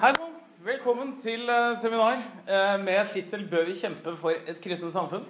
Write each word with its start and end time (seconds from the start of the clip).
Hei 0.00 0.14
sann. 0.16 0.30
Velkommen 0.64 1.10
til 1.20 1.42
eh, 1.52 1.74
seminar 1.76 2.22
eh, 2.48 2.78
med 2.80 3.10
tittel 3.12 3.42
'Bør 3.44 3.66
vi 3.68 3.74
kjempe 3.76 4.14
for 4.16 4.32
et 4.32 4.60
kristent 4.64 4.94
samfunn'? 4.94 5.26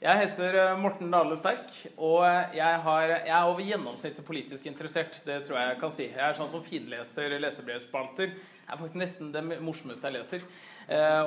Jeg 0.00 0.20
heter 0.22 0.56
eh, 0.56 0.78
Morten 0.80 1.10
Dale 1.12 1.36
Sterk, 1.36 1.68
og 1.98 2.24
jeg, 2.56 2.78
har, 2.86 3.02
jeg 3.02 3.34
er 3.34 3.50
over 3.50 3.60
gjennomsnittet 3.60 4.24
politisk 4.24 4.70
interessert. 4.70 5.20
Det 5.26 5.42
tror 5.44 5.58
jeg 5.58 5.68
jeg 5.68 5.80
kan 5.82 5.92
si. 5.98 6.08
Jeg 6.08 6.24
er 6.30 6.38
sånn 6.38 6.48
som 6.48 6.64
finleser 6.64 7.36
lesebrevspalter. 7.44 8.32
Det 8.32 8.72
er 8.72 8.80
faktisk 8.80 9.02
nesten 9.02 9.36
det 9.36 9.44
morsomste 9.60 10.08
jeg 10.08 10.16
leser. 10.16 10.48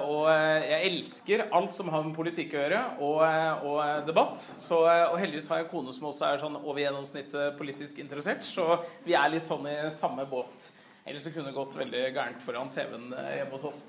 Og 0.09 0.25
jeg 0.33 0.89
elsker 0.89 1.45
alt 1.45 1.77
som 1.77 1.93
har 1.93 2.09
med 2.09 2.17
politikk 2.17 2.57
å 2.57 2.63
gjøre, 2.63 2.83
og, 3.05 3.21
og 3.69 4.09
debatt. 4.09 4.41
Så, 4.41 4.81
og 4.81 5.17
heldigvis 5.21 5.53
har 5.53 5.61
jeg 5.61 5.69
en 5.69 5.73
kone 5.77 5.93
som 5.93 6.09
også 6.09 6.25
er 6.25 6.41
sånn 6.41 6.57
over 6.63 6.81
gjennomsnittet 6.81 7.53
politisk 7.61 8.01
interessert, 8.01 8.41
så 8.41 8.81
vi 9.05 9.13
er 9.13 9.29
litt 9.29 9.45
sånn 9.45 9.69
i 9.69 9.81
samme 9.93 10.25
båt. 10.25 10.71
Ellers 11.07 11.23
så 11.25 11.31
kunne 11.33 11.49
det 11.49 11.57
gått 11.57 11.77
veldig 11.79 12.01
gærent 12.13 12.41
foran 12.43 12.71
TV-en 12.73 13.11
eh, 13.15 13.35
hjemme 13.39 13.55
hos 13.55 13.67
oss. 13.69 13.83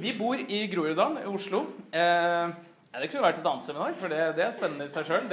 Vi 0.00 0.14
bor 0.18 0.40
i 0.40 0.64
Groruddalen 0.72 1.22
i 1.22 1.28
Oslo. 1.30 1.62
Eh, 1.94 2.54
det 2.94 3.08
kunne 3.10 3.24
vært 3.24 3.40
et 3.40 3.46
annet 3.50 3.64
seminar, 3.64 3.94
for 3.98 4.12
det, 4.12 4.20
det 4.36 4.44
er 4.44 4.52
spennende 4.54 4.86
i 4.86 4.92
seg 4.92 5.08
sjøl. 5.08 5.24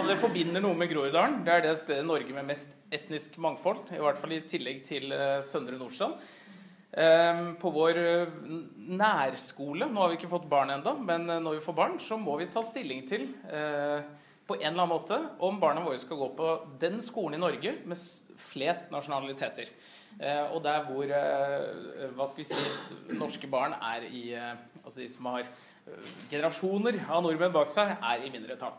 Om 0.00 0.08
det 0.08 0.18
forbinder 0.22 0.64
noe 0.64 0.78
med 0.78 0.90
Groruddalen. 0.90 1.42
Det 1.46 1.54
er 1.54 1.66
det 1.66 1.76
stedet 1.78 2.02
i 2.02 2.08
Norge 2.08 2.34
med 2.34 2.48
mest 2.48 2.72
etnisk 2.92 3.36
mangfold. 3.42 3.84
I 3.94 4.00
hvert 4.02 4.18
fall 4.18 4.34
i 4.34 4.42
tillegg 4.50 4.82
til 4.88 5.14
uh, 5.14 5.38
Søndre 5.46 5.78
Nordstrand. 5.78 6.18
Eh, 6.92 7.38
på 7.56 7.70
vår 7.72 7.96
nærskole 8.92 9.86
Nå 9.88 10.02
har 10.02 10.10
vi 10.10 10.18
ikke 10.18 10.28
fått 10.28 10.44
barn 10.50 10.74
ennå, 10.74 10.92
men 11.00 11.24
når 11.24 11.54
vi 11.56 11.62
får 11.64 11.76
barn, 11.78 11.94
så 12.02 12.18
må 12.20 12.34
vi 12.36 12.50
ta 12.52 12.60
stilling 12.66 13.06
til 13.08 13.30
eh, 13.48 14.02
på 14.46 14.56
en 14.58 14.72
eller 14.72 14.82
annen 14.82 14.90
måte 14.90 15.18
om 15.38 15.60
barna 15.62 15.84
våre 15.84 16.00
skal 16.00 16.18
gå 16.18 16.28
på 16.36 16.48
den 16.82 16.98
skolen 17.04 17.38
i 17.38 17.42
Norge 17.42 17.76
med 17.86 17.98
flest 18.42 18.90
nasjonaliteter. 18.92 19.70
Eh, 20.18 20.52
og 20.52 20.60
der 20.64 20.82
hvor 20.88 21.06
eh, 21.06 22.10
hva 22.16 22.26
skal 22.28 22.42
vi 22.42 22.48
si, 22.50 23.16
norske 23.16 23.48
barn 23.50 23.76
er 23.78 24.08
i 24.10 24.26
eh, 24.36 24.52
Altså 24.82 24.98
de 24.98 25.06
som 25.06 25.28
har 25.30 25.46
generasjoner 26.26 26.96
av 27.06 27.20
nordmenn 27.22 27.52
bak 27.54 27.68
seg, 27.70 27.92
er 28.02 28.24
i 28.26 28.30
mindretall. 28.34 28.72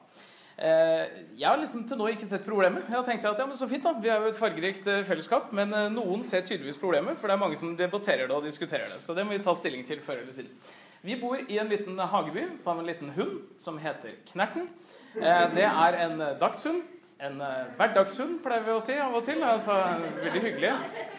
Jeg 0.60 1.46
har 1.48 1.62
liksom 1.62 1.86
til 1.88 1.96
nå 1.96 2.10
ikke 2.12 2.28
sett 2.28 2.44
problemet. 2.44 2.90
Jeg 2.90 2.98
har 2.98 3.06
tenkt 3.08 3.24
at 3.30 3.40
ja, 3.40 3.46
men 3.48 3.56
så 3.56 3.70
fint 3.72 3.88
da, 3.88 3.94
Vi 4.04 4.12
er 4.12 4.20
jo 4.20 4.34
et 4.34 4.38
fargerikt 4.38 4.90
fellesskap. 5.08 5.54
Men 5.56 5.72
noen 5.96 6.26
ser 6.28 6.44
tydeligvis 6.44 6.82
problemet, 6.82 7.16
for 7.22 7.32
det 7.32 7.38
er 7.38 7.42
mange 7.46 7.56
som 7.62 7.72
debatterer 7.80 8.28
det 8.28 8.36
og 8.36 8.44
diskuterer 8.44 8.84
det. 8.84 9.00
Så 9.06 9.16
det 9.16 9.24
må 9.24 9.32
vi 9.32 9.46
ta 9.48 9.56
stilling 9.56 9.88
til 9.88 10.04
før 10.04 10.26
eller 10.26 10.36
siden. 10.36 10.52
Vi 11.08 11.16
bor 11.24 11.40
i 11.40 11.62
en 11.64 11.72
liten 11.72 12.04
hageby 12.04 12.50
sammen 12.60 12.84
med 12.84 12.90
en 12.90 12.92
liten 12.92 13.16
hund 13.16 13.40
som 13.64 13.80
heter 13.80 14.20
Knerten. 14.28 14.68
Det 15.14 15.68
er 15.68 16.00
en 16.08 16.20
dagshund 16.42 16.82
en 17.24 17.40
uh, 17.42 17.72
hverdagshund, 17.78 18.38
pleier 18.44 18.66
vi 18.66 18.74
å 18.74 18.84
si 18.84 18.96
av 19.00 19.16
og 19.16 19.24
til. 19.28 19.44
Altså, 19.48 19.76
veldig 20.20 20.44
hyggelig. 20.44 20.72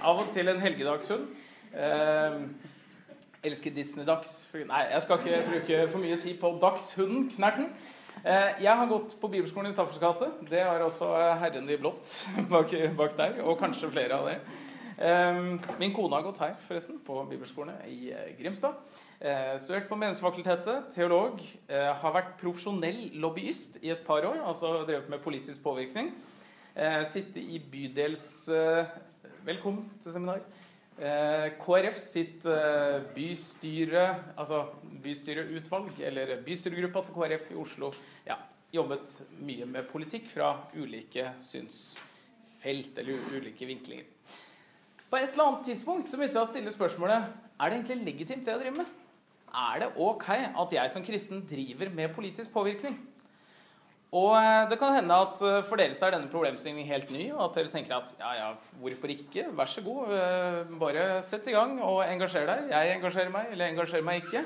Av 0.05 0.20
og 0.20 0.31
til 0.34 0.50
en 0.53 0.61
helgedagshund. 0.61 1.28
Uh, 1.75 2.42
elsker 3.45 3.75
Disney-dags. 3.77 4.37
Nei, 4.69 4.83
jeg 4.92 5.05
skal 5.05 5.20
ikke 5.20 5.42
bruke 5.48 5.81
for 5.92 6.05
mye 6.05 6.19
tid 6.20 6.39
på 6.41 6.55
dagshunden, 6.62 7.28
Knerten. 7.33 7.70
Jeg 8.25 8.72
har 8.78 8.89
gått 8.89 9.19
på 9.20 9.28
bibelskolen 9.28 9.69
i 9.69 9.75
Staffers. 9.75 10.22
Det 10.48 10.62
har 10.65 10.81
også 10.81 11.11
herren 11.42 11.67
i 11.69 11.77
blått 11.77 12.12
bak, 12.53 12.72
bak 12.97 13.19
der. 13.19 13.42
Og 13.45 13.59
kanskje 13.61 13.91
flere 13.92 14.17
av 14.17 14.31
dere. 14.31 14.62
Ehm, 14.98 15.59
min 15.81 15.92
kone 15.95 16.14
har 16.14 16.23
gått 16.23 16.39
her, 16.39 16.55
forresten, 16.69 17.00
på 17.03 17.17
bibelskolen 17.27 17.75
i 17.91 18.12
eh, 18.14 18.31
Grimstad. 18.39 18.77
Eh, 19.19 19.56
studert 19.59 19.89
på 19.91 19.98
Menneskefakultetet, 19.98 20.91
teolog. 20.95 21.41
Eh, 21.67 21.91
har 21.98 22.14
vært 22.14 22.37
profesjonell 22.39 23.09
lobbyist 23.19 23.81
i 23.83 23.91
et 23.95 24.05
par 24.06 24.27
år, 24.28 24.39
altså 24.47 24.84
drevet 24.87 25.11
med 25.11 25.22
politisk 25.25 25.62
påvirkning. 25.65 26.15
Sitte 27.06 27.39
i 27.39 27.61
bydels 27.70 28.48
Velkommen 29.47 29.84
til 30.03 30.11
seminar. 30.11 30.41
KrF 31.62 32.00
sitt 32.03 32.42
bystyre, 33.15 34.03
altså 34.34 34.65
bystyreutvalg, 35.05 36.00
eller 36.03 36.33
bystyregruppa 36.42 37.05
til 37.06 37.15
KrF 37.15 37.53
i 37.55 37.61
Oslo, 37.62 37.92
ja, 38.27 38.41
jobbet 38.75 39.15
mye 39.38 39.71
med 39.71 39.87
politikk 39.93 40.27
fra 40.34 40.50
ulike 40.75 41.28
synsfelt 41.47 42.99
eller 42.99 43.22
ulike 43.37 43.71
vinklinger. 43.71 44.13
På 45.14 45.19
et 45.22 45.36
eller 45.36 45.47
annet 45.47 45.69
tidspunkt 45.69 46.08
så 46.10 46.19
begynte 46.19 46.41
jeg 46.41 46.42
å 46.42 46.50
stille 46.50 46.70
spørsmålet 46.75 47.26
er 47.54 47.70
det 47.70 47.76
egentlig 47.76 47.97
legitimt 48.02 48.41
det 48.42 48.50
jeg 48.50 48.60
driver 48.64 48.80
med. 48.80 48.88
Er 49.54 49.76
det 49.84 49.88
ok 50.02 50.25
at 50.34 50.72
jeg 50.75 50.91
som 50.91 51.04
kristen 51.06 51.44
driver 51.47 51.92
med 51.94 52.10
politisk 52.16 52.50
påvirkning? 52.50 52.97
Og 54.10 54.32
eh, 54.41 54.64
det 54.72 54.80
kan 54.80 54.97
hende 54.97 55.14
at 55.14 55.44
eh, 55.47 55.60
for 55.69 55.78
dere 55.78 55.94
så 55.94 56.08
er 56.08 56.16
denne 56.16 56.32
problemstillingen 56.32 56.91
helt 56.91 57.14
ny, 57.14 57.28
og 57.30 57.44
at 57.44 57.60
dere 57.60 57.70
tenker 57.70 57.94
at 57.94 58.10
ja, 58.19 58.32
ja, 58.41 58.50
hvorfor 58.82 59.14
ikke? 59.14 59.47
Vær 59.54 59.70
så 59.70 59.86
god, 59.86 60.10
eh, 60.19 60.74
bare 60.82 61.06
sett 61.22 61.47
i 61.47 61.54
gang 61.54 61.78
og 61.78 62.03
engasjer 62.08 62.50
deg. 62.50 62.74
Jeg 62.74 62.97
engasjerer 62.97 63.30
meg, 63.38 63.54
eller 63.54 63.70
engasjerer 63.70 64.08
meg 64.10 64.26
ikke. 64.26 64.42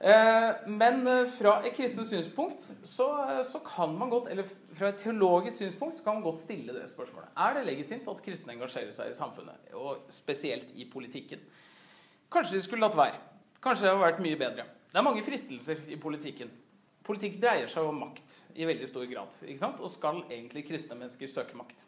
Eh, 0.00 0.50
men 0.68 1.06
eh, 1.08 1.22
fra 1.38 1.54
et 1.64 1.72
kristent 1.72 2.08
synspunkt 2.10 2.66
så, 2.84 3.06
eh, 3.30 3.40
så, 3.48 3.62
kan 3.64 3.94
man 3.96 4.10
godt, 4.12 4.28
eller 4.28 4.44
fra 4.76 4.90
et 4.92 4.98
teologisk 5.00 5.56
synspunkt 5.56 5.96
så 5.96 6.04
kan 6.04 6.18
man 6.18 6.26
godt 6.26 6.42
stille 6.42 6.74
det 6.76 6.84
spørsmålet. 6.90 7.30
Er 7.36 7.56
det 7.56 7.64
legitimt 7.64 8.10
at 8.12 8.20
kristne 8.24 8.52
engasjerer 8.52 8.92
seg 8.92 9.10
i 9.10 9.16
samfunnet, 9.16 9.72
og 9.72 10.04
spesielt 10.12 10.74
i 10.76 10.84
politikken? 10.92 11.40
Kanskje 12.32 12.58
de 12.58 12.62
skulle 12.66 12.84
latt 12.84 12.98
være. 12.98 13.16
Kanskje 13.64 13.86
det 13.86 13.94
hadde 13.94 14.04
vært 14.04 14.22
mye 14.26 14.40
bedre. 14.40 14.68
Det 14.92 15.00
er 15.00 15.08
mange 15.08 15.24
fristelser 15.24 15.80
i 15.88 15.96
politikken. 15.96 16.52
Politikk 17.06 17.40
dreier 17.40 17.70
seg 17.70 17.88
om 17.88 18.00
makt 18.02 18.40
i 18.58 18.66
veldig 18.68 18.88
stor 18.90 19.06
grad. 19.08 19.32
Og 19.78 19.90
skal 19.90 20.24
egentlig 20.26 20.66
kristne 20.66 20.98
mennesker 20.98 21.30
søke 21.30 21.56
makt. 21.56 21.86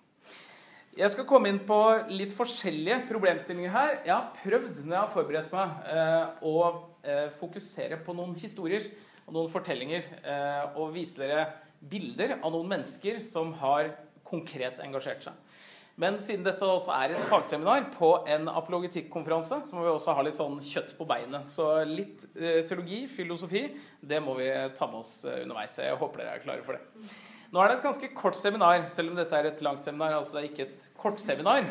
Jeg 0.98 1.12
skal 1.14 1.28
komme 1.30 1.46
inn 1.46 1.60
på 1.62 1.76
litt 2.10 2.32
forskjellige 2.34 3.04
problemstillinger 3.06 3.70
her. 3.70 3.92
Jeg 4.02 4.10
har 4.10 4.32
prøvd 4.40 4.80
når 4.80 4.96
jeg 4.96 4.98
har 4.98 5.12
forberedt 5.12 5.52
meg, 5.52 5.76
å 6.42 6.54
eh, 7.06 7.28
fokusere 7.38 8.00
på 8.02 8.16
noen 8.18 8.34
historier 8.40 8.82
og 9.28 9.36
noen 9.36 9.52
fortellinger 9.52 10.08
eh, 10.18 10.74
og 10.74 10.96
vise 10.96 11.22
dere 11.22 11.44
bilder 11.78 12.40
av 12.40 12.50
noen 12.50 12.72
mennesker 12.74 13.22
som 13.22 13.54
har 13.60 13.92
konkret 14.26 14.82
engasjert 14.82 15.28
seg. 15.28 15.38
Men 16.02 16.18
siden 16.22 16.42
dette 16.46 16.66
også 16.66 16.90
er 16.94 17.14
et 17.14 17.30
fagseminar 17.30 17.88
på 17.94 18.10
en 18.34 18.50
apologetikkonferanse, 18.50 19.62
så 19.70 19.78
må 19.78 19.86
vi 19.86 19.94
også 19.94 20.18
ha 20.18 20.26
litt 20.26 20.36
sånn 20.36 20.58
kjøtt 20.62 20.92
på 20.98 21.06
beinet. 21.06 21.46
Så 21.54 21.70
litt 21.86 22.26
eh, 22.34 22.64
teologi, 22.66 23.04
filosofi, 23.10 23.68
det 24.02 24.18
må 24.22 24.34
vi 24.42 24.50
ta 24.74 24.90
med 24.90 25.04
oss 25.04 25.20
eh, 25.30 25.44
underveis. 25.46 25.78
Jeg 25.78 26.02
håper 26.02 26.24
dere 26.24 26.38
er 26.40 26.46
klare 26.48 26.66
for 26.66 26.74
det. 26.74 27.08
Nå 27.48 27.60
er 27.62 27.70
det 27.70 27.78
et 27.78 27.84
ganske 27.86 28.08
kort 28.12 28.36
seminar, 28.36 28.82
selv 28.92 29.14
om 29.14 29.16
dette 29.16 29.36
er 29.36 29.46
et 29.48 29.60
langt 29.64 29.80
seminar. 29.80 30.18
altså 30.18 30.36
det 30.36 30.42
er 30.42 30.50
ikke 30.50 30.66
et 30.68 30.88
kort 30.98 31.20
seminar, 31.20 31.64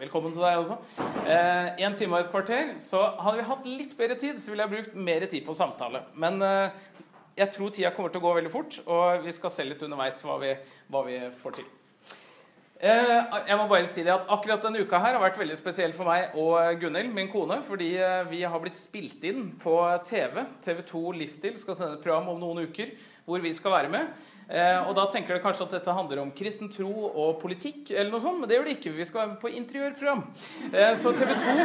Velkommen 0.00 0.32
til 0.32 0.40
deg 0.40 0.56
også. 0.56 0.78
Eh, 1.28 1.82
en 1.84 1.94
time 1.94 2.16
og 2.16 2.22
et 2.22 2.30
kvarter. 2.32 2.70
Så 2.80 3.02
hadde 3.20 3.36
vi 3.36 3.44
hatt 3.44 3.66
litt 3.68 3.90
bedre 3.98 4.14
tid, 4.16 4.38
så 4.40 4.48
ville 4.50 4.64
jeg 4.64 4.72
brukt 4.72 4.94
mer 4.96 5.26
tid 5.28 5.44
på 5.44 5.52
samtale. 5.52 6.00
Men 6.16 6.40
eh, 6.40 6.78
jeg 7.36 7.52
tror 7.52 7.68
tida 7.68 7.90
kommer 7.92 8.08
til 8.08 8.22
å 8.22 8.24
gå 8.24 8.32
veldig 8.38 8.52
fort, 8.54 8.78
og 8.86 9.26
vi 9.26 9.34
skal 9.36 9.52
se 9.52 9.66
litt 9.68 9.84
underveis 9.84 10.22
hva 10.24 10.38
vi, 10.40 10.54
hva 10.88 11.04
vi 11.04 11.18
får 11.42 11.58
til. 11.58 11.68
Eh, 12.80 13.12
jeg 13.44 13.58
må 13.60 13.66
bare 13.68 13.84
si 13.84 14.00
det 14.06 14.12
at 14.14 14.30
Akkurat 14.32 14.62
denne 14.64 14.80
uka 14.80 14.96
her 15.04 15.12
har 15.12 15.20
vært 15.20 15.36
veldig 15.36 15.56
spesiell 15.58 15.92
for 15.92 16.08
meg 16.08 16.32
og 16.40 16.80
Gunhild, 16.80 17.12
min 17.12 17.28
kone. 17.28 17.60
Fordi 17.68 17.92
eh, 18.00 18.24
vi 18.32 18.40
har 18.40 18.64
blitt 18.64 18.80
spilt 18.80 19.28
inn 19.28 19.50
på 19.60 19.76
TV. 20.08 20.46
TV2 20.64 21.02
Livsstil 21.20 21.60
skal 21.60 21.76
sende 21.76 21.98
et 21.98 22.06
program 22.06 22.32
om 22.32 22.40
noen 22.40 22.64
uker 22.70 22.96
hvor 23.28 23.44
vi 23.44 23.52
skal 23.52 23.76
være 23.76 23.92
med. 23.92 24.14
Eh, 24.50 24.88
og 24.88 24.96
da 24.98 25.06
tenker 25.10 25.36
dere 25.36 25.44
kanskje 25.44 25.68
at 25.68 25.74
dette 25.76 25.94
handler 25.94 26.22
om 26.24 26.32
kristen 26.34 26.70
tro 26.72 26.90
og 27.08 27.36
politikk, 27.42 27.92
eller 27.92 28.10
noe 28.10 28.22
sånt, 28.22 28.40
men 28.40 28.50
det 28.50 28.58
gjør 28.58 28.66
det 28.66 28.76
ikke. 28.78 28.94
Vi 28.96 29.06
skal 29.06 29.22
være 29.22 29.36
på 29.42 29.52
interiørprogram. 29.60 30.24
Eh, 30.72 30.94
så 30.98 31.12
TV 31.14 31.36
2, 31.38 31.58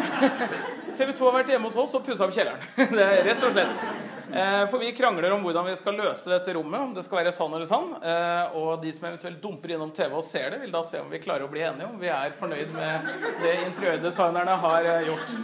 TV 0.99 1.15
2 1.17 1.29
har 1.29 1.39
vært 1.39 1.55
hjemme 1.55 1.71
hos 1.71 1.79
oss 1.81 1.95
og 1.97 2.05
pussa 2.05 2.27
opp 2.27 2.35
kjelleren. 2.35 2.61
Det 2.95 3.07
er 3.07 3.25
rett 3.25 3.43
og 3.43 3.55
slett. 3.55 4.13
Eh, 4.35 4.67
for 4.69 4.81
vi 4.81 4.91
krangler 4.95 5.31
om 5.31 5.43
hvordan 5.45 5.67
vi 5.69 5.75
skal 5.79 5.97
løse 5.99 6.29
dette 6.29 6.53
rommet, 6.53 6.81
om 6.81 6.93
det 6.95 7.03
skal 7.05 7.21
være 7.21 7.33
sann 7.33 7.53
eller 7.53 7.69
sann. 7.69 7.91
Eh, 8.01 8.57
og 8.59 8.81
de 8.83 8.93
som 8.93 9.07
eventuelt 9.09 9.41
dumper 9.41 9.75
innom 9.75 9.93
TV 9.95 10.13
og 10.17 10.25
ser 10.25 10.51
det, 10.53 10.61
vil 10.63 10.73
da 10.73 10.81
se 10.85 11.01
om 11.01 11.11
vi 11.11 11.21
klarer 11.23 11.45
å 11.45 11.51
bli 11.51 11.63
enige 11.65 11.89
om 11.89 12.01
vi 12.01 12.11
er 12.11 12.35
fornøyd 12.37 12.73
med 12.75 13.09
det 13.43 13.55
interiørdesignerne 13.67 14.57
har 14.65 14.89
eh, 14.91 15.07
gjort. 15.09 15.35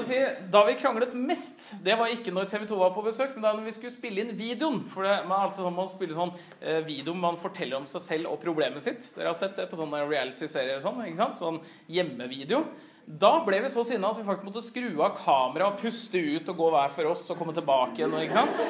Si, 0.00 0.16
da 0.48 0.62
vi 0.64 0.74
kranglet 0.80 1.12
mest, 1.12 1.74
det 1.84 1.94
var 2.00 2.08
ikke 2.08 2.32
når 2.32 2.46
TV 2.48 2.62
2 2.70 2.78
var 2.80 2.94
på 2.94 3.04
besøk, 3.04 3.34
men 3.36 3.44
da 3.44 3.52
vi 3.60 3.74
skulle 3.74 3.92
spille 3.92 4.22
inn 4.22 4.32
videoen. 4.38 4.80
For 4.88 5.04
det, 5.04 5.18
man, 5.28 5.52
sånn 5.56 5.76
man 5.76 5.90
spiller 5.92 6.16
sånn 6.16 6.32
eh, 6.60 6.80
video 6.86 7.12
man 7.18 7.36
forteller 7.40 7.76
om 7.76 7.88
seg 7.90 8.04
selv 8.04 8.30
og 8.32 8.40
problemet 8.40 8.80
sitt. 8.84 9.04
Dere 9.16 9.28
har 9.30 9.36
sett 9.36 9.58
det 9.60 9.68
på 9.68 9.76
sånne 9.76 10.00
reality-serier 10.08 10.80
sånn, 10.80 11.02
ikke 11.04 11.20
sant? 11.20 11.36
Sånn 11.36 11.60
hjemmevideo. 11.92 12.64
Da 13.02 13.32
ble 13.42 13.58
vi 13.64 13.68
så 13.72 13.82
sinna 13.84 14.12
at 14.12 14.18
vi 14.20 14.24
faktisk 14.24 14.46
måtte 14.46 14.60
skru 14.62 15.00
av 15.02 15.16
kameraet 15.16 15.74
og 15.74 15.80
puste 15.82 16.20
ut 16.22 16.50
og 16.52 16.58
gå 16.60 16.68
hver 16.70 16.92
for 16.94 17.10
oss 17.10 17.24
og 17.32 17.38
komme 17.40 17.54
tilbake 17.54 17.98
igjen. 17.98 18.14
ikke 18.22 18.36
sant? 18.36 18.60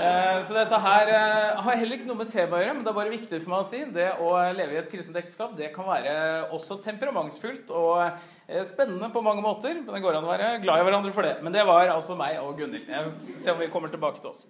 Eh, 0.00 0.38
så 0.48 0.56
dette 0.56 0.78
her 0.80 1.10
eh, 1.12 1.60
har 1.66 1.76
heller 1.76 1.98
ikke 1.98 2.08
noe 2.08 2.22
med 2.22 2.30
tema 2.32 2.56
å 2.56 2.62
gjøre, 2.62 2.74
men 2.78 2.86
det 2.86 2.92
er 2.92 2.96
bare 2.96 3.12
viktig 3.12 3.40
for 3.42 3.52
meg 3.52 3.60
å 3.60 3.68
si. 3.68 3.82
Det 3.92 4.08
å 4.24 4.30
leve 4.56 4.74
i 4.74 4.80
et 4.80 4.88
kristent 4.90 5.18
ekteskap 5.20 5.52
det 5.58 5.68
kan 5.74 5.86
være 5.90 6.14
også 6.56 6.80
temperamentsfullt 6.86 7.72
og 7.76 8.00
eh, 8.06 8.62
spennende 8.68 9.12
på 9.12 9.24
mange 9.24 9.44
måter. 9.44 9.76
Men 9.82 9.92
det 9.92 10.02
går 10.06 10.18
an 10.18 10.28
å 10.28 10.32
være 10.32 10.50
glad 10.64 10.80
i 10.80 10.88
hverandre 10.88 11.12
for 11.12 11.28
det. 11.28 11.36
Men 11.44 11.56
det 11.56 11.66
var 11.68 11.92
altså 11.92 12.16
meg 12.18 12.40
og 12.40 12.56
Gunhild. 12.58 12.88
Se 13.36 13.52
om 13.52 13.60
vi 13.60 13.68
kommer 13.72 13.92
tilbake 13.92 14.24
til 14.24 14.32
oss. 14.32 14.46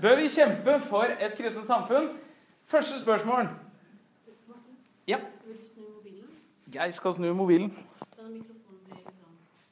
Bør 0.00 0.16
vi 0.22 0.32
kjempe 0.32 0.80
for 0.88 1.12
et 1.12 1.36
kristent 1.36 1.68
samfunn? 1.68 2.14
Første 2.68 2.96
spørsmål. 3.04 3.52
Ja. 5.08 5.20
Jeg 6.72 6.96
skal 6.96 7.14
snu 7.20 7.32
mobilen. 7.36 7.72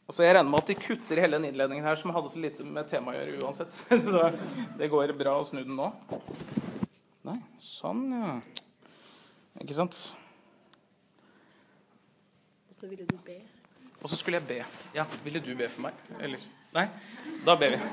Altså 0.07 0.23
Jeg 0.23 0.37
regner 0.37 0.51
med 0.51 0.59
at 0.63 0.69
de 0.71 0.75
kutter 0.79 1.19
hele 1.19 1.35
den 1.39 1.45
innledningen 1.49 1.87
her, 1.87 1.95
som 1.99 2.11
hadde 2.15 2.29
så 2.31 2.39
lite 2.39 2.65
med 2.65 2.87
temaet 2.87 3.17
å 3.17 3.19
gjøre 3.25 3.41
uansett. 3.43 3.73
Så 4.07 4.31
det 4.79 4.89
går 4.93 5.13
bra 5.19 5.33
å 5.41 5.45
snu 5.47 5.65
den 5.65 5.75
nå. 5.75 5.89
Nei, 7.27 7.39
sånn, 7.59 8.13
ja. 8.15 8.37
Ikke 9.65 9.75
sant? 9.75 10.15
Og 12.71 12.75
så 12.79 12.87
ville 12.87 13.03
du 13.09 13.17
be. 13.27 13.41
Og 13.99 14.07
så 14.13 14.17
skulle 14.21 14.39
jeg 14.39 14.47
be. 14.47 14.63
Ja, 14.95 15.05
ville 15.25 15.41
du 15.43 15.55
be 15.59 15.67
for 15.73 15.83
meg? 15.89 15.95
Eller? 16.23 16.39
Nei? 16.77 16.87
Da 17.43 17.57
ber 17.59 17.71
vi. 17.75 17.79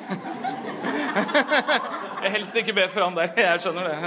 Jeg 2.23 2.31
helst 2.35 2.55
ikke 2.59 2.75
be 2.77 2.85
for 2.91 3.01
han 3.07 3.15
der. 3.17 3.29
Jeg 3.39 3.61
skjønner 3.63 3.83
det. 3.89 3.97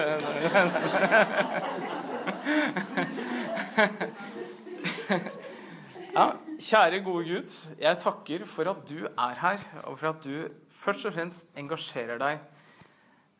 Ja, 6.16 6.32
kjære 6.56 7.02
gode 7.04 7.24
Gud, 7.28 7.54
jeg 7.78 7.98
takker 8.00 8.44
for 8.48 8.70
at 8.70 8.82
du 8.88 9.06
er 9.06 9.40
her, 9.40 9.62
og 9.84 9.98
for 9.98 10.10
at 10.10 10.24
du 10.24 10.48
først 10.72 11.06
og 11.08 11.14
fremst 11.16 11.50
engasjerer 11.58 12.20
deg 12.20 12.38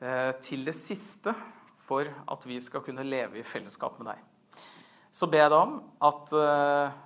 eh, 0.01 0.33
til 0.45 0.67
det 0.67 0.75
siste 0.77 1.35
for 1.87 2.05
at 2.05 2.47
vi 2.49 2.59
skal 2.61 2.85
kunne 2.85 3.07
leve 3.07 3.41
i 3.41 3.47
fellesskap 3.47 3.99
med 4.01 4.13
deg. 4.13 4.23
Så 5.13 5.31
ber 5.33 5.47
jeg 5.47 5.53
deg 5.55 5.65
om 5.65 5.79
at 6.05 6.37
eh, 6.43 6.99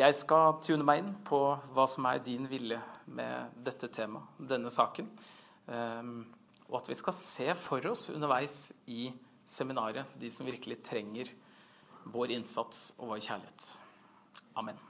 jeg 0.00 0.18
skal 0.18 0.58
tune 0.64 0.86
meg 0.86 1.04
inn 1.04 1.14
på 1.26 1.40
hva 1.74 1.86
som 1.90 2.08
er 2.10 2.22
din 2.26 2.48
vilje 2.50 2.80
med 3.10 3.62
dette 3.66 3.90
temaet, 3.92 4.26
denne 4.50 4.72
saken. 4.72 5.10
Eh, 5.70 6.12
og 6.70 6.78
at 6.82 6.90
vi 6.90 6.98
skal 6.98 7.16
se 7.16 7.50
for 7.58 7.90
oss 7.90 8.08
underveis 8.14 8.70
i 8.90 9.08
seminaret 9.50 10.18
de 10.18 10.30
som 10.30 10.46
virkelig 10.46 10.82
trenger 10.86 11.32
vår 12.10 12.38
innsats 12.38 12.92
og 12.98 13.10
vår 13.14 13.26
kjærlighet. 13.26 13.74
Amen. 14.58 14.89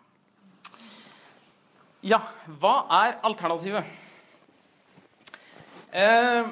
Ja, 2.00 2.22
hva 2.62 2.86
er 2.96 3.18
alternativet? 3.28 3.84
Eh, 5.92 6.46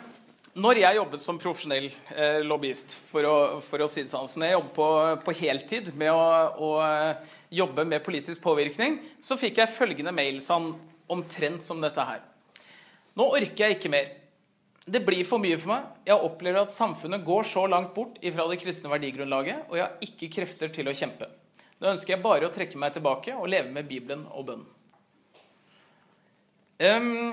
når 0.61 0.81
jeg 0.83 0.99
jobbet 0.99 1.23
som 1.23 1.39
profesjonell 1.41 1.87
eh, 1.89 2.43
lobbyist, 2.45 2.99
for 3.09 3.25
å, 3.25 3.37
for 3.65 3.81
å, 3.81 3.89
si 3.89 4.05
det 4.05 4.11
sånn, 4.11 4.29
så 4.29 4.43
når 4.43 4.51
jeg 4.51 4.57
jobbet 4.59 4.75
på, 4.77 4.89
på 5.25 5.35
heltid 5.41 5.91
med 5.97 6.13
å, 6.13 6.21
å, 6.53 6.71
eh, 6.85 7.33
jobbe 7.63 7.87
med 7.89 8.05
politisk 8.05 8.45
påvirkning, 8.45 8.99
så 9.25 9.41
fikk 9.41 9.63
jeg 9.63 9.73
følgende 9.73 10.13
mail 10.13 10.43
sånn, 10.45 10.75
omtrent 11.09 11.65
som 11.65 11.81
dette 11.81 12.05
her. 12.05 12.21
Nå 13.17 13.33
orker 13.33 13.71
jeg 13.71 13.79
ikke 13.79 13.97
mer. 13.97 14.11
Det 14.85 15.01
blir 15.07 15.25
for 15.25 15.41
mye 15.41 15.57
for 15.57 15.73
meg. 15.73 15.91
Jeg 16.11 16.29
opplever 16.29 16.61
at 16.61 16.77
samfunnet 16.77 17.25
går 17.25 17.49
så 17.49 17.65
langt 17.73 17.95
bort 17.97 18.21
ifra 18.21 18.45
det 18.53 18.61
kristne 18.61 18.93
verdigrunnlaget, 18.93 19.65
og 19.71 19.81
jeg 19.81 19.87
har 19.87 20.11
ikke 20.11 20.35
krefter 20.43 20.77
til 20.77 20.93
å 20.93 20.99
kjempe. 20.99 21.33
Nå 21.81 21.95
ønsker 21.95 22.19
jeg 22.19 22.27
bare 22.27 22.51
å 22.51 22.53
trekke 22.53 22.81
meg 22.81 22.99
tilbake 22.99 23.33
og 23.39 23.49
leve 23.49 23.73
med 23.73 23.89
Bibelen 23.89 24.29
og 24.29 24.51
bønnen. 24.51 24.75
Um, 26.79 27.33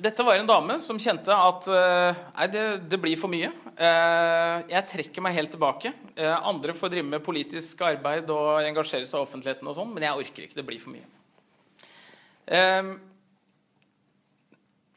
dette 0.00 0.24
var 0.24 0.38
en 0.38 0.48
dame 0.48 0.76
som 0.80 0.98
kjente 1.02 1.34
at 1.34 1.66
uh, 1.68 2.20
nei, 2.36 2.46
det, 2.52 2.62
det, 2.88 2.98
blir 3.02 3.18
for 3.20 3.32
mye. 3.32 3.50
Uh, 3.74 4.62
jeg 4.70 4.86
trekker 4.94 5.24
meg 5.24 5.36
helt 5.36 5.52
tilbake. 5.52 5.92
Uh, 6.14 6.36
andre 6.48 6.74
får 6.76 6.94
drive 6.94 7.10
med 7.10 7.24
politisk 7.26 7.82
arbeid 7.84 8.30
og 8.32 8.62
engasjere 8.64 9.08
seg 9.08 9.20
i 9.20 9.26
offentligheten, 9.26 9.68
og 9.68 9.76
sånn, 9.76 9.90
men 9.92 10.06
jeg 10.06 10.24
orker 10.24 10.46
ikke. 10.46 10.56
Det 10.56 10.66
blir 10.66 10.80
for 10.80 10.94
mye. 10.94 11.08
Um, 12.50 12.94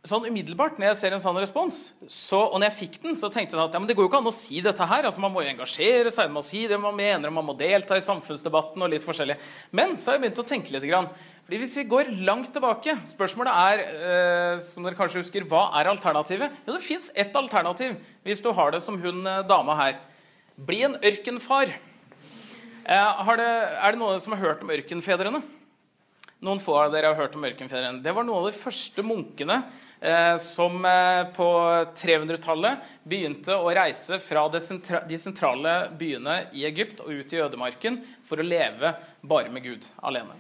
sånn 0.04 0.26
umiddelbart, 0.28 0.76
når 0.76 0.90
jeg 0.90 0.98
ser 1.00 1.14
en 1.16 1.22
sånn 1.24 1.38
respons, 1.40 1.78
så, 2.12 2.42
og 2.42 2.58
når 2.60 2.68
jeg 2.68 2.76
fikk 2.82 2.98
den, 3.06 3.14
så 3.16 3.30
tenkte 3.32 3.56
jeg 3.56 3.64
at 3.64 3.76
ja, 3.78 3.80
men 3.80 3.88
det 3.88 3.96
går 3.96 4.04
jo 4.04 4.10
ikke 4.10 4.20
an 4.20 4.28
å 4.28 4.36
si 4.36 4.60
dette 4.64 4.88
her. 4.90 5.08
altså 5.08 5.22
Man 5.24 5.32
må 5.32 5.46
jo 5.46 5.54
engasjere 5.54 6.12
seg, 6.12 6.28
man 6.28 6.42
må 6.42 6.44
si 6.44 6.66
det 6.68 6.80
man 6.82 6.98
mener, 6.98 7.32
man 7.32 7.48
må 7.48 7.56
delta 7.56 7.96
i 7.96 8.04
samfunnsdebatten 8.04 8.84
og 8.84 8.92
litt 8.92 9.06
forskjellig. 9.06 9.38
Men 9.72 9.96
så 9.96 10.12
har 10.12 10.18
jeg 10.18 10.26
begynt 10.26 10.44
å 10.44 10.48
tenke 10.50 10.76
litt. 10.76 10.84
Grann. 10.84 11.08
Fordi 11.46 11.62
Hvis 11.62 11.78
vi 11.80 11.86
går 11.88 12.12
langt 12.28 12.50
tilbake 12.52 12.98
Spørsmålet 13.08 13.56
er, 13.56 13.84
eh, 14.10 14.60
som 14.60 14.84
dere 14.84 15.00
kanskje 15.00 15.24
husker, 15.24 15.48
hva 15.48 15.70
er 15.80 15.88
alternativet? 15.94 16.52
Jo, 16.68 16.76
det 16.76 16.84
fins 16.84 17.08
ett 17.16 17.36
alternativ 17.40 17.96
hvis 18.28 18.44
du 18.44 18.52
har 18.52 18.76
det 18.76 18.84
som 18.84 19.00
hun 19.00 19.24
eh, 19.24 19.42
dama 19.48 19.80
her. 19.80 20.00
Bli 20.60 20.84
en 20.84 21.00
ørkenfar. 21.00 21.72
Eh, 22.84 23.36
det, 23.40 23.52
er 23.80 23.96
det 23.96 24.04
noen 24.04 24.20
som 24.20 24.36
har 24.36 24.44
hørt 24.44 24.68
om 24.68 24.76
ørkenfedrene? 24.76 25.46
Noen 26.44 26.60
få 26.60 26.74
av 26.75 26.92
dere 26.92 27.07
har 27.13 27.16
hørt 27.16 27.38
om 27.38 27.45
ørkenfedrene. 27.48 28.01
Det 28.04 28.12
var 28.12 28.25
noen 28.28 28.42
av 28.42 28.50
de 28.50 28.57
første 28.57 29.04
munkene 29.06 29.62
eh, 30.04 30.36
som 30.42 30.75
eh, 30.84 31.22
på 31.31 31.48
300-tallet 31.95 32.90
begynte 33.07 33.56
å 33.56 33.69
reise 33.72 34.19
fra 34.19 34.44
sentra 34.60 35.00
de 35.07 35.19
sentrale 35.22 35.75
byene 35.95 36.42
i 36.51 36.66
Egypt 36.68 37.00
og 37.06 37.13
ut 37.16 37.31
i 37.31 37.40
ødemarken 37.40 38.01
for 38.28 38.44
å 38.44 38.48
leve 38.48 38.92
bare 39.24 39.54
med 39.54 39.63
Gud 39.63 39.88
alene. 40.04 40.36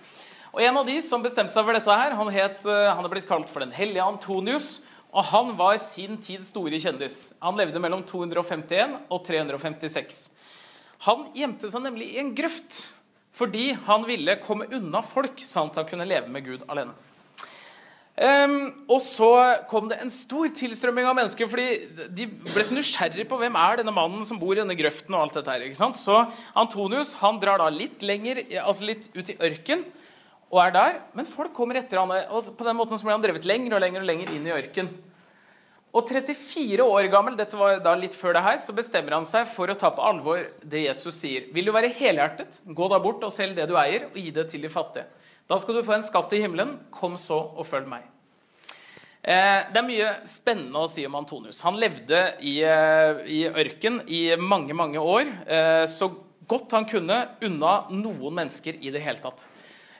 Og 0.51 0.59
En 0.61 0.81
av 0.81 0.89
de 0.89 0.97
som 1.01 1.23
bestemte 1.23 1.55
seg 1.55 1.63
for 1.63 1.77
dette, 1.77 1.95
her, 2.01 2.17
han, 2.19 2.31
het, 2.35 2.65
eh, 2.67 2.89
han 2.91 3.07
er 3.07 3.13
blitt 3.13 3.29
kalt 3.29 3.47
for 3.47 3.63
den 3.63 3.71
hellige 3.73 4.03
Antonius. 4.03 4.81
Og 5.13 5.23
han 5.29 5.53
var 5.55 5.77
sin 5.79 6.17
tids 6.17 6.49
store 6.51 6.81
kjendis. 6.81 7.31
Han 7.39 7.55
levde 7.55 7.79
mellom 7.79 8.03
251 8.09 8.97
og 9.07 9.23
356. 9.23 10.25
Han 11.07 11.29
gjemte 11.37 11.71
seg 11.71 11.85
nemlig 11.85 12.11
i 12.11 12.19
en 12.19 12.33
grøft 12.35 12.81
fordi 13.33 13.71
han 13.87 14.05
ville 14.05 14.37
komme 14.43 14.69
unna 14.73 15.01
folk, 15.05 15.41
sånn 15.41 15.71
at 15.71 15.81
han 15.81 15.89
kunne 15.89 16.07
leve 16.07 16.29
med 16.31 16.45
Gud 16.45 16.65
alene. 16.69 16.93
Um, 18.13 18.85
og 18.93 18.99
så 19.01 19.27
kom 19.65 19.87
det 19.89 19.97
en 19.97 20.11
stor 20.13 20.51
tilstrømming 20.53 21.07
av 21.09 21.15
mennesker, 21.17 21.49
fordi 21.49 22.09
de 22.13 22.27
ble 22.29 22.65
så 22.65 22.75
nysgjerrige 22.77 23.25
på 23.31 23.39
hvem 23.41 23.57
er 23.57 23.79
denne 23.79 23.93
mannen 23.95 24.21
som 24.27 24.37
bor 24.37 24.53
i 24.53 24.59
denne 24.61 24.77
grøften. 24.77 25.15
og 25.15 25.23
alt 25.23 25.39
dette 25.39 25.49
her, 25.49 25.65
ikke 25.65 25.79
sant? 25.79 25.97
Så 25.97 26.19
Antonius 26.53 27.15
han 27.23 27.41
drar 27.41 27.57
da 27.63 27.71
litt 27.73 28.05
lenger, 28.05 28.43
altså 28.61 28.85
litt 28.85 29.09
ut 29.17 29.33
i 29.33 29.39
ørken 29.41 29.81
og 30.53 30.61
er 30.61 30.75
der. 30.75 31.01
Men 31.17 31.25
folk 31.25 31.55
kommer 31.57 31.81
etter 31.81 32.03
han, 32.03 32.13
og 32.29 32.53
på 32.53 32.69
den 32.69 32.77
måten 32.77 33.01
så 33.01 33.07
blir 33.07 33.17
han 33.17 33.25
drevet 33.25 33.49
lenger 33.49 33.79
og 33.79 33.81
lenger 33.81 34.05
og 34.05 34.09
lenger 34.11 34.35
inn 34.35 34.45
i 34.45 34.55
ørken. 34.59 34.93
Og 35.93 36.09
34 36.09 36.81
år 36.81 37.07
gammel, 37.13 37.35
dette 37.37 37.57
var 37.57 37.77
da 37.85 37.91
litt 37.93 38.15
før 38.17 38.33
det 38.33 38.41
her, 38.41 38.55
så 38.57 38.73
bestemmer 38.73 39.13
han 39.13 39.27
seg 39.29 39.45
for 39.45 39.69
å 39.69 39.75
ta 39.77 39.91
på 39.93 40.01
alvor 40.01 40.47
det 40.65 40.87
Jesus 40.87 41.19
sier. 41.21 41.45
Vil 41.53 41.69
du 41.69 41.73
være 41.75 41.91
helhjertet, 41.93 42.63
gå 42.65 42.87
da 42.89 42.97
bort 43.03 43.21
og 43.27 43.33
selg 43.33 43.59
det 43.59 43.67
du 43.69 43.75
eier, 43.77 44.07
og 44.09 44.17
gi 44.17 44.31
det 44.33 44.47
til 44.49 44.65
de 44.65 44.73
fattige. 44.73 45.05
Da 45.45 45.59
skal 45.61 45.77
du 45.77 45.83
få 45.85 45.93
en 45.93 46.05
skatt 46.05 46.33
i 46.33 46.41
himmelen. 46.41 46.79
Kom 46.93 47.13
så 47.19 47.37
og 47.51 47.67
følg 47.69 47.85
meg. 47.91 48.07
Eh, 49.21 49.69
det 49.69 49.79
er 49.79 49.85
mye 49.85 50.09
spennende 50.27 50.81
å 50.81 50.89
si 50.89 51.05
om 51.05 51.13
Antonius. 51.15 51.61
Han 51.63 51.77
levde 51.79 52.23
i, 52.41 52.57
eh, 52.65 53.21
i 53.29 53.43
ørken 53.47 54.01
i 54.09 54.35
mange, 54.35 54.73
mange 54.73 54.97
år. 54.97 55.29
Eh, 55.47 55.85
så 55.85 56.09
godt 56.47 56.71
han 56.71 56.85
kunne 56.89 57.37
unna 57.41 57.85
noen 57.91 58.33
mennesker 58.33 58.81
i 58.81 58.89
det 58.89 59.01
hele 59.05 59.21
tatt. 59.23 59.47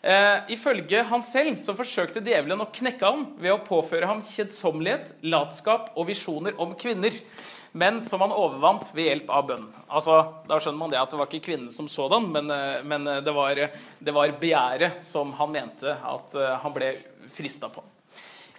Eh, 0.04 0.50
ifølge 0.52 1.00
han 1.08 1.22
selv 1.24 1.56
så 1.56 1.72
forsøkte 1.78 2.20
djevelen 2.20 2.60
å 2.60 2.68
knekke 2.76 3.08
ham 3.08 3.22
ved 3.40 3.54
å 3.54 3.62
påføre 3.64 4.10
ham 4.10 4.20
kjedsommelighet, 4.20 5.14
latskap 5.32 5.94
og 5.96 6.10
visjoner 6.10 6.58
om 6.60 6.74
kvinner, 6.76 7.16
men 7.72 8.02
som 8.04 8.20
han 8.20 8.34
overvant 8.36 8.90
ved 8.92 9.08
hjelp 9.08 9.32
av 9.32 9.46
bønn. 9.48 9.70
Altså, 9.88 10.18
Da 10.50 10.58
skjønner 10.60 10.82
man 10.82 10.92
det 10.92 11.00
at 11.00 11.14
det 11.14 11.22
var 11.22 11.32
ikke 11.32 11.46
kvinnen 11.48 11.72
som 11.72 11.88
sådan, 11.88 12.28
men, 12.36 12.52
eh, 12.52 12.84
men 12.84 13.08
eh, 13.08 13.22
det, 13.24 13.32
var, 13.32 13.62
var 14.04 14.36
begjæret 14.42 15.00
som 15.02 15.32
han 15.40 15.56
mente 15.56 15.96
at 15.96 16.36
eh, 16.36 16.58
han 16.66 16.76
ble 16.76 16.92
frista 17.32 17.72
på. 17.72 17.86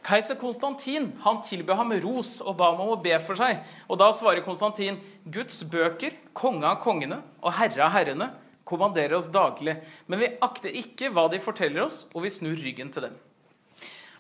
Keiser 0.05 0.37
Konstantin 0.41 1.11
han 1.25 1.43
tilbød 1.45 1.77
ham 1.77 1.93
ros 2.01 2.39
og 2.41 2.57
ba 2.57 2.71
ham 2.73 2.81
om 2.85 2.95
å 2.97 3.03
be 3.05 3.19
for 3.25 3.37
seg. 3.37 3.61
Og 3.89 4.01
Da 4.01 4.11
svarer 4.17 4.45
Konstantin.: 4.45 4.99
Guds 5.25 5.63
bøker, 5.65 6.17
konge 6.33 6.69
av 6.69 6.81
kongene 6.81 7.21
og 7.41 7.53
herre 7.57 7.85
av 7.85 7.93
herrene, 7.93 8.29
kommanderer 8.69 9.17
oss 9.19 9.31
daglig. 9.33 9.77
Men 10.09 10.23
vi 10.23 10.33
akter 10.45 10.75
ikke 10.75 11.13
hva 11.13 11.29
de 11.33 11.43
forteller 11.43 11.85
oss, 11.85 12.05
og 12.15 12.25
vi 12.25 12.33
snur 12.33 12.57
ryggen 12.57 12.91
til 12.95 13.09
dem. 13.09 13.21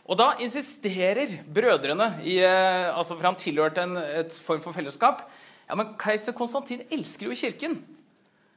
Og 0.05 0.19
da 0.21 0.35
insisterer 0.45 1.39
brødrene, 1.49 2.11
i, 2.29 2.37
eh, 2.45 2.93
altså 2.93 3.17
for 3.17 3.31
han 3.31 3.41
tilhørte 3.41 3.87
en 3.87 3.97
et 3.97 4.37
form 4.45 4.61
for 4.61 4.77
fellesskap 4.77 5.25
ja, 5.69 5.77
men 5.79 5.95
Keiser 6.01 6.35
Konstantin 6.37 6.85
elsker 6.93 7.31
jo 7.31 7.37
kirken. 7.39 7.79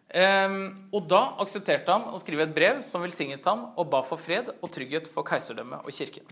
Um, 0.08 0.62
og 0.96 1.10
da 1.12 1.20
aksepterte 1.44 1.92
han 1.92 2.14
å 2.16 2.20
skrive 2.22 2.46
et 2.46 2.54
brev 2.56 2.78
som 2.86 3.04
velsignet 3.04 3.44
ham 3.48 3.66
og 3.76 3.90
ba 3.92 4.00
for 4.08 4.20
fred 4.22 4.54
og 4.56 4.70
trygghet 4.72 5.10
for 5.12 5.28
keiserdømmet 5.28 5.84
og 5.84 5.92
kirken. 5.92 6.24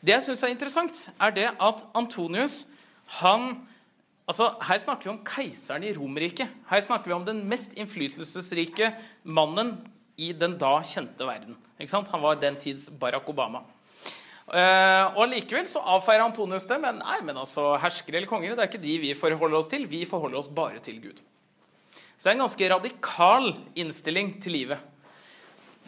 Det 0.00 0.14
jeg 0.14 0.24
syns 0.24 0.44
er 0.46 0.54
interessant, 0.54 1.02
er 1.20 1.34
det 1.36 1.48
at 1.52 1.84
Antonius 1.96 2.62
han 3.20 3.66
Altså, 4.30 4.52
Her 4.62 4.78
snakker 4.78 5.08
vi 5.08 5.14
om 5.14 5.22
keiseren 5.26 5.84
i 5.86 5.94
Romerriket. 5.96 6.52
Her 6.70 6.84
snakker 6.86 7.10
vi 7.10 7.16
om 7.16 7.26
den 7.26 7.42
mest 7.50 7.74
innflytelsesrike 7.74 8.92
mannen 9.26 9.74
i 10.20 10.30
den 10.36 10.54
da 10.60 10.76
kjente 10.86 11.26
verden. 11.26 11.56
Han 11.80 12.22
var 12.22 12.38
den 12.38 12.58
tids 12.60 12.88
Barack 13.00 13.28
Obama. 13.32 13.64
Uh, 14.50 15.14
og 15.14 15.28
Likevel 15.30 15.66
så 15.70 15.82
avfeier 15.94 16.22
Antonius 16.24 16.66
det. 16.66 16.78
Men 16.82 17.00
nei, 17.02 17.18
men 17.26 17.38
altså, 17.42 17.72
herskere 17.82 18.20
eller 18.20 18.30
konger 18.30 18.54
det 18.54 18.64
er 18.64 18.70
ikke 18.70 18.82
de 18.82 18.96
vi 19.02 19.12
forholder 19.18 19.58
oss 19.62 19.70
til. 19.70 19.88
Vi 19.90 20.04
forholder 20.06 20.42
oss 20.42 20.50
bare 20.52 20.82
til 20.84 21.00
Gud. 21.02 21.22
Så 21.90 22.26
det 22.26 22.32
er 22.32 22.36
en 22.36 22.44
ganske 22.44 22.70
radikal 22.74 23.52
innstilling 23.80 24.34
til 24.44 24.58
livet. 24.58 24.88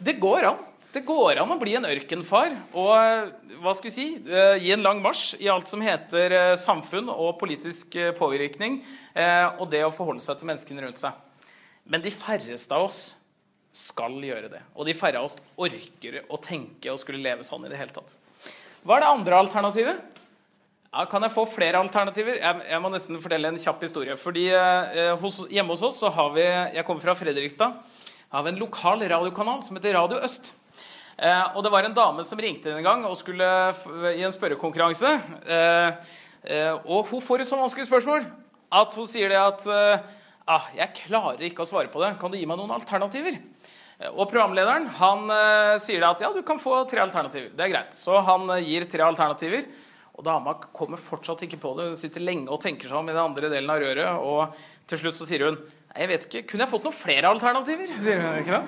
Det 0.03 0.17
går 0.19 0.49
an. 0.49 0.63
Det 0.93 1.01
går 1.07 1.39
an 1.41 1.49
å 1.49 1.57
bli 1.57 1.73
en 1.73 1.87
ørkenfar 1.89 2.53
og 2.77 3.57
hva 3.63 3.73
skal 3.73 3.89
vi 3.89 3.93
si, 3.95 4.05
eh, 4.29 4.59
gi 4.61 4.75
en 4.75 4.85
lang 4.85 5.01
marsj 5.01 5.39
i 5.41 5.49
alt 5.49 5.71
som 5.71 5.81
heter 5.81 6.35
eh, 6.37 6.53
samfunn 6.59 7.09
og 7.09 7.39
politisk 7.41 7.97
eh, 7.97 8.11
påvirkning, 8.13 8.77
og 9.57 9.65
det 9.71 9.81
å 9.85 9.93
forholde 9.93 10.21
seg 10.21 10.37
til 10.37 10.49
menneskene 10.49 10.85
rundt 10.85 11.01
seg. 11.01 11.17
Men 11.89 12.03
de 12.03 12.13
færreste 12.13 12.77
av 12.77 12.85
oss 12.87 13.01
skal 13.73 14.15
gjøre 14.21 14.51
det. 14.53 14.61
Og 14.77 14.85
de 14.85 14.95
færre 14.97 15.19
av 15.19 15.27
oss 15.27 15.37
orker 15.57 16.21
å 16.29 16.37
tenke 16.41 16.93
og 16.93 17.01
skulle 17.01 17.21
leve 17.23 17.45
sånn 17.45 17.65
i 17.65 17.71
det 17.71 17.79
hele 17.79 17.93
tatt. 17.93 18.13
Hva 18.85 18.97
er 18.97 19.03
det 19.03 19.11
andre 19.15 19.39
alternativet? 19.41 20.01
Ja, 20.93 21.07
kan 21.09 21.25
jeg 21.25 21.33
få 21.33 21.47
flere 21.49 21.81
alternativer? 21.81 22.37
Jeg, 22.37 22.65
jeg, 22.69 22.81
må 22.83 22.91
nesten 22.93 23.21
fortelle 23.21 23.49
en 23.49 23.57
kjapp 23.57 23.81
historie. 23.81 24.17
Fordi 24.19 24.45
eh, 24.53 25.13
hos, 25.17 25.41
Hjemme 25.49 25.73
hos 25.73 25.85
oss 25.89 26.03
så 26.03 26.11
har 26.13 26.35
vi 26.35 26.43
Jeg 26.45 26.85
kommer 26.85 27.01
fra 27.01 27.17
Fredrikstad. 27.17 27.79
har 28.29 28.43
vi 28.45 28.53
en 28.53 28.61
lokal 28.61 29.01
radiokanal 29.01 29.63
som 29.65 29.79
heter 29.79 29.97
Radio 29.97 30.21
Øst. 30.21 30.53
Eh, 31.17 31.45
og 31.53 31.61
det 31.63 31.71
var 31.73 31.85
en 31.85 31.95
dame 31.95 32.25
som 32.25 32.39
ringte 32.41 32.73
en 32.73 32.85
gang 32.85 33.05
og 33.05 33.17
skulle 33.19 33.47
i 34.13 34.23
en 34.25 34.33
spørrekonkurranse. 34.33 35.13
Eh, 35.45 36.11
eh, 36.49 36.73
og 36.73 37.11
hun 37.11 37.23
får 37.23 37.43
et 37.43 37.51
så 37.51 37.59
vanskelig 37.59 37.87
spørsmål 37.89 38.25
at 38.73 38.97
hun 38.97 39.09
sier 39.09 39.29
det 39.29 39.37
at 39.37 39.67
ah, 40.49 40.65
'Jeg 40.73 41.05
klarer 41.05 41.45
ikke 41.45 41.61
å 41.61 41.69
svare 41.69 41.93
på 41.93 42.01
det. 42.01 42.17
Kan 42.19 42.31
du 42.31 42.37
gi 42.37 42.47
meg 42.49 42.57
noen 42.57 42.73
alternativer?' 42.73 43.37
Og 44.17 44.27
programlederen 44.27 44.87
han 44.97 45.29
sier 45.79 46.01
det 46.01 46.09
at 46.09 46.21
ja, 46.25 46.33
du 46.33 46.41
kan 46.41 46.59
få 46.59 46.81
tre 46.89 46.99
alternativer. 46.99 47.53
Det 47.55 47.63
er 47.63 47.71
greit. 47.71 47.93
Så 47.93 48.17
han 48.19 48.49
gir 48.65 48.83
tre 48.89 49.05
alternativer. 49.05 49.63
Og 50.17 50.25
dama 50.25 50.57
kommer 50.73 50.97
fortsatt 50.97 51.45
ikke 51.45 51.61
på 51.61 51.71
det. 51.77 51.85
Hun 51.93 51.95
sitter 51.95 52.25
lenge 52.25 52.49
og 52.49 52.59
tenker 52.59 52.89
seg 52.89 52.97
om 52.97 53.07
i 53.07 53.13
den 53.13 53.21
andre 53.21 53.49
delen 53.53 53.69
av 53.69 53.79
røret. 53.79 54.19
Og 54.19 54.57
til 54.89 54.99
slutt 54.99 55.15
så 55.15 55.29
sier 55.29 55.45
hun 55.45 55.61
jeg 55.93 56.09
vet 56.09 56.27
ikke, 56.27 56.43
Kunne 56.49 56.65
jeg 56.65 56.71
fått 56.71 56.87
noen 56.87 56.95
flere 56.97 57.29
alternativer? 57.29 57.93
sier 58.03 58.21
hun 58.21 58.41
ikke 58.41 58.59
da. 58.59 58.63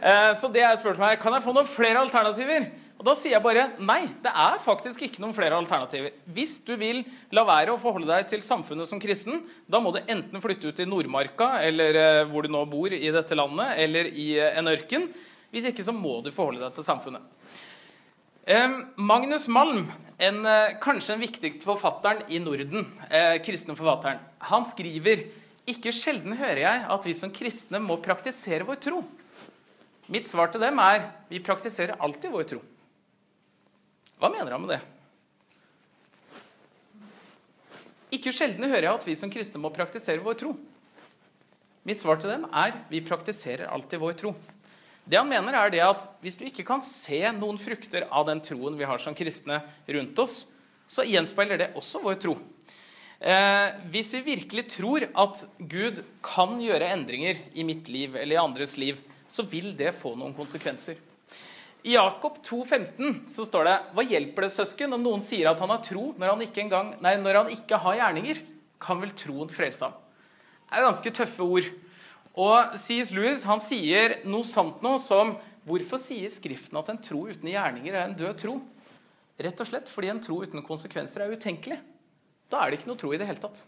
Uh, 0.00 0.30
så 0.36 0.48
det 0.52 0.62
er 0.64 0.78
spørsmålet 0.80 1.20
kan 1.20 1.36
jeg 1.36 1.44
få 1.44 1.54
noen 1.56 1.68
flere 1.68 2.02
alternativer. 2.04 2.68
Og 3.00 3.06
da 3.08 3.14
sier 3.16 3.36
jeg 3.36 3.44
bare 3.44 3.66
nei. 3.80 4.02
Det 4.20 4.32
er 4.44 4.60
faktisk 4.60 5.06
ikke 5.06 5.22
noen 5.24 5.32
flere 5.36 5.56
alternativer. 5.56 6.12
Hvis 6.28 6.58
du 6.66 6.74
vil 6.80 7.00
la 7.32 7.46
være 7.48 7.72
å 7.72 7.80
forholde 7.80 8.10
deg 8.12 8.28
til 8.28 8.44
samfunnet 8.44 8.88
som 8.88 9.00
kristen, 9.00 9.40
da 9.64 9.80
må 9.80 9.94
du 9.96 10.02
enten 10.02 10.44
flytte 10.44 10.68
ut 10.68 10.76
til 10.76 10.88
Nordmarka, 10.88 11.54
eller 11.64 12.26
hvor 12.28 12.44
du 12.44 12.52
nå 12.52 12.60
bor 12.68 12.92
i 12.92 13.08
dette 13.08 13.38
landet, 13.38 13.72
eller 13.80 14.10
i 14.12 14.34
en 14.50 14.68
ørken. 14.68 15.08
Hvis 15.48 15.70
ikke 15.72 15.86
så 15.86 15.96
må 15.96 16.18
du 16.20 16.28
forholde 16.28 16.60
deg 16.60 16.76
til 16.76 16.84
samfunnet. 16.84 17.24
Magnus 19.00 19.48
Malm, 19.48 19.86
en, 20.20 20.46
eh, 20.46 20.76
kanskje 20.80 21.14
den 21.14 21.24
viktigste 21.24 21.64
forfatteren 21.64 22.22
i 22.28 22.38
Norden, 22.38 22.86
eh, 23.10 23.38
kristne 23.38 23.76
forfatteren, 23.76 24.18
han 24.38 24.64
skriver 24.64 25.24
ikke 25.68 25.92
sjelden 25.94 26.36
hører 26.38 26.62
jeg 26.62 26.84
at 26.94 27.06
vi 27.06 27.14
som 27.16 27.32
kristne 27.34 27.80
må 27.82 27.98
praktisere 28.02 28.64
vår 28.68 28.80
tro. 28.80 29.02
Mitt 30.10 30.28
svar 30.30 30.50
til 30.50 30.62
dem 30.62 30.80
er 30.82 31.04
vi 31.30 31.42
praktiserer 31.44 32.00
alltid 32.02 32.32
vår 32.32 32.48
tro. 32.54 32.62
Hva 34.20 34.30
mener 34.32 34.52
han 34.52 34.64
med 34.64 34.74
det? 34.74 34.80
Ikke 38.16 38.32
sjelden 38.34 38.66
hører 38.66 38.88
jeg 38.88 38.98
at 38.98 39.06
vi 39.06 39.14
som 39.18 39.30
kristne 39.30 39.60
må 39.62 39.70
praktisere 39.74 40.22
vår 40.24 40.38
tro. 40.40 40.54
Mitt 41.86 42.00
svar 42.00 42.18
til 42.20 42.32
dem 42.32 42.48
er 42.50 42.74
vi 42.90 43.04
praktiserer 43.06 43.70
alltid 43.70 44.02
vår 44.02 44.16
tro. 44.18 44.34
Det 45.10 45.18
han 45.18 45.30
mener 45.30 45.56
er 45.56 45.70
det 45.72 45.80
at 45.82 46.08
Hvis 46.20 46.36
du 46.36 46.44
ikke 46.44 46.66
kan 46.66 46.82
se 46.84 47.22
noen 47.32 47.58
frukter 47.58 48.04
av 48.10 48.26
den 48.28 48.42
troen 48.44 48.76
vi 48.78 48.86
har 48.86 48.98
som 48.98 49.14
kristne 49.16 49.62
rundt 49.88 50.18
oss, 50.18 50.44
så 50.90 51.06
gjenspeiler 51.06 51.58
det 51.58 51.70
også 51.78 52.02
vår 52.02 52.18
tro. 52.20 52.34
Eh, 53.20 53.74
hvis 53.92 54.14
vi 54.16 54.22
virkelig 54.32 54.64
tror 54.78 55.04
at 55.04 55.42
Gud 55.58 56.00
kan 56.24 56.54
gjøre 56.56 56.88
endringer 56.94 57.36
i 57.52 57.64
mitt 57.68 57.90
liv 57.92 58.16
eller 58.16 58.38
i 58.38 58.40
andres 58.40 58.78
liv, 58.80 59.02
så 59.28 59.44
vil 59.44 59.74
det 59.76 59.92
få 59.98 60.14
noen 60.16 60.32
konsekvenser. 60.34 60.96
I 61.84 61.94
Jakob 61.94 62.38
2,15 62.44 63.28
så 63.30 63.44
står 63.48 63.68
det 63.68 63.76
Hva 63.96 64.04
hjelper 64.04 64.44
det, 64.44 64.52
søsken, 64.52 64.92
om 64.96 65.04
noen 65.04 65.22
sier 65.24 65.48
at 65.48 65.60
han 65.60 65.72
har 65.72 65.84
tro 65.84 66.10
når 66.16 66.32
han 66.32 66.42
ikke, 66.44 66.64
engang, 66.64 66.94
nei, 67.04 67.14
når 67.20 67.42
han 67.42 67.52
ikke 67.54 67.78
har 67.80 68.00
gjerninger? 68.00 68.40
Kan 68.80 69.00
vel 69.04 69.12
troen 69.16 69.52
frelse 69.52 69.88
ham? 69.88 69.94
Det 70.70 70.78
er 70.78 70.86
ganske 70.86 71.12
tøffe 71.20 71.44
ord. 71.44 71.70
Og 72.40 72.76
C.S. 72.78 73.12
Lewis 73.16 73.44
han 73.48 73.60
sier 73.60 74.20
noe 74.28 74.46
sant 74.46 74.84
noe 74.84 75.00
som 75.02 75.36
Hvorfor 75.68 76.00
sier 76.00 76.30
Skriften 76.32 76.78
at 76.80 76.88
en 76.88 77.00
tro 77.04 77.26
uten 77.28 77.50
gjerninger 77.50 77.92
er 77.92 78.06
en 78.06 78.16
død 78.16 78.38
tro? 78.40 78.54
Rett 79.40 79.60
og 79.60 79.68
slett 79.68 79.92
fordi 79.92 80.08
en 80.08 80.22
tro 80.24 80.38
uten 80.40 80.64
konsekvenser 80.64 81.26
er 81.26 81.34
utenkelig. 81.36 81.76
Da 82.50 82.62
er 82.62 82.70
det 82.70 82.80
ikke 82.80 82.90
noe 82.90 83.00
tro 83.00 83.12
i 83.14 83.20
det 83.20 83.28
hele 83.28 83.42
tatt. 83.42 83.62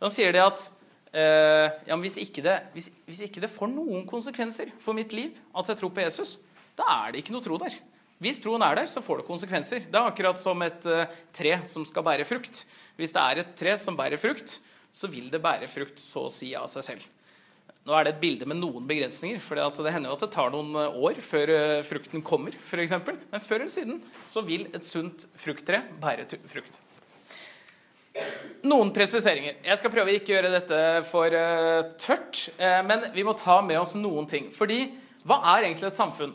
Da 0.00 0.10
sier 0.12 0.34
de 0.34 0.42
at 0.42 0.66
eh, 1.14 1.68
ja, 1.88 1.98
hvis, 2.00 2.18
ikke 2.22 2.44
det, 2.44 2.58
hvis, 2.74 2.90
hvis, 3.06 3.24
ikke 3.28 3.42
det, 3.44 3.52
får 3.52 3.70
noen 3.70 4.04
konsekvenser 4.08 4.72
for 4.82 4.96
mitt 4.96 5.14
liv 5.16 5.36
at 5.54 5.70
jeg 5.70 5.80
tror 5.80 5.94
på 5.94 6.04
Jesus, 6.04 6.36
da 6.78 6.86
er 7.04 7.14
det 7.14 7.22
ikke 7.22 7.36
noe 7.36 7.44
tro 7.44 7.58
der. 7.62 7.76
Hvis 8.22 8.38
troen 8.42 8.62
er 8.64 8.78
der, 8.78 8.88
så 8.90 9.02
får 9.04 9.20
det 9.20 9.28
konsekvenser. 9.28 9.88
Det 9.90 9.98
er 9.98 10.06
akkurat 10.08 10.38
som 10.40 10.62
et 10.64 10.86
eh, 10.90 11.18
tre 11.34 11.56
som 11.68 11.86
skal 11.86 12.06
bære 12.06 12.26
frukt. 12.28 12.64
Hvis 12.98 13.14
det 13.14 13.24
er 13.24 13.42
et 13.42 13.56
tre 13.58 13.74
som 13.80 13.98
bærer 13.98 14.20
frukt, 14.20 14.58
så 14.94 15.10
vil 15.10 15.26
det 15.32 15.42
bære 15.42 15.68
frukt 15.70 15.98
så 16.00 16.28
å 16.28 16.32
si 16.32 16.52
av 16.56 16.68
seg 16.70 16.86
selv. 16.86 17.10
Nå 17.84 17.92
er 17.92 18.06
det 18.06 18.14
et 18.14 18.22
bilde 18.22 18.46
med 18.48 18.56
noen 18.56 18.86
begrensninger, 18.88 19.42
for 19.44 19.60
det 19.60 19.92
hender 19.92 20.08
jo 20.08 20.16
at 20.16 20.22
det 20.24 20.30
tar 20.32 20.54
noen 20.54 20.72
eh, 20.80 20.98
år 21.08 21.20
før 21.24 21.52
eh, 21.52 21.84
frukten 21.84 22.24
kommer. 22.24 22.56
For. 22.64 22.80
Men 22.80 23.44
før 23.44 23.60
eller 23.60 23.74
siden 23.74 24.00
så 24.30 24.44
vil 24.46 24.68
et 24.72 24.86
sunt 24.86 25.28
frukttre 25.36 25.82
bære 26.00 26.28
frukt. 26.48 26.80
Noen 28.64 28.92
presiseringer. 28.94 29.58
Jeg 29.66 29.76
skal 29.80 29.92
prøve 29.92 30.12
å 30.12 30.16
ikke 30.16 30.36
gjøre 30.36 30.52
dette 30.54 30.78
for 31.08 31.34
uh, 31.34 31.82
tørt, 32.00 32.46
uh, 32.60 32.80
men 32.86 33.08
vi 33.12 33.24
må 33.26 33.34
ta 33.36 33.58
med 33.64 33.80
oss 33.80 33.96
noen 33.98 34.28
ting. 34.30 34.46
Fordi 34.54 34.86
hva 35.26 35.40
er 35.56 35.66
egentlig 35.66 35.90
et 35.90 35.98
samfunn? 35.98 36.32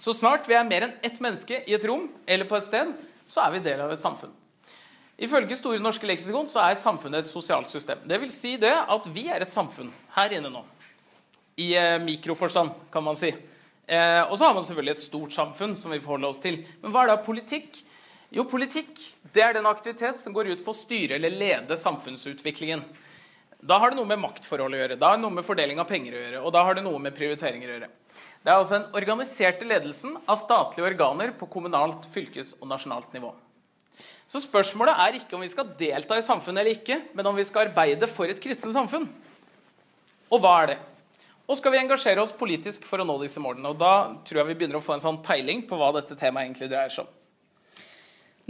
Så 0.00 0.14
snart 0.16 0.48
vi 0.48 0.56
er 0.58 0.66
mer 0.66 0.88
enn 0.88 0.94
ett 1.04 1.20
menneske 1.22 1.62
i 1.68 1.76
et 1.76 1.86
rom 1.86 2.08
eller 2.26 2.48
på 2.48 2.58
et 2.58 2.66
sted, 2.66 2.90
så 3.30 3.44
er 3.44 3.54
vi 3.54 3.62
del 3.64 3.80
av 3.84 3.92
et 3.94 4.00
samfunn. 4.00 4.32
Ifølge 5.22 5.56
Store 5.56 5.80
norske 5.80 6.08
leksikon 6.08 6.48
så 6.50 6.64
er 6.64 6.80
samfunnet 6.80 7.22
et 7.22 7.30
sosialt 7.30 7.70
system. 7.70 8.02
Det 8.08 8.18
vil 8.18 8.32
si 8.34 8.56
det 8.60 8.72
at 8.74 9.06
vi 9.14 9.28
er 9.30 9.44
et 9.44 9.52
samfunn 9.52 9.92
her 10.16 10.34
inne 10.34 10.50
nå. 10.50 10.64
I 11.62 11.70
uh, 11.78 11.96
mikroforstand, 12.02 12.74
kan 12.92 13.06
man 13.06 13.16
si. 13.16 13.30
Og 13.92 14.36
så 14.38 14.46
har 14.46 14.54
man 14.56 14.64
selvfølgelig 14.64 14.92
et 14.94 15.02
stort 15.02 15.34
samfunn 15.34 15.74
som 15.76 15.92
vi 15.92 15.98
forholder 16.00 16.30
oss 16.30 16.38
til. 16.40 16.60
Men 16.80 16.94
hva 16.94 17.02
er 17.02 17.10
da 17.10 17.16
politikk? 17.20 17.82
Jo, 18.32 18.46
politikk 18.48 18.96
det 19.36 19.42
er 19.44 19.56
den 19.58 19.68
aktivitet 19.68 20.20
som 20.20 20.32
går 20.32 20.54
ut 20.54 20.62
på 20.64 20.72
å 20.72 20.76
styre 20.76 21.18
eller 21.18 21.34
lede 21.36 21.76
samfunnsutviklingen. 21.76 22.80
Da 23.62 23.76
har 23.78 23.92
det 23.92 23.98
noe 23.98 24.08
med 24.08 24.22
maktforhold 24.22 24.74
å 24.74 24.80
gjøre, 24.80 24.96
da 24.98 25.12
har 25.12 25.18
det 25.18 25.22
noe 25.22 25.36
med 25.36 25.46
fordeling 25.46 25.78
av 25.78 25.86
penger 25.86 26.16
å 26.16 26.22
gjøre, 26.22 26.40
og 26.40 26.54
da 26.56 26.64
har 26.66 26.78
det 26.78 26.82
noe 26.86 26.98
med 26.98 27.14
prioriteringer 27.14 27.68
å 27.68 27.76
gjøre. 27.76 27.90
Det 28.42 28.50
er 28.50 28.56
altså 28.56 28.78
den 28.78 28.96
organiserte 28.98 29.68
ledelsen 29.68 30.16
av 30.24 30.40
statlige 30.40 30.88
organer 30.88 31.30
på 31.36 31.46
kommunalt, 31.52 32.08
fylkes- 32.10 32.56
og 32.58 32.66
nasjonalt 32.72 33.12
nivå. 33.14 33.30
Så 34.26 34.40
spørsmålet 34.42 35.04
er 35.04 35.20
ikke 35.20 35.36
om 35.36 35.44
vi 35.44 35.52
skal 35.52 35.70
delta 35.78 36.16
i 36.16 36.24
samfunnet 36.24 36.64
eller 36.64 36.80
ikke, 36.80 37.00
men 37.12 37.28
om 37.28 37.36
vi 37.36 37.44
skal 37.46 37.68
arbeide 37.68 38.08
for 38.10 38.32
et 38.32 38.40
kristent 38.42 38.74
samfunn. 38.74 39.06
Og 40.32 40.40
hva 40.40 40.58
er 40.64 40.72
det? 40.72 40.82
Og 41.44 41.58
skal 41.60 41.76
vi 41.76 41.84
engasjere 41.84 42.24
oss 42.24 42.32
politisk 42.32 42.88
for 42.88 43.02
å 43.02 43.06
nå 43.06 43.20
disse 43.20 43.42
målene? 43.44 43.70
Og 43.70 43.78
da 43.78 44.16
tror 44.24 44.40
jeg 44.40 44.54
vi 44.54 44.62
begynner 44.62 44.80
å 44.80 44.84
få 44.84 44.96
en 44.96 45.04
sånn 45.04 45.20
peiling 45.22 45.66
på 45.68 45.76
hva 45.76 45.92
dette 46.00 46.16
temaet 46.16 46.48
egentlig 46.48 46.72
dreier 46.72 46.94
seg 46.94 47.04
om. 47.04 47.18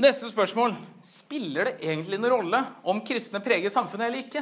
Neste 0.01 0.31
spørsmål 0.31 0.73
spiller 1.05 1.69
det 1.69 1.85
egentlig 1.85 2.17
noen 2.17 2.33
rolle 2.33 2.59
om 2.89 3.03
kristne 3.05 3.43
preger 3.45 3.69
samfunnet 3.69 4.07
eller 4.07 4.23
ikke? 4.23 4.41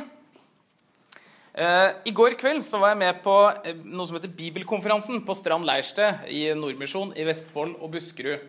Eh, 1.51 1.89
I 2.07 2.13
går 2.15 2.37
kveld 2.39 2.63
så 2.63 2.79
var 2.79 2.93
jeg 2.93 3.01
med 3.01 3.17
på 3.25 3.35
eh, 3.67 3.81
noe 3.83 4.07
som 4.07 4.15
heter 4.15 4.31
Bibelkonferansen 4.31 5.25
på 5.27 5.35
Strand 5.35 5.67
leirsted 5.67 6.29
i 6.31 6.45
Nordmisjon 6.55 7.11
i 7.19 7.27
Vestfold 7.27 7.75
og 7.81 7.91
Buskerud. 7.97 8.45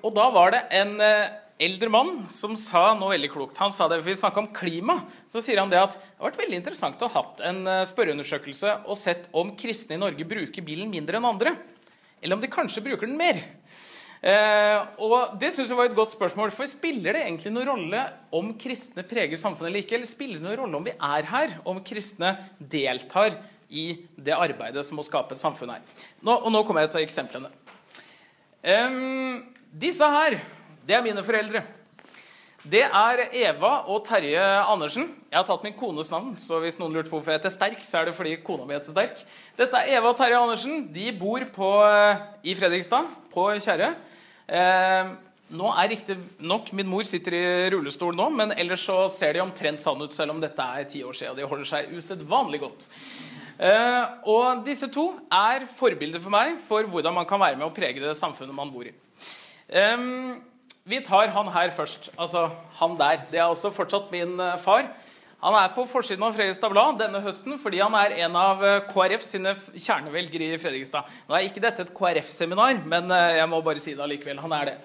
og 0.00 0.14
da 0.16 0.24
var 0.32 0.54
det 0.54 0.62
en 0.72 0.94
eh, 1.04 1.36
eldre 1.60 1.92
mann 1.92 2.14
som 2.32 2.56
sa 2.56 2.94
noe 2.96 3.12
veldig 3.12 3.30
klokt. 3.34 3.60
Han 3.60 3.70
sa 3.70 3.84
det, 3.92 4.00
Vi 4.08 4.16
snakka 4.16 4.40
om 4.40 4.48
klima. 4.56 5.02
Så 5.28 5.44
sier 5.44 5.60
han 5.60 5.68
det 5.68 5.82
at 5.82 5.98
det 5.98 6.16
har 6.16 6.30
vært 6.30 6.40
veldig 6.40 6.62
interessant 6.62 7.04
å 7.04 7.12
ha 7.12 7.20
hatt 7.20 7.44
en 7.44 7.60
spørreundersøkelse 7.92 8.78
og 8.88 8.96
sett 8.96 9.28
om 9.36 9.52
kristne 9.52 9.98
i 9.98 10.00
Norge 10.00 10.24
bruker 10.24 10.64
bilen 10.64 10.88
mindre 10.88 11.20
enn 11.20 11.28
andre. 11.28 11.58
Eller 12.24 12.38
om 12.38 12.40
de 12.40 12.48
kanskje 12.48 12.80
bruker 12.88 13.04
den 13.04 13.20
mer. 13.20 13.36
Eh, 14.24 14.78
og 15.04 15.36
Det 15.40 15.50
synes 15.52 15.68
jeg 15.68 15.76
var 15.76 15.90
et 15.90 15.96
godt 15.96 16.14
spørsmål. 16.14 16.52
For 16.54 16.68
spiller 16.68 17.12
det 17.12 17.24
egentlig 17.26 17.52
noen 17.52 17.68
rolle 17.68 18.04
om 18.32 18.54
kristne 18.56 19.04
preger 19.04 19.36
samfunnet 19.36 19.68
eller 19.68 19.84
ikke? 19.84 19.98
Eller 19.98 20.08
spiller 20.08 20.40
det 20.40 20.46
noen 20.46 20.60
rolle 20.62 20.80
om 20.80 20.86
vi 20.86 20.94
er 20.96 21.28
her, 21.28 21.58
om 21.68 21.82
kristne 21.84 22.32
deltar 22.58 23.36
i 23.68 23.90
det 24.16 24.32
arbeidet 24.36 24.84
som 24.86 25.00
å 25.00 25.04
skape 25.04 25.36
et 25.36 25.42
samfunn 25.42 25.74
her? 25.74 25.84
Nå, 26.24 26.38
og 26.38 26.50
nå 26.54 26.64
kommer 26.64 26.86
jeg 26.86 26.94
til 26.94 27.04
eksemplene. 27.04 27.52
Um, 28.64 29.44
disse 29.68 30.08
her 30.08 30.38
det 30.84 30.96
er 30.96 31.04
mine 31.04 31.24
foreldre. 31.24 31.62
Det 32.64 32.80
er 32.80 33.20
Eva 33.36 33.74
og 33.92 34.06
Terje 34.06 34.40
Andersen. 34.40 35.10
Jeg 35.28 35.36
har 35.36 35.44
tatt 35.44 35.64
min 35.66 35.76
kones 35.76 36.08
navn, 36.08 36.30
så 36.40 36.62
hvis 36.62 36.78
noen 36.80 36.96
lurte 36.96 37.10
på 37.10 37.18
hvorfor 37.18 37.34
jeg 37.34 37.42
heter 37.42 37.52
Sterk, 37.52 37.82
så 37.84 38.00
er 38.00 38.08
det 38.08 38.14
fordi 38.16 38.38
kona 38.44 38.64
mi 38.64 38.72
heter 38.72 38.94
Sterk. 38.94 39.20
Dette 39.58 39.82
er 39.82 39.98
Eva 39.98 40.14
og 40.14 40.16
Terje 40.16 40.40
Andersen. 40.40 40.86
De 40.92 41.10
bor 41.12 41.44
på, 41.52 41.70
eh, 41.84 42.22
i 42.48 42.56
Fredrikstad, 42.56 43.10
på 43.34 43.50
Kjerre. 43.60 43.92
Eh, 44.48 45.12
nå 45.54 45.70
er 45.72 45.88
riktig 45.92 46.16
nok 46.44 46.70
Min 46.76 46.88
mor 46.90 47.06
sitter 47.08 47.36
i 47.38 47.44
rullestol 47.72 48.16
nå, 48.16 48.26
men 48.34 48.52
ellers 48.52 48.84
så 48.84 49.04
ser 49.12 49.36
de 49.36 49.42
omtrent 49.44 49.80
sann 49.80 50.02
ut, 50.02 50.12
selv 50.12 50.34
om 50.34 50.42
dette 50.42 50.64
er 50.64 50.88
ti 50.90 51.04
år 51.06 51.16
siden. 51.16 51.38
De 51.38 51.48
holder 51.48 51.68
seg 51.68 51.94
usedvanlig 51.94 52.60
godt. 52.64 52.88
Eh, 53.54 54.04
og 54.30 54.64
disse 54.66 54.88
to 54.92 55.12
er 55.30 55.68
forbilder 55.70 56.22
for 56.22 56.34
meg 56.34 56.58
for 56.64 56.88
hvordan 56.90 57.14
man 57.20 57.28
kan 57.28 57.42
være 57.42 57.60
med 57.60 57.68
å 57.68 57.74
prege 57.74 58.02
det 58.02 58.16
samfunnet 58.18 58.56
man 58.56 58.72
bor 58.74 58.88
i. 58.88 58.94
Eh, 59.70 60.08
vi 60.84 61.00
tar 61.00 61.30
han 61.32 61.48
her 61.54 61.70
først. 61.72 62.10
Altså 62.18 62.48
han 62.80 62.98
der. 63.00 63.22
Det 63.30 63.38
er 63.40 63.48
også 63.48 63.72
fortsatt 63.72 64.10
min 64.12 64.36
eh, 64.40 64.58
far. 64.60 64.90
Han 65.44 65.56
er 65.58 65.72
på 65.76 65.82
forsiden 65.84 66.22
av 66.24 66.32
Fredrikstad 66.32 66.72
Blad 66.72 66.96
denne 67.02 67.20
høsten 67.20 67.58
fordi 67.60 67.82
han 67.82 67.92
er 67.98 68.14
en 68.24 68.36
av 68.40 68.62
eh, 68.64 68.78
KrF 68.88 69.24
sine 69.26 69.50
kjernevelgere 69.52 70.54
i 70.54 70.60
Fredrikstad. 70.60 71.10
Nå 71.28 71.36
er 71.36 71.44
ikke 71.44 71.60
dette 71.60 71.84
et 71.84 71.90
KrF-seminar, 71.92 72.78
men 72.88 73.12
eh, 73.12 73.40
jeg 73.42 73.50
må 73.52 73.58
bare 73.66 73.82
si 73.82 73.92
det 73.92 74.00
allikevel. 74.06 74.40
Han 74.40 74.54
er 74.56 74.70
det. 74.70 74.76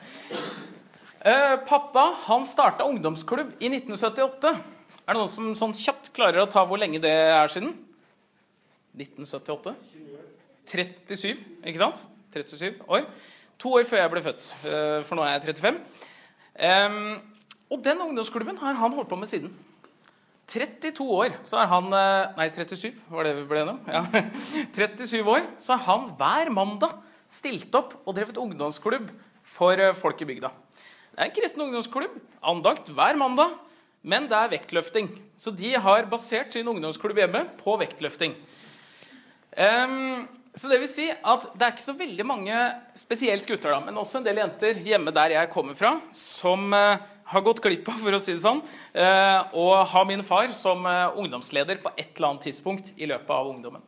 Eh, 1.32 1.54
pappa 1.70 2.10
han 2.26 2.44
starta 2.48 2.90
ungdomsklubb 2.92 3.54
i 3.56 3.70
1978. 3.72 4.52
Er 4.52 5.16
det 5.16 5.22
noen 5.22 5.32
som 5.32 5.48
sånn 5.62 5.78
kjapt 5.80 6.12
klarer 6.18 6.44
å 6.44 6.50
ta 6.52 6.66
hvor 6.68 6.82
lenge 6.82 7.00
det 7.08 7.16
er 7.30 7.56
siden? 7.56 7.72
1978? 9.00 9.76
37, 10.68 11.40
ikke 11.72 11.86
sant? 11.86 12.04
37 12.36 12.84
år. 12.84 13.08
To 13.64 13.78
år 13.80 13.88
før 13.88 14.04
jeg 14.04 14.12
ble 14.12 14.28
født, 14.28 14.52
for 15.08 15.18
nå 15.18 15.24
er 15.24 15.38
jeg 15.38 15.56
35. 15.56 15.80
Um, 16.60 17.02
og 17.72 17.82
den 17.84 18.04
ungdomsklubben 18.04 18.60
har 18.60 18.78
han 18.78 18.94
holdt 18.94 19.10
på 19.10 19.18
med 19.20 19.32
siden. 19.32 19.56
32 20.50 21.06
år 21.14 21.36
så 21.46 21.60
er 21.62 21.70
han 21.70 21.92
eh, 21.94 22.34
Nei, 22.40 22.50
37 22.50 23.04
var 23.14 23.28
det 23.28 23.36
vi 23.38 23.46
ble 23.50 23.64
enige 23.64 23.76
om. 23.76 23.82
Ja. 23.86 24.24
37 24.98 25.22
år 25.22 25.46
så 25.62 25.78
har 25.78 25.86
han 25.86 26.10
hver 26.18 26.54
mandag 26.56 26.96
stilt 27.30 27.74
opp 27.78 27.94
og 28.04 28.16
drevet 28.18 28.40
ungdomsklubb 28.42 29.12
for 29.46 29.78
eh, 29.78 29.96
folk 29.98 30.22
i 30.26 30.30
bygda. 30.30 30.52
Det 31.14 31.22
er 31.22 31.30
en 31.30 31.36
kristen 31.36 31.66
ungdomsklubb. 31.68 32.18
Andakt 32.42 32.90
hver 32.96 33.20
mandag. 33.20 33.58
Men 34.00 34.30
det 34.32 34.38
er 34.38 34.54
vektløfting. 34.54 35.10
Så 35.36 35.52
de 35.52 35.74
har 35.76 36.08
basert 36.10 36.56
sin 36.56 36.68
ungdomsklubb 36.72 37.20
hjemme 37.20 37.44
på 37.60 37.76
vektløfting. 37.82 38.36
Um, 39.60 40.24
så 40.56 40.70
det 40.72 40.80
vil 40.82 40.90
si 40.92 41.08
at 41.12 41.48
det 41.52 41.66
er 41.66 41.74
ikke 41.74 41.84
så 41.84 41.96
veldig 42.00 42.26
mange, 42.28 42.60
spesielt 42.98 43.46
gutter, 43.48 43.74
da, 43.74 43.82
men 43.84 44.00
også 44.00 44.20
en 44.20 44.26
del 44.26 44.40
jenter 44.42 44.80
hjemme 44.86 45.12
der 45.16 45.36
jeg 45.36 45.52
kommer 45.52 45.76
fra, 45.78 45.98
som 46.16 46.72
uh, 46.74 47.02
har 47.30 47.44
gått 47.46 47.62
glipp 47.64 47.88
av, 47.92 48.00
for 48.02 48.16
å 48.16 48.22
si 48.22 48.34
det 48.34 48.44
sånn, 48.44 48.62
Og 49.54 49.72
å 49.74 49.84
ha 49.92 50.04
min 50.08 50.24
far 50.26 50.52
som 50.58 50.86
uh, 50.88 51.14
ungdomsleder 51.20 51.82
på 51.84 51.92
et 51.96 52.16
eller 52.16 52.32
annet 52.32 52.48
tidspunkt 52.50 52.94
i 52.98 53.10
løpet 53.10 53.30
av 53.36 53.52
ungdommen. 53.52 53.84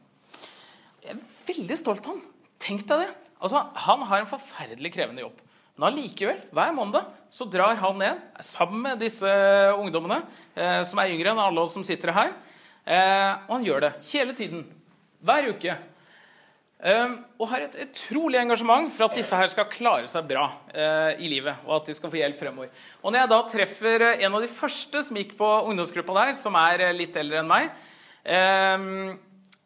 Jeg 1.01 1.15
er 1.15 1.23
veldig 1.47 1.77
stolt 1.79 2.05
av 2.05 2.13
han. 2.13 2.21
Tenk 2.61 2.85
deg 2.89 3.05
det. 3.05 3.09
Altså, 3.41 3.63
Han 3.87 4.05
har 4.05 4.21
en 4.21 4.29
forferdelig 4.29 4.93
krevende 4.93 5.25
jobb. 5.25 5.39
Men 5.73 5.87
allikevel, 5.89 6.43
hver 6.53 6.75
mandag 6.77 7.09
så 7.33 7.47
drar 7.49 7.79
han 7.81 7.97
ned 7.97 8.19
sammen 8.45 8.83
med 8.85 9.01
disse 9.01 9.31
ungdommene, 9.73 10.19
som 10.85 10.99
er 11.01 11.13
yngre 11.15 11.31
enn 11.31 11.41
alle 11.41 11.63
oss 11.63 11.73
som 11.73 11.85
sitter 11.87 12.11
her. 12.13 12.33
og 13.47 13.53
han 13.55 13.65
gjør 13.65 13.87
det 13.87 13.91
hele 14.11 14.35
tiden. 14.37 14.65
Hver 15.25 15.47
uke. 15.55 15.77
Um, 16.81 17.19
og 17.37 17.45
har 17.51 17.61
et 17.61 17.75
utrolig 17.83 18.39
engasjement 18.41 18.87
for 18.89 19.05
at 19.05 19.13
disse 19.13 19.37
her 19.37 19.49
skal 19.51 19.67
klare 19.69 20.07
seg 20.09 20.25
bra 20.25 20.47
uh, 20.49 21.11
i 21.21 21.27
livet. 21.29 21.59
Og 21.67 21.75
at 21.75 21.91
de 21.91 21.93
skal 21.93 22.09
få 22.09 22.17
hjelp 22.17 22.39
fremover. 22.39 22.71
Og 23.03 23.13
når 23.13 23.21
jeg 23.21 23.29
da 23.29 23.39
treffer 23.51 24.05
uh, 24.07 24.13
en 24.15 24.37
av 24.39 24.41
de 24.41 24.49
første 24.49 25.03
som 25.05 25.19
gikk 25.19 25.35
på 25.37 25.49
ungdomsgruppa 25.69 26.15
der, 26.17 26.31
som 26.39 26.57
er 26.57 26.87
uh, 26.87 26.95
litt 26.97 27.19
eldre 27.21 27.43
enn 27.43 27.51
meg 27.51 27.69
um, 28.25 29.13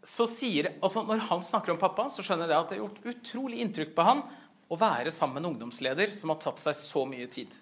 så 0.05 0.27
sier, 0.29 0.74
altså 0.84 1.05
Når 1.07 1.24
han 1.31 1.41
snakker 1.41 1.72
om 1.74 1.79
pappa, 1.81 2.10
så 2.12 2.22
skjønner 2.22 2.51
jeg 2.51 2.60
at 2.60 2.74
det 2.74 2.77
har 2.77 2.84
gjort 2.84 3.07
utrolig 3.15 3.63
inntrykk 3.63 3.95
på 3.95 4.05
han 4.05 4.22
å 4.67 4.77
være 4.77 5.13
sammen 5.13 5.39
med 5.39 5.45
en 5.45 5.51
ungdomsleder 5.53 6.12
som 6.13 6.34
har 6.34 6.43
tatt 6.43 6.62
seg 6.62 6.75
så 6.77 7.07
mye 7.10 7.31
tid 7.31 7.55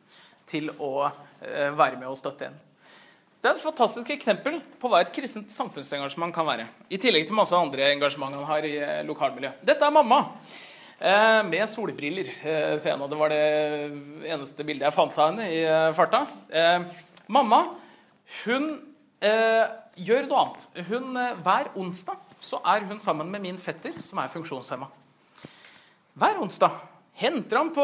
til 0.49 0.73
å 0.81 1.07
være 1.39 2.01
med 2.01 2.09
og 2.09 2.19
støtte 2.19 2.49
en. 2.49 2.57
Det 3.43 3.49
er 3.49 3.57
et 3.57 3.59
fantastisk 3.59 4.07
eksempel 4.13 4.53
på 4.79 4.87
hva 4.87 5.01
et 5.03 5.09
kristent 5.11 5.51
samfunnsengasjement 5.51 6.31
kan 6.31 6.45
være. 6.47 6.63
I 6.87 6.95
tillegg 6.95 7.25
til 7.27 7.35
masse 7.35 7.57
andre 7.57 7.89
engasjement 7.91 8.37
han 8.37 8.45
har 8.47 8.63
i 8.63 8.77
eh, 8.79 9.01
lokalmiljøet. 9.03 9.57
Dette 9.67 9.83
er 9.83 9.91
mamma. 9.91 10.21
Eh, 10.95 11.41
med 11.49 11.65
solbriller. 11.67 12.29
Eh, 12.31 12.77
ser 12.79 12.93
jeg 12.93 13.01
nå. 13.01 13.09
Det 13.11 13.19
var 13.19 13.33
det 13.33 13.41
eneste 14.31 14.63
bildet 14.63 14.87
jeg 14.87 14.95
fant 14.95 15.19
av 15.19 15.33
henne 15.33 15.49
i 15.51 15.59
farta. 15.97 16.23
Mamma 17.27 17.59
hun 18.45 18.69
gjør 19.19 20.31
noe 20.31 20.45
annet. 20.45 20.69
Hun, 20.87 21.11
hver 21.43 21.73
onsdag 21.83 22.23
så 22.39 22.63
er 22.63 22.87
hun 22.87 23.03
sammen 23.03 23.27
med 23.27 23.43
min 23.43 23.59
fetter, 23.59 23.99
som 23.99 24.23
er 24.23 24.31
funksjonshemma. 24.31 24.87
Hver 26.15 26.39
onsdag 26.39 26.79
henter 27.13 27.59
ham 27.59 27.69
på 27.73 27.83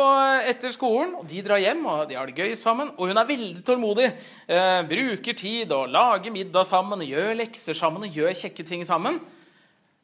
etter 0.49 0.73
skolen, 0.73 1.13
og 1.19 1.27
de 1.29 1.41
drar 1.45 1.61
hjem 1.61 1.83
og 1.85 2.07
de 2.09 2.17
har 2.17 2.29
det 2.29 2.37
gøy 2.37 2.55
sammen. 2.57 2.91
Og 2.97 3.11
hun 3.11 3.19
er 3.21 3.29
veldig 3.29 3.63
tålmodig. 3.65 4.07
Eh, 4.49 4.79
bruker 4.89 5.37
tid 5.37 5.73
og 5.75 5.91
lager 5.93 6.33
middag 6.33 6.65
sammen, 6.67 7.05
gjør 7.05 7.35
lekser 7.37 7.77
sammen 7.77 8.07
og 8.07 8.15
gjør 8.17 8.33
kjekke 8.41 8.65
ting 8.65 8.85
sammen. 8.87 9.19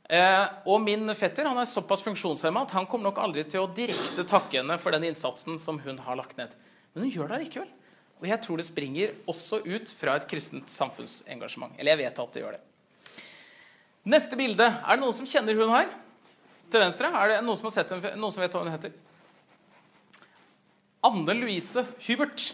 Eh, 0.05 0.43
og 0.69 0.83
min 0.83 1.09
fetter 1.17 1.49
han 1.49 1.57
er 1.57 1.65
såpass 1.65 2.03
funksjonshemma 2.05 2.67
at 2.67 2.75
han 2.77 2.85
kommer 2.85 3.09
nok 3.09 3.23
aldri 3.23 3.41
til 3.49 3.63
å 3.63 3.71
direkte 3.73 4.27
takke 4.29 4.59
henne 4.59 4.77
for 4.77 4.93
den 4.93 5.07
innsatsen 5.09 5.57
som 5.61 5.81
hun 5.81 5.97
har 6.05 6.19
lagt 6.19 6.37
ned. 6.37 6.53
Men 6.93 7.07
hun 7.07 7.15
gjør 7.15 7.33
det 7.33 7.41
likevel. 7.47 7.71
Og 8.21 8.29
jeg 8.29 8.41
tror 8.45 8.61
det 8.61 8.67
springer 8.67 9.15
også 9.27 9.59
ut 9.65 9.89
fra 9.97 10.15
et 10.15 10.27
kristent 10.29 10.69
samfunnsengasjement. 10.71 11.73
Eller 11.79 11.95
jeg 11.95 12.05
vet 12.05 12.21
at 12.21 12.37
det 12.37 12.43
gjør 12.45 12.55
det. 12.55 12.63
Neste 14.05 14.37
bilde. 14.37 14.67
Er 14.69 14.95
det 14.95 15.01
noen 15.01 15.17
som 15.17 15.27
kjenner 15.27 15.57
hun 15.57 15.73
her? 15.73 15.89
Til 16.69 16.81
venstre? 16.85 17.09
Er 17.09 17.33
det 17.33 17.41
noen 17.45 17.57
som, 17.59 17.73
sett 17.73 17.91
noen 17.91 18.31
som 18.31 18.45
vet 18.45 18.53
hva 18.53 18.61
hun 18.61 18.71
heter? 18.71 18.93
Anne 21.05 21.35
Louise 21.37 21.83
Hubert. 22.07 22.53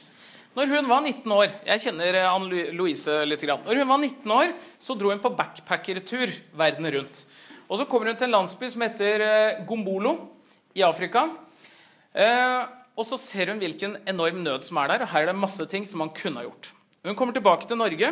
Når 0.51 0.67
hun 0.67 0.89
var 0.89 1.05
19 1.05 1.31
år 1.31 1.53
Jeg 1.63 1.81
kjenner 1.85 2.17
eh, 2.19 2.27
Anne 2.27 2.65
Louise 2.75 3.21
litt. 3.27 3.45
Når 3.47 3.79
hun 3.79 3.87
var 3.87 4.01
19 4.01 4.33
år, 4.35 4.51
så 4.81 4.97
dro 4.99 5.13
hun 5.13 5.23
på 5.23 5.31
backpackertur 5.37 6.33
verden 6.59 6.89
rundt. 6.97 7.23
Og 7.71 7.79
Så 7.79 7.87
kommer 7.87 8.11
hun 8.11 8.19
til 8.19 8.27
en 8.27 8.35
landsby 8.35 8.67
som 8.73 8.83
heter 8.83 9.23
eh, 9.23 9.61
Gombolo 9.67 10.17
i 10.75 10.83
Afrika. 10.83 11.29
Eh, 12.11 12.59
og 12.99 13.07
så 13.07 13.15
ser 13.19 13.53
hun 13.53 13.61
hvilken 13.61 13.95
enorm 14.03 14.43
nød 14.43 14.67
som 14.67 14.81
er 14.81 14.91
der. 14.91 15.05
Og 15.05 15.13
her 15.13 15.23
er 15.23 15.31
det 15.31 15.39
masse 15.39 15.65
ting 15.71 15.87
som 15.87 16.03
man 16.03 16.11
kunne 16.11 16.43
ha 16.43 16.49
gjort. 16.49 16.73
Hun 17.07 17.15
kommer 17.15 17.33
tilbake 17.33 17.65
til 17.69 17.79
Norge 17.79 18.11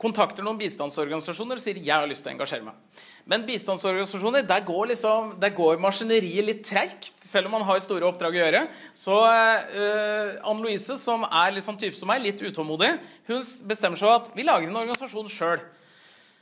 kontakter 0.00 0.44
noen 0.46 0.58
bistandsorganisasjoner 0.60 1.58
og 1.58 1.62
sier 1.62 1.80
jeg 1.80 1.92
har 1.92 2.08
lyst 2.08 2.24
til 2.24 2.32
å 2.32 2.34
engasjere 2.34 2.64
meg. 2.64 3.02
Men 3.28 3.44
bistandsorganisasjoner, 3.48 4.46
der 4.48 4.62
går, 4.64 4.92
liksom, 4.94 5.34
der 5.42 5.52
går 5.56 5.80
maskineriet 5.82 6.46
litt 6.46 6.62
treigt, 6.66 7.12
selv 7.20 7.50
om 7.50 7.58
man 7.58 7.66
har 7.68 7.82
store 7.84 8.08
oppdrag 8.08 8.38
å 8.38 8.40
gjøre. 8.40 8.62
Så 8.96 9.18
uh, 9.20 10.40
Anne 10.40 10.64
Louise, 10.64 10.96
som 11.00 11.26
er 11.28 11.52
liksom 11.58 11.76
type 11.80 11.98
som 11.98 12.08
meg, 12.10 12.24
litt 12.24 12.40
utålmodig, 12.40 12.94
hun 13.28 13.44
bestemmer 13.68 14.00
seg 14.00 14.08
for 14.08 14.16
at 14.16 14.32
vi 14.36 14.48
lager 14.48 14.70
en 14.70 14.82
organisasjon 14.82 15.30
sjøl. 15.32 15.60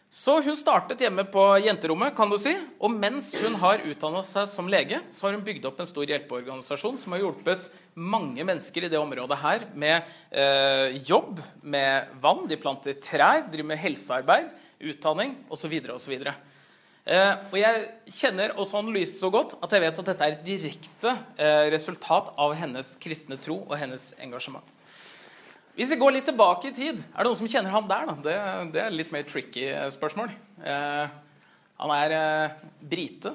Så 0.08 0.38
hun 0.40 0.56
startet 0.56 1.02
hjemme 1.04 1.20
på 1.28 1.42
jenterommet, 1.60 2.14
kan 2.16 2.30
du 2.32 2.38
si. 2.40 2.54
Og 2.80 2.94
mens 2.96 3.28
hun 3.42 3.58
har 3.60 3.82
utdannet 3.84 4.24
seg 4.24 4.46
som 4.48 4.70
lege, 4.72 5.02
så 5.12 5.26
har 5.26 5.36
hun 5.36 5.44
bygd 5.44 5.66
opp 5.68 5.82
en 5.82 5.88
stor 5.88 6.08
hjelpeorganisasjon 6.08 6.96
som 6.96 7.12
har 7.12 7.26
hjulpet 7.26 7.68
mange 7.92 8.46
mennesker 8.48 8.86
i 8.86 8.90
det 8.92 9.00
området 9.00 9.36
her 9.42 9.66
med 9.76 10.08
eh, 10.32 10.96
jobb, 11.04 11.42
med 11.60 12.14
vann. 12.24 12.46
De 12.48 12.56
planter 12.56 12.96
trær, 13.04 13.44
driver 13.52 13.68
med 13.74 13.82
helsearbeid, 13.82 14.56
utdanning 14.80 15.36
osv. 15.52 15.76
osv. 15.92 16.16
Eh, 16.24 17.34
og 17.52 17.60
jeg 17.60 17.84
kjenner 18.22 18.56
også 18.56 18.80
Anne 18.80 18.96
Louise 18.96 19.12
så 19.20 19.28
godt 19.32 19.58
at 19.60 19.76
jeg 19.76 19.84
vet 19.84 20.00
at 20.00 20.10
dette 20.14 20.24
er 20.24 20.38
et 20.38 20.48
direkte 20.48 21.14
eh, 21.36 21.68
resultat 21.76 22.32
av 22.40 22.56
hennes 22.56 22.94
kristne 23.04 23.36
tro 23.44 23.60
og 23.66 23.76
hennes 23.76 24.14
engasjement. 24.24 24.64
Hvis 25.78 25.92
vi 25.94 26.00
går 26.00 26.16
litt 26.16 26.24
tilbake 26.26 26.72
i 26.72 26.74
tid, 26.74 26.96
er 26.98 27.22
det 27.22 27.28
noen 27.28 27.38
som 27.38 27.46
kjenner 27.46 27.70
han 27.70 27.84
der? 27.86 28.08
Det, 28.24 28.32
det 28.74 28.80
er 28.82 28.94
litt 28.94 29.12
mer 29.14 29.22
tricky 29.28 29.68
eh, 29.70 29.84
spørsmål. 29.94 30.32
Eh, 30.58 31.12
han 31.78 31.92
er 31.94 32.14
eh, 32.16 32.56
brite. 32.90 33.30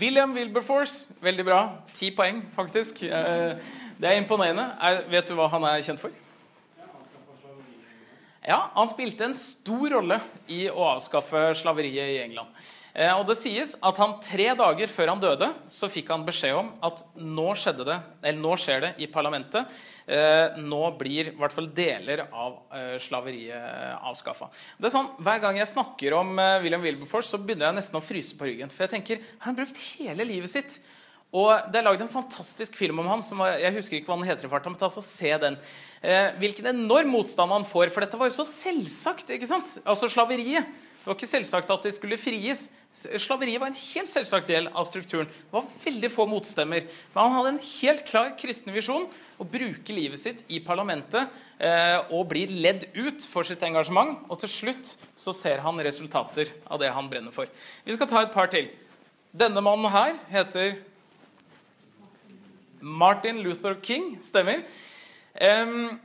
William 0.00 0.34
Wilberforce, 0.34 1.14
veldig 1.22 1.44
bra. 1.46 1.60
Ti 1.94 2.10
poeng, 2.18 2.40
faktisk. 2.50 3.04
Eh, 3.06 3.54
det 3.94 4.10
er 4.10 4.18
imponerende. 4.18 4.64
Er, 4.82 5.04
vet 5.14 5.30
du 5.30 5.36
hva 5.38 5.46
han 5.54 5.68
er 5.70 5.84
kjent 5.86 6.02
for? 6.02 6.10
Ja, 8.42 8.58
Han 8.74 8.90
spilte 8.90 9.28
en 9.28 9.38
stor 9.38 9.94
rolle 9.94 10.18
i 10.50 10.64
å 10.66 10.82
avskaffe 10.96 11.52
slaveriet 11.62 12.16
i 12.16 12.20
England. 12.24 12.50
Eh, 12.94 13.12
og 13.12 13.24
det 13.28 13.36
sies 13.40 13.74
at 13.84 14.00
han 14.00 14.16
tre 14.24 14.50
dager 14.58 14.90
før 14.90 15.12
han 15.12 15.22
døde, 15.22 15.48
så 15.72 15.90
fikk 15.92 16.12
han 16.14 16.26
beskjed 16.26 16.56
om 16.58 16.70
at 16.88 17.02
nå, 17.16 17.48
det, 17.84 17.98
nå 18.38 18.54
skjer 18.60 18.84
det 18.84 18.92
i 19.04 19.08
parlamentet. 19.12 19.80
Eh, 20.06 20.60
nå 20.62 20.82
blir 21.00 21.32
i 21.32 21.36
hvert 21.38 21.54
fall 21.54 21.70
deler 21.74 22.26
av 22.28 22.60
eh, 22.74 22.94
slaveriet 23.02 23.98
avskaffa. 23.98 24.50
Sånn, 24.88 25.12
Hver 25.22 25.42
gang 25.44 25.60
jeg 25.60 25.72
snakker 25.72 26.16
om 26.18 26.36
William 26.62 26.84
Wilberforce, 26.84 27.32
så 27.34 27.42
begynner 27.42 27.70
jeg 27.70 27.80
nesten 27.80 28.00
å 28.00 28.04
fryse 28.04 28.38
på 28.38 28.48
ryggen. 28.48 28.72
For 28.72 28.86
jeg 28.86 28.96
tenker, 28.96 29.28
har 29.40 29.52
han 29.52 29.58
brukt 29.58 29.84
hele 29.98 30.28
livet 30.28 30.52
sitt 30.52 30.80
og 31.36 31.68
Det 31.68 31.76
er 31.76 31.84
lagd 31.84 32.00
en 32.00 32.08
fantastisk 32.08 32.76
film 32.78 33.02
om 33.02 33.08
han. 33.10 33.22
som 33.22 33.40
Jeg 33.44 33.74
husker 33.74 33.98
ikke 33.98 34.08
hva 34.08 34.16
den 34.16 34.30
heter 34.30 34.48
i 34.48 34.48
farta, 34.48 34.70
men 34.72 34.80
ta 34.80 34.88
så 34.88 35.04
se 35.04 35.34
den. 35.36 35.58
Eh, 36.00 36.32
hvilken 36.40 36.70
enorm 36.72 37.10
motstand 37.12 37.52
han 37.52 37.68
får, 37.68 37.92
for 37.92 38.00
dette 38.00 38.16
var 38.16 38.30
jo 38.30 38.38
så 38.38 38.46
selvsagt. 38.48 39.34
ikke 39.36 39.50
sant? 39.50 39.76
Altså 39.84 40.08
slaveriet. 40.08 40.64
Det 41.08 41.14
var 41.14 41.16
ikke 41.22 41.28
selvsagt 41.30 41.70
at 41.72 41.86
de 41.86 41.90
skulle 41.96 42.16
fries. 42.20 42.66
Slaveriet 42.92 43.62
var 43.62 43.70
en 43.70 43.78
helt 43.80 44.10
selvsagt 44.10 44.50
del 44.50 44.66
av 44.76 44.84
strukturen. 44.84 45.24
Det 45.24 45.54
var 45.54 45.64
veldig 45.80 46.08
få 46.12 46.26
motstemmer. 46.28 46.82
Men 47.14 47.22
han 47.22 47.32
hadde 47.32 47.52
en 47.54 47.60
helt 47.64 48.02
klar 48.04 48.34
kristen 48.36 48.74
visjon 48.76 49.06
å 49.40 49.46
bruke 49.48 49.94
livet 49.96 50.20
sitt 50.20 50.42
i 50.52 50.58
parlamentet 50.60 51.32
eh, 51.64 51.96
og 52.12 52.26
blir 52.28 52.52
ledd 52.52 52.84
ut 52.92 53.24
for 53.24 53.48
sitt 53.48 53.64
engasjement. 53.64 54.18
Og 54.28 54.42
til 54.42 54.52
slutt 54.52 54.90
så 55.16 55.32
ser 55.32 55.62
han 55.64 55.80
resultater 55.80 56.52
av 56.68 56.82
det 56.82 56.92
han 56.92 57.08
brenner 57.08 57.32
for. 57.32 57.48
Vi 57.88 57.96
skal 57.96 58.10
ta 58.12 58.26
et 58.26 58.36
par 58.36 58.52
til. 58.52 58.68
Denne 59.32 59.64
mannen 59.64 59.88
her 59.94 60.12
heter 60.28 60.76
Martin 62.84 63.40
Luther 63.46 63.80
King. 63.80 64.18
Stemmer. 64.20 64.60
Um, 65.40 65.96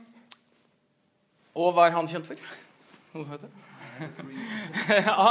Og 1.52 1.76
hva 1.76 1.90
er 1.90 1.98
han 2.00 2.08
kjent 2.08 2.32
for? 2.32 2.40
Noen 3.12 3.28
som 3.28 3.36
vet 3.36 3.44
det? 3.44 3.63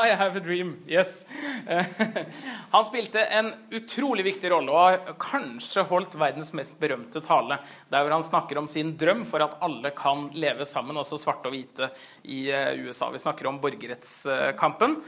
I 0.04 0.14
have 0.18 0.38
a 0.38 0.44
dream. 0.44 0.78
Yes. 0.88 1.26
Han 2.76 2.86
spilte 2.86 3.24
en 3.26 3.52
utrolig 3.72 4.26
viktig 4.28 4.52
rolle 4.54 4.74
og 4.74 4.82
har 4.82 5.16
kanskje 5.22 5.86
holdt 5.90 6.18
verdens 6.20 6.54
mest 6.58 6.80
berømte 6.82 7.22
tale, 7.24 7.60
der 7.92 8.04
hvor 8.04 8.16
han 8.16 8.26
snakker 8.26 8.60
om 8.62 8.68
sin 8.70 8.96
drøm 9.00 9.24
for 9.30 9.44
at 9.46 9.58
alle 9.64 9.94
kan 9.98 10.30
leve 10.38 10.66
sammen, 10.68 10.98
altså 10.98 11.20
svarte 11.22 11.50
og 11.50 11.56
hvite, 11.56 11.90
i 12.24 12.46
eh, 12.52 12.86
USA. 12.88 13.12
Vi 13.14 13.22
snakker 13.22 13.50
om 13.50 13.62
borgerrettskampen. 13.64 15.00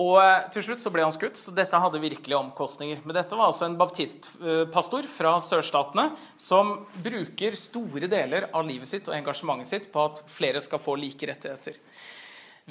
Og 0.00 0.16
eh, 0.22 0.46
til 0.54 0.64
slutt 0.64 0.80
så 0.80 0.92
ble 0.92 1.04
han 1.04 1.12
skutt, 1.12 1.36
så 1.36 1.52
dette 1.52 1.76
hadde 1.76 2.00
virkelige 2.00 2.38
omkostninger. 2.38 3.02
Men 3.04 3.16
dette 3.18 3.36
var 3.36 3.50
altså 3.50 3.66
en 3.66 3.76
baptistpastor 3.80 5.08
fra 5.10 5.34
sørstatene 5.44 6.08
som 6.40 6.78
bruker 7.04 7.58
store 7.60 8.08
deler 8.08 8.48
av 8.56 8.64
livet 8.68 8.88
sitt 8.88 9.10
og 9.10 9.18
engasjementet 9.18 9.68
sitt 9.68 9.92
på 9.92 10.06
at 10.08 10.24
flere 10.32 10.62
skal 10.64 10.80
få 10.80 10.96
like 11.00 11.28
rettigheter. 11.28 11.76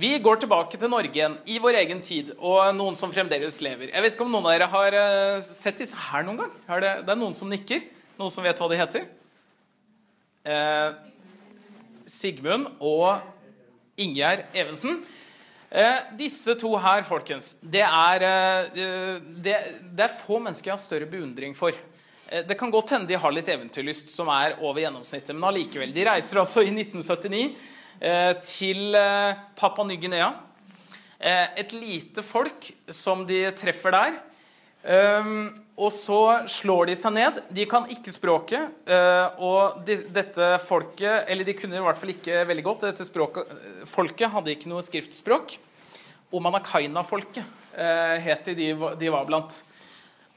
Vi 0.01 0.15
går 0.23 0.39
tilbake 0.39 0.79
til 0.79 0.89
Norge 0.89 1.11
igjen, 1.11 1.33
i 1.51 1.57
vår 1.59 1.75
egen 1.81 1.99
tid, 2.01 2.29
og 2.39 2.63
noen 2.77 2.95
som 2.95 3.11
fremdeles 3.11 3.59
lever. 3.61 3.89
Jeg 3.91 4.05
vet 4.05 4.13
ikke 4.15 4.23
om 4.23 4.31
noen 4.31 4.47
av 4.47 4.53
dere 4.55 4.69
har 4.71 4.95
eh, 4.97 5.41
sett 5.43 5.81
disse 5.83 5.99
her 5.99 6.23
noen 6.25 6.39
gang? 6.39 6.53
Det, 6.63 6.93
det, 7.03 7.11
er 7.11 7.19
noen 7.19 7.35
som 7.35 7.51
nikker. 7.51 7.83
Noen 8.17 8.31
som 8.31 8.45
vet 8.45 8.57
hva 8.57 8.69
de 8.71 8.79
heter? 8.79 9.09
Eh, 10.47 10.95
Sigmund 12.09 12.71
og 12.79 13.19
Ingjerd 14.01 14.47
Evensen. 14.55 15.03
Eh, 15.71 15.99
disse 16.19 16.51
to 16.59 16.73
her, 16.75 16.99
folkens, 17.07 17.53
det 17.63 17.85
er, 17.85 18.23
eh, 18.27 19.21
det, 19.39 19.53
det 19.95 20.03
er, 20.03 20.11
få 20.11 20.41
mennesker 20.43 20.67
jeg 20.67 20.75
har 20.75 20.81
større 20.83 21.07
beundring 21.07 21.55
for. 21.55 21.71
Eh, 22.27 22.43
det 22.43 22.57
kan 22.59 22.73
godt 22.73 22.91
hende 22.91 23.07
de 23.07 23.15
har 23.15 23.31
litt 23.31 23.47
eventyrlyst 23.47 24.11
som 24.11 24.27
er 24.35 24.57
over 24.59 24.81
gjennomsnittet, 24.83 25.31
men 25.31 25.47
allikevel. 25.47 25.93
De 25.95 26.03
reiser 26.09 26.41
altså 26.43 26.65
i 26.65 26.73
1979 26.75 27.77
til 28.41 28.95
Papua 29.55 29.85
Ny-Guinea. 29.85 30.31
Et 31.21 31.75
lite 31.75 32.23
folk 32.25 32.71
som 32.89 33.21
de 33.29 33.43
treffer 33.53 33.93
der. 33.93 34.15
Og 34.81 35.91
så 35.93 36.19
slår 36.49 36.89
de 36.89 36.95
seg 36.97 37.13
ned. 37.13 37.35
De 37.53 37.65
kan 37.69 37.85
ikke 37.93 38.13
språket. 38.13 38.79
Og 39.37 39.81
de, 39.85 39.99
dette 40.09 40.47
folket 40.65 41.29
Eller 41.29 41.45
de 41.45 41.53
kunne 41.57 41.77
i 41.77 41.83
hvert 41.85 41.99
fall 42.01 42.13
ikke 42.15 42.39
veldig 42.49 42.65
godt. 42.65 42.87
Dette 42.89 43.05
språket, 43.05 43.51
folket 43.89 44.33
hadde 44.33 44.55
ikke 44.55 44.71
noe 44.71 44.81
skriftspråk. 44.85 45.53
Omanakaina-folket 46.31 47.43
uh, 47.75 48.17
het 48.23 48.47
de 48.55 48.71
de 48.99 49.11
var 49.11 49.27
blant. 49.27 49.57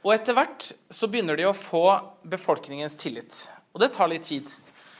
Og 0.05 0.13
etter 0.13 0.37
hvert 0.37 0.73
så 0.93 1.09
begynner 1.09 1.39
de 1.39 1.47
å 1.49 1.57
få 1.57 1.87
befolkningens 2.29 2.99
tillit. 3.01 3.37
Og 3.73 3.81
det 3.83 3.93
tar 3.95 4.11
litt 4.11 4.27
tid. 4.27 4.51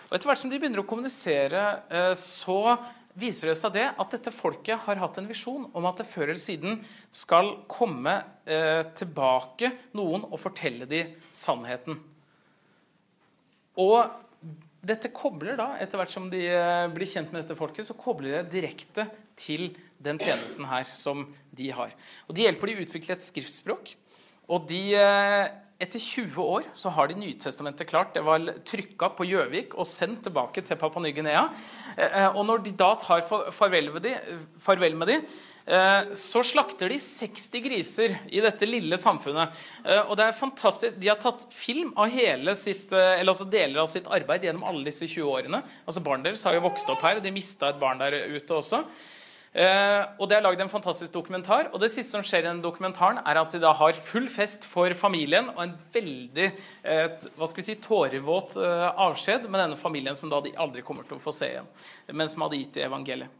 Og 0.09 0.17
etter 0.17 0.31
hvert 0.31 0.41
som 0.41 0.53
de 0.53 0.61
begynner 0.61 0.85
å 0.85 0.87
kommunisere, 0.87 1.65
uh, 1.91 2.13
så 2.15 2.77
viser 3.19 3.51
det 3.51 3.59
seg 3.59 3.75
det 3.77 3.87
at 3.91 4.17
dette 4.17 4.33
folket 4.35 4.87
har 4.87 4.99
hatt 5.01 5.21
en 5.21 5.29
visjon 5.31 5.69
om 5.71 5.87
at 5.89 6.01
det 6.01 6.09
før 6.11 6.33
eller 6.33 6.41
siden 6.43 6.81
skal 7.15 7.53
komme 7.71 8.17
eh, 8.47 8.83
tilbake 8.99 9.71
noen 9.95 10.27
og 10.31 10.41
fortelle 10.43 10.89
dem 10.91 11.15
sannheten. 11.35 12.01
Og 13.81 14.03
dette 14.85 15.11
kobler 15.15 15.57
da, 15.59 15.73
etter 15.81 16.01
hvert 16.01 16.13
som 16.13 16.29
de 16.33 16.43
eh, 16.51 16.87
blir 16.93 17.09
kjent 17.09 17.33
med 17.33 17.43
dette 17.43 17.57
folket, 17.59 17.87
så 17.87 17.97
kobler 17.97 18.39
det 18.39 18.59
direkte 18.59 19.07
til 19.39 19.71
den 20.05 20.21
tjenesten 20.21 20.67
her 20.69 20.85
som 20.89 21.25
de 21.57 21.71
har. 21.75 21.95
Og 22.29 22.37
De 22.37 22.45
hjelper 22.45 22.71
de 22.71 22.77
å 22.77 22.85
utvikle 22.85 23.17
et 23.17 23.25
skriftspråk. 23.25 23.95
Og 24.53 24.67
de, 24.69 24.83
eh, 24.99 25.47
etter 25.83 25.99
20 25.99 26.43
år 26.43 26.69
så 26.77 26.93
har 26.95 27.09
de 27.11 27.17
Nytestamentet 27.19 27.89
klart. 27.91 28.13
Det 28.15 28.23
var 28.25 28.45
trykka 28.67 29.11
på 29.17 29.27
Gjøvik 29.27 29.75
og 29.75 29.89
sendt 29.91 30.23
tilbake 30.29 30.63
til 30.65 30.79
Papua 30.81 31.03
Ny-Guinea. 31.03 31.49
Eh, 31.97 32.29
og 32.31 32.45
når 32.47 32.63
de 32.67 32.77
da 32.79 32.93
tar 33.01 33.25
farvel 33.27 33.91
med 33.95 35.11
de, 35.11 35.19
Eh, 35.67 36.13
så 36.13 36.43
slakter 36.45 36.91
de 36.93 36.99
60 37.01 37.61
griser 37.65 38.19
i 38.29 38.43
dette 38.45 38.69
lille 38.69 38.99
samfunnet. 39.01 39.57
Eh, 39.85 40.03
og 40.03 40.19
det 40.21 40.27
er 40.29 40.37
fantastisk. 40.37 40.99
De 41.01 41.09
har 41.09 41.21
tatt 41.21 41.47
film 41.55 41.95
av 41.97 42.13
hele 42.13 42.53
sitt, 42.59 42.93
eh, 42.93 43.21
eller 43.21 43.33
altså 43.33 43.49
deler 43.49 43.81
av 43.81 43.89
sitt 43.89 44.11
arbeid 44.13 44.45
gjennom 44.45 44.67
alle 44.69 44.85
disse 44.85 45.09
20 45.09 45.25
årene. 45.25 45.63
Altså 45.87 46.05
Barnet 46.05 46.29
deres 46.29 46.45
har 46.45 46.59
jo 46.59 46.67
vokst 46.67 46.91
opp 46.93 47.01
her, 47.01 47.17
og 47.17 47.25
de 47.25 47.33
mista 47.33 47.73
et 47.73 47.81
barn 47.81 47.99
der 47.99 48.13
ute 48.29 48.61
også. 48.61 48.85
Og 49.55 50.25
Det 50.27 50.35
er 50.35 50.43
lagd 50.43 50.61
en 50.65 50.73
fantastisk 50.73 51.13
dokumentar. 51.15 51.69
og 51.73 51.79
Det 51.79 51.91
siste 51.93 52.17
som 52.17 52.25
skjer 52.27 52.43
i 52.43 52.49
den 52.49 52.63
dokumentaren, 52.63 53.21
er 53.23 53.39
at 53.39 53.53
de 53.55 53.61
da 53.63 53.71
har 53.73 53.93
full 53.95 54.27
fest 54.27 54.67
for 54.67 54.91
familien 54.99 55.53
og 55.53 55.63
en 55.63 55.77
veldig 55.95 56.49
et, 56.83 57.29
hva 57.37 57.47
skal 57.47 57.63
vi 57.63 57.69
si, 57.69 57.79
tårevåt 57.79 58.59
avskjed 58.59 59.47
med 59.47 59.63
denne 59.63 59.79
familien 59.79 60.19
som 60.19 60.33
da 60.33 60.43
de 60.43 60.57
aldri 60.59 60.83
kommer 60.83 61.07
til 61.07 61.21
å 61.21 61.23
få 61.23 61.31
se 61.33 61.53
igjen, 61.53 61.71
men 62.11 62.29
som 62.29 62.43
hadde 62.43 62.59
gitt 62.59 62.83
i 62.83 62.87
evangeliet 62.89 63.31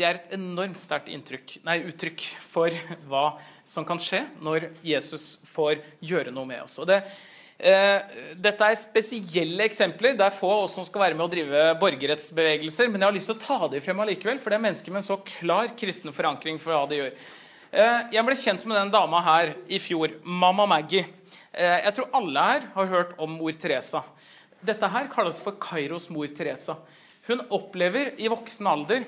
det 0.00 0.06
er 0.08 0.16
et 0.16 0.32
enormt 0.38 0.80
sterkt 0.80 1.10
uttrykk 1.12 2.24
for 2.48 2.72
hva 3.10 3.24
som 3.68 3.84
kan 3.88 4.00
skje 4.00 4.22
når 4.40 4.70
Jesus 4.86 5.34
får 5.50 5.82
gjøre 6.00 6.32
noe 6.32 6.48
med 6.48 6.64
oss. 6.64 6.78
Og 6.80 6.88
det, 6.88 7.02
eh, 7.04 7.18
dette 7.60 8.66
er 8.66 8.78
spesielle 8.78 9.66
eksempler. 9.66 10.14
Det 10.16 10.24
er 10.24 10.32
få 10.32 10.48
av 10.48 10.62
oss 10.64 10.78
som 10.78 10.86
skal 10.86 11.02
være 11.02 11.18
med 11.18 11.26
å 11.26 11.32
drive 11.32 11.64
borgerrettsbevegelser, 11.82 12.88
men 12.88 13.02
jeg 13.02 13.10
har 13.10 13.16
lyst 13.18 13.28
til 13.28 13.36
å 13.36 13.42
ta 13.42 13.68
dem 13.68 13.84
frem 13.84 14.00
allikevel, 14.00 14.40
for 14.40 14.52
det 14.52 14.56
er 14.56 14.64
mennesker 14.64 14.94
med 14.94 15.02
en 15.02 15.08
så 15.10 15.18
klar 15.26 15.74
kristen 15.76 16.14
forankring 16.16 16.60
for 16.62 16.72
hva 16.72 16.86
de 16.88 17.02
gjør. 17.02 17.14
Eh, 17.70 17.98
jeg 18.16 18.26
ble 18.26 18.38
kjent 18.40 18.64
med 18.66 18.80
den 18.80 18.94
dama 18.94 19.20
her 19.26 19.52
i 19.68 19.78
fjor, 19.82 20.16
Mamma 20.24 20.64
Maggie. 20.72 21.04
Eh, 21.52 21.76
jeg 21.84 21.98
tror 21.98 22.08
alle 22.16 22.46
her 22.48 22.68
har 22.74 22.92
hørt 22.94 23.12
om 23.20 23.36
mor 23.36 23.52
Teresa. 23.52 24.02
Dette 24.64 24.88
her 24.90 25.12
kalles 25.12 25.38
for 25.44 25.60
Kairos 25.60 26.08
mor 26.10 26.32
Teresa. 26.32 26.78
Hun 27.28 27.44
opplever 27.52 28.14
i 28.16 28.32
voksen 28.32 28.66
alder 28.66 29.04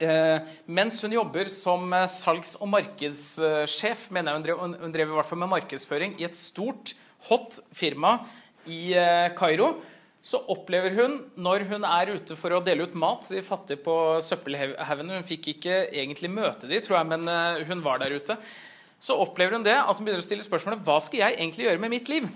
Eh, 0.00 0.38
mens 0.64 0.96
hun 1.04 1.12
jobber 1.12 1.50
som 1.52 1.82
eh, 1.92 2.06
salgs- 2.08 2.56
og 2.56 2.70
markedssjef, 2.72 4.06
mener 4.08 4.32
jeg 4.32 4.38
hun 4.38 4.46
drev, 4.46 4.62
hun 4.86 4.94
drev 4.94 5.10
i 5.10 5.16
hvert 5.18 5.28
fall 5.28 5.40
med 5.42 5.50
markedsføring 5.52 6.14
i 6.16 6.24
et 6.24 6.38
stort, 6.38 6.94
hot 7.28 7.60
firma 7.76 8.18
i 8.70 8.94
eh, 8.96 9.28
Kairo, 9.36 9.74
så 10.24 10.42
opplever 10.52 10.94
hun, 10.98 11.14
når 11.40 11.64
hun 11.70 11.84
er 11.88 12.12
ute 12.16 12.36
for 12.36 12.52
å 12.52 12.62
dele 12.64 12.84
ut 12.84 12.96
mat 12.98 13.24
til 13.24 13.38
de 13.38 13.44
fattige 13.44 13.80
på 13.80 13.94
søppelhaugene 14.20 15.16
Hun 15.16 15.24
fikk 15.24 15.54
ikke 15.54 15.78
egentlig 15.88 16.28
møte 16.32 16.68
de, 16.68 16.80
tror 16.84 16.98
jeg, 16.98 17.08
men 17.14 17.64
hun 17.70 17.80
var 17.80 18.02
der 18.02 18.12
ute. 18.12 18.36
Så 19.00 19.16
opplever 19.16 19.56
hun 19.56 19.64
det 19.64 19.78
at 19.78 19.96
hun 19.96 20.04
begynner 20.04 20.20
å 20.20 20.26
stille 20.26 20.44
spørsmålet 20.44 20.84
hva 20.84 20.98
skal 21.00 21.22
jeg 21.22 21.38
egentlig 21.38 21.70
gjøre 21.70 21.80
med 21.80 21.94
mitt 21.94 22.12
liv? 22.12 22.28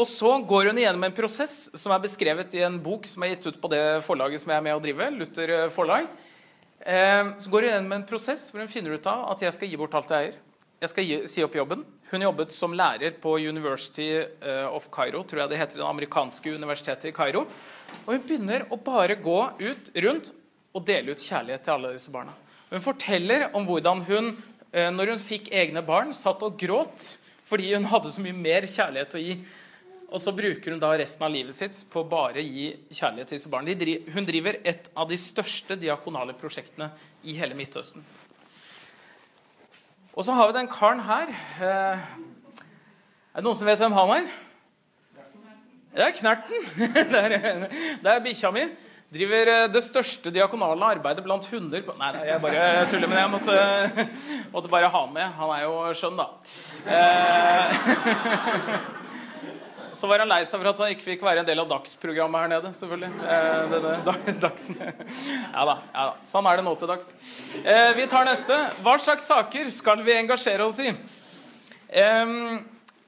Og 0.00 0.06
så 0.08 0.30
går 0.48 0.70
hun 0.70 0.78
igjennom 0.80 1.04
en 1.04 1.14
prosess 1.14 1.68
som 1.76 1.92
er 1.92 2.00
beskrevet 2.00 2.54
i 2.56 2.62
en 2.64 2.78
bok 2.80 3.04
som 3.08 3.24
er 3.24 3.34
gitt 3.34 3.50
ut 3.50 3.58
på 3.60 3.70
det 3.72 3.82
forlaget 4.06 4.40
som 4.40 4.52
jeg 4.52 4.60
er 4.60 4.64
med 4.64 4.78
å 4.78 4.80
drive, 4.80 5.10
Luther 5.18 5.52
forlag. 5.74 6.06
Eh, 6.80 7.32
så 7.36 7.52
går 7.52 7.66
hun 7.66 7.72
igjennom 7.74 7.96
en 7.98 8.06
prosess 8.08 8.46
hvor 8.48 8.62
hun 8.62 8.72
finner 8.72 8.96
ut 8.96 9.10
av 9.10 9.26
at 9.34 9.44
jeg 9.44 9.52
skal 9.56 9.68
gi 9.68 9.80
bort 9.80 9.96
alt 9.98 10.14
jeg 10.14 10.30
eier. 10.30 10.38
Jeg 10.80 10.92
skal 10.94 11.04
gi, 11.04 11.18
si 11.28 11.44
opp 11.44 11.58
jobben. 11.58 11.84
Hun 12.10 12.24
jobbet 12.26 12.52
som 12.54 12.74
lærer 12.74 13.14
på 13.22 13.36
University 13.38 14.08
eh, 14.18 14.66
of 14.66 14.88
Cairo, 14.92 15.22
tror 15.22 15.44
jeg 15.44 15.52
det 15.52 15.60
heter, 15.60 15.80
det 15.80 15.86
amerikanske 15.86 16.54
universitetet 16.56 17.12
i 17.12 17.14
Cairo. 17.14 17.44
Og 18.04 18.12
hun 18.12 18.24
begynner 18.26 18.66
å 18.70 18.78
bare 18.82 19.18
gå 19.20 19.38
ut 19.60 19.90
rundt 20.06 20.32
og 20.74 20.86
dele 20.86 21.14
ut 21.14 21.22
kjærlighet 21.22 21.66
til 21.66 21.76
alle 21.76 21.94
disse 21.94 22.12
barna. 22.14 22.34
Hun 22.70 22.82
forteller 22.82 23.48
om 23.54 23.66
hvordan 23.66 24.04
hun, 24.10 24.34
eh, 24.72 24.90
når 24.90 25.14
hun 25.14 25.22
fikk 25.22 25.52
egne 25.54 25.82
barn, 25.86 26.14
satt 26.14 26.42
og 26.46 26.58
gråt 26.58 27.16
fordi 27.50 27.72
hun 27.74 27.88
hadde 27.90 28.12
så 28.14 28.22
mye 28.22 28.36
mer 28.36 28.66
kjærlighet 28.70 29.16
å 29.18 29.22
gi 29.22 29.40
og 30.10 30.18
så 30.18 30.32
bruker 30.34 30.74
hun 30.74 30.80
da 30.82 30.90
resten 30.98 31.22
av 31.22 31.30
livet 31.30 31.54
sitt 31.54 31.76
på 31.90 32.02
å 32.02 32.08
bare 32.10 32.42
gi 32.42 32.72
kjærlighet 32.90 33.30
til 33.30 33.38
disse 33.38 33.50
barna. 33.50 33.74
Hun 34.10 34.26
driver 34.26 34.58
et 34.66 34.90
av 34.98 35.06
de 35.10 35.18
største 35.20 35.76
diakonale 35.78 36.34
prosjektene 36.38 36.90
i 37.22 37.36
hele 37.38 37.54
Midtøsten. 37.58 38.02
Og 40.14 40.24
så 40.26 40.34
har 40.34 40.48
vi 40.50 40.58
den 40.58 40.68
karen 40.70 41.00
her. 41.06 41.30
Eh, 41.62 41.98
er 43.30 43.38
det 43.38 43.46
noen 43.46 43.58
som 43.58 43.68
vet 43.68 43.80
hvem 43.80 43.94
han 43.94 44.14
er? 44.16 44.30
Det 45.90 46.06
er 46.06 46.14
Knerten. 46.14 46.60
Det 48.02 48.10
er, 48.10 48.22
bikkja 48.24 48.50
mi. 48.54 48.64
Driver 49.10 49.50
eh, 49.54 49.66
det 49.70 49.82
største 49.82 50.30
diakonale 50.34 50.92
arbeidet 50.96 51.24
blant 51.26 51.46
hunder 51.50 51.82
på 51.82 51.96
Nei, 51.98 52.12
jeg 52.28 52.42
bare 52.42 52.86
tuller, 52.90 53.10
men 53.10 53.18
jeg 53.18 53.32
måtte, 53.32 53.54
måtte 54.54 54.70
bare 54.70 54.90
ha 54.90 55.04
med. 55.10 55.26
Han 55.38 55.54
er 55.56 55.64
jo 55.66 55.74
skjønn, 55.98 56.18
da. 56.18 56.26
Eh, 56.86 57.66
Så 59.96 60.08
var 60.10 60.22
han 60.22 60.30
lei 60.30 60.40
seg 60.48 60.60
for 60.60 60.70
at 60.70 60.80
han 60.82 60.92
ikke 60.94 61.06
fikk 61.06 61.24
være 61.26 61.42
en 61.42 61.48
del 61.48 61.62
av 61.62 61.68
dagsprogrammet 61.70 62.44
her 62.44 62.52
nede. 62.54 62.72
selvfølgelig. 62.76 63.10
Eh, 63.36 63.72
det, 63.72 63.80
det, 63.84 64.34
dags. 64.42 64.70
Ja, 64.76 65.64
da, 65.66 65.76
ja 65.94 66.04
da. 66.10 66.14
Sånn 66.28 66.48
er 66.50 66.60
det 66.60 66.66
nå 66.66 66.74
til 66.80 66.90
dags. 66.90 67.12
Eh, 67.62 67.90
vi 67.98 68.06
tar 68.10 68.28
neste. 68.28 68.58
Hva 68.84 68.96
slags 69.02 69.28
saker 69.30 69.70
skal 69.74 70.04
vi 70.06 70.16
engasjere 70.16 70.66
oss 70.66 70.80
i? 70.84 70.92
Eh, 71.88 72.34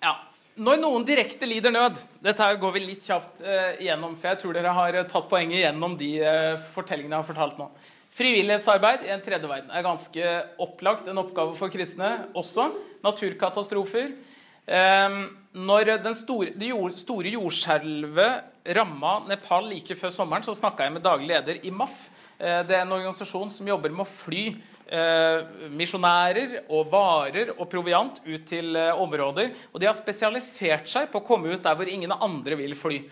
ja. 0.03 0.15
Når 0.63 0.83
noen 0.83 1.05
direkte 1.09 1.49
lider 1.49 1.73
nød 1.73 1.97
Dette 2.21 2.45
her 2.45 2.59
går 2.61 2.75
vi 2.75 2.83
litt 2.85 3.07
kjapt 3.09 3.41
eh, 3.41 3.79
igjennom, 3.87 4.19
for 4.21 4.29
jeg 4.29 4.43
tror 4.43 4.57
dere 4.59 4.75
har 4.77 4.99
tatt 5.09 5.31
poenget 5.31 5.63
gjennom 5.63 5.97
de 5.97 6.11
eh, 6.21 6.61
fortellingene 6.75 7.17
jeg 7.17 7.23
har 7.23 7.31
fortalt 7.31 7.61
nå. 7.63 7.71
Frivillighetsarbeid 8.13 9.07
i 9.07 9.13
en 9.15 9.23
tredje 9.25 9.49
verden 9.49 9.73
er 9.73 9.87
ganske 9.87 10.33
opplagt 10.61 11.07
en 11.09 11.21
oppgave 11.23 11.55
for 11.57 11.73
kristne 11.73 12.11
også. 12.37 12.67
Naturkatastrofer. 13.07 14.11
Ehm, 14.69 15.23
når 15.53 15.91
store, 16.17 16.53
det 16.57 16.73
store 17.03 17.33
jordskjelvet 17.35 18.69
ramma 18.77 19.19
Nepal 19.29 19.67
like 19.69 19.97
før 19.99 20.13
sommeren, 20.15 20.45
så 20.47 20.55
snakka 20.57 20.87
jeg 20.87 20.95
med 20.95 21.05
daglig 21.05 21.29
leder 21.29 21.59
i 21.67 21.73
MAF. 21.75 22.07
Eh, 22.39 22.63
det 22.65 22.77
er 22.77 22.87
en 22.87 22.95
organisasjon 22.97 23.51
som 23.53 23.69
jobber 23.69 23.93
med 23.93 24.07
å 24.07 24.09
fly 24.09 24.47
eh, 24.49 25.69
misjonærer 25.77 26.57
og 26.69 26.89
varer 26.93 27.53
og 27.59 27.69
proviant 27.71 28.23
ut 28.25 28.47
til 28.49 28.79
eh, 28.79 28.97
områder. 28.97 29.53
Og 29.73 29.83
de 29.83 29.91
har 29.91 29.99
spesialisert 29.99 30.89
seg 30.89 31.13
på 31.13 31.21
å 31.21 31.27
komme 31.27 31.53
ut 31.53 31.63
der 31.63 31.77
hvor 31.77 31.91
ingen 31.91 32.15
andre 32.17 32.59
vil 32.63 32.77
fly. 32.79 33.03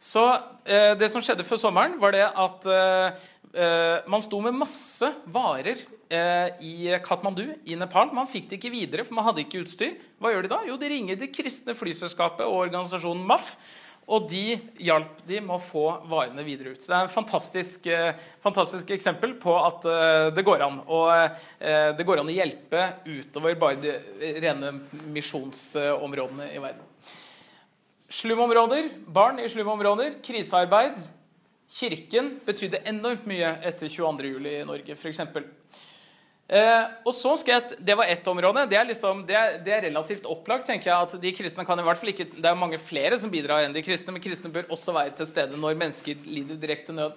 Så 0.00 0.24
eh, 0.64 0.94
det 0.96 1.10
som 1.12 1.20
skjedde 1.20 1.44
før 1.44 1.60
sommeren, 1.60 1.98
var 2.00 2.16
det 2.16 2.24
at 2.24 2.68
eh, 2.72 3.24
eh, 3.52 3.96
man 4.08 4.24
sto 4.24 4.40
med 4.40 4.56
masse 4.56 5.10
varer 5.28 5.84
i 6.10 6.90
Katmandu 7.04 7.44
i 7.70 7.76
Nepal. 7.78 8.10
Man 8.16 8.26
fikk 8.26 8.48
det 8.50 8.56
ikke 8.58 8.72
videre, 8.74 9.04
for 9.06 9.14
man 9.14 9.28
hadde 9.28 9.44
ikke 9.44 9.60
utstyr. 9.62 9.92
Hva 10.18 10.32
gjør 10.32 10.46
de 10.46 10.50
da? 10.50 10.58
Jo, 10.66 10.74
de 10.80 10.88
ringer 10.90 11.20
det 11.20 11.30
kristne 11.30 11.76
flyselskapet 11.78 12.42
og 12.48 12.64
organisasjonen 12.64 13.22
MAF 13.28 13.52
og 14.10 14.26
de 14.30 14.56
hjalp 14.82 15.20
de 15.26 15.38
med 15.44 15.54
å 15.54 15.62
få 15.62 15.84
varene 16.10 16.42
videre 16.42 16.74
ut. 16.74 16.82
Så 16.82 16.90
det 16.90 16.96
er 16.96 17.06
et 17.06 17.14
fantastisk, 17.14 17.86
eh, 17.86 18.24
fantastisk 18.42 18.90
eksempel 18.90 19.36
på 19.38 19.54
at 19.54 19.86
eh, 19.86 20.30
det 20.34 20.44
går 20.46 20.64
an. 20.66 20.80
Og 20.90 21.12
eh, 21.14 21.92
det 21.94 22.06
går 22.06 22.22
an 22.22 22.32
å 22.32 22.34
hjelpe 22.34 22.86
utover 23.06 23.54
bare 23.60 23.78
de 23.78 23.94
rene 24.42 24.72
misjonsområdene 25.14 26.50
i 26.50 26.58
verden. 26.58 26.82
Slumområder, 28.10 28.90
barn 29.06 29.38
i 29.38 29.46
slumområder, 29.48 30.18
krisearbeid. 30.26 30.98
Kirken 31.70 32.40
betydde 32.42 32.82
enormt 32.90 33.28
mye 33.30 33.52
etter 33.62 33.86
22.07. 33.86 34.48
i 34.50 34.58
Norge, 34.66 34.98
f.eks. 34.98 35.22
Eh, 36.50 36.84
og 37.06 37.14
så 37.14 37.36
skal 37.38 37.60
jeg, 37.60 37.78
Det 37.86 37.94
var 37.94 38.10
ett 38.10 38.26
område. 38.26 38.66
Det 38.66 38.78
er, 38.78 38.88
liksom, 38.88 39.22
det, 39.26 39.36
er, 39.38 39.58
det 39.62 39.74
er, 39.74 39.84
relativt 39.86 40.26
opplagt. 40.26 40.66
tenker 40.66 40.90
jeg, 40.90 41.06
at 41.06 41.22
de 41.22 41.32
kristne 41.36 41.64
kan 41.66 41.78
i 41.78 41.86
hvert 41.86 42.00
fall 42.00 42.10
ikke, 42.10 42.26
Det 42.34 42.44
er 42.44 42.58
mange 42.58 42.78
flere 42.82 43.18
som 43.18 43.30
bidrar 43.30 43.64
enn 43.64 43.76
de 43.76 43.84
kristne, 43.86 44.12
men 44.16 44.22
kristne 44.24 44.50
bør 44.50 44.70
også 44.74 44.94
være 44.96 45.14
til 45.14 45.30
stede 45.30 45.60
når 45.60 45.78
mennesker 45.78 46.26
lider 46.26 46.58
direkte 46.58 46.96
nød. 46.96 47.14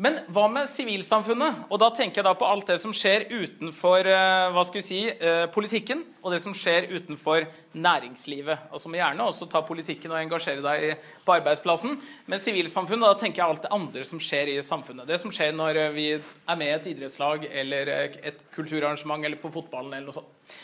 Men 0.00 0.16
hva 0.32 0.46
med 0.48 0.64
sivilsamfunnet? 0.64 1.66
Og 1.68 1.76
da 1.82 1.90
tenker 1.92 2.22
jeg 2.22 2.24
da 2.24 2.32
på 2.38 2.46
alt 2.48 2.70
det 2.70 2.78
som 2.80 2.92
skjer 2.96 3.26
utenfor 3.28 4.08
eh, 4.08 4.46
hva 4.54 4.62
skal 4.64 4.80
vi 4.80 4.84
si, 4.86 5.00
eh, 5.12 5.44
politikken, 5.52 6.06
og 6.24 6.32
det 6.32 6.38
som 6.40 6.54
skjer 6.56 6.88
utenfor 6.94 7.44
næringslivet. 7.76 8.70
Og 8.72 8.80
så 8.80 8.88
må 8.88 8.96
gjerne 8.96 9.26
også 9.28 9.50
ta 9.52 9.60
politikken 9.66 10.14
og 10.14 10.22
engasjere 10.22 10.64
deg 10.64 11.04
på 11.26 11.36
arbeidsplassen. 11.36 11.98
Men 12.32 12.40
sivilsamfunnet, 12.40 13.10
da 13.12 13.20
tenker 13.20 13.42
jeg 13.42 13.52
alt 13.52 13.68
det 13.68 13.74
andre 13.76 14.08
som 14.08 14.24
skjer 14.24 14.54
i 14.54 14.58
samfunnet. 14.64 15.04
Det 15.10 15.20
som 15.20 15.36
skjer 15.36 15.52
når 15.58 15.84
eh, 15.84 15.94
vi 15.98 16.08
er 16.16 16.60
med 16.64 16.72
i 16.72 16.74
et 16.78 16.90
idrettslag 16.94 17.44
eller 17.50 17.94
et 18.32 18.44
kulturarrangement 18.56 19.28
eller 19.28 19.40
på 19.42 19.52
fotballen 19.52 19.98
eller 19.98 20.08
noe 20.08 20.20
sånt. 20.22 20.60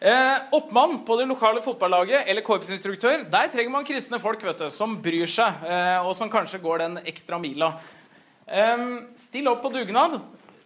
Eh, 0.00 0.36
oppmann 0.56 1.02
på 1.04 1.20
det 1.20 1.26
lokale 1.28 1.60
fotballaget 1.60 2.24
eller 2.24 2.40
korpsinstruktør, 2.40 3.26
der 3.28 3.50
trenger 3.52 3.74
man 3.74 3.84
kristne 3.84 4.16
folk 4.16 4.40
vet 4.48 4.62
du, 4.62 4.70
som 4.72 4.94
bryr 5.04 5.28
seg, 5.28 5.66
eh, 5.68 5.98
og 6.00 6.14
som 6.16 6.32
kanskje 6.32 6.62
går 6.64 6.86
den 6.86 7.02
ekstra 7.04 7.36
mila. 7.36 7.74
Still 9.20 9.50
opp 9.52 9.62
på 9.62 9.70
dugnad. 9.74 10.18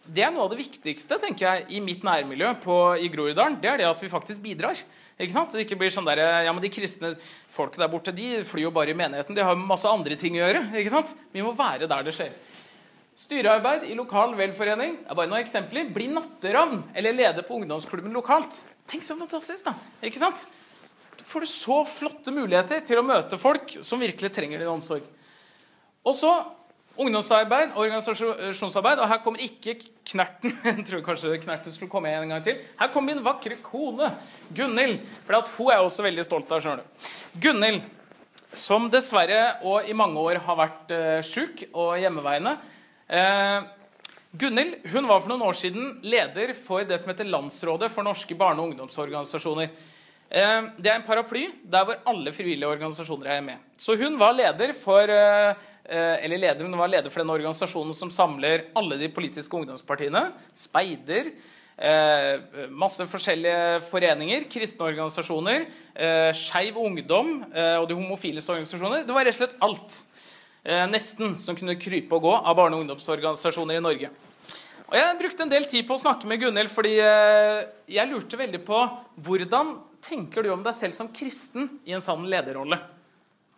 Det 0.04 0.20
er 0.20 0.32
noe 0.34 0.44
av 0.44 0.52
det 0.52 0.58
viktigste 0.60 1.16
tenker 1.20 1.46
jeg, 1.46 1.64
i 1.76 1.80
mitt 1.80 2.02
nærmiljø 2.04 2.50
på, 2.60 2.74
i 3.00 3.08
Groruddalen. 3.12 3.56
Det 3.60 3.70
er 3.70 3.80
det 3.80 3.86
at 3.88 4.00
vi 4.02 4.10
faktisk 4.12 4.42
bidrar. 4.44 4.76
Ikke 5.16 5.32
sant? 5.32 5.54
Det 5.54 5.64
ikke 5.64 5.78
blir 5.80 5.92
sånn 5.94 6.04
der, 6.04 6.20
ja, 6.44 6.52
men 6.52 6.60
De 6.64 6.70
kristne 6.72 7.14
folka 7.52 7.80
der 7.80 7.88
borte 7.92 8.12
de 8.12 8.42
flyr 8.44 8.66
jo 8.66 8.72
bare 8.74 8.92
i 8.92 8.98
menigheten. 8.98 9.36
De 9.36 9.44
har 9.46 9.56
masse 9.56 9.88
andre 9.88 10.18
ting 10.20 10.36
å 10.36 10.42
gjøre. 10.42 10.66
ikke 10.76 10.92
sant? 10.92 11.14
Vi 11.32 11.44
må 11.44 11.54
være 11.56 11.88
der 11.88 12.04
det 12.04 12.12
skjer. 12.16 12.34
Styrearbeid 13.16 13.86
i 13.86 13.94
lokal 13.94 14.34
velforening 14.36 14.98
er 15.06 15.16
bare 15.16 15.30
noen 15.30 15.44
eksempler. 15.44 15.88
Bli 15.94 16.10
natteravn 16.12 16.82
eller 16.98 17.16
leder 17.16 17.46
på 17.46 17.60
ungdomsklubben 17.60 18.12
lokalt. 18.12 18.58
Tenk 18.90 19.06
så 19.06 19.16
fantastisk, 19.16 19.70
da. 19.70 19.76
Ikke 20.04 20.20
sant? 20.20 20.44
Da 21.14 21.24
får 21.30 21.46
du 21.46 21.48
så 21.48 21.78
flotte 21.88 22.34
muligheter 22.34 22.82
til 22.84 23.00
å 23.00 23.06
møte 23.06 23.38
folk 23.40 23.78
som 23.86 24.02
virkelig 24.02 24.34
trenger 24.34 24.60
din 24.60 24.72
omsorg. 24.72 25.06
Og 26.04 26.18
så 26.18 26.34
Ungdomsarbeid, 26.94 27.72
organisasjonsarbeid, 27.74 29.00
og 29.02 29.08
her 29.10 29.18
kommer 29.24 29.42
ikke 29.42 29.74
Knerten. 30.06 30.52
Jeg 30.68 30.84
tror 30.86 31.02
kanskje 31.02 31.40
Knerten 31.42 31.74
skulle 31.74 31.90
komme 31.90 32.12
en 32.12 32.30
gang 32.30 32.44
til. 32.44 32.60
Her 32.78 32.90
kommer 32.94 33.14
min 33.14 33.24
vakre 33.24 33.56
kone, 33.64 34.12
Gunhild. 34.54 35.00
For 35.26 35.40
hun 35.56 35.72
er 35.72 35.80
jeg 35.80 35.88
også 35.88 36.04
veldig 36.06 36.26
stolt 36.26 36.52
av. 36.54 36.62
skjønner 36.62 36.84
du. 36.84 37.08
Gunhild, 37.42 37.80
som 38.54 38.86
dessverre 38.92 39.40
og 39.66 39.88
i 39.90 39.96
mange 39.96 40.22
år 40.22 40.38
har 40.46 40.60
vært 40.60 40.94
uh, 40.94 41.18
sjuk 41.26 41.64
og 41.72 41.96
hjemmeveiende. 41.98 42.54
Uh, 43.10 43.66
Gunhild 44.38 44.86
hun 44.94 45.10
var 45.10 45.24
for 45.24 45.32
noen 45.32 45.48
år 45.48 45.58
siden 45.58 45.98
leder 46.06 46.54
for 46.54 46.86
det 46.86 47.00
som 47.02 47.10
heter 47.10 47.26
Landsrådet 47.26 47.90
for 47.90 48.06
norske 48.06 48.38
barne- 48.38 48.62
og 48.62 48.70
ungdomsorganisasjoner. 48.70 49.74
Uh, 50.30 50.70
det 50.78 50.92
er 50.92 51.00
en 51.00 51.08
paraply 51.08 51.48
der 51.66 51.90
hvor 51.90 51.98
alle 52.06 52.30
frivillige 52.36 52.70
organisasjoner 52.70 53.34
er 53.34 53.46
med. 53.50 53.70
Så 53.74 53.98
hun 53.98 54.20
var 54.20 54.36
leder 54.38 54.76
for 54.78 55.10
Eh, 55.10 55.72
eller 55.84 56.40
leder, 56.40 56.64
men 56.64 56.78
var 56.80 56.88
leder 56.88 57.12
for 57.12 57.20
den 57.20 57.32
organisasjonen 57.34 57.92
som 57.92 58.08
samler 58.12 58.70
alle 58.78 58.96
de 58.96 59.10
politiske 59.12 59.58
ungdomspartiene. 59.58 60.30
Speider. 60.56 61.28
Eh, 61.74 62.68
masse 62.70 63.02
forskjellige 63.10 63.80
foreninger, 63.88 64.44
kristne 64.46 64.86
organisasjoner, 64.86 65.64
eh, 65.94 66.30
skeiv 66.30 66.76
ungdom 66.78 67.40
eh, 67.50 67.80
og 67.80 67.88
de 67.90 67.96
homofiles 67.98 68.46
organisasjoner. 68.46 69.02
Det 69.02 69.14
var 69.14 69.26
rett 69.26 69.34
og 69.34 69.40
slett 69.42 69.56
alt 69.66 69.96
eh, 70.62 70.84
nesten 70.86 71.34
som 71.40 71.58
kunne 71.58 71.74
krype 71.74 72.14
og 72.14 72.28
gå 72.28 72.36
av 72.36 72.54
barne- 72.54 72.78
og 72.78 72.86
ungdomsorganisasjoner 72.86 73.80
i 73.80 73.82
Norge. 73.82 74.12
Og 74.86 74.94
Jeg 75.00 75.18
brukte 75.18 75.42
en 75.42 75.50
del 75.50 75.66
tid 75.66 75.88
på 75.88 75.96
å 75.96 76.02
snakke 76.04 76.30
med 76.30 76.38
Gunhild, 76.44 76.70
fordi 76.70 76.94
eh, 77.02 77.64
jeg 77.90 78.10
lurte 78.12 78.38
veldig 78.38 78.62
på 78.62 78.84
hvordan 79.26 79.74
tenker 80.04 80.44
du 80.44 80.52
om 80.54 80.62
deg 80.62 80.76
selv 80.78 80.94
som 80.94 81.10
kristen 81.10 81.80
i 81.88 81.96
en 81.96 82.04
sånn 82.04 82.28
lederrolle? 82.30 82.78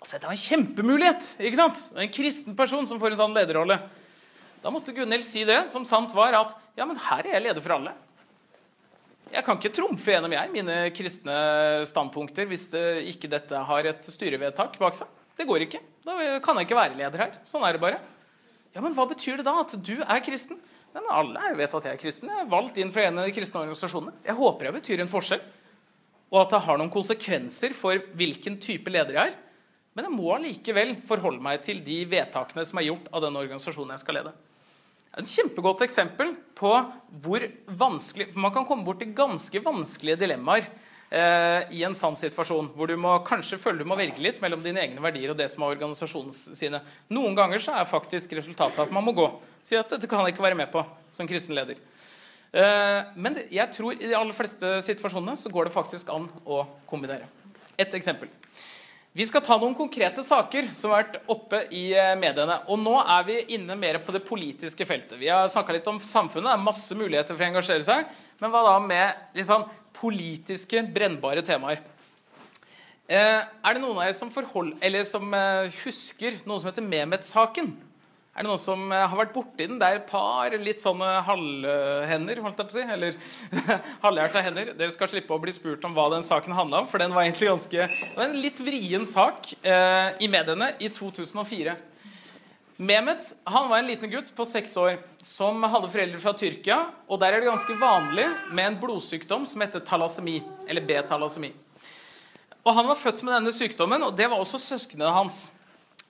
Altså, 0.07 0.21
Dette 0.21 0.29
var 0.31 0.37
en 0.37 0.39
kjempemulighet! 0.39 1.29
ikke 1.43 1.59
sant? 1.59 1.79
En 1.99 2.11
kristen 2.15 2.55
person 2.55 2.87
som 2.87 3.01
får 3.03 3.17
en 3.17 3.19
sånn 3.25 3.33
lederrolle. 3.35 3.75
Da 4.63 4.71
måtte 4.71 4.93
Gunhild 4.95 5.25
si 5.27 5.41
det, 5.43 5.65
som 5.67 5.83
sant 5.83 6.13
var, 6.15 6.37
at 6.39 6.53
ja, 6.79 6.85
men 6.87 7.01
her 7.09 7.27
er 7.27 7.33
jeg 7.35 7.43
leder 7.49 7.65
for 7.65 7.75
alle. 7.75 7.91
Jeg 9.33 9.43
kan 9.43 9.59
ikke 9.59 9.73
trumfe 9.75 10.13
gjennom 10.15 10.37
jeg 10.37 10.53
mine 10.53 10.77
kristne 10.95 11.39
standpunkter 11.91 12.47
hvis 12.47 12.69
det 12.71 12.85
ikke 13.11 13.33
dette 13.33 13.63
har 13.67 13.89
et 13.91 14.07
styrevedtak 14.07 14.77
bak 14.79 14.95
seg. 14.95 15.11
Det 15.35 15.47
går 15.49 15.65
ikke. 15.65 15.81
Da 16.07 16.15
kan 16.45 16.61
jeg 16.61 16.69
ikke 16.69 16.79
være 16.79 16.99
leder 17.01 17.25
her. 17.25 17.35
Sånn 17.43 17.67
er 17.67 17.75
det 17.75 17.83
bare. 17.83 17.99
Ja, 18.77 18.85
Men 18.85 18.95
hva 18.95 19.09
betyr 19.11 19.41
det 19.41 19.49
da 19.49 19.57
at 19.65 19.75
du 19.75 19.97
er 20.07 20.23
kristen? 20.23 20.61
Men 20.95 21.11
alle 21.11 21.51
vet 21.59 21.75
at 21.75 21.89
jeg 21.91 21.99
er 21.99 22.05
kristen. 22.05 22.31
Jeg 22.31 22.45
er 22.45 22.55
valgt 22.55 22.79
inn 22.79 22.95
fra 22.95 23.09
en 23.09 23.19
av 23.19 23.27
de 23.27 23.35
kristne 23.35 23.65
organisasjonene. 23.65 24.15
Jeg 24.31 24.39
håper 24.39 24.71
jeg 24.71 24.79
betyr 24.79 25.03
en 25.03 25.11
forskjell. 25.11 25.43
Og 26.31 26.39
at 26.45 26.55
det 26.55 26.63
har 26.63 26.79
noen 26.79 26.95
konsekvenser 26.95 27.75
for 27.75 28.07
hvilken 28.15 28.61
type 28.63 28.95
leder 28.95 29.19
jeg 29.19 29.35
er. 29.35 29.43
Men 29.97 30.11
jeg 30.11 30.13
må 30.13 30.29
allikevel 30.35 30.93
forholde 31.09 31.41
meg 31.41 31.63
til 31.65 31.81
de 31.85 32.03
vedtakene 32.11 32.67
som 32.69 32.79
er 32.81 32.91
gjort 32.91 33.09
av 33.17 33.23
den 33.25 33.39
organisasjonen 33.41 33.95
jeg 33.95 34.05
skal 34.05 34.19
lede. 34.19 34.35
Et 35.17 35.31
kjempegodt 35.31 35.87
eksempel 35.87 36.35
på 36.59 36.73
hvor 37.25 37.47
vanskelig 37.81 38.29
for 38.35 38.43
Man 38.45 38.53
kan 38.53 38.67
komme 38.69 38.85
bort 38.85 39.01
til 39.01 39.15
ganske 39.17 39.63
vanskelige 39.65 40.19
dilemmaer 40.21 40.67
eh, 40.69 41.73
i 41.73 41.81
en 41.89 41.97
sann 41.97 42.19
situasjon, 42.19 42.69
hvor 42.77 42.93
du 42.93 42.99
må 43.01 43.15
kanskje 43.25 43.57
føle 43.63 43.81
du 43.81 43.89
må 43.89 43.97
velge 43.97 44.21
litt 44.21 44.43
mellom 44.45 44.61
dine 44.61 44.85
egne 44.85 45.01
verdier 45.01 45.33
og 45.33 45.41
det 45.41 45.49
som 45.49 45.65
er 45.65 45.79
organisasjonens 45.79 46.43
sine. 46.61 46.83
Noen 47.09 47.39
ganger 47.39 47.65
så 47.65 47.79
er 47.81 47.89
faktisk 47.89 48.37
resultatet 48.37 48.85
at 48.85 48.93
man 48.93 49.07
må 49.07 49.17
gå. 49.17 49.31
Si 49.65 49.81
at 49.81 49.89
dette 49.97 50.11
kan 50.11 50.27
jeg 50.27 50.37
ikke 50.37 50.45
være 50.45 50.61
med 50.61 50.69
på 50.75 50.85
som 51.17 51.29
kristen 51.31 51.57
leder. 51.57 51.81
Eh, 52.53 53.01
men 53.17 53.41
jeg 53.49 53.73
tror 53.73 53.97
i 53.97 54.11
de 54.11 54.19
aller 54.21 54.37
fleste 54.37 54.77
situasjonene 54.85 55.41
så 55.41 55.53
går 55.53 55.71
det 55.71 55.79
faktisk 55.81 56.13
an 56.13 56.29
å 56.45 56.67
kombinere. 56.85 57.33
Et 57.81 57.97
eksempel. 57.97 58.29
Vi 59.17 59.25
skal 59.25 59.41
ta 59.41 59.57
noen 59.57 59.73
konkrete 59.73 60.21
saker 60.21 60.67
som 60.77 60.93
har 60.93 61.07
vært 61.07 61.15
oppe 61.33 61.63
i 61.73 61.87
eh, 61.97 62.11
mediene. 62.21 62.59
Og 62.69 62.77
nå 62.83 62.99
er 63.01 63.23
vi 63.25 63.37
inne 63.57 63.73
mer 63.81 63.97
på 64.05 64.13
det 64.13 64.21
politiske 64.27 64.85
feltet. 64.85 65.17
Vi 65.17 65.31
har 65.33 65.49
snakka 65.49 65.73
litt 65.73 65.89
om 65.89 65.97
samfunnet. 66.05 66.51
Det 66.51 66.53
er 66.53 66.67
masse 66.67 66.99
muligheter 66.99 67.33
for 67.33 67.47
å 67.47 67.49
engasjere 67.49 67.87
seg. 67.87 68.11
Men 68.43 68.53
hva 68.53 68.61
da 68.67 68.75
med 68.85 69.39
liksom, 69.39 69.65
politiske, 69.97 70.83
brennbare 70.93 71.41
temaer? 71.47 71.81
Eh, 73.09 73.41
er 73.41 73.79
det 73.79 73.81
noen 73.81 73.97
av 73.97 74.05
dere 74.05 74.19
som, 74.19 74.29
som 75.09 75.41
eh, 75.41 75.81
husker 75.87 76.37
noe 76.45 76.61
som 76.61 76.69
heter 76.69 76.85
Mehmet-saken? 76.85 77.73
Er 78.37 78.45
det 78.45 78.51
noen 78.51 78.61
som 78.61 78.83
eh, 78.93 79.07
har 79.09 79.17
vært 79.17 79.33
borti 79.33 79.65
den? 79.65 79.79
Det 79.81 79.87
er 79.89 79.99
et 80.03 80.11
par 80.11 80.53
litt 80.61 80.83
sånne 80.85 81.09
halvhender, 81.25 82.43
holdt 82.45 82.59
jeg 82.61 82.69
på 82.69 82.75
å 82.75 82.77
si. 82.77 82.83
Eller 82.93 83.17
halvhjerta 84.05 84.43
hender. 84.45 84.73
Dere 84.77 84.93
skal 84.93 85.09
slippe 85.09 85.33
å 85.33 85.41
bli 85.41 85.55
spurt 85.57 85.87
om 85.89 85.97
hva 85.97 86.11
den 86.13 86.27
saken 86.27 86.53
handla 86.53 86.83
om, 86.85 86.91
for 86.91 87.01
den 87.01 87.17
var 87.17 87.25
egentlig 87.25 87.49
ganske 87.49 87.87
det 87.87 88.13
var 88.13 88.27
en 88.27 88.37
litt 88.45 88.61
vrien 88.61 89.09
sak 89.09 89.55
eh, 89.65 90.13
i 90.21 90.29
mediene 90.29 90.75
i 90.85 90.93
2004. 90.93 91.79
Mehmet 92.77 93.33
han 93.49 93.71
var 93.73 93.81
en 93.81 93.89
liten 93.89 94.13
gutt 94.13 94.35
på 94.37 94.45
seks 94.45 94.77
år 94.85 94.99
som 95.25 95.65
hadde 95.65 95.89
foreldre 95.89 96.21
fra 96.21 96.37
Tyrkia. 96.37 96.83
og 97.09 97.21
Der 97.23 97.33
er 97.33 97.41
det 97.41 97.49
ganske 97.49 97.81
vanlig 97.81 98.29
med 98.53 98.67
en 98.67 98.81
blodsykdom 98.85 99.49
som 99.49 99.65
heter 99.65 99.81
talasemi, 99.81 100.43
eller 100.69 100.85
B-talasemi. 100.85 101.55
Og 102.67 102.75
Han 102.75 102.89
var 102.91 103.01
født 103.01 103.25
med 103.25 103.39
denne 103.39 103.55
sykdommen, 103.55 104.03
og 104.05 104.17
det 104.19 104.29
var 104.29 104.43
også 104.43 104.61
søsknene 104.61 105.09
hans. 105.15 105.47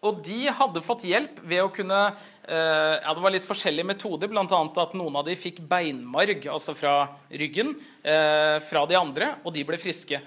Og 0.04 0.20
de 0.26 0.42
hadde 0.52 0.82
fått 0.84 1.06
hjelp 1.08 1.38
ved 1.48 1.62
å 1.64 1.70
kunne 1.72 2.00
eh, 2.04 2.96
ja, 3.00 3.14
Det 3.16 3.22
var 3.22 3.32
litt 3.32 3.46
forskjellige 3.48 3.88
metoder, 3.88 4.28
bl.a. 4.30 4.44
at 4.44 4.96
noen 4.98 5.16
av 5.16 5.24
de 5.26 5.36
fikk 5.38 5.62
beinmarg, 5.70 6.44
altså 6.52 6.76
fra 6.76 6.96
ryggen, 7.32 7.72
eh, 8.04 8.58
fra 8.62 8.84
de 8.86 8.98
andre, 8.98 9.32
og 9.42 9.56
de 9.56 9.64
ble 9.66 9.80
friske. 9.80 10.20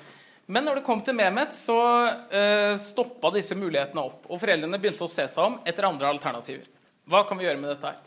Men 0.49 0.65
når 0.65 0.79
det 0.79 0.85
kom 0.87 1.03
til 1.05 1.13
Mehmet, 1.13 1.53
så 1.53 1.77
eh, 2.33 2.73
stoppa 2.81 3.29
disse 3.35 3.53
mulighetene 3.53 4.01
opp. 4.01 4.23
Og 4.33 4.41
foreldrene 4.41 4.79
begynte 4.81 5.05
å 5.05 5.11
se 5.11 5.27
seg 5.29 5.45
om 5.45 5.59
etter 5.69 5.85
andre 5.85 6.09
alternativer. 6.09 6.65
Hva 7.09 7.21
kan 7.29 7.37
vi 7.37 7.45
gjøre 7.45 7.61
med 7.61 7.69
dette 7.75 7.93
her? 7.93 7.99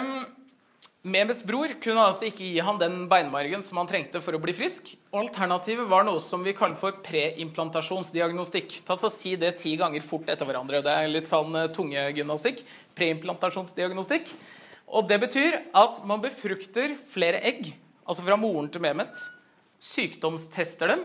Um, 0.00 0.24
Mehmets 1.02 1.40
bror 1.42 1.72
kunne 1.82 2.04
altså 2.06 2.28
ikke 2.28 2.46
gi 2.46 2.60
han 2.62 2.76
den 2.78 3.08
beinmargen 3.10 3.62
som 3.66 3.80
han 3.80 3.88
trengte 3.90 4.20
for 4.22 4.38
å 4.38 4.40
bli 4.42 4.52
frisk. 4.54 4.92
Alternativet 5.18 5.88
var 5.90 6.06
noe 6.06 6.20
som 6.22 6.44
vi 6.46 6.54
kaller 6.54 6.78
for 6.78 7.00
preimplantasjonsdiagnostikk. 7.02 8.76
Ta 8.86 8.94
så 8.94 9.10
Si 9.10 9.34
det 9.34 9.56
ti 9.58 9.74
ganger 9.80 10.04
fort 10.06 10.30
etter 10.30 10.46
hverandre. 10.46 10.78
Det 10.86 10.94
er 10.94 11.10
litt 11.10 11.26
sånn 11.26 11.58
uh, 11.58 11.66
tungegymnastikk. 11.74 12.62
Preimplantasjonsdiagnostikk. 12.94 14.30
Og 14.94 15.08
det 15.10 15.18
betyr 15.24 15.58
at 15.74 15.98
man 16.06 16.22
befrukter 16.22 16.94
flere 17.10 17.42
egg, 17.50 17.72
altså 18.06 18.22
fra 18.22 18.38
moren 18.38 18.70
til 18.70 18.84
Mehmet 18.84 19.18
sykdomstester 19.82 20.92
dem 20.92 21.02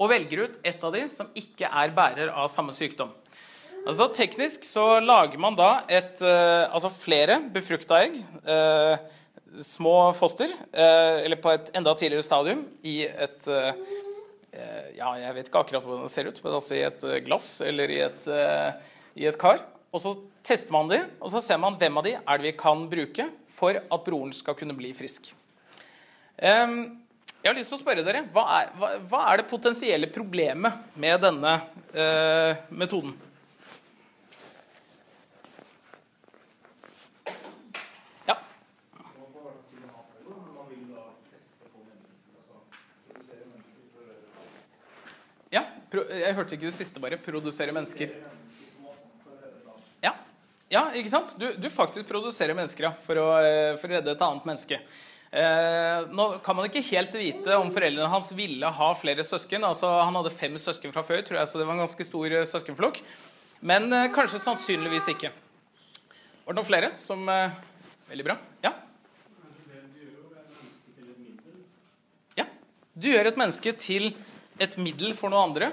og 0.00 0.10
velger 0.12 0.46
ut 0.46 0.56
et 0.64 0.80
av 0.84 0.96
de 0.96 1.04
som 1.12 1.28
ikke 1.36 1.68
er 1.68 1.92
bærer 1.96 2.32
av 2.32 2.48
samme 2.52 2.72
sykdom. 2.76 3.12
Altså 3.86 4.08
Teknisk 4.16 4.64
så 4.66 4.96
lager 5.04 5.38
man 5.40 5.56
da 5.58 5.84
et, 5.92 6.18
uh, 6.24 6.66
altså 6.72 6.90
flere 6.90 7.38
befrukta 7.52 8.00
egg, 8.02 8.16
uh, 8.48 8.96
små 9.64 10.12
foster, 10.16 10.50
uh, 10.72 11.22
eller 11.22 11.40
på 11.40 11.52
et 11.54 11.70
enda 11.76 11.94
tidligere 11.94 12.26
stadium, 12.26 12.66
i 12.82 13.02
et 13.06 13.48
Ja, 14.96 15.10
jeg 15.20 15.34
vet 15.36 15.48
ikke 15.50 15.60
akkurat 15.60 15.84
hvordan 15.84 16.06
det 16.06 16.12
ser 16.14 16.28
ut, 16.30 16.38
men 16.40 16.54
altså 16.56 16.76
i 16.78 16.84
et 16.86 17.02
glass 17.26 17.48
eller 17.60 17.90
i 17.92 17.98
et, 18.06 18.28
i 19.20 19.26
et 19.28 19.36
kar. 19.36 19.58
Og 19.92 20.00
så 20.00 20.14
tester 20.48 20.72
man 20.72 20.88
de, 20.88 21.02
og 21.20 21.28
så 21.28 21.42
ser 21.44 21.60
man 21.60 21.76
hvem 21.76 22.00
av 22.00 22.06
de 22.06 22.14
er 22.16 22.40
det 22.40 22.46
vi 22.46 22.54
kan 22.56 22.86
bruke 22.88 23.26
for 23.52 23.76
at 23.76 24.06
broren 24.06 24.32
skal 24.32 24.56
kunne 24.56 24.72
bli 24.78 24.94
frisk. 24.96 25.28
Jeg 27.46 27.52
har 27.52 27.60
lyst 27.60 27.70
til 27.70 27.76
å 27.76 27.82
spørre 27.84 28.02
dere, 28.02 28.24
Hva 28.34 28.42
er, 28.56 28.72
hva, 28.74 28.88
hva 29.06 29.20
er 29.30 29.38
det 29.38 29.50
potensielle 29.50 30.08
problemet 30.10 30.96
med 30.98 31.20
denne 31.22 31.52
eh, 31.94 32.64
metoden? 32.74 33.12
Ja. 45.54 45.62
Ja, 45.92 46.04
jeg 46.10 46.36
hørte 46.36 46.56
ikke 46.56 46.68
det 46.68 46.76
siste, 46.76 47.02
bare. 47.02 47.18
Produsere 47.22 47.74
mennesker. 47.74 48.14
Ja, 50.02 50.14
ja 50.72 50.86
ikke 50.98 51.12
sant? 51.12 51.36
Du, 51.38 51.46
du 51.56 51.68
faktisk 51.70 52.08
produserer 52.08 52.56
mennesker 52.58 52.88
ja, 52.88 52.94
for, 53.06 53.20
å, 53.22 53.28
eh, 53.42 53.74
for 53.80 53.90
å 53.90 53.98
redde 53.98 54.16
et 54.16 54.24
annet 54.26 54.48
menneske. 54.48 54.80
Eh, 55.36 56.06
nå 56.16 56.26
kan 56.44 56.56
man 56.56 56.68
ikke 56.68 56.84
helt 56.86 57.14
vite 57.18 57.56
om 57.58 57.72
foreldrene 57.74 58.08
hans 58.08 58.30
ville 58.36 58.68
ha 58.78 58.90
flere 58.98 59.24
søsken. 59.26 59.64
altså 59.66 59.90
Han 60.00 60.16
hadde 60.20 60.34
fem 60.34 60.58
søsken 60.58 60.94
fra 60.94 61.04
før, 61.06 61.22
tror 61.26 61.40
jeg, 61.40 61.50
så 61.50 61.60
det 61.60 61.66
var 61.66 61.76
en 61.76 61.84
ganske 61.84 62.06
stor 62.08 62.36
eh, 62.40 62.46
søskenflokk. 62.46 63.02
Men 63.66 63.90
eh, 63.92 64.10
kanskje 64.14 64.42
sannsynligvis 64.42 65.10
ikke. 65.14 65.32
Var 66.46 66.54
det 66.54 66.60
noen 66.60 66.68
flere 66.68 66.92
som 67.02 67.26
eh, 67.32 67.62
Veldig 68.06 68.22
bra. 68.22 68.36
Ja? 68.62 68.70
Ja. 72.38 72.44
Du 72.94 73.08
gjør 73.10 73.26
et 73.32 73.40
menneske 73.40 73.72
til 73.82 74.12
et 74.60 74.76
middel 74.80 75.14
for 75.16 75.32
noe 75.32 75.44
andre 75.48 75.72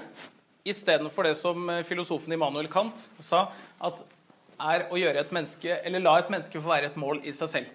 istedenfor 0.64 1.28
det 1.28 1.36
som 1.38 1.68
eh, 1.70 1.84
filosofen 1.86 2.34
Immanuel 2.36 2.68
Kant 2.72 3.08
sa, 3.22 3.46
at 3.80 4.04
er 4.54 4.86
å 4.92 4.98
gjøre 4.98 5.24
et 5.24 5.32
menneske, 5.34 5.80
eller 5.84 6.02
la 6.02 6.18
et 6.20 6.30
menneske 6.32 6.60
få 6.60 6.70
være 6.70 6.92
et 6.92 7.00
mål 7.00 7.20
i 7.26 7.34
seg 7.36 7.50
selv. 7.50 7.72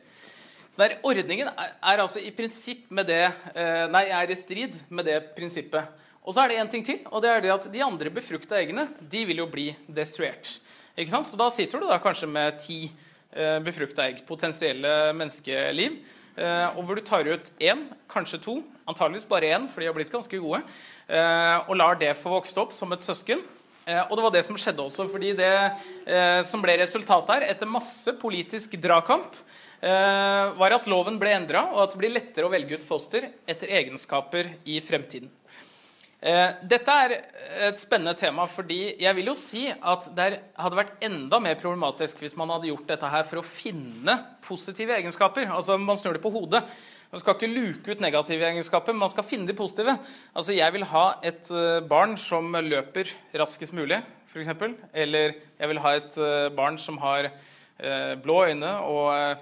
Så 0.69 0.81
der, 0.81 0.99
Ordningen 1.05 1.49
er, 1.49 1.73
er, 1.75 2.01
altså 2.01 2.21
i 2.21 2.31
prinsipp 2.35 2.89
med 2.93 3.09
det 3.09 3.23
eh, 3.25 3.85
Nei, 3.91 4.05
er 4.13 4.29
i 4.29 4.37
strid 4.37 4.77
med 4.89 5.09
det 5.09 5.17
prinsippet. 5.37 6.05
Og 6.23 6.35
så 6.35 6.43
er 6.43 6.51
det 6.51 6.59
én 6.61 6.69
ting 6.69 6.85
til, 6.85 6.99
og 7.09 7.23
det 7.23 7.31
er 7.31 7.43
det 7.43 7.53
at 7.55 7.67
de 7.73 7.81
andre 7.81 8.11
befrukta 8.13 8.59
eggene 8.59 8.85
de 9.01 9.23
vil 9.25 9.41
jo 9.41 9.47
bli 9.49 9.71
destruert. 9.87 10.59
Ikke 10.99 11.13
sant? 11.13 11.29
Så 11.29 11.39
da 11.39 11.47
sitter 11.53 11.81
du 11.81 11.87
da 11.89 11.97
kanskje 12.01 12.29
med 12.29 12.59
ti 12.61 12.83
eh, 12.85 13.57
befrukta 13.65 14.05
egg, 14.09 14.21
potensielle 14.27 15.13
menneskeliv, 15.17 15.97
eh, 16.37 16.67
og 16.75 16.83
hvor 16.83 16.99
du 16.99 17.05
tar 17.07 17.29
ut 17.29 17.49
én, 17.57 17.87
kanskje 18.11 18.41
to, 18.45 18.59
antageligvis 18.89 19.27
bare 19.29 19.53
én, 19.55 19.67
for 19.71 19.81
de 19.81 19.89
har 19.89 19.97
blitt 19.97 20.13
ganske 20.13 20.41
gode, 20.41 20.61
og 21.09 21.73
lar 21.79 21.97
det 21.97 22.11
få 22.19 22.29
vokse 22.35 22.59
opp 22.61 22.75
som 22.77 22.93
et 22.93 23.01
søsken. 23.01 23.41
Eh, 23.89 24.01
og 24.05 24.17
det 24.17 24.25
var 24.25 24.33
det 24.35 24.43
som 24.45 24.57
skjedde 24.59 24.85
også, 24.85 25.07
fordi 25.09 25.33
det 25.37 25.49
eh, 25.49 26.41
som 26.45 26.61
ble 26.61 26.75
resultatet 26.81 27.33
her, 27.33 27.47
etter 27.55 27.69
masse 27.69 28.13
politisk 28.21 28.77
dragkamp, 28.81 29.37
Eh, 29.79 30.45
var 30.59 30.73
at 30.75 30.87
loven 30.91 31.15
ble 31.21 31.31
endra, 31.31 31.69
og 31.71 31.85
at 31.85 31.93
det 31.93 32.01
blir 32.01 32.11
lettere 32.11 32.47
å 32.47 32.51
velge 32.51 32.75
ut 32.75 32.83
foster 32.83 33.29
etter 33.47 33.71
egenskaper 33.79 34.49
i 34.67 34.79
fremtiden. 34.83 35.29
Eh, 36.19 36.55
dette 36.67 36.95
er 37.03 37.13
et 37.69 37.79
spennende 37.79 38.11
tema, 38.19 38.43
fordi 38.51 38.95
jeg 38.99 39.15
vil 39.15 39.29
jo 39.31 39.35
si 39.39 39.69
at 39.71 40.07
det 40.17 40.25
hadde 40.59 40.79
vært 40.79 41.03
enda 41.07 41.39
mer 41.39 41.55
problematisk 41.61 42.19
hvis 42.19 42.35
man 42.39 42.51
hadde 42.51 42.67
gjort 42.67 42.89
dette 42.89 43.11
her 43.13 43.23
for 43.27 43.39
å 43.39 43.45
finne 43.47 44.17
positive 44.43 44.97
egenskaper. 44.97 45.47
Altså 45.47 45.77
Man 45.79 45.99
snur 45.99 46.17
det 46.17 46.23
på 46.25 46.33
hodet. 46.33 46.65
Man 47.09 47.23
skal 47.23 47.37
ikke 47.37 47.51
luke 47.53 47.95
ut 47.95 48.03
negative 48.03 48.49
egenskaper, 48.49 48.91
men 48.91 49.05
man 49.05 49.13
skal 49.13 49.27
finne 49.27 49.47
de 49.47 49.55
positive. 49.55 49.95
Altså 50.35 50.57
Jeg 50.57 50.75
vil 50.75 50.83
ha 50.91 51.05
et 51.23 51.53
eh, 51.55 51.79
barn 51.87 52.17
som 52.19 52.51
løper 52.51 53.15
raskest 53.39 53.77
mulig, 53.77 54.01
f.eks. 54.27 54.51
Eller 54.91 55.39
jeg 55.55 55.71
vil 55.71 55.81
ha 55.85 55.95
et 56.01 56.19
barn 56.57 56.77
som 56.77 56.99
har 56.99 57.31
Eh, 57.79 58.17
blå 58.19 58.41
øyne 58.43 58.69
og 58.91 59.13
eh, 59.15 59.37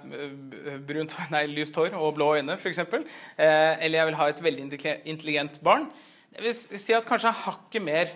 brunt, 0.86 1.16
nei, 1.34 1.40
lyst 1.50 1.74
hår 1.74 1.96
og 1.98 2.12
blå 2.14 2.36
øyne, 2.36 2.54
f.eks. 2.54 2.78
Eh, 2.78 3.02
eller 3.42 3.98
jeg 3.98 4.06
vil 4.06 4.18
ha 4.20 4.28
et 4.30 4.42
veldig 4.44 4.66
intelligent 5.10 5.58
barn. 5.66 5.88
Jeg 6.36 6.44
vil 6.44 6.54
si 6.54 6.94
at 6.94 7.06
kanskje 7.08 7.32
er 7.32 7.42
hakket 7.46 7.82
mer 7.82 8.10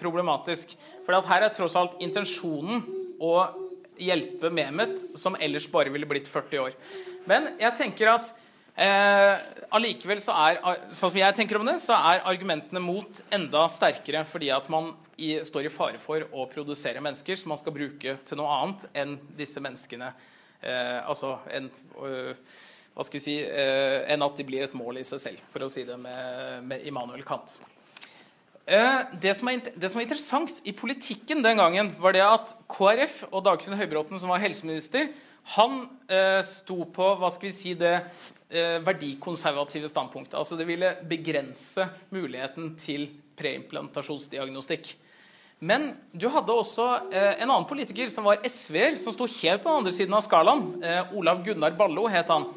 problematisk. 0.00 0.72
For 1.04 1.28
her 1.28 1.44
er 1.44 1.52
tross 1.52 1.76
alt 1.76 1.98
intensjonen 2.00 2.84
å 3.20 3.34
hjelpe 4.00 4.48
Mehmet, 4.52 5.02
som 5.18 5.36
ellers 5.40 5.66
bare 5.72 5.92
ville 5.92 6.08
blitt 6.08 6.30
40 6.30 6.62
år. 6.62 6.76
Men 7.28 7.50
jeg 7.60 7.78
tenker 7.80 8.12
at 8.14 8.32
Eh, 8.76 9.34
allikevel 9.72 10.18
så 10.20 10.34
er 10.36 10.58
sånn 10.92 11.08
som 11.08 11.16
jeg 11.16 11.36
tenker 11.38 11.56
om 11.56 11.64
det, 11.64 11.78
så 11.80 11.96
er 11.96 12.26
argumentene 12.28 12.82
mot 12.84 13.22
enda 13.32 13.62
sterkere 13.72 14.20
fordi 14.28 14.50
at 14.52 14.68
man 14.68 14.90
i, 15.16 15.30
står 15.48 15.64
i 15.64 15.72
fare 15.72 16.00
for 16.00 16.26
å 16.28 16.44
produsere 16.52 17.00
mennesker 17.00 17.38
som 17.40 17.54
man 17.54 17.60
skal 17.62 17.72
bruke 17.72 18.18
til 18.20 18.36
noe 18.36 18.58
annet 18.58 18.84
enn 18.92 19.14
disse 19.38 19.62
menneskene 19.64 20.10
eh, 20.60 20.98
Altså 21.08 21.38
en, 21.56 21.70
øh, 22.04 22.36
hva 22.96 23.04
skal 23.04 23.18
vi 23.18 23.24
si, 23.26 23.38
øh, 23.44 24.02
enn 24.08 24.24
at 24.24 24.38
de 24.38 24.44
blir 24.48 24.64
et 24.64 24.76
mål 24.76 25.02
i 25.02 25.04
seg 25.04 25.20
selv, 25.20 25.40
for 25.52 25.66
å 25.66 25.68
si 25.68 25.84
det 25.84 25.98
med, 26.00 26.62
med 26.64 26.86
Immanuel 26.88 27.26
Kant. 27.28 27.58
Eh, 28.66 29.02
det 29.22 29.36
som, 29.36 29.50
er, 29.52 29.68
det 29.68 29.90
som, 29.92 30.00
er, 30.00 30.08
interessant 30.08 30.62
i 30.64 30.72
politikken 30.74 31.44
den 31.44 31.60
gangen, 31.60 31.92
var 32.00 32.16
det 32.16 32.24
at 32.24 32.54
KrF 32.72 33.26
og 33.28 33.44
Dagfinn 33.46 33.76
Høybråten, 33.78 34.18
som 34.18 34.32
var 34.32 34.40
helseminister, 34.42 35.12
han 35.54 35.84
eh, 36.10 36.40
sto 36.42 36.80
på 36.90 37.12
hva 37.20 37.30
skal 37.30 37.50
vi 37.50 37.54
si, 37.54 37.76
det 37.78 37.94
eh, 38.00 38.80
verdikonservative 38.82 39.92
standpunktet. 39.92 40.34
Altså 40.40 40.58
det 40.58 40.66
ville 40.66 40.96
begrense 41.06 41.86
muligheten 42.16 42.72
til 42.80 43.10
preimplantasjonsdiagnostikk. 43.36 44.96
Men 45.58 45.92
du 46.12 46.26
hadde 46.28 46.52
også 46.52 46.88
eh, 47.08 47.36
en 47.38 47.48
annen 47.48 47.68
politiker 47.68 48.10
som 48.12 48.26
var 48.28 48.42
SV-er, 48.44 48.98
som 49.00 49.14
sto 49.14 49.28
helt 49.38 49.62
på 49.62 49.70
den 49.70 49.80
andre 49.80 49.94
siden 49.94 50.16
av 50.16 50.24
skalaen. 50.26 50.66
Eh, 50.84 51.14
Olav 51.16 51.44
Gunnar 51.46 51.78
Ballo 51.78 52.08
het 52.12 52.34
han. 52.34 52.50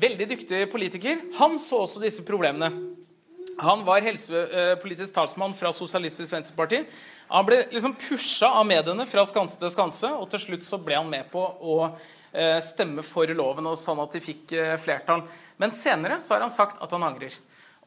Veldig 0.00 0.28
dyktig 0.30 0.64
politiker. 0.72 1.20
Han 1.36 1.58
så 1.60 1.82
også 1.84 2.00
disse 2.00 2.24
problemene. 2.24 2.70
Han 3.60 3.82
var 3.84 4.00
helsepolitisk 4.00 5.12
talsmann 5.12 5.52
fra 5.56 5.72
Sosialistisk 5.76 6.32
Venstreparti. 6.32 6.78
Han 7.28 7.44
ble 7.44 7.58
liksom 7.68 7.92
pusha 8.00 8.48
av 8.56 8.64
mediene 8.68 9.04
fra 9.08 9.26
skanse 9.28 9.60
til 9.60 9.72
skanse, 9.74 10.08
og 10.16 10.30
til 10.32 10.40
slutt 10.46 10.64
så 10.64 10.78
ble 10.80 10.96
han 10.96 11.10
med 11.10 11.28
på 11.32 11.42
å 11.44 11.76
eh, 11.84 12.56
stemme 12.64 13.04
for 13.04 13.28
loven, 13.36 13.68
og 13.68 13.76
sånn 13.76 14.00
at 14.00 14.16
de 14.16 14.24
fikk 14.24 14.56
eh, 14.56 14.72
flertall. 14.80 15.26
Men 15.60 15.76
senere 15.76 16.16
så 16.24 16.38
har 16.38 16.46
han 16.46 16.54
sagt 16.54 16.80
at 16.80 16.96
han 16.96 17.04
angrer. 17.04 17.36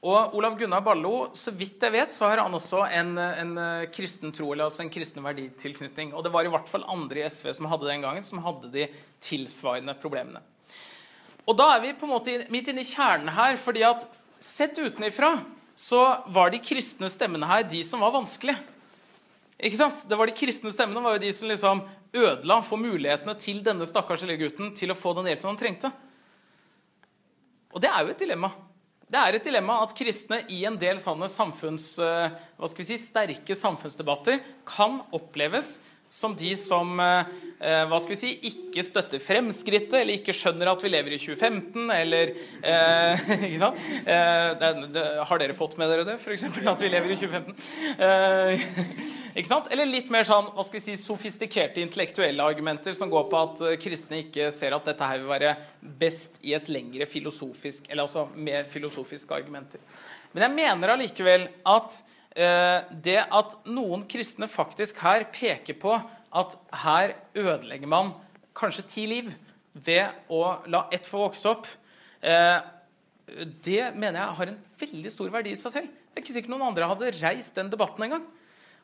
Og 0.04 0.38
Olav 0.38 0.60
Gunnar 0.60 0.84
Ballo, 0.86 1.32
så 1.34 1.56
vidt 1.56 1.82
jeg 1.82 1.95
vet, 1.95 2.13
så 2.13 2.30
har 2.30 2.43
han 2.43 2.54
også 2.54 2.86
en, 2.91 3.15
en 3.17 3.58
eh, 3.58 3.89
kristen 3.89 4.36
tro, 4.36 4.52
eller 4.54 4.67
altså 4.67 4.86
en 4.86 4.93
kristen 4.93 5.26
verditilknytning. 5.26 6.13
Og 6.13 6.28
det 6.28 6.36
var 6.36 6.45
i 6.45 6.54
hvert 6.54 6.69
fall 6.69 6.86
andre 6.91 7.23
i 7.23 7.30
SV 7.32 7.56
som 7.58 7.71
hadde 7.71 7.89
den 7.89 8.06
gangen, 8.06 8.26
som 8.28 8.43
hadde 8.45 8.69
de 8.76 8.91
tilsvarende 9.23 9.97
problemene. 10.03 10.43
Og 11.44 11.58
da 11.60 11.74
er 11.76 11.82
vi 11.84 11.96
på 11.98 12.08
en 12.08 12.14
måte 12.14 12.36
midt 12.54 12.70
inne 12.72 12.84
i 12.84 12.88
kjernen 12.88 13.32
her, 13.36 13.58
fordi 13.60 13.84
at 13.88 14.06
sett 14.44 14.80
utenifra 14.80 15.36
så 15.76 16.04
var 16.32 16.54
de 16.54 16.62
kristne 16.64 17.10
stemmene 17.12 17.48
her 17.50 17.66
de 17.68 17.82
som 17.86 18.04
var 18.04 18.14
vanskelige. 18.16 18.60
Ikke 19.64 19.80
sant? 19.80 20.04
Det 20.10 20.18
var 20.20 20.28
De 20.28 20.36
kristne 20.36 20.72
stemmene 20.74 21.04
var 21.04 21.16
jo 21.16 21.24
de 21.24 21.32
som 21.36 21.50
liksom 21.52 21.84
ødela 22.14 22.60
for 22.66 22.82
mulighetene 22.82 23.36
til 23.39 23.62
denne 23.64 23.88
stakkars 23.88 24.26
lille 24.26 24.39
gutten 24.41 24.74
til 24.76 24.91
å 24.91 24.98
få 24.98 25.14
den 25.18 25.30
hjelpen 25.32 25.54
han 25.54 25.60
trengte. 25.60 25.91
Og 27.74 27.82
det 27.82 27.89
er 27.89 28.04
jo 28.04 28.14
et 28.14 28.24
dilemma. 28.24 28.52
Det 29.14 29.22
er 29.22 29.38
et 29.38 29.46
dilemma 29.46 29.78
at 29.84 29.94
kristne 29.96 30.41
i 30.52 30.64
en 30.68 30.78
del 30.80 31.00
sånne 31.02 31.30
samfunns, 31.30 31.88
eh, 32.02 32.34
hva 32.58 32.70
skal 32.70 32.84
vi 32.84 32.88
si, 32.91 32.98
sterke 33.02 33.56
samfunnsdebatter 33.58 34.39
kan 34.68 35.02
oppleves 35.14 35.78
som 36.14 36.36
de 36.38 36.51
som 36.59 36.99
eh, 37.01 37.86
hva 37.89 37.97
skal 38.01 38.14
vi 38.14 38.20
si, 38.20 38.32
ikke 38.45 38.84
støtter 38.86 39.22
fremskrittet, 39.24 39.95
eller 39.97 40.20
ikke 40.20 40.36
skjønner 40.36 40.70
at 40.70 40.84
vi 40.86 40.91
lever 40.93 41.16
i 41.16 41.20
2015, 41.22 41.88
eller 41.95 42.34
eh, 42.61 43.24
sant? 43.64 43.82
Eh, 44.05 44.49
det, 44.61 44.70
det, 44.93 45.05
Har 45.26 45.41
dere 45.41 45.57
fått 45.57 45.74
med 45.82 45.89
dere 45.89 46.05
det, 46.05 46.20
f.eks. 46.22 46.45
at 46.45 46.86
vi 46.86 46.91
lever 46.93 47.16
i 47.16 47.18
2015? 47.18 47.57
Eh, 47.97 48.68
ikke 49.41 49.49
sant? 49.49 49.72
Eller 49.74 49.89
litt 49.89 50.14
mer 50.14 50.28
sånn, 50.30 50.51
hva 50.53 50.68
skal 50.68 50.78
vi 50.78 50.86
si, 50.86 50.97
sofistikerte 51.01 51.82
intellektuelle 51.82 52.45
argumenter 52.45 52.93
som 52.97 53.09
går 53.09 53.30
på 53.34 53.41
at 53.41 53.66
eh, 53.66 53.78
kristne 53.82 54.22
ikke 54.28 54.51
ser 54.53 54.78
at 54.78 54.93
dette 54.93 55.09
her 55.09 55.24
vil 55.24 55.34
være 55.34 55.55
best 55.82 56.38
i 56.45 56.53
et 56.53 56.70
lengre 56.70 57.09
filosofisk, 57.09 57.89
eller 57.89 58.05
altså 58.05 58.28
mer 58.38 58.70
filosofiske 58.70 59.34
argumenter. 59.34 59.82
Men 60.34 60.45
jeg 60.45 60.59
mener 60.61 60.93
allikevel 60.93 61.49
at 61.74 61.97
eh, 61.97 62.12
det 62.34 63.19
at 63.21 63.55
noen 63.69 64.01
kristne 64.09 64.47
faktisk 64.49 64.97
her 65.03 65.27
peker 65.29 65.75
på 65.77 65.91
at 66.34 66.55
her 66.84 67.13
ødelegger 67.38 67.89
man 67.91 68.13
kanskje 68.57 68.86
ti 68.89 69.03
liv 69.09 69.31
ved 69.73 70.29
å 70.34 70.43
la 70.69 70.86
ett 70.93 71.07
få 71.09 71.23
vokse 71.25 71.49
opp, 71.49 71.67
eh, 72.21 72.59
det 73.65 73.93
mener 73.95 74.19
jeg 74.19 74.38
har 74.38 74.51
en 74.51 74.61
veldig 74.79 75.11
stor 75.11 75.29
verdi 75.34 75.53
i 75.53 75.59
seg 75.59 75.75
selv. 75.77 75.88
Det 75.88 76.19
er 76.19 76.25
ikke 76.25 76.36
sikkert 76.36 76.53
noen 76.53 76.67
andre 76.69 76.89
hadde 76.89 77.13
reist 77.21 77.55
den 77.57 77.71
debatten 77.73 78.05
engang. 78.05 78.25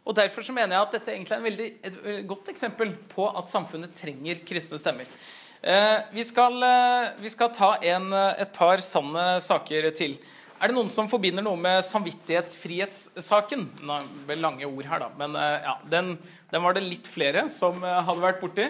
Og 0.08 0.16
Derfor 0.16 0.42
så 0.42 0.56
mener 0.56 0.74
jeg 0.76 0.88
at 0.88 0.96
dette 0.96 1.12
egentlig 1.14 1.36
er 1.36 1.46
veldig, 1.46 1.68
et 1.86 2.28
godt 2.28 2.50
eksempel 2.50 2.96
på 3.12 3.28
at 3.30 3.50
samfunnet 3.50 3.94
trenger 3.94 4.42
kristne 4.48 4.80
stemmer. 4.82 5.06
Eh, 5.62 6.00
vi, 6.16 6.24
skal, 6.24 6.56
eh, 6.64 7.10
vi, 7.20 7.30
skal, 7.30 7.52
ta 7.54 7.74
en, 7.84 8.08
eh, 8.16 8.42
et 8.46 8.54
par 8.56 8.80
sanne 8.82 9.26
saker 9.44 9.90
til. 9.92 10.16
Er 10.60 10.70
det 10.70 10.76
noen 10.76 10.92
som 10.92 11.08
forbinder 11.08 11.46
noe 11.46 11.56
med 11.60 11.80
samvittighetsfrihetssaken? 11.88 13.66
Nå 13.88 14.00
ble 14.28 14.40
lange 14.44 14.68
ord 14.68 14.86
her, 14.92 15.06
da, 15.06 15.10
men 15.20 15.38
ja, 15.40 15.78
den, 15.88 16.18
den, 16.52 16.64
var 16.66 16.76
det 16.76 16.84
litt 16.84 17.08
flere 17.08 17.48
som 17.54 17.80
hadde 17.84 18.24
vært 18.24 18.42
borti. 18.44 18.68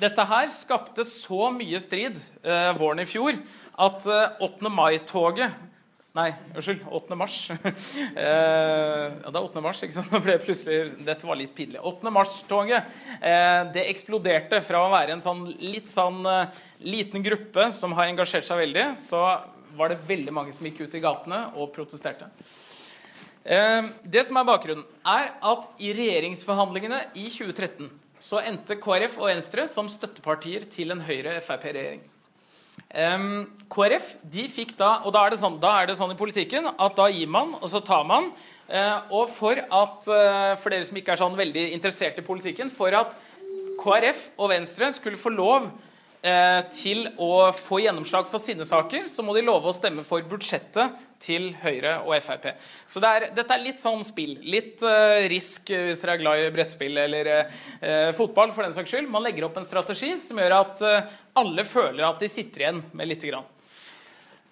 Dette 0.00 0.24
her 0.24 0.48
skapte 0.52 1.04
så 1.04 1.50
mye 1.52 1.80
strid 1.82 2.16
eh, 2.42 2.70
våren 2.78 3.02
i 3.02 3.08
fjor 3.08 3.36
at 3.80 4.06
eh, 4.08 4.46
8. 4.46 4.70
mai-toget 4.72 5.66
Nei, 6.10 6.32
unnskyld. 6.56 6.80
8. 6.90 7.14
mars. 7.14 7.34
eh, 7.54 7.60
ja, 8.18 9.30
det 9.30 9.30
er 9.30 9.44
8. 9.44 9.60
mars, 9.62 9.82
ikke 9.86 9.94
sant? 9.94 10.16
Det 10.26 10.40
plutselig, 10.42 10.96
Dette 11.06 11.28
var 11.28 11.38
litt 11.38 11.52
pinlig. 11.54 11.78
8. 11.86 12.10
mars-toget 12.10 12.88
eh, 13.20 13.60
det 13.76 13.84
eksploderte 13.92 14.58
fra 14.66 14.82
å 14.82 14.90
være 14.90 15.14
en 15.14 15.22
sånn 15.22 15.44
litt 15.62 15.92
sånn 15.92 16.24
eh, 16.26 16.58
liten 16.82 17.22
gruppe 17.22 17.68
som 17.76 17.94
har 17.94 18.10
engasjert 18.10 18.48
seg 18.48 18.58
veldig, 18.64 18.88
så 18.98 19.22
var 19.76 19.92
det 19.92 20.02
veldig 20.08 20.34
mange 20.34 20.52
som 20.54 20.66
gikk 20.66 20.84
ut 20.84 20.94
i 20.96 21.02
gatene 21.02 21.40
og 21.56 21.72
protesterte. 21.74 22.28
Eh, 23.44 23.88
det 24.04 24.26
som 24.28 24.36
er 24.36 24.46
bakgrunnen, 24.48 24.86
er 25.06 25.32
at 25.40 25.68
i 25.80 25.94
regjeringsforhandlingene 25.96 27.02
i 27.14 27.26
2013 27.32 27.90
så 28.20 28.42
endte 28.44 28.76
KrF 28.76 29.16
og 29.20 29.30
Venstre 29.30 29.64
som 29.70 29.88
støttepartier 29.88 30.66
til 30.68 30.92
en 30.92 31.00
Høyre-Frp-regjering. 31.06 32.02
Um, 32.94 33.44
KrF 33.70 34.12
de 34.32 34.44
fikk 34.50 34.72
da 34.78 35.02
Og 35.04 35.12
da 35.12 35.20
er, 35.26 35.34
sånn, 35.38 35.58
da 35.60 35.72
er, 35.78 35.88
det 35.90 35.96
sånn, 35.98 36.14
i 36.14 36.18
politikken 36.18 36.64
at 36.70 36.94
da 36.96 37.08
gir 37.12 37.28
man, 37.30 37.52
og 37.58 37.68
så 37.70 37.82
tar 37.84 38.06
man. 38.08 38.30
Uh, 38.70 39.10
og 39.20 39.28
for 39.30 39.58
at 39.58 40.08
uh, 40.08 40.54
For 40.58 40.72
dere 40.72 40.86
som 40.86 40.98
ikke 40.98 41.12
er 41.14 41.20
sånn 41.20 41.36
veldig 41.38 41.66
interessert 41.74 42.18
i 42.22 42.24
politikken 42.24 42.70
For 42.72 42.94
at 42.96 43.16
KrF 43.82 44.24
og 44.38 44.52
Venstre 44.54 44.90
skulle 44.94 45.20
få 45.20 45.32
lov 45.34 45.68
Eh, 45.68 45.89
til 46.20 47.06
å 47.16 47.48
få 47.56 47.78
gjennomslag 47.80 48.26
for 48.28 48.42
sine 48.42 48.66
saker, 48.68 49.06
så 49.08 49.24
må 49.24 49.32
de 49.32 49.40
love 49.46 49.70
å 49.70 49.72
stemme 49.72 50.02
for 50.04 50.20
budsjettet 50.28 50.98
til 51.20 51.50
Høyre 51.60 51.98
og 52.06 52.16
Frp. 52.24 52.48
Så 52.88 53.02
det 53.02 53.10
er, 53.10 53.26
dette 53.36 53.54
er 53.54 53.62
litt 53.62 53.82
sånn 53.82 54.02
spill. 54.06 54.34
Litt 54.40 54.82
uh, 54.86 55.20
risk 55.30 55.70
hvis 55.70 56.02
dere 56.02 56.16
er 56.16 56.22
glad 56.22 56.42
i 56.42 56.50
brettspill 56.54 57.00
eller 57.04 57.30
uh, 57.36 58.10
fotball. 58.16 58.54
for 58.56 58.64
den 58.64 58.74
saks 58.76 58.94
skyld. 58.94 59.10
Man 59.12 59.24
legger 59.26 59.46
opp 59.46 59.60
en 59.60 59.68
strategi 59.68 60.14
som 60.24 60.40
gjør 60.40 60.56
at 60.56 60.84
uh, 60.84 61.16
alle 61.40 61.66
føler 61.68 62.06
at 62.08 62.22
de 62.22 62.30
sitter 62.32 62.66
igjen 62.66 62.84
med 62.92 63.12
lite 63.12 63.30
grann. 63.32 63.48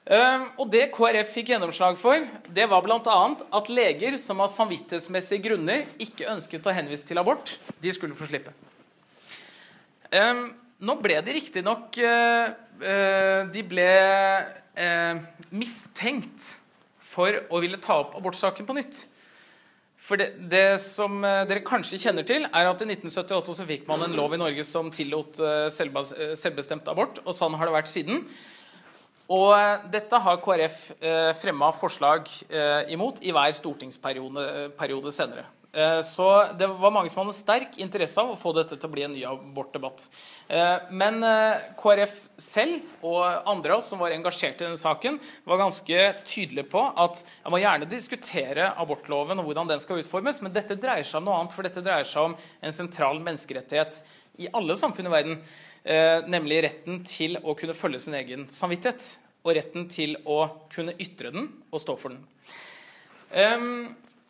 og 0.08 0.70
det 0.72 0.86
KrF 0.94 1.34
fikk 1.34 1.50
gjennomslag 1.52 1.98
for, 2.00 2.22
det 2.56 2.64
var 2.70 2.80
bl.a. 2.80 3.16
at 3.58 3.66
leger 3.68 4.14
som 4.16 4.38
av 4.40 4.48
samvittighetsmessige 4.48 5.44
grunner 5.44 5.82
ikke 6.00 6.30
ønsket 6.32 6.64
å 6.64 6.72
henvise 6.72 7.04
til 7.04 7.20
abort, 7.20 7.58
de 7.82 7.92
skulle 7.92 8.16
få 8.16 8.24
slippe. 8.30 8.54
Um, 10.08 10.46
nå 10.84 10.96
ble 11.02 11.18
de 11.26 11.34
riktignok 11.34 11.98
uh, 12.02 12.50
uh, 12.82 13.40
De 13.50 13.62
ble 13.66 13.86
uh, 14.78 15.20
mistenkt 15.50 16.44
for 17.08 17.40
å 17.50 17.62
ville 17.64 17.80
ta 17.82 17.96
opp 18.02 18.18
abortsaken 18.18 18.68
på 18.68 18.76
nytt. 18.76 19.00
For 20.08 20.20
det, 20.20 20.28
det, 20.48 20.78
som 20.80 21.18
dere 21.20 21.64
kanskje 21.66 21.98
kjenner 22.00 22.24
til, 22.24 22.44
er 22.46 22.68
at 22.68 22.84
i 22.84 22.86
1978 22.86 23.56
så 23.58 23.66
fikk 23.68 23.88
man 23.88 24.04
en 24.06 24.14
lov 24.16 24.36
i 24.36 24.38
Norge 24.40 24.64
som 24.64 24.92
tillot 24.94 25.40
selvbestemt 25.72 26.88
abort, 26.88 27.18
og 27.26 27.36
sånn 27.36 27.56
har 27.58 27.68
det 27.68 27.74
vært 27.74 27.90
siden. 27.90 28.22
Og 29.28 29.88
dette 29.92 30.18
har 30.24 30.40
KrF 30.40 30.76
eh, 31.04 31.30
fremma 31.36 31.68
forslag 31.76 32.30
eh, 32.48 32.88
imot 32.94 33.20
i 33.20 33.32
hver 33.36 33.52
stortingsperiode 33.52 35.12
senere. 35.12 35.44
Eh, 35.72 36.00
så 36.00 36.52
det 36.58 36.66
var 36.66 36.92
mange 36.92 37.10
som 37.12 37.20
hadde 37.20 37.36
sterk 37.36 37.76
interesse 37.82 38.20
av 38.22 38.32
å 38.32 38.38
få 38.40 38.54
dette 38.56 38.78
til 38.78 38.88
å 38.88 38.92
bli 38.92 39.04
en 39.04 39.12
ny 39.12 39.24
abortdebatt. 39.28 40.06
Eh, 40.48 40.88
men 40.96 41.20
eh, 41.26 41.68
KrF 41.78 42.14
selv 42.40 43.04
og 43.04 43.20
andre 43.50 43.76
av 43.76 43.82
oss 43.82 43.90
som 43.92 44.00
var 44.00 44.14
engasjert 44.16 44.62
i 44.62 44.64
denne 44.64 44.80
saken, 44.80 45.20
var 45.44 45.60
ganske 45.60 46.06
tydelige 46.24 46.70
på 46.72 46.86
at 46.88 47.20
jeg 47.20 47.52
må 47.52 47.60
gjerne 47.60 47.90
diskutere 47.90 48.72
abortloven 48.80 49.42
og 49.42 49.50
hvordan 49.50 49.74
den 49.74 49.82
skal 49.82 50.00
utformes, 50.00 50.40
men 50.44 50.56
dette 50.56 50.78
dreier 50.80 51.04
seg 51.04 51.20
om 51.20 51.28
noe 51.28 51.42
annet, 51.42 51.56
for 51.56 51.68
dette 51.68 51.84
dreier 51.84 52.08
seg 52.08 52.30
om 52.30 52.38
en 52.38 52.78
sentral 52.80 53.20
menneskerettighet 53.20 54.02
i 54.38 54.48
alle 54.54 54.78
samfunn 54.78 55.08
i 55.10 55.12
verden, 55.12 55.40
nemlig 56.30 56.60
retten 56.62 57.00
til 57.02 57.40
å 57.42 57.56
kunne 57.58 57.74
følge 57.74 57.98
sin 58.04 58.14
egen 58.14 58.44
samvittighet. 58.52 59.02
Og 59.42 59.56
retten 59.56 59.88
til 59.90 60.14
å 60.30 60.44
kunne 60.70 60.94
ytre 61.00 61.32
den 61.34 61.48
og 61.72 61.82
stå 61.82 61.96
for 61.98 62.14
den. 62.14 62.22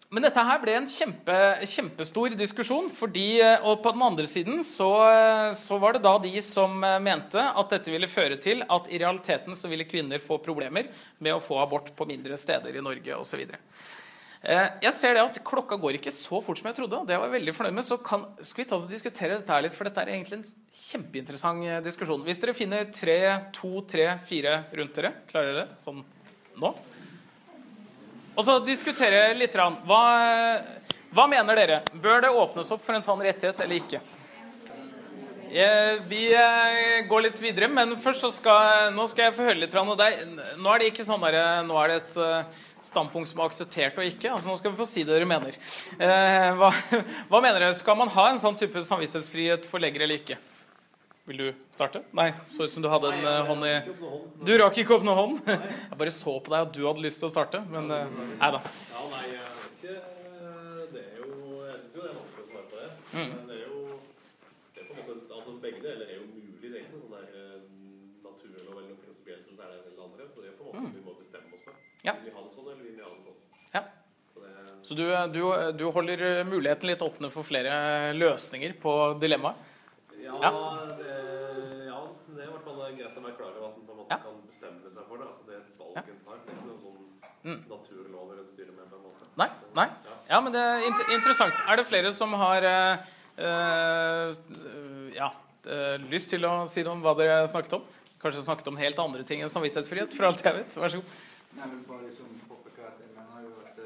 Men 0.09 0.25
dette 0.25 0.41
her 0.41 0.61
ble 0.63 0.73
en 0.73 0.87
kjempe, 0.89 1.35
kjempestor 1.69 2.33
diskusjon. 2.37 2.89
fordi, 2.89 3.41
eh, 3.43 3.61
Og 3.61 3.83
på 3.83 3.93
den 3.93 4.03
andre 4.03 4.25
siden 4.25 4.65
så, 4.65 4.89
eh, 5.05 5.53
så, 5.53 5.79
var 5.79 5.93
det 5.93 6.03
da 6.03 6.19
de 6.19 6.41
som 6.41 6.83
eh, 6.83 6.99
mente 6.99 7.37
at 7.37 7.69
dette 7.69 7.91
ville 7.91 8.09
føre 8.09 8.41
til 8.41 8.63
at 8.63 8.89
i 8.89 8.99
realiteten 8.99 9.53
så 9.53 9.69
ville 9.69 9.85
kvinner 9.85 10.19
få 10.19 10.43
problemer 10.43 10.89
med 11.21 11.35
å 11.35 11.43
få 11.43 11.61
abort 11.61 11.95
på 11.95 12.07
mindre 12.07 12.39
steder 12.39 12.75
i 12.75 12.81
Norge 12.81 13.15
osv. 13.15 13.47
Jeg 14.41 14.93
ser 14.95 15.15
det 15.15 15.21
at 15.21 15.45
klokka 15.45 15.77
går 15.77 15.99
ikke 15.99 16.15
så 16.15 16.41
fort 16.41 16.57
som 16.57 16.69
jeg 16.69 16.77
trodde. 16.77 17.01
og 17.01 17.07
det 17.07 17.19
var 17.19 17.27
jeg 17.27 17.43
veldig 17.43 17.55
fornøyd 17.55 17.75
med, 17.75 17.85
Så 17.85 17.99
kan, 18.03 18.25
skal 18.41 18.65
vi 18.65 18.69
ta 18.69 18.77
oss 18.77 18.85
og 18.85 18.91
diskutere 18.91 19.37
dette 19.37 19.53
her 19.53 19.63
litt, 19.63 19.75
for 19.75 19.85
dette 19.85 19.99
er 19.99 20.15
egentlig 20.15 20.39
en 20.39 20.55
kjempeinteressant 20.73 21.83
diskusjon. 21.83 22.23
Hvis 22.23 22.41
dere 22.41 22.55
finner 22.55 22.85
tre, 22.85 23.51
to, 23.53 23.83
tre, 23.83 24.17
fire 24.25 24.65
rundt 24.73 24.95
dere, 24.95 25.13
klarer 25.29 25.53
dere 25.53 25.67
det 25.67 25.83
sånn 25.83 26.05
nå? 26.57 26.73
Og 28.39 28.47
så 28.47 28.61
diskutere 28.63 29.33
litt. 29.35 29.57
Hva, 29.59 30.03
hva 31.11 31.27
mener 31.27 31.59
dere? 31.59 31.81
Bør 31.99 32.23
det 32.23 32.31
åpnes 32.31 32.71
opp 32.71 32.85
for 32.85 32.95
en 32.95 33.03
sånn 33.03 33.23
rettighet 33.25 33.65
eller 33.65 33.81
ikke? 33.81 34.01
Eh, 35.49 36.03
vi 36.07 36.29
eh, 36.37 37.07
går 37.09 37.23
litt 37.25 37.41
videre, 37.41 37.71
men 37.73 37.97
først 37.99 38.21
så 38.21 38.29
skal, 38.31 38.93
nå 38.93 39.07
skal 39.09 39.27
jeg 39.27 39.37
få 39.39 39.47
høre 39.49 39.63
litt. 39.63 39.75
Nå 39.75 39.97
er 39.97 40.83
det 40.83 40.91
ikke 40.93 41.07
sånn 41.09 41.25
der, 41.25 41.39
nå 41.67 41.79
er 41.81 41.91
det 41.91 41.97
et 42.03 42.19
eh, 42.21 42.61
standpunkt 42.85 43.31
som 43.31 43.41
er 43.41 43.49
akseptert 43.49 43.99
og 43.99 44.07
ikke. 44.07 44.31
altså 44.35 44.53
Nå 44.53 44.59
skal 44.61 44.75
vi 44.75 44.81
få 44.83 44.87
si 44.87 45.07
det 45.09 45.17
dere 45.17 45.29
mener. 45.29 45.57
Hva, 45.99 46.71
hva 47.33 47.41
mener 47.43 47.65
dere? 47.65 47.75
Skal 47.75 47.99
man 47.99 48.13
ha 48.13 48.29
en 48.31 48.39
sånn 48.39 48.61
type 48.61 48.85
samvittighetsfrihet 48.87 49.67
for 49.67 49.83
leger 49.83 50.05
eller 50.05 50.21
ikke? 50.21 50.39
Vil 51.29 51.37
du 51.37 51.49
starte? 51.75 52.01
Nei, 52.17 52.31
så 52.49 52.65
ut 52.65 52.73
som 52.73 52.83
du 52.83 52.89
hadde 52.89 53.11
en 53.13 53.19
nei, 53.21 53.35
hånd 53.45 53.65
i 53.69 53.73
Du 54.49 54.53
rakk 54.63 54.79
ikke 54.81 54.95
opp 54.97 55.03
noen 55.05 55.19
hånd? 55.19 55.51
Jeg 55.91 55.99
bare 56.01 56.13
så 56.15 56.33
på 56.41 56.55
deg 56.55 56.63
at 56.65 56.71
du 56.73 56.87
hadde 56.87 57.05
lyst 57.05 57.21
til 57.21 57.29
å 57.29 57.33
starte, 57.35 57.61
men 57.69 57.91
uh, 57.93 58.07
nei 58.41 58.49
da. 58.55 58.63
Ja, 58.95 59.03
nei, 59.13 59.25
jeg 59.35 59.43
vet 59.59 59.83
ikke. 59.83 59.99
Det 60.95 61.03
er 61.03 61.21
jo 61.21 61.29
Jeg 61.67 61.77
syns 61.83 61.99
jo 61.99 62.07
det 62.07 62.09
er 62.09 62.17
vanskelig 62.17 62.47
å 62.47 62.49
svare 62.49 62.65
på 62.71 62.81
det. 62.81 62.89
Mm. 63.13 63.37
Det 63.51 63.59
er 63.59 63.63
jo 63.67 63.83
det 64.73 64.81
er 64.81 64.89
på 64.89 64.97
en 64.97 65.01
måte 65.03 65.37
altså 65.37 65.57
Begge 65.67 65.85
deler 65.85 66.09
er 66.09 66.17
jo 66.17 66.25
mulig. 66.33 66.65
Det 66.65 66.73
er 66.73 66.81
ikke 66.87 66.97
noe 66.97 67.05
sånn 67.05 67.63
naturlov 68.25 68.73
eller 68.73 68.89
noe 68.89 69.01
prinsipielt 69.05 69.45
som 69.53 69.61
er 69.61 69.69
det 69.69 69.79
ene 69.83 69.93
eller 69.93 70.09
andre. 70.09 70.33
Så 70.33 70.45
det 70.45 70.53
er 70.55 70.57
på 70.57 70.65
en 70.65 70.73
måte 70.73 70.85
mm. 70.89 70.91
vi 70.97 71.07
må 71.11 71.17
bestemme 71.21 71.61
oss 71.61 71.69
for. 71.69 71.79
Ja. 72.09 72.17
Vil 72.17 72.31
vi 72.31 72.37
ha 72.39 72.49
det 72.49 72.57
sånn, 72.57 72.73
eller 72.73 72.85
vil 72.89 72.97
vi 72.97 73.05
ha 73.05 73.13
det 73.13 73.23
sånn? 73.29 73.41
Ja. 73.77 73.85
Så, 74.33 74.51
så 74.95 74.97
du, 74.97 75.07
du, 75.37 75.43
du, 75.77 75.89
holder 75.93 76.29
muligheten 76.49 76.89
litt 76.89 77.05
åpne 77.05 77.29
for 77.35 77.45
flere 77.45 78.15
løsninger 78.17 78.81
på 78.81 79.01
dilemmaet? 79.21 79.68
Ja, 80.29 80.39
ja. 80.45 80.51
Det, 80.99 81.13
ja, 81.89 82.01
det 82.29 82.43
er 82.43 82.49
i 82.49 82.53
hvert 82.53 82.67
fall 82.67 82.81
greit 82.99 83.17
å 83.17 83.23
være 83.25 83.37
klar 83.39 83.55
over 83.57 83.69
at 83.71 83.77
på 83.79 83.95
en 83.95 84.01
måte 84.03 84.13
ja. 84.13 84.19
kan 84.25 84.41
bestemme 84.45 84.93
seg 84.93 85.07
for 85.09 85.21
det. 85.21 85.29
Altså, 85.31 85.47
det 85.49 85.57
er 85.57 85.63
et 85.63 85.81
valg 85.81 85.97
en 86.03 86.21
tar. 86.27 86.43
Det 86.45 86.53
er 86.53 86.59
ikke 86.59 86.67
noen 86.69 86.83
sånn 86.85 86.99
mm. 87.49 87.61
naturlover 87.73 88.43
en 88.43 88.51
styrer 88.53 88.75
med. 88.75 88.91
på 88.91 88.99
en 88.99 89.07
måte. 89.07 89.31
Nei, 89.41 89.49
nei. 89.79 89.87
Ja. 90.09 90.19
ja, 90.35 90.41
men 90.45 90.57
det 90.57 90.65
er 90.65 90.87
inter 90.91 91.15
interessant. 91.17 91.63
Er 91.65 91.81
det 91.81 91.87
flere 91.89 92.13
som 92.17 92.37
har 92.43 92.69
uh, 92.69 93.15
uh, 93.41 95.09
ja, 95.17 95.31
uh, 95.71 95.97
lyst 96.13 96.35
til 96.35 96.45
å 96.49 96.53
si 96.69 96.85
noe 96.85 96.99
om 96.99 97.07
hva 97.07 97.17
dere 97.19 97.41
snakket 97.51 97.79
om? 97.79 97.89
Kanskje 98.19 98.45
snakket 98.45 98.69
om 98.73 98.79
helt 98.81 99.01
andre 99.01 99.25
ting 99.25 99.45
enn 99.45 99.53
samvittighetsfrihet, 99.53 100.15
for 100.17 100.29
alt 100.29 100.43
jeg 100.45 100.57
vet. 100.57 100.79
Vær 100.83 100.93
så 100.93 101.01
god. 101.01 101.19
Nei, 101.55 101.67
men 101.71 101.83
bare 101.89 102.09
liksom 102.11 102.33
påpeke 102.51 102.85
at 102.85 103.01
jeg 103.01 103.15
mener 103.17 103.47
jo 103.47 103.55
at 103.65 103.79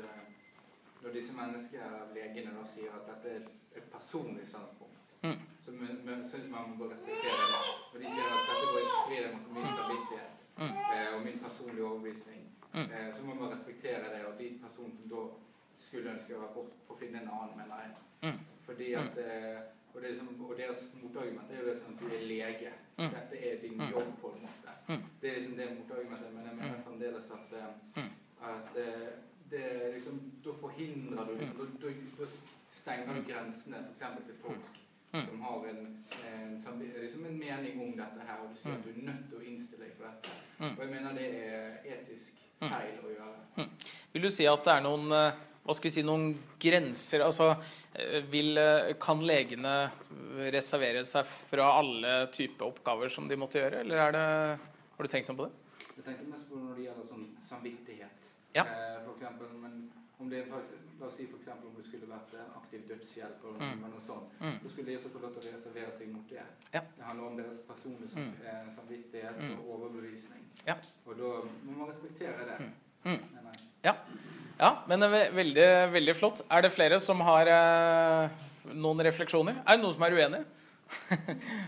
Når 1.02 1.14
disse 1.14 1.34
menneskene, 1.36 2.04
legene, 2.16 2.54
da 2.56 2.64
sier 2.72 2.94
at 2.96 3.06
dette 3.10 3.36
er 3.36 3.50
et 3.78 3.88
personlig 3.92 4.46
standpunkt 4.48 5.14
mm. 5.22 5.36
Så 5.80 6.28
syns 6.30 6.50
man 6.50 6.74
må 6.78 6.84
respektere 6.90 7.42
det. 7.52 7.60
Og 7.92 7.96
de 8.00 8.06
sier 8.14 8.28
at 8.36 8.44
dette 8.48 8.66
går 8.72 8.80
i 8.82 8.90
strid 9.00 9.26
med 9.34 9.50
min 9.56 9.68
samvittighet 9.78 10.28
Mm. 10.58 10.74
eh, 10.94 11.14
og 11.14 11.20
min 11.24 11.38
personlige 11.38 11.84
overbevisning. 11.86 12.40
Mm. 12.74 12.80
Eh, 12.94 13.08
så 13.16 13.22
må 13.22 13.34
man 13.34 13.52
respektere 13.52 14.04
det, 14.14 14.24
og 14.26 14.38
de 14.38 14.58
personene 14.62 14.96
som 14.96 15.08
da 15.12 15.22
skulle 15.78 16.10
ønske 16.14 16.36
å 16.36 16.48
få, 16.54 16.66
får 16.88 16.96
finne 17.00 17.22
en 17.22 17.28
annen, 17.36 17.56
mener 17.60 17.76
jeg. 17.82 17.90
Mm. 18.22 18.38
Fordi 18.66 18.92
at 18.92 19.16
eh, 19.18 19.60
og, 19.94 20.02
det 20.02 20.10
er 20.10 20.16
som, 20.18 20.28
og 20.50 20.54
deres 20.58 20.80
motargument 21.02 21.50
er 21.50 21.58
jo 21.62 21.66
det 21.70 21.78
sånn 21.80 21.94
at 21.94 22.00
du 22.00 22.06
er 22.16 22.26
lege. 22.32 22.70
Mm. 22.98 23.10
Dette 23.16 23.34
er 23.48 23.56
din 23.62 23.76
Mm. 23.80 23.90
jobb, 23.94 24.10
på 24.20 24.26
en 24.34 24.42
måte. 24.46 24.70
Mm. 24.88 25.02
Det 25.20 25.30
er 25.30 25.34
liksom 25.34 25.56
det 25.56 25.66
motargumentet, 25.78 26.34
men 26.34 26.46
jeg 26.46 26.54
mener 26.56 26.76
Mm. 26.76 26.84
fremdeles 26.84 27.30
at, 27.30 27.52
Mm. 27.96 28.10
at 28.52 28.74
det 29.50 29.94
liksom, 29.94 30.20
da 30.44 30.50
forhindrer 30.60 31.24
du 31.26 31.32
Mm. 31.32 31.96
da 32.20 32.24
stenger 32.72 33.14
du 33.14 33.22
grensene 33.32 33.76
f.eks. 33.76 34.24
til 34.26 34.34
folk 34.44 34.64
Mm. 35.12 35.26
som 35.28 35.40
har 35.44 35.64
en, 35.68 35.80
en, 36.32 36.82
liksom 37.00 37.26
en 37.26 37.38
mening 37.38 37.80
om 37.84 37.96
dette 37.98 38.26
her, 38.26 38.38
og 38.40 38.52
du 38.54 38.60
sier 38.60 38.72
at 38.78 38.84
du 38.86 38.90
er 38.94 39.02
nødt 39.10 39.26
til 39.28 39.38
å 39.38 39.42
innstille 39.44 39.84
deg 39.84 39.96
for 39.98 40.08
dette. 40.08 40.36
Mm. 40.58 40.70
Og 40.72 40.84
jeg 40.86 40.92
mener 40.94 41.18
det 41.18 41.26
er 41.36 41.90
etisk 41.96 42.38
Mm. 42.62 42.68
feil 42.70 42.98
å 43.02 43.08
gjøre. 43.10 43.64
Vil 44.12 44.22
du 44.22 44.28
si 44.30 44.44
at 44.46 44.60
det 44.62 44.70
er 44.76 44.82
noen 44.84 45.08
eh, 45.16 45.40
hva 45.64 45.74
skal 45.74 45.88
vi 45.88 45.94
si, 45.96 46.02
noen 46.06 46.28
grenser? 46.62 47.24
Altså, 47.26 47.48
eh, 47.94 48.20
vil, 48.30 48.56
eh, 48.58 48.92
kan 49.02 49.18
legene 49.26 49.72
reservere 50.54 51.02
seg 51.06 51.26
fra 51.26 51.72
alle 51.80 52.28
typer 52.34 52.68
oppgaver 52.68 53.10
som 53.10 53.26
de 53.28 53.38
måtte 53.38 53.58
gjøre, 53.58 53.80
eller 53.82 53.96
er 54.06 54.12
det 54.12 54.26
Har 54.96 55.02
du 55.02 55.10
tenkt 55.10 55.28
noe 55.32 55.36
på 55.40 55.48
det? 55.48 55.86
Jeg 55.96 56.04
tenkte 56.04 56.28
mest 56.30 56.46
på 56.48 56.60
når 56.62 56.76
det 56.76 56.84
gjelder 56.86 57.06
sånn 57.08 57.26
samvittighet. 57.48 58.30
Ja. 58.54 58.62
Eh, 58.62 58.98
for 59.04 59.16
eksempel, 59.16 59.48
men 59.58 59.90
om 60.20 60.30
det 60.30 60.44
er 60.44 60.50
faktisk, 60.52 60.81
La 61.02 61.08
oss 61.08 61.16
si 61.18 61.24
eksempel 61.26 61.66
om 61.66 61.74
det 61.74 61.82
skulle 61.88 62.06
vært 62.06 62.30
en 62.38 62.50
aktiv 62.60 62.84
dødshjelp, 62.86 63.40
eller 63.48 63.58
Mm. 63.74 63.80
noe 63.90 64.00
sånt, 64.06 64.28
Mm. 64.40 64.58
så 64.62 64.70
skulle 64.70 64.86
de 64.86 64.96
også 64.98 65.10
få 65.10 65.18
lov 65.22 65.32
til 65.34 65.40
å 65.42 65.54
reservere 65.56 65.92
seg 65.98 66.12
mot 66.14 66.28
det. 66.30 66.44
Ja. 66.74 66.80
Det 66.96 67.04
handler 67.04 67.26
om 67.26 67.36
deres 67.36 67.58
personlige 67.66 68.14
Mm. 68.16 68.32
eh, 68.46 68.66
samvittighet 68.76 69.36
Mm. 69.40 69.58
og 69.58 69.64
overbevisning. 69.80 70.42
Ja. 70.66 70.74
Og 71.06 71.16
da 71.18 71.28
må 71.66 71.76
man 71.78 71.88
respektere 71.88 72.46
det. 72.46 72.58
Mm. 72.60 72.72
Mm. 73.04 73.20
mener. 73.34 73.52
Ja, 74.60 74.76
men 74.86 75.00
det 75.00 75.08
er 75.10 75.32
veldig, 75.32 75.92
veldig 75.92 76.14
flott. 76.16 76.40
Er 76.50 76.60
det 76.62 76.70
flere 76.72 77.00
som 77.00 77.20
har 77.20 77.46
eh, 77.48 78.30
noen 78.74 79.00
refleksjoner? 79.00 79.56
Er 79.66 79.72
det 79.76 79.80
noen 79.82 79.92
som 79.92 80.02
er 80.02 80.10
uenig? 80.12 80.44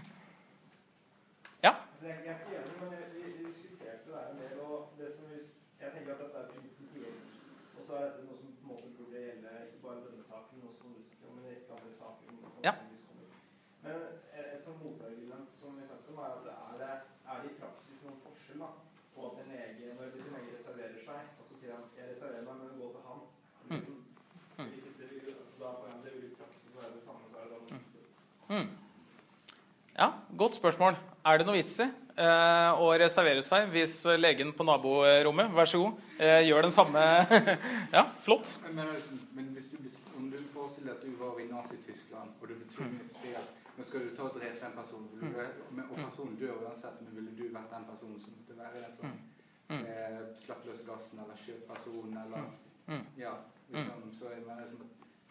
ja? 1.64 1.72
Altså, 1.74 2.06
jeg, 2.06 2.18
jeg, 2.26 2.36
vi, 2.54 3.22
vi 3.38 3.44
diskuterte 3.48 4.04
det 4.06 4.14
her 4.14 4.30
en 4.30 4.38
del. 4.38 4.60
og 4.60 4.92
det 4.98 5.08
som 5.16 5.24
vi, 5.30 5.38
Jeg 5.80 5.90
tenker 5.92 6.12
at 6.14 6.18
dette 6.22 6.38
er 6.38 6.46
prinsipielt. 6.52 7.24
Og 7.78 7.82
så 7.86 7.92
er 7.98 8.02
dette 8.04 8.22
noe 8.28 8.36
som 8.40 8.48
på 8.54 8.62
en 8.62 8.68
måte 8.70 8.88
burde 8.98 9.18
gjelde 9.26 9.50
ikke 9.68 9.80
bare 9.84 10.00
denne 10.06 10.24
saken, 10.30 10.54
men 10.60 10.68
også 10.70 10.84
men 10.88 10.98
en 11.38 11.44
rekke 11.50 11.70
andre 11.76 11.92
saker. 12.02 12.24
som 12.30 12.38
Ja. 12.64 12.72
sannsynligvis 12.72 13.04
kommer. 13.08 13.26
Men 13.82 13.92
et, 13.92 14.54
et 14.56 14.64
sånt 14.64 14.80
motargument 14.84 15.48
som 15.60 15.70
vi 15.76 15.82
snakket 15.88 16.08
om, 16.12 16.18
er 16.24 16.30
at 16.36 16.42
det 16.46 16.54
er, 16.64 16.72
det, 16.82 16.90
er 17.30 17.36
det 17.42 17.50
i 17.52 17.58
praksis 17.60 17.98
noen 18.04 18.18
forskjell 18.26 18.58
da, 18.64 18.70
på 19.14 19.20
at 19.28 19.34
en 19.42 19.50
lege, 19.54 19.86
når 19.98 20.06
hvis 20.14 20.26
en 20.28 20.34
lege 20.38 20.52
reserverer 20.58 21.00
seg, 21.08 21.20
og 21.40 21.44
så 21.48 21.54
sier 21.60 21.72
han 21.76 21.84
jeg 21.98 22.06
reserverer 22.12 22.44
meg, 22.48 22.56
men 22.60 22.78
gå 22.80 22.86
til 22.94 23.02
han. 23.08 23.18
Mm. 23.70 23.84
Det 24.56 24.64
vil, 24.72 24.94
det 25.00 25.06
vil, 25.10 25.34
altså, 25.42 25.56
da 25.60 25.68
får 25.78 25.86
han, 25.92 26.00
det 26.04 26.12
vil 26.14 26.24
i 26.30 26.34
praksis 26.40 26.64
være 26.78 26.90
det 26.96 27.02
samme. 27.06 27.24
så 27.30 27.36
er 27.38 27.44
det 27.44 27.52
da 27.52 27.58
noe 27.60 27.70
vits 27.78 27.94
i. 27.98 28.02
Mm. 28.54 28.68
Ja, 29.98 30.08
godt 30.36 30.54
spørsmål. 30.58 30.96
Er 31.24 31.38
det 31.40 31.46
noe 31.48 31.56
vits 31.56 31.78
i 31.80 31.86
eh, 31.86 32.80
å 32.80 32.88
reservere 33.00 33.42
seg 33.42 33.70
hvis 33.72 33.94
legen 34.20 34.52
på 34.56 34.64
naborommet, 34.68 35.52
vær 35.56 35.66
så 35.70 35.80
god, 35.82 36.00
eh, 36.18 36.40
gjør 36.48 36.62
den 36.68 36.74
samme 36.74 37.00
Ja, 37.96 38.04
flott. 38.24 38.60
Men, 38.74 38.86
men, 39.34 39.52
hvis 39.56 39.70
du, 39.72 39.78
om 40.18 40.30
du 40.30 40.38
forestiller 40.54 40.92
at 40.98 41.02
du 41.04 41.12
var 41.20 41.38
i 41.40 41.48
Nazi-Tyskland, 41.50 42.34
og 42.40 42.48
du 42.48 42.54
ble 42.54 42.68
tvunget 42.74 43.14
til 43.22 43.36
at 43.40 43.60
nå 43.78 43.84
skal 43.88 44.04
du 44.06 44.10
ta 44.14 44.22
og 44.28 44.36
drepe 44.38 44.66
en 44.68 44.76
person, 44.78 45.06
du, 45.10 45.24
men- 45.26 45.88
og 45.90 45.96
personen 45.98 46.36
dør 46.38 46.60
uansett, 46.62 47.00
men 47.02 47.16
ville 47.16 47.32
du 47.38 47.48
vært 47.54 47.72
den 47.74 47.86
personen 47.90 48.20
som 48.22 48.36
måtte 48.38 48.58
være 48.60 48.84
den 48.84 48.98
som 49.00 49.16
Mm. 49.64 49.80
eh, 49.88 50.18
slapp 50.44 50.60
løs 50.68 50.82
gassen, 50.84 51.18
eller 51.24 51.38
skjøt 51.40 51.62
personen, 51.66 52.18
eller 52.20 52.42
Mm. 52.86 53.04
Ja. 53.16 53.30
Liksom, 53.72 54.10
så 54.18 54.28
jeg 54.34 54.42
mener 54.44 54.66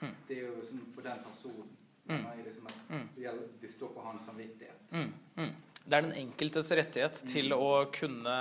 Mm. 0.01 0.15
det 0.27 0.37
er 0.37 0.47
jo 0.47 0.63
som 0.65 0.79
for 0.95 1.01
den 1.05 1.19
personen. 1.27 1.69
Mm. 2.09 2.25
liksom 2.45 2.67
det, 3.15 3.21
gjelder, 3.21 3.47
det 3.61 3.69
står 3.71 3.93
på 3.95 4.01
hans 4.01 4.25
samvittighet. 4.25 4.81
Mm, 4.91 5.13
mm. 5.35 5.53
Det 5.83 5.97
er 5.97 6.05
den 6.05 6.15
enkeltes 6.15 6.69
rettighet 6.71 7.17
til 7.27 7.51
å 7.51 7.89
kunne 7.91 8.33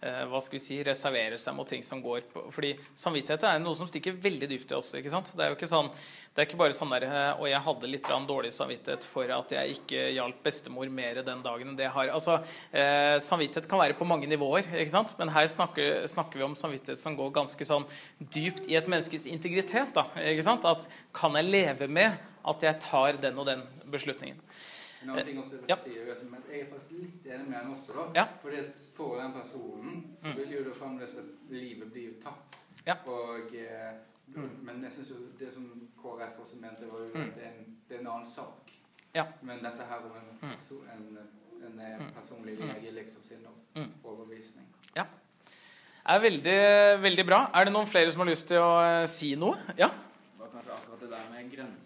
eh, 0.00 0.22
hva 0.30 0.38
skal 0.40 0.56
vi 0.56 0.60
si, 0.64 0.76
reservere 0.84 1.36
seg 1.36 1.52
mot 1.52 1.68
ting 1.68 1.82
som 1.84 2.00
går 2.00 2.22
på 2.32 2.44
Fordi 2.54 2.70
samvittighet 2.96 3.42
er 3.50 3.58
noe 3.60 3.76
som 3.76 3.88
stikker 3.90 4.16
veldig 4.22 4.48
dypt 4.48 4.72
i 4.72 4.76
oss. 4.78 4.94
ikke 4.96 5.12
sant? 5.12 5.28
Det 5.36 5.44
er 5.44 5.50
jo 5.52 5.58
ikke 5.58 5.68
sånn, 5.68 5.90
det 6.32 6.40
er 6.40 6.48
ikke 6.48 6.60
bare 6.62 6.76
sånn 6.76 6.94
der 6.94 7.04
eh, 7.04 7.42
Og 7.42 7.50
jeg 7.50 7.60
hadde 7.66 7.90
litt 7.90 8.08
dårlig 8.30 8.52
samvittighet 8.56 9.04
for 9.04 9.32
at 9.36 9.52
jeg 9.52 9.76
ikke 9.76 10.06
hjalp 10.16 10.38
bestemor 10.46 10.88
mer 10.88 11.20
den 11.26 11.42
dagen 11.44 11.68
enn 11.68 11.76
det 11.76 11.84
jeg 11.84 11.94
har. 11.98 12.14
Altså, 12.16 12.38
eh, 12.72 13.18
Samvittighet 13.26 13.68
kan 13.68 13.82
være 13.82 13.98
på 13.98 14.08
mange 14.08 14.30
nivåer, 14.30 14.70
ikke 14.80 14.94
sant? 14.94 15.12
men 15.18 15.34
her 15.36 15.50
snakker, 15.52 16.06
snakker 16.08 16.40
vi 16.40 16.46
om 16.48 16.56
samvittighet 16.56 17.00
som 17.00 17.18
går 17.18 17.34
ganske 17.36 17.68
sånn 17.68 17.84
dypt 18.24 18.64
i 18.70 18.78
et 18.80 18.88
menneskes 18.88 19.28
integritet. 19.28 19.92
da, 19.92 20.08
ikke 20.24 20.48
sant? 20.48 20.64
At 20.64 20.88
kan 21.12 21.36
jeg 21.36 21.50
leve 21.52 21.90
med 21.92 22.16
at 22.48 22.62
jeg 22.62 22.80
tar 22.80 23.12
den 23.22 23.38
og 23.38 23.46
den 23.46 23.62
beslutningen? 23.90 24.40
En 25.02 25.10
annen 25.10 25.26
ting 25.26 25.38
også 25.38 25.58
Ja. 25.68 25.76
si, 25.76 25.90
er 25.98 26.24
men 26.24 26.42
jeg 26.50 26.60
er 26.60 26.66
faktisk 26.72 26.90
litt 26.90 27.26
enig 27.26 27.48
med 27.48 27.56
han 27.58 27.74
også. 27.76 27.92
da. 27.92 28.20
Ja. 28.20 28.26
Fordi 28.42 28.56
for 28.94 29.20
den 29.20 29.32
personen 29.32 30.16
Mm. 30.22 30.36
vil 30.36 30.50
jo 30.52 30.64
da 30.64 30.70
fremdeles 30.74 31.14
at 31.14 31.24
livet 31.50 31.92
blir 31.92 32.06
jo 32.08 32.14
tapt. 32.22 32.56
Ja. 32.86 32.94
Og, 33.06 33.54
eh, 33.54 33.92
Mm. 34.34 34.50
Men 34.62 34.82
jeg 34.82 34.92
synes 34.92 35.08
jo 35.10 35.16
det 35.38 35.54
som 35.54 35.88
KrF 36.02 36.38
også 36.42 36.56
mente, 36.60 36.82
var 36.92 36.98
jo 36.98 37.10
Mm. 37.14 37.20
at 37.28 37.34
det 37.34 37.44
er, 37.44 37.48
en, 37.48 37.76
det 37.88 37.96
er 37.96 38.00
en 38.00 38.06
annen 38.06 38.26
sak. 38.26 38.70
Ja. 39.14 39.24
Men 39.42 39.58
dette 39.58 39.84
her 39.88 39.96
om 39.96 40.10
en, 40.16 40.38
Mm. 40.42 40.50
en, 40.92 41.18
en, 41.66 41.80
eh, 41.80 41.98
Mm. 42.00 42.12
personlig 42.12 42.58
lege 42.58 42.90
liksom 42.90 43.22
sin 43.22 43.46
Mm. 43.76 43.92
overbevisning. 44.04 44.66
er 46.08 46.18
veldig, 46.20 47.02
veldig 47.02 47.26
bra. 47.26 47.50
Er 47.54 47.64
det 47.64 47.72
noen 47.72 47.86
flere 47.86 48.10
som 48.12 48.20
har 48.20 48.26
lyst 48.26 48.46
til 48.48 48.56
å 48.58 49.02
eh, 49.02 49.06
si 49.06 49.34
noe? 49.34 49.56
Ja? 49.78 49.88
Det 49.88 50.38
var 50.38 50.46
kanskje 50.48 50.70
akkurat 50.72 51.00
det 51.00 51.10
der 51.10 51.30
med 51.32 51.50
grenser. 51.50 51.85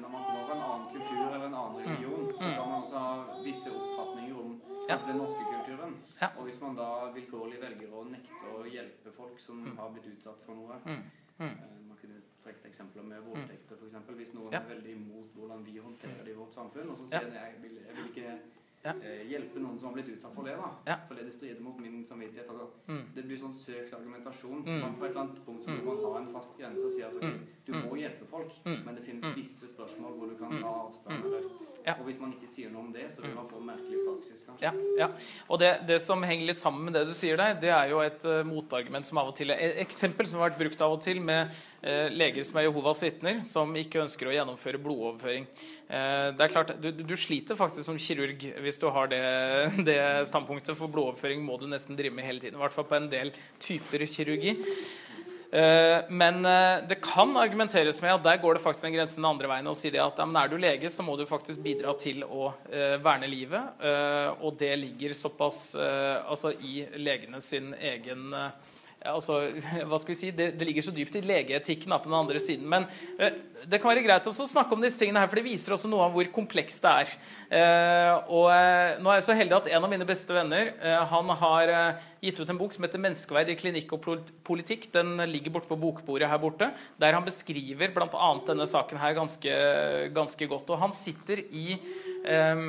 Når 0.00 0.08
man 0.10 0.24
kommer 0.24 0.44
fra 0.46 0.54
en 0.54 0.62
annen 0.62 0.88
kultur 0.92 1.26
eller 1.34 1.46
en 1.46 1.54
annen 1.54 1.76
religion, 1.76 2.30
så 2.38 2.44
Mm. 2.44 2.54
kan 2.56 2.68
man 2.68 2.82
også 2.82 2.98
ha 2.98 3.24
visse 3.42 3.70
oppfatninger 3.70 4.34
om 4.40 4.60
Ja. 4.88 4.96
den 5.06 5.16
norske 5.16 5.44
kulturen. 5.44 5.96
Ja. 6.22 6.28
Og 6.38 6.44
hvis 6.44 6.60
man 6.60 6.76
da 6.76 7.10
vilkårlig 7.14 7.60
velger 7.60 7.90
å 7.92 8.04
nekte 8.10 8.46
å 8.46 8.64
hjelpe 8.64 9.12
folk 9.16 9.38
som 9.40 9.56
Mm. 9.64 9.76
har 9.78 9.88
blitt 9.90 10.06
utsatt 10.16 10.40
for 10.46 10.54
noe 10.54 10.74
Mm. 10.84 11.02
Mm. 11.38 11.46
eh, 11.50 11.76
Man 11.88 11.96
kunne 12.00 12.20
trukket 12.44 12.66
eksempler 12.66 13.02
med 13.02 13.18
voldtekter, 13.22 13.76
f.eks. 13.76 13.94
Hvis 14.16 14.34
noen 14.34 14.52
Ja. 14.52 14.58
er 14.60 14.68
veldig 14.74 14.92
imot 14.92 15.28
hvordan 15.34 15.64
vi 15.64 15.78
håndterer 15.78 16.24
det 16.24 16.30
i 16.32 16.36
vårt 16.36 16.54
samfunn, 16.54 16.90
og 16.90 16.96
så 16.98 17.08
sier 17.08 17.20
de 17.30 17.36
jeg 17.36 17.52
jeg 17.62 17.96
vil 17.96 18.06
ikke 18.10 18.38
Ja. 18.84 18.92
eh, 19.02 19.24
hjelpe 19.26 19.58
noen 19.58 19.78
som 19.78 19.88
har 19.88 19.94
blitt 19.96 20.08
utsatt 20.14 20.34
for 20.34 20.44
det, 20.44 20.56
da. 20.56 20.68
Ja. 20.86 20.96
Fordi 21.08 21.24
det 21.24 21.32
strider 21.34 21.60
mot 21.60 21.78
min 21.80 22.04
samvittighet. 22.04 22.46
Altså, 22.48 22.68
Mm. 22.88 23.02
det 23.14 23.24
blir 23.26 23.36
sånn 23.36 23.54
søkt 23.54 23.92
argumentasjon. 23.94 24.62
Mm. 24.64 24.80
Man, 24.80 24.94
på 24.96 25.04
et 25.06 25.10
eller 25.10 25.20
annet 25.22 25.44
punkt 25.46 25.64
så 25.64 25.70
Mm. 25.70 25.84
må 25.84 25.94
man 26.02 26.12
ha 26.12 26.18
en 26.20 26.32
fast 26.32 26.58
grense 26.58 26.84
og 26.86 26.92
si 26.92 27.02
at 27.02 27.16
ok, 27.16 27.22
Mm. 27.22 27.40
du 27.66 27.72
Mm. 27.72 27.82
må 27.90 27.96
hjelpe 27.96 28.26
folk, 28.30 28.52
Mm. 28.64 28.84
men 28.84 28.94
det 28.94 29.02
finnes 29.04 29.24
Mm. 29.24 29.34
visse 29.34 29.66
spørsmål 29.68 30.12
hvor 30.18 30.28
du 30.28 30.36
kan 30.36 30.52
Mm. 30.52 30.62
ta 30.62 30.68
avstand. 30.68 31.18
Mm. 31.18 31.24
Eller, 31.26 31.42
Ja. 31.86 31.94
Og 32.00 32.06
hvis 32.06 32.18
man 32.20 32.32
ikke 32.32 32.48
sier 32.48 32.68
noe 32.70 32.80
om 32.82 32.92
det, 32.92 33.12
så 33.12 33.20
vil 33.22 33.30
Mm. 33.30 33.34
man 33.36 33.46
få 33.46 33.60
merkelig 33.62 33.98
praksis, 34.06 34.42
kanskje. 34.42 34.60
Ja, 34.62 34.72
ja. 34.98 35.08
Og 35.48 35.58
det, 35.60 35.86
det 35.86 36.00
som 36.00 36.20
henger 36.22 36.46
litt 36.46 36.56
sammen 36.56 36.84
med 36.84 36.94
det 36.94 37.06
du 37.06 37.12
sier 37.14 37.36
der, 37.36 37.54
det 37.54 37.70
er 37.70 37.88
jo 37.90 38.00
et 38.00 38.24
uh, 38.24 38.42
motargument 38.42 39.06
som 39.06 39.18
av 39.18 39.28
og 39.28 39.34
til 39.36 39.50
Et 39.52 39.76
eksempel 39.86 40.26
som 40.26 40.40
har 40.40 40.50
vært 40.50 40.58
brukt 40.58 40.80
av 40.82 40.92
og 40.92 41.00
til 41.00 41.20
med 41.20 41.48
leger 42.10 42.42
som 42.46 42.58
er 42.60 42.66
Jehovas 42.66 43.02
vitner, 43.04 43.40
som 43.46 43.70
ikke 43.78 44.02
ønsker 44.02 44.30
å 44.30 44.34
gjennomføre 44.34 44.80
blodoverføring. 44.82 45.46
Eh, 45.86 46.28
det 46.36 46.46
er 46.46 46.52
klart, 46.52 46.74
du, 46.82 46.90
du 47.06 47.16
sliter 47.16 47.58
faktisk 47.58 47.86
som 47.86 47.98
kirurg 48.00 48.42
hvis 48.64 48.80
du 48.82 48.88
har 48.90 49.10
det, 49.12 49.22
det 49.88 50.00
standpunktet, 50.30 50.76
for 50.78 50.90
blodoverføring 50.92 51.44
må 51.46 51.58
du 51.62 51.68
nesten 51.70 51.98
drive 51.98 52.16
med 52.16 52.26
hele 52.26 52.42
tiden. 52.42 52.58
I 52.58 52.64
hvert 52.64 52.74
fall 52.76 52.88
på 52.90 52.98
en 52.98 53.10
del 53.12 53.34
typer 53.62 54.06
kirurgi. 54.10 54.56
Eh, 55.56 56.02
Men 56.10 56.42
eh, 56.44 56.82
det 56.90 56.98
kan 57.04 57.30
argumenteres 57.38 58.00
med 58.02 58.16
at 58.16 58.24
der 58.24 58.40
går 58.42 58.58
det 58.58 58.62
faktisk 58.64 58.88
en 58.88 58.96
grense 58.96 59.20
den 59.20 59.28
andre 59.28 59.48
veien. 59.50 59.68
og 59.70 59.76
sier 59.78 59.94
det 59.94 60.02
at 60.02 60.18
ja, 60.18 60.26
Er 60.26 60.48
du 60.50 60.56
lege, 60.58 60.90
så 60.90 61.06
må 61.06 61.16
du 61.16 61.24
faktisk 61.26 61.62
bidra 61.62 61.94
til 61.98 62.24
å 62.24 62.50
eh, 62.70 62.96
verne 62.98 63.28
livet. 63.30 63.78
eh, 63.80 64.32
og 64.42 64.58
det 64.58 64.74
ligger 64.78 65.14
såpass 65.14 65.76
eh, 65.78 66.18
altså 66.26 66.50
i 66.50 66.86
legene 66.98 67.40
sin 67.40 67.74
egen 67.78 68.32
eh, 68.34 68.50
ja, 68.50 68.75
altså, 69.08 69.40
hva 69.88 69.98
skal 70.00 70.14
vi 70.14 70.18
si, 70.18 70.32
det, 70.34 70.52
det 70.58 70.68
ligger 70.68 70.86
så 70.86 70.94
dypt 70.94 71.18
i 71.18 71.24
legeetikken 71.26 71.94
på 71.94 72.08
den 72.08 72.16
andre 72.18 72.40
siden. 72.42 72.66
Men 72.70 72.86
eh, 73.18 73.36
det 73.66 73.80
kan 73.82 73.90
være 73.90 74.04
greit 74.04 74.28
å 74.28 74.34
snakke 74.36 74.76
om 74.76 74.82
disse 74.84 75.00
tingene 75.00 75.22
her, 75.22 75.30
for 75.30 75.40
det 75.40 75.46
viser 75.46 75.74
også 75.76 75.90
noe 75.90 76.06
av 76.06 76.16
hvor 76.16 76.28
komplekst 76.34 76.84
det 76.84 76.94
er. 77.02 77.14
Eh, 77.60 78.32
og 78.34 78.50
eh, 78.52 78.98
nå 79.02 79.12
er 79.12 79.20
jeg 79.20 79.28
så 79.28 79.38
heldig 79.38 79.58
at 79.60 79.70
en 79.72 79.86
av 79.86 79.92
mine 79.92 80.08
beste 80.08 80.36
venner 80.36 80.72
han 81.10 81.30
har 81.40 81.72
gitt 82.22 82.40
ut 82.40 82.50
en 82.52 82.58
bok 82.58 82.74
som 82.74 82.84
heter 82.86 83.00
'Menneskeverd 83.00 83.50
i 83.52 83.58
klinikk 83.58 83.94
og 83.96 84.06
politikk'. 84.46 84.90
Den 84.94 85.16
ligger 85.30 85.54
borte 85.54 85.70
på 85.70 85.80
bokbordet 85.80 86.28
her 86.30 86.42
borte, 86.42 86.70
der 87.00 87.16
han 87.16 87.26
beskriver 87.26 87.94
bl.a. 87.94 88.30
denne 88.46 88.66
saken 88.68 89.00
her 89.02 89.16
ganske, 89.18 89.56
ganske 90.14 90.50
godt. 90.50 90.70
Og 90.70 90.80
han 90.82 90.94
sitter 90.96 91.42
i 91.50 91.78
eh, 92.26 92.68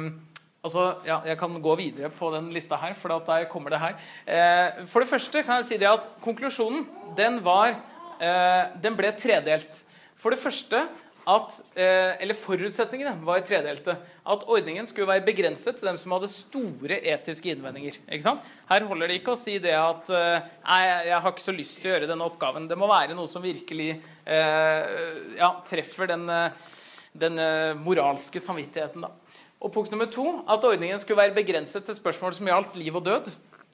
Altså, 0.65 0.85
ja, 1.05 1.21
Jeg 1.25 1.37
kan 1.39 1.61
gå 1.61 1.75
videre 1.79 2.09
på 2.11 2.31
den 2.33 2.49
lista 2.51 2.75
her, 2.81 2.93
for 2.97 3.13
der 3.13 3.45
kommer 3.49 3.69
det 3.69 3.79
her. 3.79 3.97
Eh, 4.25 4.85
for 4.89 4.99
det 5.03 5.09
første 5.09 5.43
kan 5.43 5.61
jeg 5.61 5.65
si 5.69 5.77
det 5.77 5.89
at 5.89 6.07
konklusjonen 6.23 6.87
den 7.17 7.41
var 7.45 7.75
eh, 8.19 8.63
Den 8.81 8.97
ble 8.97 9.13
tredelt. 9.15 9.83
For 10.17 10.33
det 10.33 10.41
første 10.41 10.87
at 11.27 11.57
eh, 11.75 12.15
Eller 12.23 12.37
forutsetningene 12.39 13.19
var 13.27 13.43
tredelte. 13.45 13.97
At 14.27 14.45
ordningen 14.47 14.87
skulle 14.87 15.09
være 15.09 15.25
begrenset 15.27 15.75
til 15.75 15.89
dem 15.89 15.99
som 15.99 16.15
hadde 16.15 16.29
store 16.31 17.01
etiske 17.03 17.51
innvendinger. 17.51 17.99
ikke 18.07 18.23
sant? 18.23 18.45
Her 18.69 18.87
holder 18.87 19.11
det 19.11 19.19
ikke 19.19 19.35
å 19.35 19.39
si 19.39 19.57
det 19.63 19.75
at 19.75 20.09
eh, 20.09 20.47
Nei, 20.63 20.81
jeg 21.09 21.19
har 21.19 21.33
ikke 21.33 21.43
så 21.43 21.55
lyst 21.55 21.81
til 21.81 21.91
å 21.91 21.95
gjøre 21.95 22.09
denne 22.09 22.27
oppgaven. 22.27 22.69
Det 22.71 22.79
må 22.79 22.87
være 22.89 23.17
noe 23.17 23.27
som 23.27 23.43
virkelig 23.43 23.89
eh, 23.93 24.97
ja, 25.37 25.51
treffer 25.67 26.13
den, 26.13 26.25
eh, 26.31 26.71
den 27.17 27.39
moralske 27.83 28.39
samvittigheten. 28.43 29.03
da. 29.03 29.11
Og 29.57 29.73
punkt 29.73 29.91
nummer 29.93 30.09
to 30.11 30.25
at 30.45 30.65
ordningen 30.65 30.99
skulle 31.01 31.23
være 31.23 31.35
begrenset 31.37 31.85
til 31.87 31.97
spørsmål 31.97 32.35
som 32.37 32.49
gjaldt 32.49 32.77
liv 32.77 32.95
og 32.95 33.05
død. 33.05 33.29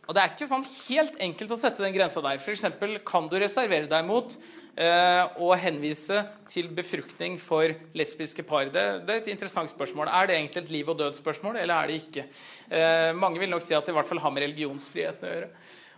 Og 0.07 0.15
det 0.15 0.21
er 0.21 0.33
ikke 0.33 0.49
sånn 0.49 0.65
helt 0.65 1.15
enkelt 1.23 1.53
å 1.55 1.59
sette 1.59 1.83
den 1.83 1.95
grensa 1.95 2.23
der. 2.23 2.39
F.eks. 2.39 2.65
kan 3.07 3.29
du 3.31 3.37
reservere 3.39 3.87
deg 3.91 4.07
mot 4.07 4.35
eh, 4.75 5.21
å 5.39 5.53
henvise 5.59 6.23
til 6.51 6.67
befruktning 6.75 7.37
for 7.39 7.71
lesbiske 7.95 8.43
par. 8.47 8.67
Det, 8.71 8.83
det, 9.07 9.13
er 9.13 9.21
et 9.21 9.31
interessant 9.31 9.71
spørsmål. 9.71 10.11
Er 10.11 10.27
det 10.27 10.39
egentlig 10.39 10.63
et 10.65 10.73
liv 10.75 10.91
og 10.91 10.99
død-spørsmål, 10.99 11.61
eller 11.61 11.75
er 11.75 11.91
det 11.91 12.01
ikke? 12.01 12.27
Eh, 12.67 13.11
mange 13.15 13.39
vil 13.43 13.51
nok 13.51 13.63
si 13.63 13.75
at 13.77 13.87
det 13.87 13.95
i 13.95 13.99
hvert 13.99 14.11
fall 14.11 14.23
har 14.23 14.35
med 14.35 14.47
religionsfriheten 14.47 15.29
å 15.29 15.33
gjøre. 15.37 15.49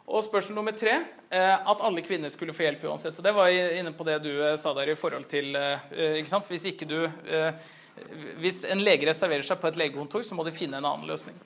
Og 0.06 0.22
spørsmål 0.22 0.60
nummer 0.60 0.76
tre 0.78 1.00
eh, 1.00 1.56
at 1.56 1.82
alle 1.82 2.04
kvinner 2.06 2.30
skulle 2.30 2.54
få 2.54 2.68
hjelp 2.68 2.84
uansett. 2.92 3.18
Og 3.18 3.26
det 3.26 3.34
var 3.34 3.50
inne 3.50 3.94
på 3.98 4.06
det 4.06 4.20
du 4.22 4.30
eh, 4.36 4.54
sa 4.62 4.74
der 4.78 4.94
i 4.94 4.98
forhold 5.00 5.26
til 5.32 5.58
eh, 5.58 6.20
ikke 6.20 6.30
sant? 6.30 6.50
Hvis 6.52 6.68
ikke 6.70 6.90
du 6.90 7.00
hvis 8.44 8.64
en 8.68 8.84
lege 8.84 9.08
reserverer 9.08 9.46
seg 9.46 9.60
på 9.62 9.70
et 9.70 9.80
legekontor, 9.80 10.26
så 10.26 10.36
må 10.38 10.46
de 10.46 10.56
finne 10.56 10.80
en 10.80 10.88
annen 10.88 11.08
løsning. 11.10 11.38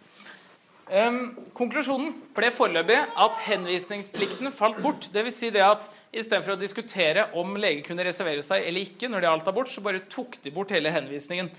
Um, 0.89 1.35
konklusjonen 1.53 2.15
ble 2.33 2.47
foreløpig 2.49 2.97
at 2.97 3.35
henvisningsplikten 3.45 4.49
falt 4.55 4.79
bort. 4.81 5.05
Dvs. 5.13 5.35
Si 5.37 5.51
det 5.53 5.61
at 5.61 5.85
istedenfor 6.09 6.55
å 6.55 6.61
diskutere 6.61 7.27
om 7.37 7.53
lege 7.61 7.83
kunne 7.85 8.05
reservere 8.07 8.41
seg 8.45 8.65
eller 8.65 8.87
ikke, 8.87 9.05
når 9.11 9.21
det 9.21 9.29
gjaldt 9.29 9.51
abort, 9.51 9.69
så 9.69 9.83
bare 9.85 10.01
tok 10.09 10.39
de 10.41 10.53
bort 10.55 10.73
hele 10.73 10.93
henvisningen. 10.93 11.51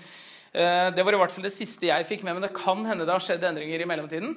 Uh, 0.51 0.91
det 0.91 1.05
var 1.07 1.15
i 1.15 1.21
hvert 1.23 1.31
fall 1.31 1.47
det 1.47 1.55
siste 1.55 1.87
jeg 1.87 2.09
fikk 2.09 2.27
med, 2.27 2.35
men 2.35 2.43
det 2.43 2.51
kan 2.57 2.83
hende 2.83 3.07
det 3.07 3.15
har 3.15 3.23
skjedd 3.23 3.47
endringer 3.47 3.85
i 3.85 3.87
mellomtiden. 3.87 4.35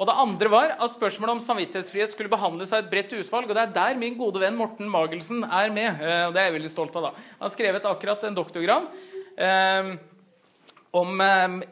Og 0.00 0.08
det 0.08 0.18
andre 0.18 0.50
var 0.50 0.72
at 0.74 0.90
spørsmålet 0.90 1.36
om 1.36 1.44
samvittighetsfrihet 1.44 2.10
skulle 2.10 2.32
behandles 2.32 2.72
av 2.74 2.82
et 2.82 2.90
bredt 2.90 3.12
utvalg. 3.14 3.46
Og 3.46 3.54
det 3.54 3.68
er 3.68 3.74
der 3.76 4.00
min 4.00 4.18
gode 4.18 4.42
venn 4.42 4.58
Morten 4.58 4.90
Magelsen 4.90 5.44
er 5.46 5.70
med. 5.70 6.02
Uh, 6.02 6.24
og 6.26 6.34
det 6.34 6.42
er 6.42 6.50
jeg 6.50 6.58
veldig 6.58 6.74
stolt 6.74 6.98
av. 6.98 7.12
da. 7.12 7.26
Han 7.38 7.46
har 7.46 7.54
skrevet 7.54 7.92
akkurat 7.94 8.26
en 8.26 8.42
doktorgrad 8.42 8.90
uh, 9.40 9.94
om, 10.92 11.22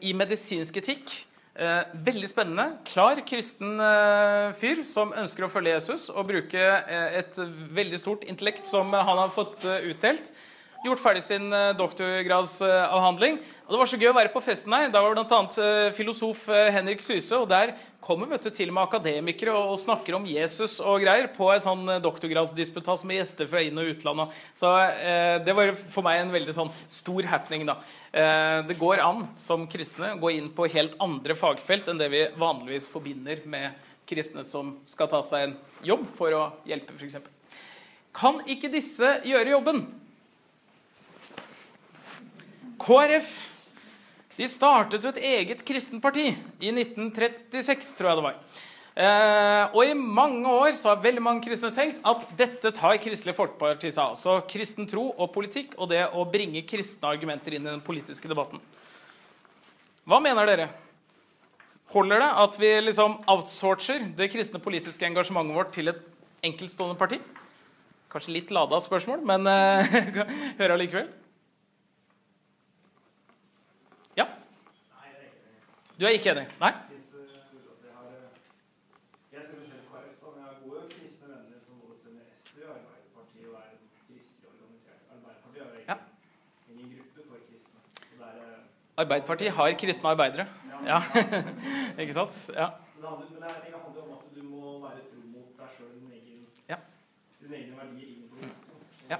i 0.01 0.15
medisinsk 0.17 0.81
etikk. 0.81 1.19
Eh, 1.51 1.81
veldig 1.93 2.29
spennende. 2.29 2.77
Klar 2.87 3.19
kristen 3.27 3.75
eh, 3.83 4.53
fyr 4.55 4.85
som 4.87 5.11
ønsker 5.11 5.45
å 5.45 5.49
følge 5.51 5.73
Jesus 5.75 6.07
og 6.09 6.29
bruke 6.29 6.61
eh, 6.61 7.17
et 7.19 7.35
veldig 7.75 7.99
stort 7.99 8.23
intellekt 8.23 8.69
som 8.69 8.93
han 8.95 9.19
har 9.19 9.33
fått 9.35 9.65
eh, 9.67 9.91
utdelt. 9.91 10.31
Gjort 10.81 10.97
ferdig 10.97 11.21
sin 11.21 11.51
eh, 11.53 11.75
doktorgradsavhandling. 11.77 13.35
Og 13.67 13.73
det 13.73 13.79
var 13.83 13.89
så 13.89 13.97
gøy 14.01 14.07
å 14.09 14.15
være 14.17 14.31
på 14.33 14.41
festen 14.41 14.73
her. 14.73 14.87
Da 14.89 15.03
var 15.05 15.13
bl.a. 15.13 15.41
Eh, 15.61 15.89
filosof 15.93 16.47
eh, 16.49 16.71
Henrik 16.73 17.03
Syse. 17.05 17.37
Og 17.37 17.45
der 17.51 17.75
kommer 18.01 18.31
vet 18.31 18.47
du, 18.47 18.49
til 18.49 18.71
og 18.71 18.79
med 18.79 18.87
akademikere 18.87 19.53
og, 19.53 19.75
snakker 19.77 20.17
om 20.17 20.25
Jesus 20.25 20.79
og 20.81 21.03
greier 21.03 21.29
på 21.35 21.51
en 21.53 21.61
sånn 21.61 21.85
eh, 21.85 22.01
doktorgradsdisputas 22.01 23.05
med 23.05 23.19
gjester 23.19 23.51
fra 23.51 23.61
inn- 23.61 23.77
og 23.77 23.91
utlandet. 23.93 24.41
Så 24.57 24.73
eh, 24.89 25.35
det 25.45 25.53
var 25.59 25.75
for 25.83 26.07
meg 26.07 26.23
en 26.23 26.33
veldig 26.33 26.57
sånn 26.57 26.73
stor 26.89 27.29
happening, 27.29 27.69
da. 27.69 27.77
Eh, 28.09 28.57
det 28.71 28.79
går 28.81 29.05
an 29.05 29.27
som 29.37 29.69
kristne 29.69 30.15
å 30.15 30.19
gå 30.25 30.33
inn 30.39 30.49
på 30.49 30.65
helt 30.73 30.97
andre 31.03 31.37
fagfelt 31.37 31.93
enn 31.93 32.01
det 32.01 32.09
vi 32.09 32.25
vanligvis 32.41 32.89
forbinder 32.89 33.45
med 33.45 33.77
kristne 34.09 34.41
som 34.41 34.79
skal 34.89 35.13
ta 35.13 35.21
seg 35.21 35.45
en 35.45 35.57
jobb 35.85 36.09
for 36.17 36.33
å 36.33 36.43
hjelpe, 36.65 36.97
f.eks. 36.97 37.21
Kan 38.17 38.41
ikke 38.49 38.73
disse 38.73 39.19
gjøre 39.29 39.59
jobben? 39.59 39.85
KrF 42.81 43.31
de 44.41 44.47
startet 44.49 45.03
jo 45.03 45.11
et 45.11 45.21
eget 45.21 45.59
kristent 45.67 46.01
parti 46.01 46.29
i 46.31 46.71
1936, 46.71 47.95
tror 47.97 48.09
jeg 48.09 48.17
det 48.17 48.25
var. 48.25 48.37
Eh, 48.91 49.75
og 49.75 49.87
i 49.87 49.95
mange 49.95 50.49
år 50.49 50.73
så 50.75 50.89
har 50.91 51.03
veldig 51.03 51.23
mange 51.23 51.43
kristne 51.45 51.69
tenkt 51.75 52.01
at 52.07 52.25
dette 52.39 52.73
tar 52.75 52.97
Kristelig 53.03 53.35
Folkeparti 53.37 53.91
seg 53.91 54.01
av. 54.03 54.17
Så 54.19 54.39
kristen 54.51 54.89
tro 54.89 55.05
og 55.11 55.29
politikk 55.35 55.77
og 55.77 55.91
det 55.93 56.01
å 56.09 56.25
bringe 56.27 56.65
kristne 56.67 57.13
argumenter 57.13 57.55
inn 57.55 57.67
i 57.67 57.71
den 57.71 57.83
politiske 57.85 58.31
debatten. 58.31 58.63
Hva 60.09 60.19
mener 60.23 60.49
dere? 60.49 60.71
Holder 61.93 62.23
det 62.23 62.33
at 62.41 62.59
vi 62.59 62.73
liksom 62.81 63.19
outsourcer 63.29 64.09
det 64.17 64.31
kristne 64.31 64.63
politiske 64.63 65.05
engasjementet 65.05 65.59
vårt 65.59 65.73
til 65.75 65.91
et 65.91 66.03
enkeltstående 66.47 66.97
parti? 66.99 67.21
Kanskje 68.11 68.35
litt 68.39 68.51
lada 68.51 68.79
spørsmål, 68.83 69.21
men 69.27 69.45
eh, 69.47 69.99
hør 70.59 70.79
allikevel. 70.79 71.11
Gruppe 76.01 76.09
er 76.09 76.17
ikke 76.17 76.31
enig? 76.33 76.47
Nei? 76.61 76.71
Arbeiderpartiet 89.01 89.53
har 89.57 89.71
kristne 89.81 90.09
arbeidere. 90.11 90.45
Ja. 90.85 90.99
ikke 92.01 92.13
sant? 92.13 92.35
Ja. 92.53 92.67
det 92.97 93.07
handler, 93.07 93.27
men 93.31 93.41
det, 93.41 93.53
handler 93.73 94.01
om 94.03 94.11
at 94.13 94.25
du 94.35 94.43
må 94.45 94.73
være 94.83 94.99
tro 95.07 95.21
mot 95.25 95.47
deg 95.57 95.71
sjøl, 95.77 95.87
din 95.95 96.11
egen, 96.17 96.43
Ja. 96.69 96.77
verdier 97.41 98.09
i 98.09 98.27
politikken. 98.29 98.59
Ja. 99.09 99.17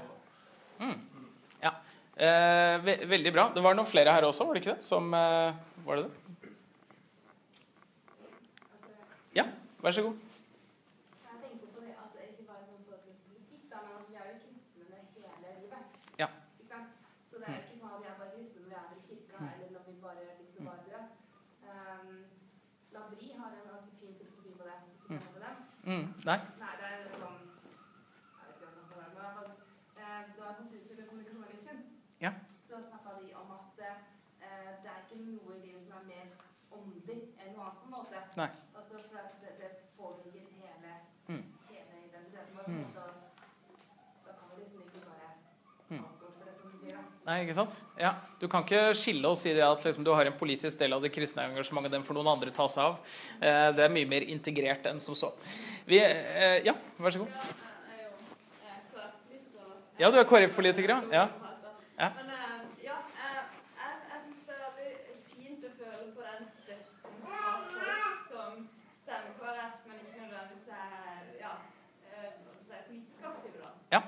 Eh, 2.21 2.85
ve 2.85 2.97
veldig 3.09 3.33
bra. 3.33 3.47
Det 3.55 3.63
var 3.63 3.73
noen 3.73 3.89
flere 3.89 4.13
her 4.13 4.27
også, 4.27 4.45
var 4.45 4.53
det 4.53 4.61
ikke 4.61 4.75
det? 4.75 4.83
Som 4.85 5.13
eh, 5.13 5.53
Var 5.85 5.95
det 5.95 6.03
det? 6.05 6.11
Ja, 9.35 9.45
vær 9.83 9.91
så 9.97 10.01
god. 10.07 10.15
Mm. 10.15 11.41
tenker 11.43 11.67
på 11.75 11.79
det 11.85 11.93
at 12.03 12.09
det 12.15 12.21
ikke 12.31 12.45
bare 12.49 12.61
er 12.61 12.67
sånn 12.69 12.83
forhold 12.85 13.03
til 13.07 13.15
politikk, 13.27 13.63
da, 13.71 13.77
men 13.85 13.93
altså, 13.97 14.11
jeg 14.15 14.21
er 14.21 14.29
jo 14.31 14.39
kristne 14.43 14.97
hele 15.35 15.49
livet. 15.61 15.83
Ja. 16.21 16.27
Ikke 16.59 16.69
sant? 16.73 16.89
Så 17.29 17.33
det 17.39 17.45
er 17.47 17.55
jo 17.57 17.63
ikke 17.65 17.79
sånn 17.81 17.95
at 17.97 18.03
jeg 18.05 18.11
er 18.13 18.19
bare 18.21 18.33
kristen 18.35 18.61
når 18.63 18.71
jeg 18.75 18.83
er 18.83 18.95
i 18.99 19.05
kirka, 19.07 19.37
eller 19.55 19.69
når 19.75 19.83
vi 19.89 19.93
bare 20.05 20.21
er 20.29 20.35
litt 20.41 20.53
bevarere. 20.57 21.01
Um, 21.71 22.11
Lavri 22.95 23.27
har 23.39 23.51
en 23.57 23.67
ganske 23.71 23.91
fin 23.99 24.15
filosofi 24.19 24.51
på 24.59 24.63
det. 24.69 24.77
hvis 24.85 24.97
du 24.99 25.07
kjenner 25.07 25.33
på 25.35 25.43
det. 25.45 25.53
Mm, 25.89 26.05
nei? 26.29 26.39
Nei, 26.63 26.73
det 26.79 26.87
er 26.91 27.03
sånn 27.23 27.39
Jeg 27.41 28.45
vet 28.45 28.55
ikke 28.55 28.65
hva 28.65 28.73
som 28.75 28.83
kan 28.89 28.97
være, 29.01 29.11
men 29.11 29.17
i 29.17 29.23
hvert 29.23 29.37
fall 29.37 29.51
eh, 30.01 30.21
Da 30.37 30.49
Konstituttet 30.57 30.97
for 30.99 31.05
kommunikasjon 31.09 31.43
og 31.45 31.51
livssyn, 31.53 31.79
Ja. 32.25 32.31
så 32.69 32.81
snakka 32.89 33.13
de 33.21 33.33
om 33.41 33.51
at 33.57 33.79
eh, 33.87 34.69
det 34.83 34.89
er 34.91 34.99
ikke 35.05 35.21
noe 35.23 35.55
i 35.55 35.61
livet 35.65 35.87
som 35.87 35.97
er 35.97 36.05
mer 36.11 36.27
åndelig 36.75 37.17
enn 37.39 37.55
noe 37.55 37.63
annet, 37.63 37.79
på 37.79 37.85
en 37.87 37.95
måte. 37.95 38.19
Nei. 38.41 38.49
Altså, 38.75 38.99
for 39.09 39.17
at 39.23 39.33
det, 39.41 39.51
det 39.61 39.71
påvirker 39.97 40.45
hele, 40.59 40.91
Mm. 41.31 41.43
hele 41.69 41.95
identiteten 42.09 42.55
vår. 42.57 42.67
Mm. 42.67 42.93
Da, 42.95 43.05
da 44.25 44.31
kan 44.37 44.49
vi 44.51 44.63
liksom 44.63 44.81
ikke 44.85 45.01
bare 45.07 45.29
Mm. 45.89 46.03
outsource 46.05 46.45
det, 46.45 46.53
som 46.61 46.71
du 46.71 46.77
sier. 46.77 46.95
da. 46.97 47.03
Nei, 47.21 47.41
ikke 47.43 47.53
sant? 47.53 47.75
Ja. 48.01 48.15
Du 48.41 48.47
kan 48.49 48.63
ikke 48.65 48.95
skille 48.97 49.29
oss 49.29 49.45
i 49.45 49.53
det 49.53 49.65
at 49.65 49.83
liksom, 49.85 50.05
du 50.05 50.09
har 50.15 50.25
en 50.25 50.37
politisk 50.37 50.79
del 50.81 50.95
av 50.95 51.03
det 51.05 51.11
kristne 51.13 51.45
engasjementet, 51.51 51.93
den 51.93 52.05
får 52.07 52.17
noen 52.17 52.31
andre 52.33 52.53
ta 52.55 52.65
seg 52.71 52.87
av. 52.87 53.17
Eh, 53.37 53.67
det 53.77 53.85
er 53.85 53.93
mye 53.93 54.09
mer 54.09 54.25
integrert 54.33 54.89
enn 54.89 55.01
som 55.03 55.17
så. 55.17 55.29
Vi, 55.85 56.01
eh, 56.01 56.63
ja, 56.65 56.73
vær 56.97 57.13
så 57.13 57.21
god. 57.21 57.59
Ja, 60.01 60.09
du 60.09 60.17
er 60.17 60.25
KrF-politiker, 60.25 60.89
ja. 60.89 61.01
ja 61.13 61.27
jeg, 62.01 62.11
jeg, 62.81 63.91
jeg 64.11 64.21
syns 64.25 64.45
det 64.47 64.55
er 64.55 64.61
veldig 64.77 65.17
fint 65.29 65.65
å 65.67 65.71
føle 65.77 66.07
på 66.15 66.23
den 66.25 66.47
støtten 66.49 67.19
fra 67.21 67.51
folk 67.75 68.23
som 68.29 68.63
stemmer 68.95 69.35
KrF, 69.37 69.75
men 69.85 69.99
ikke 70.01 70.23
nødvendigvis 70.23 70.71
er 70.73 71.27
ja, 71.43 71.53
eh, 72.09 72.31
hva 72.31 72.55
skal 72.63 72.79
jeg 72.79 72.87
si, 72.87 72.89
politisk 72.89 73.27
aktive. 73.29 73.61
da. 73.61 73.71
Ja. 73.93 74.01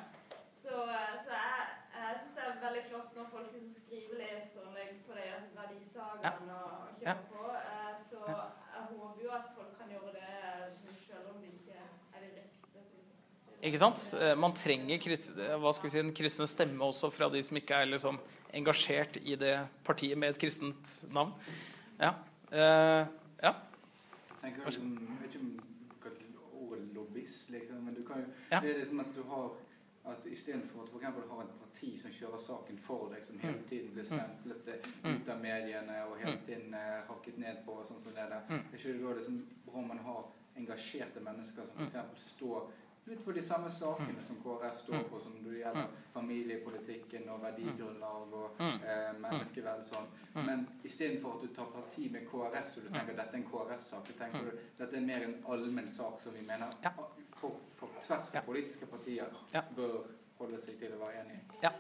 Så, 0.63 0.79
eh, 0.95 1.13
så 1.27 1.37
jeg, 1.37 1.69
jeg 1.99 2.17
syns 2.23 2.33
det 2.39 2.47
er 2.47 2.59
veldig 2.65 2.83
flott 2.89 3.19
når 3.19 3.29
folk 3.35 3.53
liksom 3.53 3.69
skriver 3.77 4.23
leserinnlegg 4.23 4.97
på 5.05 5.19
de 5.19 5.79
verdisakene 6.23 6.55
og 6.63 7.03
Ja. 7.05 7.13
på. 7.13 7.43
Eh, 7.51 7.97
Så 7.99 8.17
jeg 8.27 8.83
håper 8.89 9.23
jo 9.23 9.29
at 9.31 9.45
folk 9.55 9.77
kan 9.77 9.87
gjøre 9.89 10.11
det 10.13 10.69
liksom, 10.69 10.95
selv 11.07 11.27
om 11.35 11.41
de 11.41 11.47
ikke 11.47 11.75
er 12.15 12.19
direkte. 12.19 12.79
Ikke 13.63 13.79
sant? 13.79 14.13
Eh, 14.21 14.35
Man 14.35 14.53
trenger 14.53 14.95
eh, 14.95 15.57
hva 15.59 15.73
skal 15.73 15.83
vi 15.83 15.89
si, 15.89 15.99
en 15.99 16.13
kristen 16.13 16.47
stemme 16.47 16.83
også 16.83 17.11
fra 17.11 17.29
de 17.29 17.41
som 17.43 17.57
ikke 17.57 17.75
er 17.75 17.85
liksom 17.85 18.19
engasjert 18.53 19.17
i 19.23 19.35
det 19.35 19.67
partiet 19.83 20.17
med 20.17 20.29
et 20.29 20.39
kristent 20.39 21.05
navn. 21.11 21.33
Ja. 21.99 22.13
Eh, 22.51 23.05
ja. 23.43 23.53
tenker 24.41 24.63
Vær 24.63 24.71
så 24.71 24.79
liksom, 24.79 24.97
jeg 24.99 25.21
vet 25.21 25.35
ikke 25.35 25.39
om 25.43 26.69
ordet 26.69 26.93
lobbyist, 26.95 27.49
liksom, 27.49 27.75
men 27.83 27.95
du 27.95 28.03
kan 28.07 28.21
jo 28.21 28.27
Ja. 28.51 28.59
Det 28.59 28.69
er 28.75 28.79
liksom 28.79 28.99
at 28.99 29.15
du 29.15 29.23
har 29.23 29.51
at 30.05 30.25
Istedenfor 30.25 30.81
at 30.81 30.87
du 30.87 30.91
for 30.91 30.99
eksempel 30.99 31.23
har 31.29 31.41
et 31.43 31.53
parti 31.59 31.89
som 32.01 32.11
kjører 32.11 32.41
saken 32.43 32.77
for 32.83 33.09
deg, 33.13 33.23
som 33.25 33.39
hele 33.39 33.57
Mm. 33.59 33.67
tiden 33.69 33.91
blir 33.93 34.03
stemplet 34.03 34.67
eh, 34.67 34.89
Mm. 35.03 35.15
ut 35.15 35.29
av 35.29 35.39
mediene 35.41 36.03
og 36.05 36.17
hele 36.17 36.37
tiden 36.47 36.73
eh, 36.73 37.03
hakket 37.07 37.37
ned 37.37 37.57
på 37.65 37.71
og 37.71 37.85
sånn 37.87 37.99
som 38.01 38.13
det 38.13 38.29
der, 38.29 38.41
Mm. 38.49 38.59
er 38.73 38.77
ikke 38.77 38.93
det 38.93 39.01
da 39.03 39.13
liksom 39.13 39.45
bra 39.65 39.81
man 39.81 39.97
har 39.97 40.25
engasjerte 40.57 41.19
mennesker 41.19 41.65
som 41.65 41.81
Mm. 41.81 41.87
f.eks. 41.87 42.21
står 42.35 42.69
litt 43.07 43.19
for 43.23 43.31
de 43.33 43.41
samme 43.41 43.69
sakene 43.71 44.21
som 44.21 44.35
KrF 44.43 44.77
står 44.83 45.03
på, 45.09 45.19
som 45.23 45.43
det 45.43 45.59
gjelder 45.59 45.87
familiepolitikken 46.13 47.29
og 47.29 47.41
verdigrunnlag 47.41 48.33
og 48.33 48.51
Mm. 48.59 48.83
eh, 48.83 49.13
menneskeverd 49.19 49.79
og 49.79 49.87
sånn. 49.87 50.07
Men 50.45 50.67
istedenfor 50.83 51.35
at 51.35 51.41
du 51.41 51.47
tar 51.47 51.65
parti 51.65 52.11
med 52.11 52.27
KrF, 52.27 52.69
så 52.71 52.81
du 52.81 52.89
tenker 52.89 53.09
at 53.11 53.15
dette 53.17 53.33
er 53.33 53.37
en 53.37 53.43
KrF-sak, 53.51 54.07
så 54.07 54.13
tenker 54.17 54.51
du 54.51 54.57
dette 54.77 54.93
er 54.97 55.01
mer 55.01 55.23
en 55.23 55.43
allmenn 55.47 55.87
sak 55.87 56.19
som 56.19 56.33
vi 56.33 56.41
mener 56.41 56.67
For, 57.43 57.59
for 57.79 57.91
tvers 58.07 58.33
av 58.39 58.45
politiske 58.47 58.87
partier 58.89 59.27
Ja. 59.53 59.61
bør 59.75 60.03
holde 60.39 60.59
seg 60.63 60.79
til 60.79 60.95
å 60.95 60.99
være 61.03 61.19
enig 61.21 61.35
i. 61.37 61.41
Ja. 61.63 61.71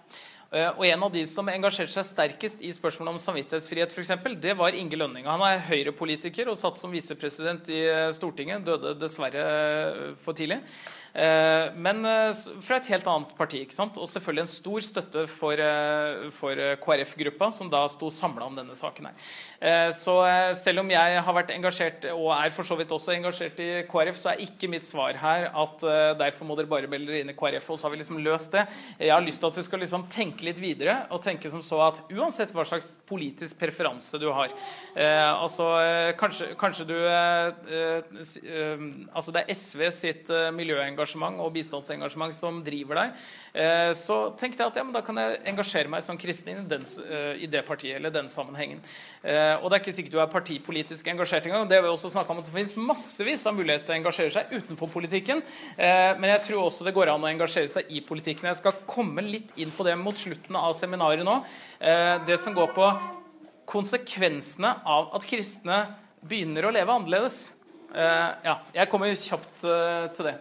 Eh, 0.53 0.69
Og 0.77 0.83
en 0.85 1.03
av 1.07 1.11
de 1.11 1.23
som 1.27 1.47
engasjerte 1.49 1.91
seg 1.95 2.05
sterkest 2.05 2.61
i 2.61 2.69
spørsmålet 2.75 3.15
om 3.15 3.21
samvittighetsfrihet, 3.23 3.95
for 3.95 4.03
eksempel, 4.03 4.35
det 4.39 4.53
var 4.59 4.75
Inge 4.77 4.99
Lønning. 4.99 5.25
Han 5.25 5.41
er 5.47 5.63
Høyre-politiker 5.65 6.51
og 6.51 6.59
satt 6.59 6.77
som 6.77 6.93
visepresident 6.93 7.71
i 7.73 7.79
eh, 7.89 8.11
Stortinget. 8.15 8.63
Døde 8.67 8.93
dessverre 9.01 9.47
eh, 9.47 10.13
for 10.21 10.37
tidlig. 10.37 10.59
Eh, 11.13 11.69
Men 11.77 12.05
eh, 12.05 12.31
fra 12.65 12.79
et 12.79 12.89
helt 12.89 13.07
annet 13.09 13.33
parti. 13.37 13.61
ikke 13.63 13.75
sant? 13.75 13.97
Og 14.01 14.09
selvfølgelig 14.09 14.43
en 14.43 14.49
stor 14.49 14.85
støtte 14.85 15.25
for, 15.29 15.53
eh, 15.61 16.29
for 16.33 16.61
KrF-gruppa, 16.83 17.51
som 17.53 17.69
da 17.69 17.85
sto 17.91 18.09
samla 18.09 18.47
om 18.49 18.57
denne 18.57 18.75
saken 18.77 19.09
her. 19.09 19.91
Så 19.93 20.13
selv 20.57 20.81
om 20.81 20.89
jeg 20.89 21.21
har 21.23 21.35
vært 21.35 21.51
engasjert, 21.53 22.05
og 22.11 22.31
er 22.33 22.49
for 22.51 22.63
så 22.67 22.75
vidt 22.77 22.91
også 22.91 23.13
engasjert 23.15 23.59
i 23.63 23.83
KrF, 23.87 24.17
så 24.19 24.31
er 24.31 24.41
ikke 24.43 24.69
mitt 24.69 24.83
svar 24.83 25.15
her 25.19 25.49
at 25.49 25.79
derfor 26.19 26.45
må 26.47 26.57
dere 26.57 26.69
bare 26.69 26.89
melde 26.91 27.07
dere 27.11 27.21
inn 27.23 27.31
i 27.31 27.37
KrF, 27.37 27.69
og 27.71 27.79
så 27.79 27.87
har 27.87 27.93
vi 27.93 28.01
liksom 28.01 28.19
løst 28.23 28.51
det. 28.51 28.65
Jeg 28.99 29.13
har 29.13 29.23
lyst 29.23 29.39
til 29.39 29.47
at 29.47 29.57
vi 29.57 29.65
skal 29.67 29.79
liksom 29.83 30.07
tenke 30.11 30.43
litt 30.47 30.59
videre, 30.59 31.07
og 31.11 31.21
tenke 31.23 31.51
som 31.51 31.63
så 31.63 31.79
at 31.87 32.01
uansett 32.11 32.53
hva 32.55 32.65
slags 32.67 32.87
politisk 33.07 33.59
preferanse 33.59 34.19
du 34.19 34.29
har 34.31 34.53
Altså 34.95 35.65
kanskje, 36.17 36.53
kanskje 36.59 36.87
du 36.87 36.97
Altså 39.13 39.35
det 39.35 39.43
er 39.43 39.53
SV 39.53 39.89
sitt 39.93 40.31
eh, 40.33 40.51
miljøengasjement 41.03 41.41
og 41.43 41.53
bistandsengasjement 41.53 42.35
som 42.35 42.61
driver 42.63 42.99
deg. 42.99 43.21
Eh, 43.53 43.91
så 43.93 44.33
tenkte 44.37 44.63
jeg 44.63 44.71
at 44.71 44.77
ja, 44.79 44.83
men 44.83 44.93
da 44.95 45.01
kan 45.05 45.17
jeg 45.19 45.39
engasjere 45.51 45.89
meg 45.91 46.03
som 46.03 46.17
kristen 46.17 46.53
i, 46.53 46.55
den, 46.67 46.83
eh, 46.83 47.43
i 47.43 47.47
det 47.47 47.63
partiet 47.65 47.97
eller 47.97 48.11
den 48.13 48.29
sammenhengen. 48.29 48.81
Eh, 49.23 49.55
og 49.59 49.69
det 49.69 49.77
er 49.77 49.83
ikke 49.83 49.95
sikkert 49.95 50.13
du 50.13 50.21
er 50.21 50.31
partipolitisk 50.31 51.07
engasjert 51.07 51.47
engang. 51.47 51.67
Det 51.67 51.77
har 51.77 51.83
vi 51.83 51.91
også 51.91 52.11
snakka 52.13 52.33
om 52.33 52.41
at 52.41 52.47
det 52.49 52.55
finnes 52.55 52.77
massevis 52.77 53.45
av 53.47 53.55
muligheter 53.55 53.85
til 53.87 53.95
å 53.95 53.99
engasjere 54.01 54.33
seg 54.33 54.53
utenfor 54.53 54.91
politikken. 54.91 55.41
Men 55.77 56.29
jeg 56.29 56.43
tror 56.47 56.67
også 56.67 56.85
det 56.85 56.93
går 56.95 57.11
an 57.11 57.23
å 57.23 57.29
engasjere 57.29 57.69
seg 57.69 57.89
i 57.91 58.01
politikken. 58.05 58.49
Jeg 58.49 58.59
skal 58.59 58.83
komme 58.87 59.23
litt 59.25 59.53
inn 59.59 59.71
på 59.73 59.85
det 59.85 59.95
mot 59.99 60.17
slutten 60.17 60.55
av 60.59 60.73
seminaret 60.77 61.25
nå. 61.25 61.39
Det 62.27 62.37
som 62.39 62.55
går 62.55 62.71
på 62.75 62.87
konsekvensene 63.69 64.71
av 64.85 65.11
at 65.15 65.27
kristne 65.27 65.83
begynner 66.23 66.67
å 66.67 66.73
leve 66.73 66.93
annerledes. 66.93 67.53
Uh, 67.93 68.33
ja, 68.41 68.55
jeg 68.73 68.89
kommer 68.89 69.11
kjapt 69.13 69.65
uh, 69.69 70.09
til 70.17 70.31
det. 70.31 70.37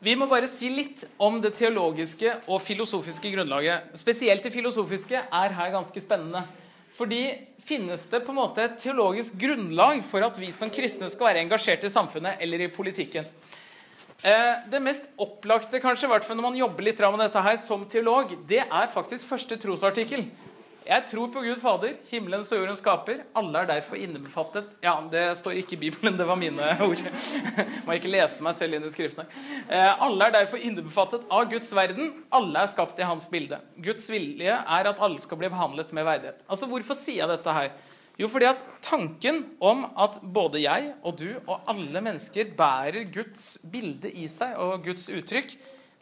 Vi 0.00 0.14
må 0.16 0.24
bare 0.30 0.48
si 0.48 0.70
litt 0.72 1.02
om 1.20 1.42
det 1.44 1.52
teologiske 1.58 2.32
og 2.48 2.62
filosofiske 2.64 3.34
grunnlaget. 3.34 3.90
Spesielt 4.00 4.46
det 4.46 4.52
filosofiske 4.54 5.20
er 5.28 5.56
her 5.58 5.72
ganske 5.74 6.00
spennende. 6.00 6.40
Fordi 6.96 7.20
finnes 7.64 8.06
det 8.08 8.22
på 8.24 8.32
en 8.32 8.38
måte 8.40 8.64
et 8.64 8.78
teologisk 8.80 9.36
grunnlag 9.40 10.00
for 10.08 10.24
at 10.24 10.40
vi 10.40 10.48
som 10.56 10.72
kristne 10.72 11.08
skal 11.12 11.28
være 11.28 11.42
engasjert 11.44 11.84
i 11.84 11.92
samfunnet 11.92 12.40
eller 12.40 12.64
i 12.64 12.70
politikken? 12.72 13.28
Eh, 14.24 14.54
Det 14.72 14.80
mest 14.80 15.04
opplagte, 15.18 15.80
kanskje, 15.80 16.08
når 16.08 16.42
man 16.42 16.56
jobber 16.56 16.82
litt 16.82 17.00
med 17.00 17.20
dette 17.20 17.42
her 17.42 17.56
som 17.56 17.84
teolog, 17.84 18.32
det 18.48 18.64
er 18.64 18.86
faktisk 18.88 19.28
første 19.28 19.56
trosartikkel. 19.56 20.24
Jeg 20.86 21.04
tror 21.10 21.28
på 21.28 21.42
Gud 21.44 21.58
Fader, 21.60 21.92
himmelens 22.08 22.48
og 22.54 22.62
jordens 22.62 22.80
skaper. 22.80 23.18
Alle 23.36 23.60
er 23.60 23.68
derfor 23.68 23.98
innebefattet 24.00 24.72
Ja, 24.82 24.94
det 25.12 25.26
står 25.38 25.58
ikke 25.60 25.76
i 25.76 25.80
Bibelen, 25.84 26.16
det 26.16 26.26
var 26.26 26.38
mine 26.40 26.70
ord. 26.86 27.02
Må 27.86 27.96
ikke 27.98 28.10
lese 28.10 28.42
meg 28.46 28.56
selv 28.56 28.78
inn 28.78 28.86
i 28.88 28.92
skriftene. 28.92 29.28
Eh, 29.68 30.02
alle 30.06 30.30
er 30.30 30.34
derfor 30.38 30.62
innebefattet 30.64 31.28
av 31.28 31.46
Guds 31.52 31.70
verden. 31.76 32.14
Alle 32.32 32.64
er 32.64 32.72
skapt 32.72 32.98
i 32.98 33.06
hans 33.06 33.28
bilde. 33.30 33.60
Guds 33.76 34.08
vilje 34.10 34.56
er 34.56 34.90
at 34.90 35.04
alle 35.04 35.20
skal 35.20 35.42
bli 35.42 35.52
behandlet 35.52 35.92
med 35.92 36.08
verdighet. 36.08 36.44
Altså, 36.48 36.70
Hvorfor 36.72 36.96
sier 36.98 37.26
jeg 37.26 37.34
dette 37.34 37.56
her? 37.60 37.70
Jo, 38.20 38.28
fordi 38.28 38.50
at 38.50 38.64
tanken 38.84 39.44
om 39.64 39.86
at 40.00 40.18
både 40.20 40.64
jeg 40.64 40.94
og 41.04 41.20
du 41.20 41.28
og 41.46 41.68
alle 41.70 42.02
mennesker 42.04 42.54
bærer 42.56 43.06
Guds 43.12 43.58
bilde 43.72 44.10
i 44.12 44.26
seg 44.28 44.56
og 44.60 44.84
Guds 44.88 45.06
uttrykk, 45.12 45.54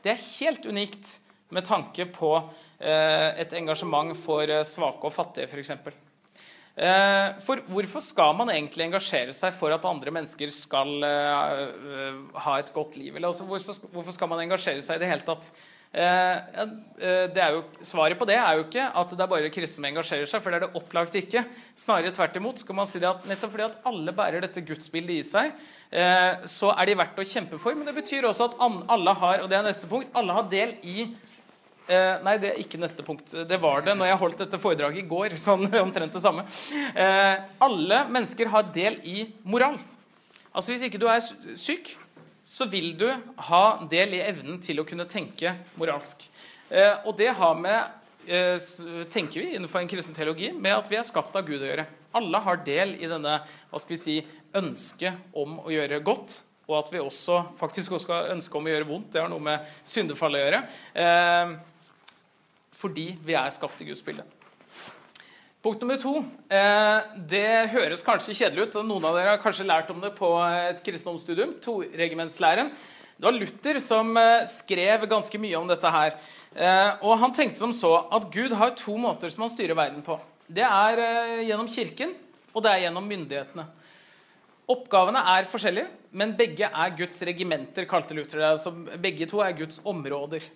det 0.07 0.15
er 0.15 0.27
helt 0.39 0.67
unikt 0.71 1.19
med 1.55 1.65
tanke 1.65 2.05
på 2.13 2.35
eh, 2.37 3.41
et 3.41 3.55
engasjement 3.57 4.13
for 4.19 4.45
eh, 4.45 4.67
svake 4.69 5.09
og 5.09 5.15
fattige, 5.15 5.49
f.eks. 5.49 5.73
Eh, 6.79 7.39
for 7.43 7.65
hvorfor 7.73 8.05
skal 8.05 8.37
man 8.39 8.53
egentlig 8.53 8.85
engasjere 8.87 9.35
seg 9.35 9.57
for 9.57 9.73
at 9.75 9.89
andre 9.89 10.13
mennesker 10.15 10.53
skal 10.55 10.93
ha 11.03 12.61
et 12.61 12.71
godt 12.77 13.01
liv? 13.01 13.17
Eller 13.17 13.33
altså, 13.33 13.49
hvorfor- 13.49 14.15
skal 14.15 14.31
man 14.31 14.45
engasjere 14.45 14.85
seg 14.85 15.01
i 15.01 15.05
det 15.05 15.11
hele 15.11 15.27
tatt? 15.27 15.51
Jo, 15.89 17.61
svaret 17.81 18.19
på 18.21 18.27
det 18.29 18.37
er 18.37 18.59
jo 18.59 18.67
ikke 18.67 18.85
at 19.01 19.09
det 19.17 19.25
er 19.25 19.31
bare 19.33 19.49
kristne 19.51 19.81
som 19.81 19.87
engasjerer 19.89 20.29
seg, 20.29 20.43
for 20.45 20.53
det 20.53 20.59
er 20.59 20.67
det 20.67 20.77
opplagt 20.77 21.17
ikke. 21.17 21.47
Snarere 21.81 22.13
tvert 22.13 22.37
imot 22.37 22.61
skal 22.61 22.77
man 22.77 22.87
si 22.87 23.01
at 23.01 23.25
nettopp 23.27 23.55
fordi 23.55 23.67
at 23.71 23.79
alle 23.89 24.13
bærer 24.13 24.45
dette 24.45 24.61
gudsbildet 24.69 25.17
i 25.17 25.25
seg, 25.25 25.57
så 26.45 26.75
er 26.77 26.91
de 26.93 26.99
verdt 27.01 27.19
å 27.19 27.27
kjempe 27.27 27.59
for. 27.63 27.73
Men 27.75 27.89
det 27.89 27.97
betyr 27.97 28.29
også 28.29 28.51
at 28.51 28.59
alle 28.61 29.17
har, 29.23 29.41
og 29.41 29.49
det 29.49 29.57
er 29.59 29.65
neste 29.65 29.89
punkt, 29.89 30.13
alle 30.13 30.37
har 30.37 30.53
del 30.53 30.77
i 30.85 31.09
Eh, 31.89 32.19
nei, 32.21 32.35
det 32.37 32.51
er 32.51 32.59
ikke 32.61 32.81
neste 32.81 33.05
punkt. 33.05 33.33
Det 33.49 33.59
var 33.63 33.81
det 33.87 33.95
når 33.97 34.11
jeg 34.11 34.21
holdt 34.21 34.43
dette 34.43 34.61
foredraget 34.61 35.01
i 35.01 35.09
går. 35.09 35.37
sånn 35.49 35.65
omtrent 35.81 36.13
det 36.13 36.25
samme. 36.25 36.45
Eh, 36.93 37.37
alle 37.65 38.03
mennesker 38.13 38.51
har 38.53 38.69
del 38.75 39.01
i 39.09 39.25
moral. 39.49 39.79
Altså 40.53 40.75
Hvis 40.75 40.85
ikke 40.89 41.01
du 41.01 41.07
er 41.09 41.23
syk, 41.57 41.95
så 42.49 42.65
vil 42.69 42.95
du 42.97 43.07
ha 43.49 43.63
del 43.91 44.17
i 44.17 44.25
evnen 44.25 44.61
til 44.65 44.81
å 44.81 44.87
kunne 44.89 45.09
tenke 45.09 45.53
moralsk. 45.81 46.25
Eh, 46.69 47.05
og 47.05 47.15
det 47.17 47.31
har 47.37 47.55
med, 47.57 47.93
eh, 48.27 48.57
tenker 49.13 49.45
vi 49.45 49.55
innenfor 49.55 49.81
en 49.81 49.89
kristen 49.89 50.17
teologi, 50.17 50.53
med 50.53 50.77
at 50.77 50.89
vi 50.91 50.97
er 50.97 51.07
skapt 51.09 51.37
av 51.37 51.47
Gud 51.47 51.61
å 51.61 51.69
gjøre. 51.69 51.87
Alle 52.17 52.41
har 52.41 52.61
del 52.65 52.97
i 52.97 53.09
denne 53.09 53.39
hva 53.45 53.81
skal 53.81 53.97
vi 53.97 54.03
si, 54.03 54.19
ønsket 54.57 55.37
om 55.37 55.59
å 55.61 55.73
gjøre 55.73 56.01
godt. 56.05 56.43
Og 56.69 56.77
at 56.83 56.93
vi 56.93 57.01
også 57.01 57.55
faktisk 57.57 57.93
også 57.97 58.05
skal 58.05 58.33
ønske 58.35 58.57
om 58.59 58.67
å 58.67 58.73
gjøre 58.73 58.89
vondt. 58.89 59.13
Det 59.13 59.23
har 59.23 59.29
noe 59.33 59.41
med 59.41 59.65
syndefallet 59.89 60.41
å 60.41 60.45
gjøre. 60.45 60.63
Eh, 61.01 61.55
fordi 62.79 63.13
vi 63.27 63.37
er 63.39 63.51
skapt 63.55 63.81
i 63.83 63.89
Guds 63.89 64.05
bilde. 64.07 64.27
Punkt 65.59 65.81
nummer 65.83 65.99
to. 65.99 66.21
Eh, 66.55 67.07
det 67.29 67.71
høres 67.73 68.05
kanskje 68.07 68.37
kjedelig 68.39 68.69
ut, 68.69 68.77
og 68.79 68.87
noen 68.87 69.09
av 69.09 69.17
dere 69.19 69.33
har 69.35 69.43
kanskje 69.43 69.67
lært 69.67 69.91
om 69.91 69.99
det 69.99 70.13
på 70.15 70.31
et 70.47 70.79
kristendomsstudium. 70.87 71.57
Toregimentslæren. 71.65 72.71
Det 73.19 73.27
var 73.27 73.35
Luther 73.35 73.81
som 73.83 74.13
eh, 74.21 74.47
skrev 74.47 75.09
ganske 75.11 75.41
mye 75.43 75.59
om 75.59 75.67
dette 75.67 75.91
her. 75.91 76.15
Eh, 76.55 77.03
og 77.03 77.19
han 77.19 77.35
tenkte 77.35 77.59
som 77.59 77.75
så 77.75 77.91
at 78.15 78.29
Gud 78.31 78.55
har 78.55 78.77
to 78.79 78.95
måter 79.03 79.35
som 79.35 79.49
han 79.49 79.53
styrer 79.53 79.75
verden 79.75 80.05
på. 80.07 80.21
Det 80.47 80.63
er 80.65 81.03
gjennom 81.45 81.67
kirken, 81.69 82.15
og 82.55 82.63
det 82.65 82.71
er 82.71 82.85
gjennom 82.87 83.11
myndighetene. 83.11 83.67
Oppgavene 84.71 85.21
er 85.35 85.51
forskjellige, 85.51 85.91
men 86.17 86.37
begge 86.39 86.71
er 86.71 86.95
Guds 86.97 87.19
regimenter, 87.27 87.89
kalte 87.89 88.15
Luther 88.17 88.39
det. 88.39 88.55
Altså, 88.55 88.73
begge 89.01 89.27
to 89.29 89.43
er 89.43 89.59
Guds 89.59 89.83
områder. 89.83 90.47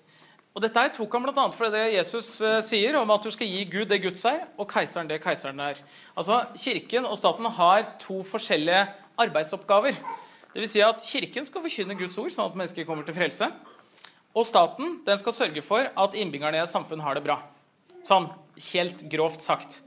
Og 0.53 0.61
Dette 0.61 0.83
her 0.85 0.91
tok 0.93 1.15
han 1.17 1.25
bl.a. 1.25 1.45
for 1.57 1.73
det 1.73 1.85
Jesus 1.95 2.35
eh, 2.45 2.59
sier 2.65 2.99
om 3.01 3.11
at 3.15 3.25
du 3.25 3.31
skal 3.33 3.49
gi 3.49 3.63
Gud 3.73 3.89
det 3.89 4.03
Guds 4.05 4.25
er, 4.29 4.43
og 4.61 4.69
keiseren 4.69 5.09
det 5.09 5.23
keiseren 5.25 5.61
er. 5.65 5.81
Altså, 6.13 6.43
Kirken 6.61 7.09
og 7.09 7.17
staten 7.17 7.49
har 7.57 7.87
to 8.03 8.19
forskjellige 8.29 8.83
arbeidsoppgaver. 9.23 9.97
Det 10.53 10.61
vil 10.61 10.69
si 10.69 10.83
at 10.85 11.01
Kirken 11.01 11.49
skal 11.49 11.65
forkynne 11.65 11.97
Guds 11.97 12.19
ord, 12.21 12.29
sånn 12.35 12.51
at 12.51 12.59
mennesker 12.61 12.85
kommer 12.89 13.07
til 13.09 13.17
frelse. 13.17 13.49
Og 14.37 14.45
staten 14.49 14.99
den 15.07 15.21
skal 15.21 15.37
sørge 15.37 15.65
for 15.65 15.89
at 15.89 16.19
innbyggerne 16.21 16.61
i 16.61 16.65
et 16.65 16.73
samfunn 16.73 17.01
har 17.05 17.17
det 17.17 17.25
bra. 17.25 17.39
Sånn 18.05 18.29
helt 18.73 19.07
grovt 19.13 19.45
sagt. 19.45 19.81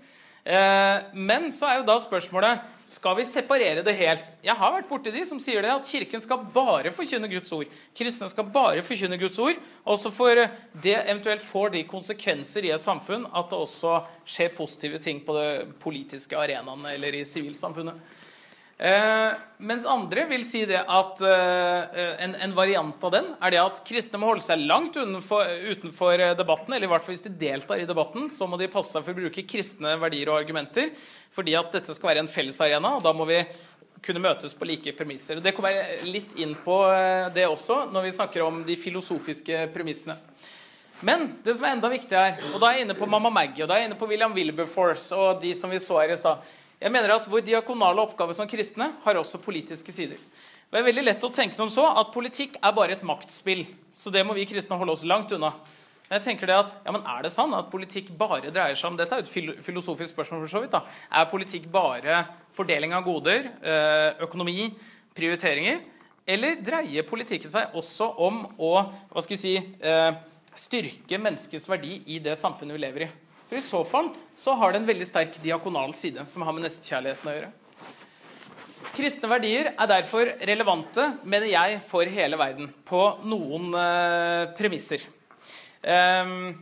Eh, 0.45 1.03
men 1.17 1.49
så 1.53 1.65
er 1.65 1.79
jo 1.79 1.87
da 1.87 1.95
spørsmålet 1.97 2.73
skal 2.85 3.15
vi 3.17 3.23
separere 3.25 3.81
det 3.81 3.95
helt. 3.97 4.35
Jeg 4.45 4.53
har 4.59 4.73
vært 4.75 4.89
borti 4.91 5.09
de 5.13 5.23
som 5.25 5.39
sier 5.41 5.65
det 5.65 5.71
at 5.73 5.87
Kirken 5.89 6.21
skal 6.21 6.43
bare 6.53 6.91
forkynne 6.93 7.29
Guds 7.31 7.49
ord. 7.57 7.71
Kristne 7.97 8.29
skal 8.29 8.45
bare 8.53 8.83
forkynne 8.85 9.17
Guds 9.17 9.39
ord. 9.41 9.57
Og 9.89 9.97
så 9.97 10.11
får 10.13 10.43
det 10.83 10.99
eventuelt 10.99 11.41
får 11.41 11.73
de 11.73 11.81
konsekvenser 11.89 12.69
i 12.69 12.75
et 12.75 12.83
samfunn 12.83 13.25
at 13.33 13.49
det 13.49 13.57
også 13.57 13.97
skjer 14.21 14.53
positive 14.53 15.01
ting 15.01 15.23
på 15.25 15.33
det 15.39 15.49
politiske 15.81 16.37
arenaene 16.37 16.93
eller 16.93 17.17
i 17.17 17.25
sivilsamfunnet. 17.25 17.97
Eh, 18.77 19.33
mens 19.63 19.85
andre 19.87 20.25
vil 20.27 20.41
si 20.43 20.65
det 20.67 20.81
at 20.81 21.21
eh, 21.23 21.99
en, 22.25 22.33
en 22.43 22.55
variant 22.57 23.05
av 23.07 23.13
den 23.13 23.29
er 23.39 23.53
det 23.53 23.61
at 23.61 23.77
kristne 23.87 24.19
må 24.19 24.33
holde 24.33 24.43
seg 24.43 24.65
langt 24.67 24.97
utenfor, 24.97 25.47
utenfor 25.71 26.23
debatten, 26.35 26.75
eller 26.75 26.89
i 26.89 26.91
hvert 26.91 27.05
fall 27.05 27.15
hvis 27.15 27.23
de 27.23 27.31
deltar 27.39 27.79
i 27.79 27.87
debatten, 27.87 28.27
så 28.27 28.49
må 28.51 28.59
de 28.59 28.67
passe 28.71 28.91
seg 28.91 29.05
for 29.05 29.15
å 29.15 29.21
bruke 29.21 29.45
kristne 29.47 29.95
verdier 30.01 30.33
og 30.33 30.41
argumenter, 30.41 30.91
fordi 31.31 31.55
at 31.55 31.71
dette 31.71 31.95
skal 31.95 32.11
være 32.11 32.25
en 32.25 32.31
fellesarena, 32.31 32.97
og 32.97 33.05
da 33.05 33.15
må 33.15 33.29
vi 33.29 33.39
kunne 34.05 34.21
møtes 34.21 34.53
på 34.53 34.67
like 34.67 34.91
premisser. 34.97 35.39
Det 35.41 35.55
kommer 35.55 35.71
jeg 35.71 36.11
litt 36.11 36.35
inn 36.43 36.51
på 36.65 36.81
eh, 36.91 37.31
det 37.35 37.47
også, 37.47 37.85
når 37.95 38.09
vi 38.09 38.13
snakker 38.19 38.43
om 38.43 38.59
de 38.67 38.75
filosofiske 38.75 39.69
premissene. 39.73 40.19
Men 41.05 41.29
det 41.47 41.55
som 41.55 41.65
er 41.67 41.75
enda 41.75 41.89
viktigere, 41.91 42.35
og 42.51 42.59
da 42.59 42.69
er 42.69 42.79
jeg 42.79 42.89
inne 42.89 42.99
på 42.99 43.07
Mamma 43.07 43.31
Maggie 43.31 43.63
og 43.63 43.71
da 43.71 43.75
er 43.75 43.83
jeg 43.85 43.91
inne 43.91 43.99
på 43.99 44.07
William 44.11 44.35
Wilberforce 44.35 45.15
og 45.15 45.41
de 45.41 45.51
som 45.57 45.71
vi 45.71 45.79
så 45.83 45.99
her 45.99 46.13
i 46.13 46.19
stad 46.19 46.43
jeg 46.81 46.91
mener 46.91 47.15
at 47.15 47.27
Vår 47.29 47.43
diakonale 47.45 48.03
oppgave 48.03 48.35
som 48.35 48.49
kristne 48.49 48.91
har 49.05 49.19
også 49.19 49.41
politiske 49.43 49.93
sider. 49.95 50.19
Det 50.71 50.81
er 50.81 50.87
veldig 50.89 51.05
lett 51.05 51.23
å 51.23 51.31
tenke 51.31 51.55
som 51.55 51.69
så 51.71 51.85
at 52.01 52.11
politikk 52.11 52.57
er 52.59 52.73
bare 52.75 52.97
et 52.97 53.05
maktspill. 53.05 53.63
Så 53.95 54.11
det 54.11 54.25
må 54.27 54.35
vi 54.35 54.47
kristne 54.49 54.77
holde 54.79 54.95
oss 54.95 55.05
langt 55.07 55.31
unna. 55.31 55.53
Men 56.05 56.19
jeg 56.19 56.25
tenker 56.27 56.49
det 56.49 56.57
at, 56.57 56.75
ja, 56.85 56.91
men 56.93 57.05
Er 57.07 57.23
det 57.23 57.31
sånn 57.33 57.53
at 57.57 57.71
politikk 57.71 58.11
bare 58.17 58.51
dreier 58.53 58.75
seg 58.77 58.91
om 58.91 58.97
Dette 58.99 59.15
er 59.15 59.23
et 59.23 59.63
filosofisk 59.65 60.13
spørsmål. 60.13 60.43
for 60.43 60.51
så 60.51 60.61
vidt 60.61 60.75
da. 60.75 60.83
Er 61.11 61.31
politikk 61.31 61.71
bare 61.71 62.25
fordeling 62.53 62.93
av 62.93 63.03
goder, 63.03 63.51
eh, 63.63 64.13
økonomi, 64.21 64.73
prioriteringer? 65.15 65.81
Eller 66.27 66.55
dreier 66.55 67.03
politikken 67.03 67.49
seg 67.49 67.73
også 67.73 68.19
om 68.19 68.45
å 68.59 68.91
hva 69.11 69.21
skal 69.21 69.37
jeg 69.37 69.39
si, 69.39 69.75
eh, 69.81 70.13
styrke 70.53 71.19
menneskets 71.19 71.67
verdi 71.69 72.03
i 72.07 72.19
det 72.19 72.35
samfunnet 72.37 72.73
vi 72.73 72.77
lever 72.77 73.01
i? 73.03 73.09
For 73.45 73.59
I 73.59 73.61
så 73.61 73.83
fall 73.85 74.09
så 74.35 74.55
har 74.57 74.73
det 74.73 74.81
en 74.81 74.89
veldig 74.89 75.07
sterk 75.07 75.37
diakonal 75.43 75.93
side 75.97 76.25
som 76.29 76.45
har 76.45 76.55
med 76.55 76.65
nestekjærligheten 76.65 77.29
å 77.29 77.35
gjøre. 77.35 77.51
Kristne 78.95 79.27
verdier 79.27 79.73
er 79.73 79.89
derfor 79.91 80.29
relevante, 80.47 81.09
mener 81.27 81.49
jeg, 81.51 81.81
for 81.83 82.07
hele 82.07 82.39
verden. 82.39 82.69
På 82.87 83.01
noen 83.27 83.73
eh, 83.75 84.45
premisser. 84.55 85.03
Um, 85.83 86.55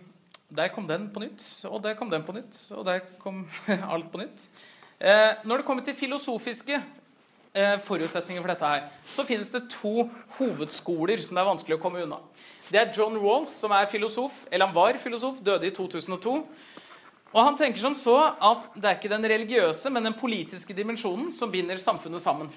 der 0.54 0.72
kom 0.74 0.88
den 0.90 1.08
på 1.14 1.22
nytt, 1.24 1.46
og 1.70 1.84
der 1.86 1.96
kom 1.98 2.10
den 2.12 2.26
på 2.26 2.36
nytt, 2.36 2.58
og 2.74 2.84
der 2.90 3.04
kom 3.22 3.44
alt 3.94 4.10
på 4.12 4.24
nytt. 4.24 4.48
Eh, 4.98 5.46
når 5.46 5.62
det 5.62 5.68
kommer 5.68 5.86
til 5.86 5.98
filosofiske 5.98 6.82
forutsetninger 7.54 8.42
for 8.42 8.50
dette 8.50 8.70
her, 8.70 8.86
så 9.14 9.26
finnes 9.28 9.52
det 9.54 9.68
to 9.70 10.08
hovedskoler 10.40 11.22
som 11.22 11.38
det 11.38 11.44
er 11.44 11.50
vanskelig 11.52 11.78
å 11.78 11.82
komme 11.84 12.02
unna. 12.02 12.18
Det 12.72 12.80
er 12.82 12.90
John 12.96 13.20
Rawls, 13.22 13.54
som 13.62 13.74
er 13.76 13.90
filosof, 13.92 14.48
eller 14.50 14.66
han 14.66 14.76
var 14.76 14.98
filosof, 14.98 15.38
døde 15.46 15.70
i 15.70 15.76
2002. 15.76 16.34
Og 17.34 17.40
han 17.42 17.58
tenker 17.58 17.82
som 17.82 17.96
så 17.98 18.16
at 18.30 18.70
det 18.74 18.90
er 18.90 18.98
ikke 18.98 19.12
den 19.12 19.26
religiøse, 19.30 19.90
men 19.94 20.06
den 20.10 20.18
politiske 20.18 20.74
dimensjonen 20.78 21.32
som 21.34 21.52
binder 21.54 21.82
samfunnet 21.82 22.22
sammen. 22.22 22.50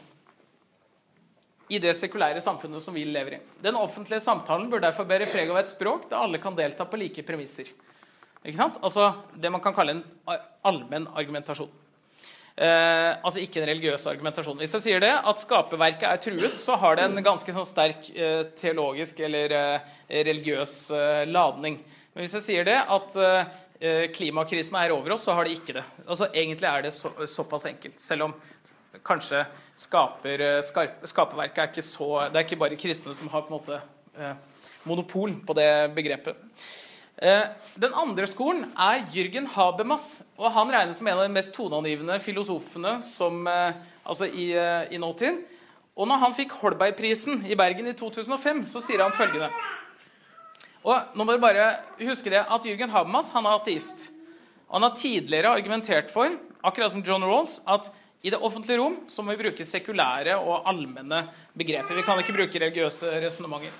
I 1.68 1.80
det 1.82 1.96
sekulære 1.98 2.40
samfunnet 2.44 2.84
som 2.84 2.94
vi 2.94 3.04
lever 3.08 3.38
i. 3.38 3.40
Den 3.64 3.76
offentlige 3.76 4.22
samtalen 4.22 4.68
bør 4.70 4.84
derfor 4.84 5.08
bære 5.08 5.26
preg 5.28 5.50
av 5.50 5.58
et 5.60 5.72
språk 5.72 6.06
der 6.10 6.20
alle 6.20 6.40
kan 6.40 6.56
delta 6.56 6.86
på 6.86 7.00
like 7.00 7.24
premisser. 7.26 7.72
Ikke 8.46 8.60
sant? 8.60 8.78
Altså 8.84 9.10
det 9.34 9.50
man 9.50 9.64
kan 9.64 9.74
kalle 9.74 9.96
en 9.96 10.04
allmenn 10.64 11.08
argumentasjon. 11.12 11.72
Eh, 12.56 13.10
altså 13.20 13.42
ikke 13.42 13.60
en 13.60 13.68
religiøs 13.68 14.06
argumentasjon. 14.08 14.56
Hvis 14.62 14.72
jeg 14.78 14.84
sier 14.86 15.02
det, 15.04 15.12
at 15.12 15.40
skaperverket 15.42 16.06
er 16.08 16.20
truet, 16.24 16.56
så 16.60 16.78
har 16.80 16.96
det 16.96 17.04
en 17.04 17.20
ganske 17.24 17.52
sånn 17.52 17.68
sterk 17.68 18.08
eh, 18.16 18.46
teologisk 18.56 19.20
eller 19.26 19.52
eh, 19.52 19.92
religiøs 20.24 20.72
eh, 20.96 21.24
ladning. 21.28 21.76
Men 22.14 22.24
hvis 22.24 22.38
jeg 22.38 22.46
sier 22.46 22.64
det, 22.64 22.78
at 22.80 23.18
eh, 23.20 24.06
klimakrisen 24.16 24.78
er 24.80 24.94
over 24.94 25.12
oss, 25.18 25.26
så 25.28 25.36
har 25.36 25.44
det 25.44 25.58
ikke 25.58 25.76
det. 25.76 25.84
Altså 26.06 26.30
Egentlig 26.32 26.70
er 26.70 26.86
det 26.86 26.94
så, 26.96 27.12
såpass 27.28 27.68
enkelt. 27.68 28.00
Selv 28.00 28.30
om 28.30 28.34
kanskje 29.04 29.44
skaper, 29.76 30.46
eh, 30.46 30.62
skarp, 30.64 31.04
skaperverket 31.04 31.60
er 31.60 31.70
ikke 31.74 31.84
så 31.84 32.08
Det 32.30 32.40
er 32.40 32.48
ikke 32.48 32.62
bare 32.64 32.80
kristne 32.80 33.12
som 33.14 33.28
har 33.36 33.44
på 33.44 33.52
en 33.52 33.58
måte 33.58 33.82
eh, 34.16 34.32
monopol 34.88 35.36
på 35.44 35.60
det 35.60 35.70
begrepet. 35.92 36.40
Eh, 37.16 37.48
Den 37.74 37.94
andre 37.96 38.26
skolen 38.28 38.66
er 38.76 39.04
Jürgen 39.12 39.46
Habermas. 39.46 40.24
og 40.36 40.52
Han 40.52 40.68
regnes 40.68 40.98
som 40.98 41.06
en 41.06 41.18
av 41.18 41.24
de 41.24 41.32
mest 41.32 41.52
toneangivende 41.52 42.20
filosofene 42.20 43.02
som, 43.02 43.46
eh, 43.46 43.72
altså 44.04 44.26
i, 44.26 44.52
eh, 44.52 44.92
i 44.92 44.98
nåtid. 44.98 45.44
Og 45.96 46.06
når 46.08 46.18
han 46.18 46.34
fikk 46.34 46.52
Holbergprisen 46.52 47.46
i 47.46 47.54
Bergen 47.54 47.86
i 47.86 47.94
2005, 47.94 48.64
så 48.64 48.82
sier 48.82 49.02
han 49.02 49.12
følgende 49.12 49.50
Og 50.84 51.16
nå 51.16 51.24
må 51.24 51.32
dere 51.32 51.40
bare 51.40 52.06
huske 52.06 52.30
det 52.30 52.46
at 52.46 52.62
Jürgen 52.62 52.90
Habermas 52.90 53.32
han 53.32 53.44
er 53.46 53.58
ateist. 53.58 54.12
Og 54.68 54.74
han 54.74 54.82
har 54.82 54.94
tidligere 54.94 55.56
argumentert 55.56 56.10
for, 56.10 56.28
akkurat 56.62 56.92
som 56.92 57.02
John 57.02 57.24
Rawls, 57.24 57.60
at 57.66 57.90
i 58.22 58.30
det 58.30 58.38
offentlige 58.38 58.78
rom 58.78 58.96
så 59.08 59.22
må 59.22 59.34
vi 59.34 59.42
bruke 59.42 59.64
sekulære 59.64 60.36
og 60.36 60.64
allmenne 60.66 61.28
begreper. 61.56 61.94
Vi 61.94 62.02
kan 62.02 62.18
ikke 62.18 62.36
bruke 62.36 62.60
religiøse 62.60 63.20
resonnementer. 63.22 63.72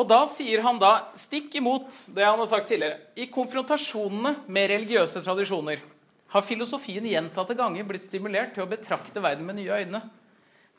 Og 0.00 0.06
da 0.08 0.22
sier 0.24 0.62
han 0.64 0.78
da, 0.80 1.10
stikk 1.18 1.58
imot 1.60 1.92
det 2.16 2.24
han 2.24 2.40
har 2.40 2.48
sagt 2.48 2.70
tidligere, 2.70 3.02
i 3.20 3.26
konfrontasjonene 3.28 4.46
med 4.48 4.70
religiøse 4.72 5.20
tradisjoner 5.20 5.82
har 6.30 6.46
filosofien 6.46 7.04
gjentatte 7.04 7.56
ganger 7.58 7.84
blitt 7.84 8.06
stimulert 8.06 8.54
til 8.54 8.64
å 8.64 8.70
betrakte 8.70 9.20
verden 9.20 9.44
med 9.44 9.58
nye 9.58 9.80
øyne. 9.82 10.00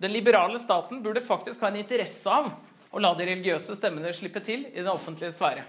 Den 0.02 0.14
liberale 0.16 0.58
staten 0.58 1.04
burde 1.04 1.22
faktisk 1.22 1.62
ha 1.62 1.70
en 1.70 1.78
interesse 1.84 2.32
av 2.34 2.50
å 2.90 3.02
la 3.04 3.12
de 3.14 3.28
religiøse 3.28 3.76
stemmene 3.78 4.14
slippe 4.16 4.42
til 4.44 4.64
i 4.72 4.80
den 4.80 4.90
offentlige 4.90 5.36
sfære. 5.36 5.68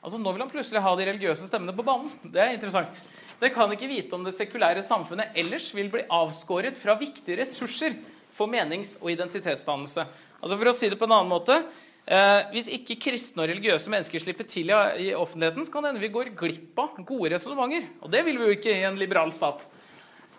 Altså 0.00 0.16
Nå 0.16 0.32
vil 0.32 0.46
han 0.46 0.52
plutselig 0.52 0.80
ha 0.80 0.94
de 0.96 1.08
religiøse 1.10 1.50
stemmene 1.50 1.76
på 1.76 1.84
banen. 1.84 2.08
Det 2.24 2.40
er 2.40 2.54
interessant. 2.54 3.02
Dere 3.40 3.52
kan 3.52 3.72
ikke 3.74 3.90
vite 3.90 4.16
om 4.16 4.24
det 4.24 4.32
sekulære 4.36 4.80
samfunnet 4.84 5.36
ellers 5.42 5.68
vil 5.76 5.92
bli 5.92 6.06
avskåret 6.08 6.80
fra 6.80 6.96
viktige 6.96 7.42
ressurser 7.42 7.98
for 8.32 8.48
menings- 8.48 8.96
og 9.02 9.10
identitetsdannelse. 9.12 10.06
Altså 10.40 10.56
For 10.56 10.70
å 10.70 10.76
si 10.76 10.88
det 10.88 10.96
på 11.00 11.10
en 11.10 11.18
annen 11.18 11.34
måte 11.34 11.60
eh, 12.06 12.40
Hvis 12.54 12.70
ikke 12.76 12.98
kristne 13.08 13.44
og 13.44 13.50
religiøse 13.52 13.92
mennesker 13.92 14.22
slipper 14.22 14.48
til 14.48 14.72
i, 14.72 14.78
i 15.08 15.10
offentligheten, 15.16 15.66
så 15.66 15.74
kan 15.74 15.84
det 15.84 15.92
hende 15.92 16.04
vi 16.04 16.14
går 16.14 16.32
glipp 16.38 16.80
av 16.80 16.96
gode 17.02 17.34
resonnementer. 17.34 17.90
Og 18.00 18.12
det 18.12 18.24
vil 18.26 18.40
vi 18.40 18.48
jo 18.48 18.56
ikke 18.56 18.74
i 18.76 18.88
en 18.88 18.98
liberal 19.00 19.32
stat. 19.34 19.66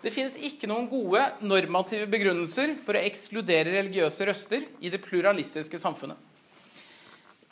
Det 0.02 0.10
finnes 0.10 0.34
ikke 0.34 0.66
noen 0.66 0.88
gode 0.90 1.22
normative 1.46 2.08
begrunnelser 2.10 2.74
for 2.82 2.98
å 2.98 3.02
ekskludere 3.06 3.76
religiøse 3.76 4.26
røster 4.26 4.66
i 4.82 4.90
det 4.90 4.98
pluralistiske 5.04 5.78
samfunnet. 5.78 6.18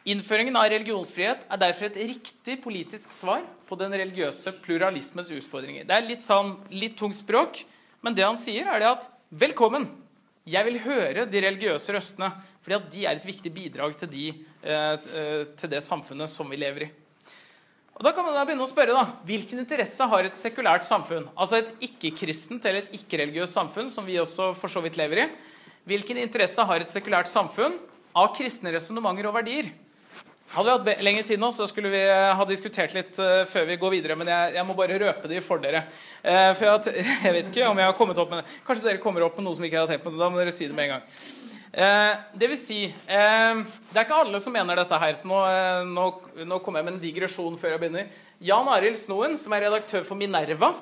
Innføringen 0.08 0.56
av 0.56 0.70
religionsfrihet 0.72 1.44
er 1.44 1.60
derfor 1.60 1.90
et 1.90 1.98
riktig 2.00 2.56
politisk 2.64 3.12
svar 3.12 3.44
på 3.68 3.76
den 3.78 3.92
religiøse 3.92 4.54
pluralismens 4.64 5.28
utfordringer. 5.36 5.84
Det 5.86 5.94
er 5.94 6.06
litt, 6.06 6.24
sånn, 6.24 6.54
litt 6.72 6.96
tungt 6.98 7.18
språk, 7.20 7.62
men 8.00 8.16
det 8.16 8.24
han 8.24 8.38
sier, 8.40 8.66
er 8.66 8.80
det 8.80 8.88
at 8.88 9.10
velkommen. 9.30 9.86
Jeg 10.48 10.64
vil 10.64 10.78
høre 10.80 11.26
de 11.28 11.42
religiøse 11.44 11.92
røstene, 11.92 12.30
fordi 12.64 12.76
at 12.76 12.88
de 12.92 13.04
er 13.04 13.18
et 13.18 13.26
viktig 13.28 13.52
bidrag 13.52 13.92
til, 14.00 14.08
de, 14.08 14.26
eh, 14.64 15.44
til 15.56 15.70
det 15.70 15.82
samfunnet 15.84 16.30
som 16.32 16.48
vi 16.48 16.56
lever 16.56 16.86
i. 16.86 16.90
Og 18.00 18.04
Da 18.04 18.14
kan 18.16 18.24
man 18.24 18.32
da 18.32 18.46
begynne 18.48 18.64
å 18.64 18.70
spørre 18.70 18.96
da, 18.96 19.04
Hvilken 19.28 19.60
interesse 19.60 20.06
har 20.08 20.24
et 20.24 20.38
sekulært 20.38 20.86
samfunn? 20.88 21.28
Altså 21.36 21.60
et 21.60 21.74
ikke-kristent 21.84 22.64
eller 22.64 22.86
et 22.86 22.94
ikke-religiøst 22.96 23.52
samfunn, 23.52 23.90
som 23.92 24.06
vi 24.06 24.16
også 24.16 24.54
for 24.56 24.72
så 24.72 24.80
vidt 24.80 24.96
lever 24.96 25.26
i. 25.26 25.30
Hvilken 25.84 26.16
interesse 26.16 26.64
har 26.64 26.80
et 26.80 26.88
sekulært 26.88 27.28
samfunn 27.28 27.76
av 28.16 28.32
kristne 28.36 28.72
resonnementer 28.72 29.28
og 29.28 29.36
verdier? 29.36 29.68
Hadde 30.50 30.66
vi 30.66 30.90
hatt 30.90 31.02
lengre 31.06 31.22
tid 31.22 31.38
nå, 31.38 31.52
så 31.54 31.66
skulle 31.70 31.92
vi 31.92 32.00
eh, 32.02 32.32
ha 32.34 32.44
diskutert 32.48 32.94
litt 32.96 33.18
eh, 33.22 33.44
før 33.46 33.68
vi 33.68 33.76
går 33.78 33.92
videre. 33.94 34.16
Men 34.18 34.32
jeg, 34.32 34.54
jeg 34.56 34.66
må 34.66 34.74
bare 34.74 34.96
røpe 34.98 35.30
det 35.30 35.44
for 35.46 35.62
dere. 35.62 35.84
Eh, 36.26 36.50
for 36.58 36.66
jeg, 36.66 37.04
jeg 37.26 37.34
vet 37.36 37.50
ikke 37.52 37.68
om 37.68 37.78
jeg 37.78 37.86
har 37.86 37.94
kommet 37.98 38.18
opp 38.18 38.32
med 38.32 38.42
det. 38.42 38.56
Kanskje 38.66 38.88
dere 38.88 39.02
kommer 39.02 39.22
opp 39.22 39.38
med 39.38 39.46
noe 39.46 39.54
som 39.54 39.66
ikke 39.68 39.78
jeg 39.78 39.84
har 39.84 39.92
tenkt 39.92 40.08
på. 40.08 40.14
Da 40.18 40.26
må 40.26 40.42
dere 40.42 40.54
si 40.54 40.66
det 40.66 40.74
med 40.74 40.88
en 40.88 40.96
gang. 40.96 41.06
Det 41.70 42.48
vil 42.50 42.58
si 42.58 42.80
Det 43.06 43.14
er 43.14 44.00
ikke 44.02 44.16
alle 44.24 44.40
som 44.42 44.50
mener 44.50 44.74
dette 44.74 44.98
her, 44.98 45.12
så 45.14 45.28
nå, 45.30 45.38
nå, 45.86 46.06
nå 46.50 46.58
kommer 46.64 46.82
jeg 46.82 46.88
med 46.88 46.96
en 46.96 47.04
digresjon 47.04 47.54
før 47.60 47.76
jeg 47.76 47.82
begynner. 47.84 48.10
Jan 48.42 48.72
Arild 48.74 48.98
Snoen, 48.98 49.38
som 49.38 49.54
er 49.54 49.68
redaktør 49.68 50.02
for 50.02 50.18
Minerva, 50.18 50.74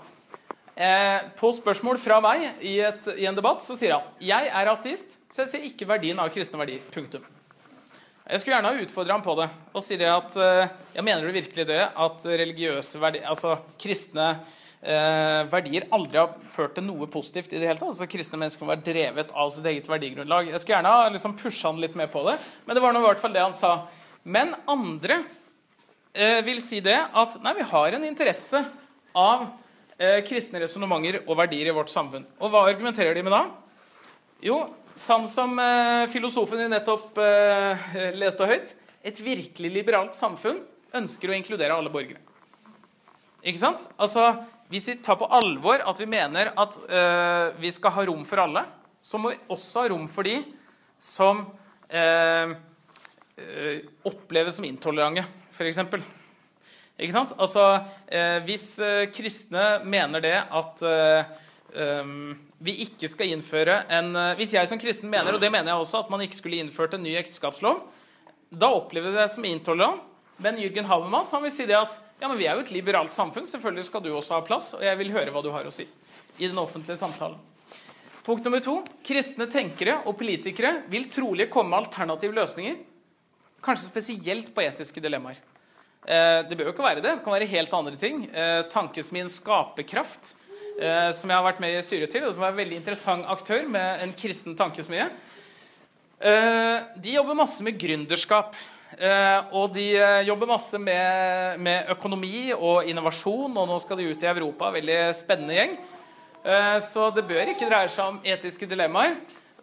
på 1.37 1.53
spørsmål 1.61 2.01
fra 2.01 2.23
meg 2.25 2.65
i, 2.65 2.79
et, 2.89 3.13
i 3.21 3.29
en 3.29 3.37
debatt, 3.37 3.61
så 3.61 3.77
sier 3.77 3.99
han 3.99 4.09
jeg 4.33 4.49
er 4.49 4.73
ateist, 4.73 5.19
så 5.29 5.45
jeg 5.45 5.53
ser 5.53 5.69
ikke 5.69 5.93
verdien 5.93 6.25
av 6.25 6.33
kristne 6.33 6.65
verdier. 6.65 6.89
Punktum. 6.95 7.29
Jeg 8.29 8.43
skulle 8.43 8.59
gjerne 8.59 8.71
ha 8.75 8.85
utfordra 8.85 9.15
ham 9.17 9.25
på 9.25 9.35
det 9.39 9.49
og 9.73 9.85
si 9.85 9.97
det 9.97 10.09
at 10.13 10.35
eh, 10.37 10.73
jeg 10.99 11.05
mener 11.07 11.25
du 11.25 11.33
virkelig 11.33 11.65
det 11.69 11.81
at 11.89 12.27
religiøse 12.29 13.01
verdier, 13.01 13.25
altså 13.31 13.55
kristne 13.81 14.35
eh, 14.83 15.45
verdier 15.51 15.87
aldri 15.95 16.21
har 16.21 16.35
ført 16.53 16.77
til 16.77 16.87
noe 16.87 17.09
positivt 17.11 17.53
i 17.53 17.61
det 17.61 17.69
hele 17.71 17.81
tatt. 17.81 17.91
Altså 17.93 18.09
Kristne 18.11 18.41
mennesker 18.41 18.65
må 18.65 18.73
være 18.73 18.87
drevet 18.87 19.33
av 19.33 19.53
sitt 19.55 19.67
eget 19.71 19.89
verdigrunnlag. 19.91 20.51
Jeg 20.53 20.63
skulle 20.63 20.79
gjerne 20.79 20.95
ha 20.95 21.09
liksom 21.15 21.37
pusha 21.41 21.71
han 21.71 21.81
litt 21.83 21.97
mer 21.99 22.11
på 22.13 22.25
det, 22.29 22.37
men 22.67 22.77
det 22.77 22.85
var 22.85 22.95
nå 22.95 23.03
i 23.03 23.09
hvert 23.09 23.23
fall 23.23 23.35
det 23.35 23.45
han 23.45 23.57
sa. 23.57 23.73
Men 24.29 24.55
andre 24.69 25.23
eh, 26.13 26.41
vil 26.47 26.61
si 26.65 26.83
det 26.85 26.99
at 26.99 27.39
nei, 27.45 27.57
vi 27.59 27.71
har 27.73 27.97
en 27.97 28.07
interesse 28.09 28.63
av 29.19 29.49
eh, 29.97 30.21
kristne 30.27 30.63
resonnementer 30.63 31.23
og 31.25 31.39
verdier 31.41 31.71
i 31.71 31.77
vårt 31.77 31.93
samfunn. 31.93 32.27
Og 32.43 32.53
hva 32.53 32.67
argumenterer 32.69 33.17
de 33.17 33.25
med 33.25 33.35
da? 33.35 33.47
Jo, 34.45 34.61
sånn 34.99 35.27
som 35.31 35.59
eh, 35.63 36.07
filosofen 36.11 36.61
din 36.63 36.73
nettopp 36.75 37.19
eh, 37.23 37.89
leste 38.19 38.47
høyt. 38.49 38.75
Et 39.07 39.21
virkelig 39.23 39.71
liberalt 39.73 40.17
samfunn 40.19 40.61
ønsker 40.99 41.31
å 41.31 41.37
inkludere 41.37 41.77
alle 41.77 41.93
borgere. 41.93 42.21
Ikke 43.47 43.61
sant? 43.61 43.87
Altså, 43.97 44.33
Hvis 44.69 44.91
vi 44.91 44.99
tar 45.01 45.17
på 45.17 45.29
alvor 45.33 45.81
at 45.81 46.01
vi 46.01 46.09
mener 46.11 46.51
at 46.59 46.75
eh, 46.91 47.55
vi 47.63 47.71
skal 47.73 47.95
ha 47.95 48.05
rom 48.11 48.25
for 48.29 48.43
alle, 48.43 48.67
så 49.01 49.21
må 49.21 49.33
vi 49.33 49.39
også 49.55 49.85
ha 49.85 49.93
rom 49.95 50.09
for 50.13 50.29
de 50.29 50.43
som 51.01 51.47
eh, 51.89 52.53
oppleves 54.05 54.59
som 54.59 54.67
intolerante, 54.67 55.25
f.eks. 55.55 55.81
Ikke 56.99 57.15
sant? 57.15 57.33
Altså, 57.39 57.63
hvis 58.43 58.73
kristne 59.15 59.65
mener 59.87 60.25
det 60.25 60.35
at 60.35 60.83
um, 60.83 62.33
vi 62.59 62.75
ikke 62.85 63.09
skal 63.11 63.31
innføre 63.33 63.83
en 63.95 64.15
eh, 64.19 64.35
Hvis 64.41 64.55
jeg 64.57 64.69
som 64.71 64.81
kristen 64.81 65.11
mener, 65.11 65.35
og 65.35 65.43
det 65.43 65.51
mener 65.53 65.73
jeg 65.73 65.85
også, 65.85 66.05
at 66.05 66.13
man 66.13 66.23
ikke 66.25 66.41
skulle 66.41 66.61
innført 66.63 66.97
en 66.97 67.05
ny 67.05 67.15
ekteskapslov, 67.21 67.85
da 68.51 68.71
oppleves 68.75 69.15
jeg 69.15 69.35
som 69.35 69.47
intolerant. 69.47 70.05
Men 70.39 70.59
Jürgen 70.61 70.87
Habermas 70.87 71.33
han 71.35 71.43
vil 71.43 71.51
si 71.51 71.65
det 71.67 71.75
at 71.75 71.97
ja, 72.21 72.29
men 72.29 72.39
vi 72.39 72.47
er 72.47 72.55
jo 72.55 72.63
et 72.63 72.71
liberalt 72.71 73.15
samfunn, 73.15 73.47
selvfølgelig 73.47 73.89
skal 73.89 74.03
du 74.05 74.13
også 74.13 74.37
ha 74.37 74.45
plass, 74.47 74.71
og 74.77 74.85
jeg 74.87 74.99
vil 75.01 75.11
høre 75.15 75.33
hva 75.35 75.43
du 75.43 75.51
har 75.51 75.67
å 75.67 75.73
si 75.75 75.87
i 76.39 76.47
den 76.47 76.59
offentlige 76.63 76.99
samtalen. 77.01 77.39
Punkt 78.23 78.47
nummer 78.47 78.63
to. 78.63 78.77
Kristne 79.07 79.49
tenkere 79.51 79.97
og 80.07 80.15
politikere 80.21 80.85
vil 80.93 81.09
trolig 81.11 81.49
komme 81.51 81.73
med 81.73 81.87
alternative 81.87 82.37
løsninger. 82.37 82.77
Kanskje 83.65 83.89
spesielt 83.89 84.53
på 84.55 84.63
etiske 84.63 85.03
dilemmaer. 85.03 85.41
Eh, 86.07 86.43
det 86.47 86.55
bør 86.55 86.69
jo 86.69 86.75
ikke 86.75 86.87
være 86.87 87.03
det. 87.03 87.15
Det 87.17 87.25
kan 87.25 87.35
være 87.35 87.51
helt 87.51 87.75
andre 87.75 87.99
ting. 87.99 88.21
Eh, 88.31 88.61
Tankesmien 88.71 89.31
Skaperkraft, 89.33 90.35
eh, 90.81 91.11
som 91.15 91.31
jeg 91.31 91.37
har 91.37 91.47
vært 91.47 91.61
med 91.63 91.77
i 91.77 91.85
styret 91.85 92.13
til, 92.13 92.25
og 92.29 92.35
som 92.35 92.47
er 92.47 92.55
en 92.55 92.61
veldig 92.63 92.79
interessant 92.79 93.29
aktør 93.31 93.67
med 93.71 94.05
en 94.05 94.15
kristen 94.19 94.57
tankesmie. 94.59 95.09
Eh, 96.19 96.77
de 96.99 97.15
jobber 97.15 97.39
masse 97.39 97.63
med 97.63 97.79
gründerskap. 97.79 98.57
Eh, 98.99 99.55
og 99.55 99.75
de 99.75 99.91
eh, 99.95 100.27
jobber 100.27 100.49
masse 100.51 100.79
med, 100.81 101.61
med 101.63 101.91
økonomi 101.93 102.49
og 102.57 102.89
innovasjon, 102.89 103.53
og 103.53 103.69
nå 103.71 103.77
skal 103.85 104.01
de 104.01 104.09
ut 104.11 104.25
i 104.25 104.31
Europa. 104.31 104.73
Veldig 104.75 105.01
spennende 105.15 105.59
gjeng. 105.59 105.77
Eh, 106.43 106.79
så 106.83 107.11
det 107.15 107.27
bør 107.29 107.53
ikke 107.53 107.69
dreie 107.69 107.91
seg 107.93 108.15
om 108.15 108.23
etiske 108.27 108.69
dilemmaer. 108.71 109.19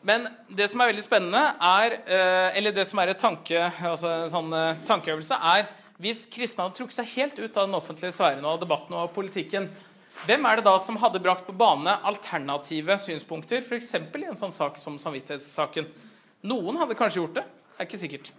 Men 0.05 0.27
det 0.53 0.69
som 0.69 0.83
er 0.83 0.91
veldig 0.91 1.03
spennende, 1.03 1.41
er 1.57 1.97
eh, 2.05 2.59
Eller 2.59 2.75
det 2.75 2.85
som 2.85 3.01
er 3.01 3.15
tanke, 3.17 3.71
altså 3.81 4.11
en 4.21 4.31
sånn 4.31 4.55
tankeøvelse, 4.85 5.39
er 5.41 5.65
hvis 5.99 6.25
kristne 6.27 6.65
hadde 6.65 6.75
trukket 6.77 6.97
seg 6.97 7.11
helt 7.15 7.37
ut 7.39 7.57
av 7.57 7.69
den 7.69 7.77
offentlige 7.77 8.11
sfæren 8.11 8.45
og 8.45 8.59
debatten 8.59 8.97
og 8.99 9.13
politikken, 9.15 9.69
hvem 10.23 10.47
er 10.47 10.57
det 10.57 10.65
da 10.65 10.77
som 10.81 10.97
hadde 11.01 11.21
brakt 11.21 11.45
på 11.45 11.53
bane 11.57 11.97
alternative 12.07 12.97
synspunkter, 13.01 13.61
f.eks. 13.61 13.93
i 13.99 14.25
en 14.25 14.39
sånn 14.39 14.53
sak 14.55 14.79
som 14.81 14.97
samvittighetssaken? 15.01 15.89
Noen 16.47 16.79
hadde 16.79 16.97
kanskje 16.97 17.21
gjort 17.21 17.37
det. 17.41 17.45
Det 17.75 17.83
er 17.83 17.89
ikke 17.89 18.01
sikkert. 18.01 18.31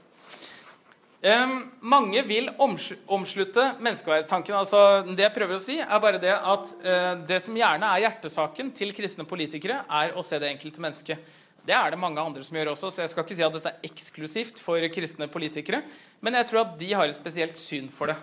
Um, 1.27 1.55
mange 1.81 2.21
vil 2.29 2.49
omsl- 2.63 2.99
omslutte 3.11 3.73
menneskeverdstanken. 3.83 4.55
Altså, 4.55 4.81
det 5.09 5.25
jeg 5.25 5.35
prøver 5.35 5.57
å 5.57 5.63
si, 5.63 5.79
er 5.83 6.03
bare 6.03 6.21
det 6.23 6.35
at 6.35 6.71
uh, 6.85 7.13
det 7.27 7.41
som 7.43 7.57
gjerne 7.57 7.89
er 7.89 8.05
hjertesaken 8.05 8.71
til 8.77 8.93
kristne 8.97 9.27
politikere, 9.29 9.81
er 9.89 10.15
å 10.17 10.25
se 10.27 10.39
det 10.43 10.53
enkelte 10.53 10.83
mennesket. 10.85 11.35
Det 11.67 11.75
er 11.75 11.91
det 11.91 11.99
mange 11.99 12.23
andre 12.23 12.45
som 12.47 12.55
gjør 12.55 12.71
også, 12.77 12.93
så 12.95 13.03
jeg 13.03 13.11
skal 13.11 13.27
ikke 13.27 13.39
si 13.39 13.47
at 13.47 13.57
dette 13.57 13.73
er 13.73 13.89
eksklusivt 13.89 14.63
for 14.63 14.87
kristne 14.95 15.27
politikere. 15.33 15.83
Men 16.23 16.39
jeg 16.39 16.51
tror 16.51 16.63
at 16.63 16.77
de 16.79 16.93
har 16.95 17.09
et 17.09 17.17
spesielt 17.17 17.59
syn 17.59 17.89
for 17.91 18.13
det. 18.13 18.19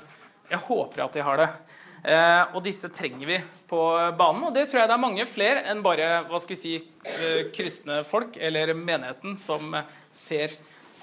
Jeg 0.54 0.64
håper 0.70 1.04
at 1.04 1.18
de 1.18 1.26
har 1.28 1.42
det. 1.42 1.50
Eh, 2.04 2.42
og 2.52 2.60
disse 2.66 2.90
trenger 2.92 3.30
vi 3.30 3.38
på 3.70 3.80
banen. 4.20 4.44
Og 4.50 4.56
det 4.56 4.68
tror 4.68 4.82
jeg 4.82 4.92
det 4.92 4.96
er 4.98 5.06
mange 5.06 5.26
flere 5.30 5.64
enn 5.72 5.84
bare 5.86 6.10
hva 6.28 6.40
skal 6.42 6.56
vi 6.56 6.60
si, 6.60 6.74
eh, 7.08 7.46
kristne 7.56 8.02
folk 8.08 8.36
eller 8.36 8.74
menigheten 8.76 9.38
som 9.40 9.72
eh, 9.80 9.88
ser 10.12 10.58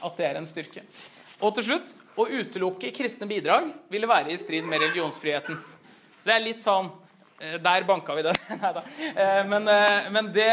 at 0.04 0.16
det 0.20 0.26
er 0.28 0.40
en 0.40 0.48
styrke. 0.48 0.84
Og 1.40 1.54
til 1.56 1.70
slutt, 1.70 1.94
å 2.20 2.26
utelukke 2.28 2.92
kristne 2.92 3.28
bidrag 3.28 3.70
ville 3.88 4.08
være 4.08 4.34
i 4.34 4.40
strid 4.40 4.66
med 4.68 4.82
religionsfriheten. 4.82 5.56
Så 6.20 6.28
det 6.28 6.34
er 6.36 6.44
litt 6.44 6.60
sånn 6.60 6.90
Der 7.40 7.86
banka 7.88 8.12
vi 8.12 8.20
det. 8.20 8.34
Nei 8.60 8.70
da. 8.76 8.80
Men, 9.48 9.64
men 10.12 10.26
det, 10.28 10.50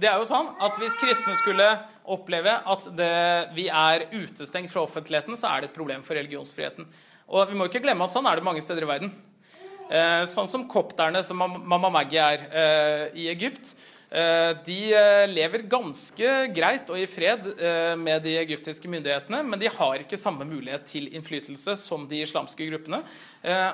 det 0.00 0.08
er 0.08 0.16
jo 0.16 0.24
sånn 0.24 0.46
at 0.64 0.78
hvis 0.80 0.94
kristne 0.96 1.34
skulle 1.36 1.66
oppleve 2.08 2.54
at 2.72 2.86
det, 2.96 3.10
vi 3.52 3.66
er 3.68 4.06
utestengt 4.14 4.72
fra 4.72 4.86
offentligheten, 4.86 5.36
så 5.36 5.50
er 5.50 5.60
det 5.60 5.68
et 5.68 5.76
problem 5.76 6.00
for 6.06 6.16
religionsfriheten. 6.16 6.88
Og 7.36 7.52
vi 7.52 7.58
må 7.60 7.68
ikke 7.68 7.84
glemme 7.84 8.08
at 8.08 8.14
sånn 8.14 8.30
er 8.30 8.40
det 8.40 8.46
mange 8.48 8.64
steder 8.64 8.88
i 8.88 8.90
verden. 8.94 9.12
Eh, 9.92 10.22
Sånn 10.28 10.48
som 10.48 10.68
kopterne 10.70 11.20
som 11.26 11.42
Mamma 11.42 11.90
Maggie 11.92 12.22
er 12.22 12.46
eh, 12.48 13.02
i 13.24 13.26
Egypt. 13.32 13.74
Eh, 14.08 14.52
De 14.64 14.78
lever 15.28 15.66
ganske 15.68 16.32
greit 16.56 16.88
og 16.92 17.00
i 17.00 17.08
fred 17.08 17.50
med 18.00 18.24
de 18.24 18.38
egyptiske 18.40 18.88
myndighetene, 18.88 19.42
men 19.44 19.60
de 19.60 19.70
har 19.72 20.00
ikke 20.00 20.20
samme 20.20 20.46
mulighet 20.48 20.84
til 20.88 21.10
innflytelse 21.12 21.76
som 21.80 22.06
de 22.08 22.22
islamske 22.24 22.68
gruppene. 22.70 23.02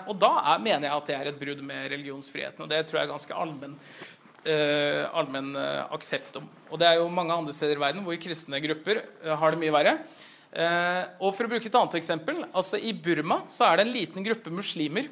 Og 0.09 0.15
da 0.19 0.31
er, 0.55 0.63
mener 0.63 0.89
jeg 0.89 0.95
at 0.95 1.11
det 1.11 1.17
er 1.17 1.31
et 1.31 1.41
brudd 1.41 1.63
med 1.67 1.91
religionsfriheten, 1.93 2.63
og 2.65 2.71
det 2.71 2.85
tror 2.87 3.01
jeg 3.01 3.09
er 3.09 3.13
ganske 3.17 3.43
allmenn 3.43 3.77
allmenn 5.19 5.51
aksept 5.93 6.39
om. 6.39 6.47
Og 6.71 6.79
det 6.81 6.87
er 6.87 7.01
jo 7.01 7.11
mange 7.13 7.35
andre 7.35 7.53
steder 7.53 7.75
i 7.77 7.83
verden 7.83 8.07
hvor 8.07 8.17
kristne 8.23 8.63
grupper 8.63 9.03
har 9.43 9.53
det 9.53 9.59
mye 9.61 9.75
verre. 9.75 9.97
Og 11.19 11.35
for 11.35 11.45
å 11.45 11.51
bruke 11.51 11.67
et 11.69 11.81
annet 11.83 11.99
eksempel, 11.99 12.45
altså 12.55 12.79
I 12.79 12.95
Burma 12.95 13.43
så 13.51 13.67
er 13.67 13.81
det 13.81 13.89
en 13.89 13.97
liten 13.99 14.25
gruppe 14.25 14.55
muslimer 14.55 15.11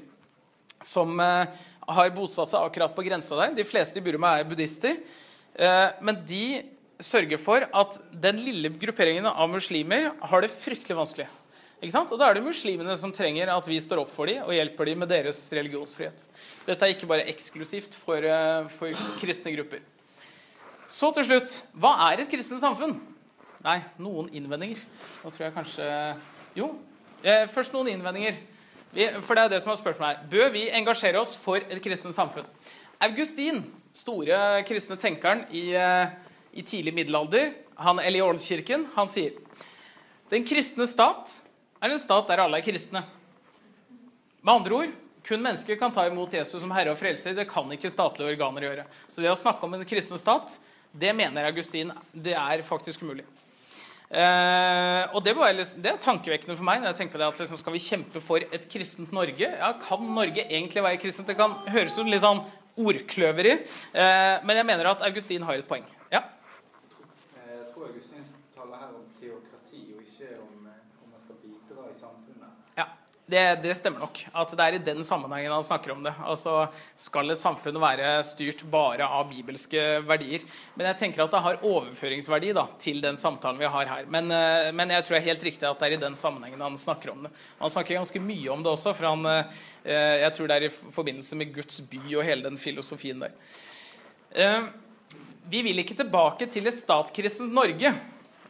som 0.82 1.20
eh, 1.20 1.46
har 1.86 2.14
bosatt 2.14 2.50
seg 2.50 2.66
akkurat 2.66 2.94
på 2.96 3.04
grensa 3.06 3.38
der. 3.38 3.54
De 3.56 3.66
fleste 3.66 4.00
i 4.00 4.04
Burma 4.04 4.36
er 4.38 4.48
buddhister. 4.48 4.98
Eh, 5.54 5.88
men 6.04 6.20
de 6.28 6.62
sørger 7.02 7.40
for 7.40 7.66
at 7.66 7.98
den 8.12 8.40
lille 8.44 8.70
grupperingen 8.72 9.28
av 9.28 9.50
muslimer 9.52 10.10
har 10.30 10.44
det 10.44 10.52
fryktelig 10.52 10.96
vanskelig. 10.96 11.26
Ikke 11.76 11.92
sant? 11.92 12.12
Og 12.12 12.18
Da 12.18 12.30
er 12.30 12.38
det 12.38 12.44
muslimene 12.46 12.94
som 12.96 13.12
trenger 13.12 13.52
at 13.52 13.66
vi 13.68 13.76
står 13.84 14.00
opp 14.00 14.12
for 14.12 14.28
dem 14.28 14.46
og 14.46 14.54
hjelper 14.56 14.88
dem 14.88 15.02
med 15.04 15.12
deres 15.12 15.42
religionsfrihet. 15.52 16.24
Dette 16.64 16.86
er 16.86 16.94
ikke 16.94 17.08
bare 17.10 17.28
eksklusivt 17.28 17.94
for, 17.94 18.16
eh, 18.16 18.68
for 18.78 18.88
kristne 19.20 19.52
grupper. 19.56 19.84
Så 20.88 21.12
til 21.12 21.26
slutt 21.26 21.62
hva 21.74 22.12
er 22.12 22.22
et 22.22 22.30
kristent 22.30 22.62
samfunn? 22.62 22.96
Nei, 23.64 23.80
noen 23.98 24.28
innvendinger. 24.30 24.78
Nå 25.24 25.32
tror 25.32 25.48
jeg 25.48 25.54
kanskje 25.54 26.16
Jo, 26.56 26.70
først 27.52 27.74
noen 27.74 27.90
innvendinger. 27.90 28.38
Vi, 28.96 29.06
for 29.20 29.36
det 29.36 29.42
er 29.44 29.52
det 29.52 29.60
som 29.60 29.74
har 29.74 29.76
spurt 29.76 30.00
meg. 30.00 30.22
Bør 30.32 30.48
vi 30.54 30.66
engasjere 30.72 31.20
oss 31.20 31.34
for 31.36 31.60
et 31.60 31.82
kristent 31.84 32.16
samfunn? 32.16 32.46
Augustin, 33.04 33.60
store 33.92 34.62
kristne 34.68 34.96
tenkeren 35.00 35.44
i, 35.52 35.68
eh, 35.76 36.14
i 36.56 36.64
tidlig 36.64 36.94
middelalder, 36.96 37.52
han, 37.76 38.00
eller 38.00 38.22
i 38.22 38.24
Oldkirken, 38.24 38.86
han 38.94 39.10
sier 39.12 39.36
den 40.32 40.46
kristne 40.48 40.88
stat 40.90 41.30
er 41.78 41.92
en 41.92 42.00
stat 42.00 42.26
der 42.26 42.40
alle 42.42 42.58
er 42.58 42.64
kristne. 42.66 43.04
Med 44.42 44.52
andre 44.54 44.74
ord, 44.74 44.94
kun 45.26 45.42
mennesker 45.42 45.78
kan 45.78 45.92
ta 45.94 46.06
imot 46.08 46.34
Jesus 46.34 46.58
som 46.62 46.72
herre 46.74 46.94
og 46.94 46.98
frelser. 46.98 47.34
Det 47.36 47.46
kan 47.50 47.70
ikke 47.74 47.92
statlige 47.92 48.32
organer 48.32 48.66
gjøre. 48.66 48.86
Så 49.12 49.22
det 49.22 49.30
å 49.30 49.38
snakke 49.38 49.66
om 49.66 49.76
en 49.76 49.86
kristen 49.86 50.18
stat, 50.18 50.56
det 50.90 51.12
mener 51.14 51.46
Augustin 51.50 51.92
det 52.10 52.34
er 52.38 52.64
faktisk 52.66 53.04
umulig. 53.04 53.26
Eh, 54.06 55.02
og 55.16 55.24
det, 55.26 55.32
var, 55.34 55.50
være, 55.50 55.64
det 55.82 55.90
er 55.90 55.96
tankevekkende 55.98 56.54
for 56.56 56.64
meg. 56.68 56.78
når 56.80 56.92
jeg 56.92 56.98
tenker 57.00 57.16
på 57.16 57.18
det 57.18 57.26
at 57.26 57.40
liksom, 57.42 57.58
Skal 57.58 57.74
vi 57.74 57.80
kjempe 57.82 58.20
for 58.22 58.38
et 58.54 58.68
kristent 58.70 59.10
Norge? 59.12 59.48
Ja, 59.50 59.72
Kan 59.82 60.06
Norge 60.14 60.44
egentlig 60.46 60.82
være 60.84 61.00
kristent? 61.02 61.26
Det 61.26 61.36
kan 61.36 61.56
høres 61.74 61.98
ut 61.98 62.06
litt 62.06 62.22
sånn 62.22 62.44
ordkløveri. 62.78 63.56
Eh, 63.96 64.36
men 64.46 64.60
jeg 64.60 64.66
mener 64.68 64.92
at 64.92 65.02
Augustin 65.08 65.42
har 65.48 65.58
et 65.58 65.66
poeng. 65.66 65.84
Ja. 66.12 66.22
Eh, 67.34 67.50
Jeg 67.56 67.66
tror 67.74 67.88
Augustin 67.90 68.22
taler 68.54 68.78
her 68.84 68.94
om 68.94 69.04
teokrati, 69.18 69.82
og 69.96 70.02
ikke 70.06 70.30
om, 70.38 70.68
eh, 70.70 70.78
om 71.02 71.10
man 71.10 71.20
skal 71.24 71.40
bidra 71.42 71.88
i 71.90 71.96
samfunnet. 71.98 72.52
Ja, 72.78 72.86
det, 73.26 73.40
det 73.62 73.72
stemmer 73.74 74.04
nok. 74.04 74.20
At 74.38 74.52
det 74.54 74.62
er 74.62 74.76
i 74.76 74.82
den 74.86 75.02
sammenhengen 75.02 75.50
han 75.50 75.64
snakker 75.66 75.90
om 75.96 76.04
det. 76.06 76.12
Altså, 76.22 76.68
Skal 76.94 77.34
et 77.34 77.40
samfunn 77.40 77.80
være 77.82 78.12
styrt 78.22 78.62
bare 78.70 79.02
av 79.02 79.26
bibelske 79.32 79.82
verdier? 80.06 80.44
Men 80.76 80.86
jeg 80.92 81.00
tenker 81.00 81.24
at 81.24 81.34
det 81.34 81.42
har 81.42 81.58
overføringsverdi 81.66 82.52
da, 82.54 82.68
til 82.78 83.02
den 83.02 83.18
samtalen 83.18 83.58
vi 83.58 83.66
har 83.74 83.90
her. 83.90 84.06
Men, 84.06 84.30
eh, 84.30 84.70
men 84.70 84.94
jeg 84.94 85.02
tror 85.02 85.16
det 85.16 85.22
er 85.24 85.30
helt 85.32 85.46
riktig 85.50 85.66
at 85.66 85.82
det 85.82 85.90
er 85.90 85.98
i 85.98 86.02
den 86.06 86.14
sammenhengen 86.14 86.62
han 86.62 86.78
snakker 86.78 87.16
om 87.16 87.26
det. 87.26 87.34
Han 87.58 87.74
snakker 87.74 87.98
ganske 87.98 88.22
mye 88.22 88.48
om 88.54 88.62
det 88.62 88.74
også, 88.76 88.94
for 88.94 89.10
han, 89.10 89.26
eh, 89.26 90.16
jeg 90.22 90.34
tror 90.38 90.46
det 90.46 90.56
er 90.60 90.68
i 90.70 90.74
forbindelse 91.00 91.42
med 91.42 91.54
Guds 91.54 91.80
by 91.90 92.04
og 92.14 92.26
hele 92.30 92.46
den 92.46 92.56
filosofien 92.56 93.26
der. 93.26 93.34
Eh, 94.34 94.60
Vi 95.48 95.60
vil 95.62 95.78
ikke 95.78 95.94
tilbake 95.94 96.46
til 96.50 96.66
et 96.66 96.74
statkristent 96.74 97.52
Norge. 97.54 97.92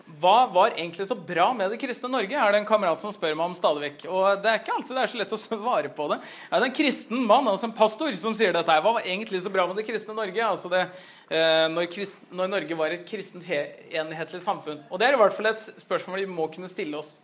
Hva 0.06 0.46
var 0.54 0.76
egentlig 0.76 1.08
så 1.08 1.16
bra 1.18 1.48
med 1.56 1.72
det 1.72 1.80
kristne 1.82 2.08
Norge? 2.12 2.38
er 2.38 2.52
det 2.54 2.60
en 2.60 2.68
kamerat 2.68 3.02
som 3.02 3.10
spør 3.10 3.34
meg 3.34 3.48
om 3.50 3.56
stadig 3.58 3.82
vekk. 3.82 4.04
Og 4.06 4.42
det 4.42 4.52
er 4.52 4.60
ikke 4.60 4.76
alltid 4.76 4.94
det 4.94 5.02
er 5.02 5.10
så 5.10 5.18
lett 5.18 5.34
å 5.34 5.38
svare 5.48 5.90
på 5.96 6.06
det. 6.12 6.20
Er 6.46 6.62
det 6.62 6.68
en 6.68 6.76
kristen 6.78 7.24
mann, 7.26 7.48
altså 7.50 7.66
en 7.66 7.74
pastor, 7.74 8.14
som 8.14 8.36
sier 8.36 8.54
dette. 8.54 8.70
her. 8.70 8.84
Hva 8.84 8.94
var 9.00 9.08
egentlig 9.08 9.42
så 9.42 9.50
bra 9.52 9.66
med 9.66 9.80
det 9.80 9.86
kristne 9.88 10.14
Norge? 10.14 10.46
Altså 10.46 10.70
det, 10.70 10.84
eh, 11.26 11.66
når, 11.72 11.90
krist, 11.90 12.22
når 12.30 12.52
Norge 12.54 12.78
var 12.78 12.94
et 12.94 13.04
kristent 13.08 13.50
enhetlig 13.50 14.42
samfunn. 14.44 14.84
Og 14.90 15.02
det 15.02 15.08
er 15.08 15.18
i 15.18 15.20
hvert 15.24 15.34
fall 15.34 15.50
et 15.50 15.66
spørsmål 15.82 16.22
vi 16.22 16.30
må 16.38 16.46
kunne 16.54 16.70
stille 16.70 17.02
oss. 17.02 17.16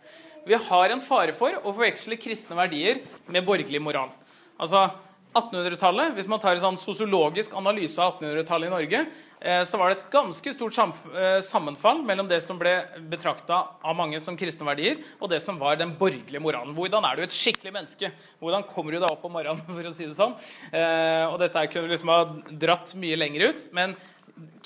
Vi 0.43 0.59
har 0.59 0.91
en 0.91 1.01
fare 1.03 1.31
for 1.35 1.55
å 1.55 1.71
forveksle 1.71 2.19
kristne 2.19 2.59
verdier 2.59 2.99
med 3.31 3.47
borgerlig 3.47 3.79
moral. 3.79 4.11
Altså 4.59 4.89
1800-tallet, 5.33 6.13
Hvis 6.13 6.29
man 6.29 6.39
tar 6.41 6.53
en 6.53 6.61
sånn 6.61 6.79
sosiologisk 6.79 7.55
analyse 7.57 8.01
av 8.01 8.19
1800-tallet 8.19 8.69
i 8.69 8.73
Norge, 8.73 9.01
eh, 9.41 9.61
så 9.65 9.79
var 9.81 9.89
det 9.89 9.97
et 9.97 10.11
ganske 10.13 10.53
stort 10.53 10.77
eh, 10.77 11.39
sammenfall 11.41 12.03
mellom 12.05 12.29
det 12.29 12.39
som 12.45 12.59
ble 12.61 12.75
betrakta 13.09 13.59
av 13.81 13.97
mange 13.97 14.21
som 14.21 14.37
kristne 14.37 14.67
verdier, 14.67 15.01
og 15.19 15.31
det 15.33 15.41
som 15.41 15.57
var 15.61 15.79
den 15.79 15.95
borgerlige 15.97 16.41
moralen. 16.43 16.75
Hvordan 16.77 17.05
er 17.09 17.17
du 17.17 17.25
et 17.25 17.35
skikkelig 17.35 17.73
menneske? 17.73 18.11
Hvordan 18.39 18.67
kommer 18.69 18.93
du 18.93 19.01
deg 19.01 19.09
opp 19.09 19.25
om 19.25 19.33
morgenen? 19.33 19.65
for 19.75 19.89
å 19.89 19.95
si 19.95 20.05
det 20.05 20.17
sånn? 20.17 20.37
Eh, 20.71 21.25
og 21.29 21.39
dette 21.41 21.67
kunne 21.73 21.89
liksom 21.89 22.13
ha 22.13 22.23
dratt 22.49 22.93
mye 23.01 23.17
lenger 23.19 23.49
ut. 23.49 23.69
men 23.73 23.97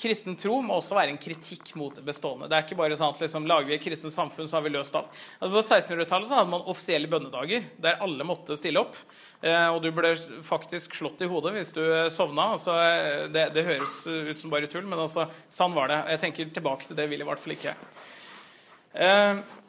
Kristen 0.00 0.36
tro 0.38 0.60
må 0.64 0.78
også 0.78 0.96
være 0.96 1.12
en 1.12 1.20
kritikk 1.20 1.74
mot 1.76 1.92
det 1.92 2.04
bestående. 2.06 2.46
Det 2.48 2.56
er 2.56 2.64
ikke 2.64 2.78
bare 2.78 2.96
sånn 2.96 3.12
at 3.12 3.20
liksom, 3.20 3.48
Lager 3.50 3.68
vi 3.68 3.74
et 3.76 3.82
kristent 3.84 4.14
samfunn, 4.14 4.48
så 4.48 4.56
har 4.56 4.64
vi 4.64 4.72
løst 4.72 4.96
alt. 4.96 5.10
Altså, 5.40 5.50
på 5.52 5.62
1600-tallet 5.62 6.30
så 6.30 6.38
hadde 6.38 6.52
man 6.54 6.64
offisielle 6.72 7.10
bønnedager 7.12 7.66
der 7.84 8.00
alle 8.04 8.26
måtte 8.26 8.56
stille 8.56 8.80
opp. 8.80 8.96
Eh, 9.42 9.68
og 9.68 9.82
du 9.84 9.90
ble 9.94 10.14
faktisk 10.46 10.96
slått 10.96 11.20
i 11.26 11.28
hodet 11.28 11.52
hvis 11.58 11.74
du 11.76 11.82
eh, 11.84 12.08
sovna. 12.12 12.52
Altså, 12.56 12.78
eh, 12.80 13.26
det, 13.34 13.50
det 13.56 13.66
høres 13.68 13.98
ut 14.08 14.40
som 14.40 14.54
bare 14.54 14.70
tull, 14.70 14.88
men 14.88 15.04
altså, 15.04 15.28
sann 15.52 15.76
var 15.76 15.92
det. 15.92 16.00
Jeg 16.14 16.24
tenker 16.24 16.54
tilbake 16.56 16.88
til 16.88 16.98
det 16.98 17.10
vil 17.12 17.26
i 17.26 17.28
hvert 17.28 17.42
fall 17.42 17.58
ikke. 17.58 17.76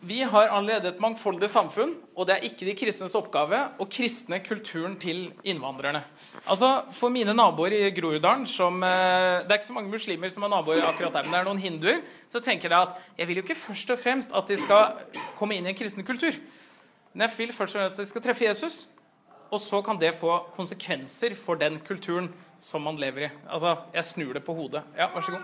Vi 0.01 0.23
har 0.25 0.47
allerede 0.47 0.89
et 0.89 1.01
mangfoldig 1.01 1.49
samfunn, 1.51 1.91
og 2.15 2.25
det 2.25 2.33
er 2.35 2.45
ikke 2.47 2.65
de 2.65 2.73
kristnes 2.79 3.13
oppgave 3.13 3.59
å 3.77 3.85
kristne 3.85 4.39
kulturen 4.41 4.95
til 4.97 5.27
innvandrerne. 5.43 6.01
Altså, 6.47 6.83
For 6.97 7.13
mine 7.13 7.35
naboer 7.37 7.75
i 7.77 7.91
Groruddalen 7.93 8.47
som, 8.47 8.81
eh, 8.83 9.43
Det 9.43 9.51
er 9.51 9.57
ikke 9.59 9.67
så 9.67 9.73
mange 9.73 9.91
muslimer 9.91 10.29
som 10.29 10.43
er 10.43 10.49
naboer 10.49 10.81
akkurat 10.81 11.13
der, 11.13 11.23
men 11.23 11.31
det 11.31 11.39
er 11.39 11.43
noen 11.45 11.61
hinduer. 11.61 12.01
Så 12.29 12.41
tenker 12.41 12.69
jeg 12.69 12.81
at 12.81 12.95
jeg 13.17 13.27
vil 13.27 13.35
jo 13.37 13.43
ikke 13.43 13.55
først 13.55 13.91
og 13.91 13.99
fremst 13.99 14.31
at 14.33 14.47
de 14.47 14.57
skal 14.57 14.93
komme 15.37 15.55
inn 15.55 15.65
i 15.65 15.69
en 15.69 15.75
kristen 15.75 16.03
kultur. 16.03 16.33
Men 17.13 17.27
jeg 17.27 17.37
vil 17.37 17.53
først 17.53 17.75
og 17.75 17.81
fremst 17.81 17.91
at 17.91 17.97
de 17.97 18.05
skal 18.05 18.21
treffe 18.21 18.45
Jesus. 18.45 18.87
Og 19.51 19.59
så 19.59 19.81
kan 19.83 19.97
det 19.97 20.13
få 20.15 20.45
konsekvenser 20.55 21.35
for 21.35 21.55
den 21.55 21.79
kulturen 21.79 22.33
som 22.59 22.81
man 22.81 22.95
lever 22.97 23.25
i. 23.25 23.29
Altså, 23.49 23.77
jeg 23.93 24.05
snur 24.05 24.33
det 24.33 24.43
på 24.43 24.53
hodet. 24.53 24.83
Ja, 24.97 25.07
vær 25.13 25.21
så 25.21 25.31
god. 25.31 25.41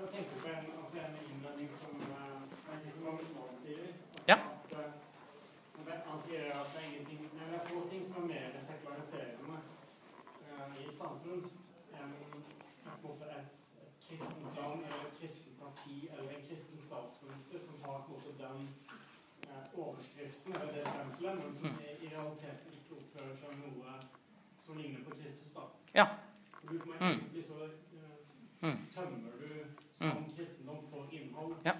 Jeg 0.00 0.08
tenker 0.14 0.36
på 0.42 0.48
en, 0.48 0.66
altså 0.82 0.98
en 0.98 1.16
innvending 1.30 1.70
som, 1.70 1.94
eh, 2.00 2.74
en 2.74 2.92
som 2.92 3.04
Magnus 3.04 3.30
Malm 3.36 3.54
sier. 3.62 3.86
Altså 3.86 4.28
Ja. 4.28 4.34
At, 4.34 4.72
eh, 5.86 6.00
han 6.10 6.18
sier 6.26 6.42
at 6.58 6.68
det 6.74 6.80
er 6.82 6.86
ingenting 6.90 7.20
nei, 7.38 7.46
det 7.52 7.60
er 7.60 7.68
få 7.70 7.88
ting 7.90 8.02
som 8.08 8.22
er 8.22 8.26
mer 8.32 8.48
sekulariserende 8.68 9.56
eh, 10.42 10.66
i 10.80 10.88
et 10.88 10.96
samfunn 10.96 11.44
enn 12.00 12.10
på 12.18 13.06
en 13.06 13.14
måte 13.14 13.26
et, 13.38 13.68
et 13.84 13.94
kristent 14.08 14.42
land 14.58 14.80
eller 14.88 15.06
et 15.06 15.16
kristent 15.20 15.56
parti 15.62 16.08
eller 16.10 16.30
en 16.34 16.44
kristen 16.48 16.78
statsminister 16.88 17.58
som 17.66 17.74
har 17.86 18.02
på 18.08 18.10
en 18.10 18.18
måte 18.18 18.32
den 18.42 18.58
eh, 19.46 19.64
overskriften 19.78 20.50
eller 20.56 20.72
det 20.72 20.84
stempelet, 20.88 21.34
men 21.38 21.52
som 21.60 21.70
i, 21.78 21.88
i 22.00 22.08
realiteten 22.16 22.68
ikke 22.80 22.96
oppfører 23.00 23.36
seg 23.38 23.52
noe 23.60 24.00
som 24.66 24.78
ligner 24.78 25.04
på 25.04 25.10
Kristus. 25.10 25.52
da. 25.54 25.60
Ja. 25.94 26.06
Du, 26.70 26.74
Mm. 27.00 27.20
så 27.42 27.68
Mm. 28.62 28.78
tømmer 28.94 29.30
du 29.40 29.64
som 29.98 30.24
kristendom 30.36 30.84
for 30.90 31.08
innhold. 31.12 31.54
Ja. 31.64 31.72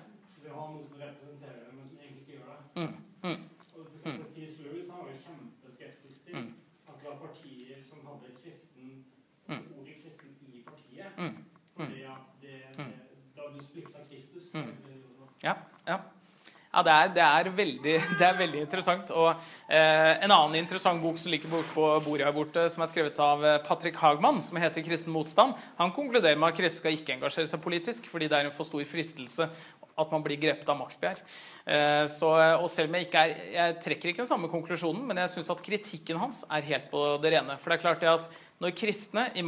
Du 0.45 0.49
har 0.51 0.69
noe 0.73 0.85
som 0.89 0.97
representerer 1.01 1.65
det, 1.65 1.75
men 1.75 1.85
som 1.89 1.99
egentlig 1.99 2.21
ikke 2.21 2.33
gjør 2.33 2.47
det. 2.53 2.83
Mm. 2.83 2.95
Mm. 3.31 3.43
Og 3.75 3.87
for 3.87 3.95
eksempel 3.97 4.25
C.S. 4.27 4.59
Lewis 4.61 4.89
han 4.91 4.99
var 5.07 5.13
kjempeskeptisk 5.27 6.25
til 6.25 6.35
Mm. 6.37 6.55
at 6.89 6.95
det 7.01 7.09
var 7.11 7.19
partier 7.27 7.83
som 7.85 7.99
hadde 8.07 8.35
kristent, 8.43 9.07
Mm. 9.49 9.63
ordet 9.79 9.95
kristen 10.03 10.29
i 10.53 10.63
partiet. 10.63 11.13
Mm. 11.19 11.45
Fordi 11.77 12.03
at 12.03 12.25
det, 12.43 12.57
Mm. 12.79 12.85
det, 12.85 13.01
da 13.37 13.43
du 13.55 13.61
splitta 13.65 13.99
Kristus 14.11 14.55
Mm. 14.55 14.77
Ja, 15.43 15.55
ja. 15.87 15.99
Ja 16.75 16.83
det, 16.83 16.95
er, 16.95 17.13
det, 17.15 17.25
er 17.25 17.51
veldig, 17.55 17.95
det 18.19 18.27
er 18.27 18.39
veldig 18.39 18.63
interessant. 18.65 19.13
Og 19.15 19.31
eh, 19.69 20.25
En 20.25 20.35
annen 20.35 20.59
interessant 20.59 21.03
bok 21.03 21.21
som 21.21 21.33
ligger 21.33 21.53
bort 21.53 21.71
på 21.75 21.87
bordet 22.05 22.27
her 22.27 22.35
borte, 22.35 22.67
som 22.73 22.85
er 22.85 22.91
skrevet 22.91 23.21
av 23.23 23.45
eh, 23.45 23.61
Patrick 23.67 23.99
Hagman, 24.03 24.43
som 24.43 24.59
heter 24.61 24.83
'Kristen 24.85 25.15
motstand', 25.15 25.55
han 25.79 25.95
konkluderer 25.95 26.39
med 26.39 26.53
at 26.53 26.59
kristne 26.59 26.83
skal 26.83 26.99
ikke 26.99 27.15
engasjere 27.15 27.51
seg 27.51 27.63
politisk 27.63 28.09
fordi 28.11 28.29
det 28.29 28.39
er 28.39 28.49
en 28.49 28.55
for 28.55 28.67
stor 28.67 28.83
fristelse 28.89 29.49
at 29.95 30.11
man 30.11 30.25
blir 30.25 30.41
grepet 30.43 30.69
av 30.69 30.79
maktbegjær. 30.81 31.21
Eh, 31.71 32.05
så, 32.11 32.33
og 32.59 32.67
selv 32.73 32.91
om 32.91 32.99
jeg 32.99 33.07
ikke 33.07 33.21
er 33.23 33.35
Jeg 33.55 33.77
trekker 33.85 34.11
ikke 34.11 34.25
den 34.25 34.31
samme 34.31 34.51
konklusjonen, 34.51 35.05
men 35.07 35.23
jeg 35.23 35.37
syns 35.37 35.53
at 35.55 35.63
kritikken 35.63 36.19
hans 36.19 36.43
er 36.51 36.67
helt 36.67 36.91
på 36.91 37.05
det 37.23 37.37
rene. 37.37 37.59
For 37.61 37.71
det 37.71 37.79
er 37.79 37.85
klart 37.85 38.03
det 38.03 38.11
at 38.11 38.31
når 38.63 38.75
kristne 38.79 39.29
i 39.39 39.45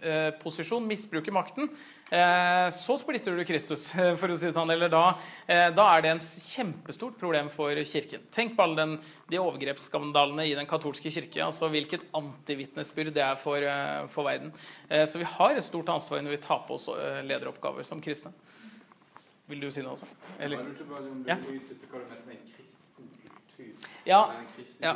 maktposisjon 0.00 0.86
misbruker 0.86 1.32
makten, 1.32 1.68
eh, 2.10 2.68
så 2.70 2.96
splitter 2.98 3.36
du 3.36 3.44
Kristus, 3.44 3.92
for 4.20 4.28
å 4.32 4.36
si 4.36 4.46
det 4.46 4.54
sånn. 4.56 4.70
Eller 4.72 4.88
da, 4.92 5.18
eh, 5.46 5.68
da 5.74 5.86
er 5.96 6.02
det 6.02 6.10
en 6.14 6.22
kjempestort 6.22 7.18
problem 7.20 7.50
for 7.52 7.70
Kirken. 7.84 8.20
Tenk 8.30 8.56
på 8.56 8.62
alle 8.64 8.76
den, 8.76 8.96
de 9.30 9.40
overgrepsskandalene 9.40 10.46
i 10.48 10.54
den 10.58 10.66
katolske 10.66 11.10
kirke. 11.10 11.42
altså 11.44 11.70
Hvilket 11.70 12.06
antivitnesbyrd 12.16 13.14
det 13.14 13.24
er 13.24 13.36
for, 13.36 13.56
eh, 13.56 14.06
for 14.08 14.24
verden. 14.24 14.52
Eh, 14.88 15.04
Så 15.04 15.18
vi 15.18 15.24
har 15.24 15.50
et 15.56 15.64
stort 15.64 15.88
ansvar 15.88 16.22
når 16.22 16.30
vi 16.30 16.42
tar 16.44 16.64
på 16.66 16.74
oss 16.74 16.88
eh, 16.88 17.22
lederoppgaver 17.22 17.82
som 17.84 18.00
kristne. 18.00 18.32
Vil 19.48 19.60
du 19.60 19.70
si 19.70 19.82
noe 19.82 19.96
også? 19.96 20.06
Eller? 20.38 20.58
Ja. 21.26 21.36
Ja, 24.06 24.22
ja. 24.80 24.94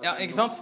Ja, 0.00 0.14
ikke 0.16 0.32
sant? 0.32 0.56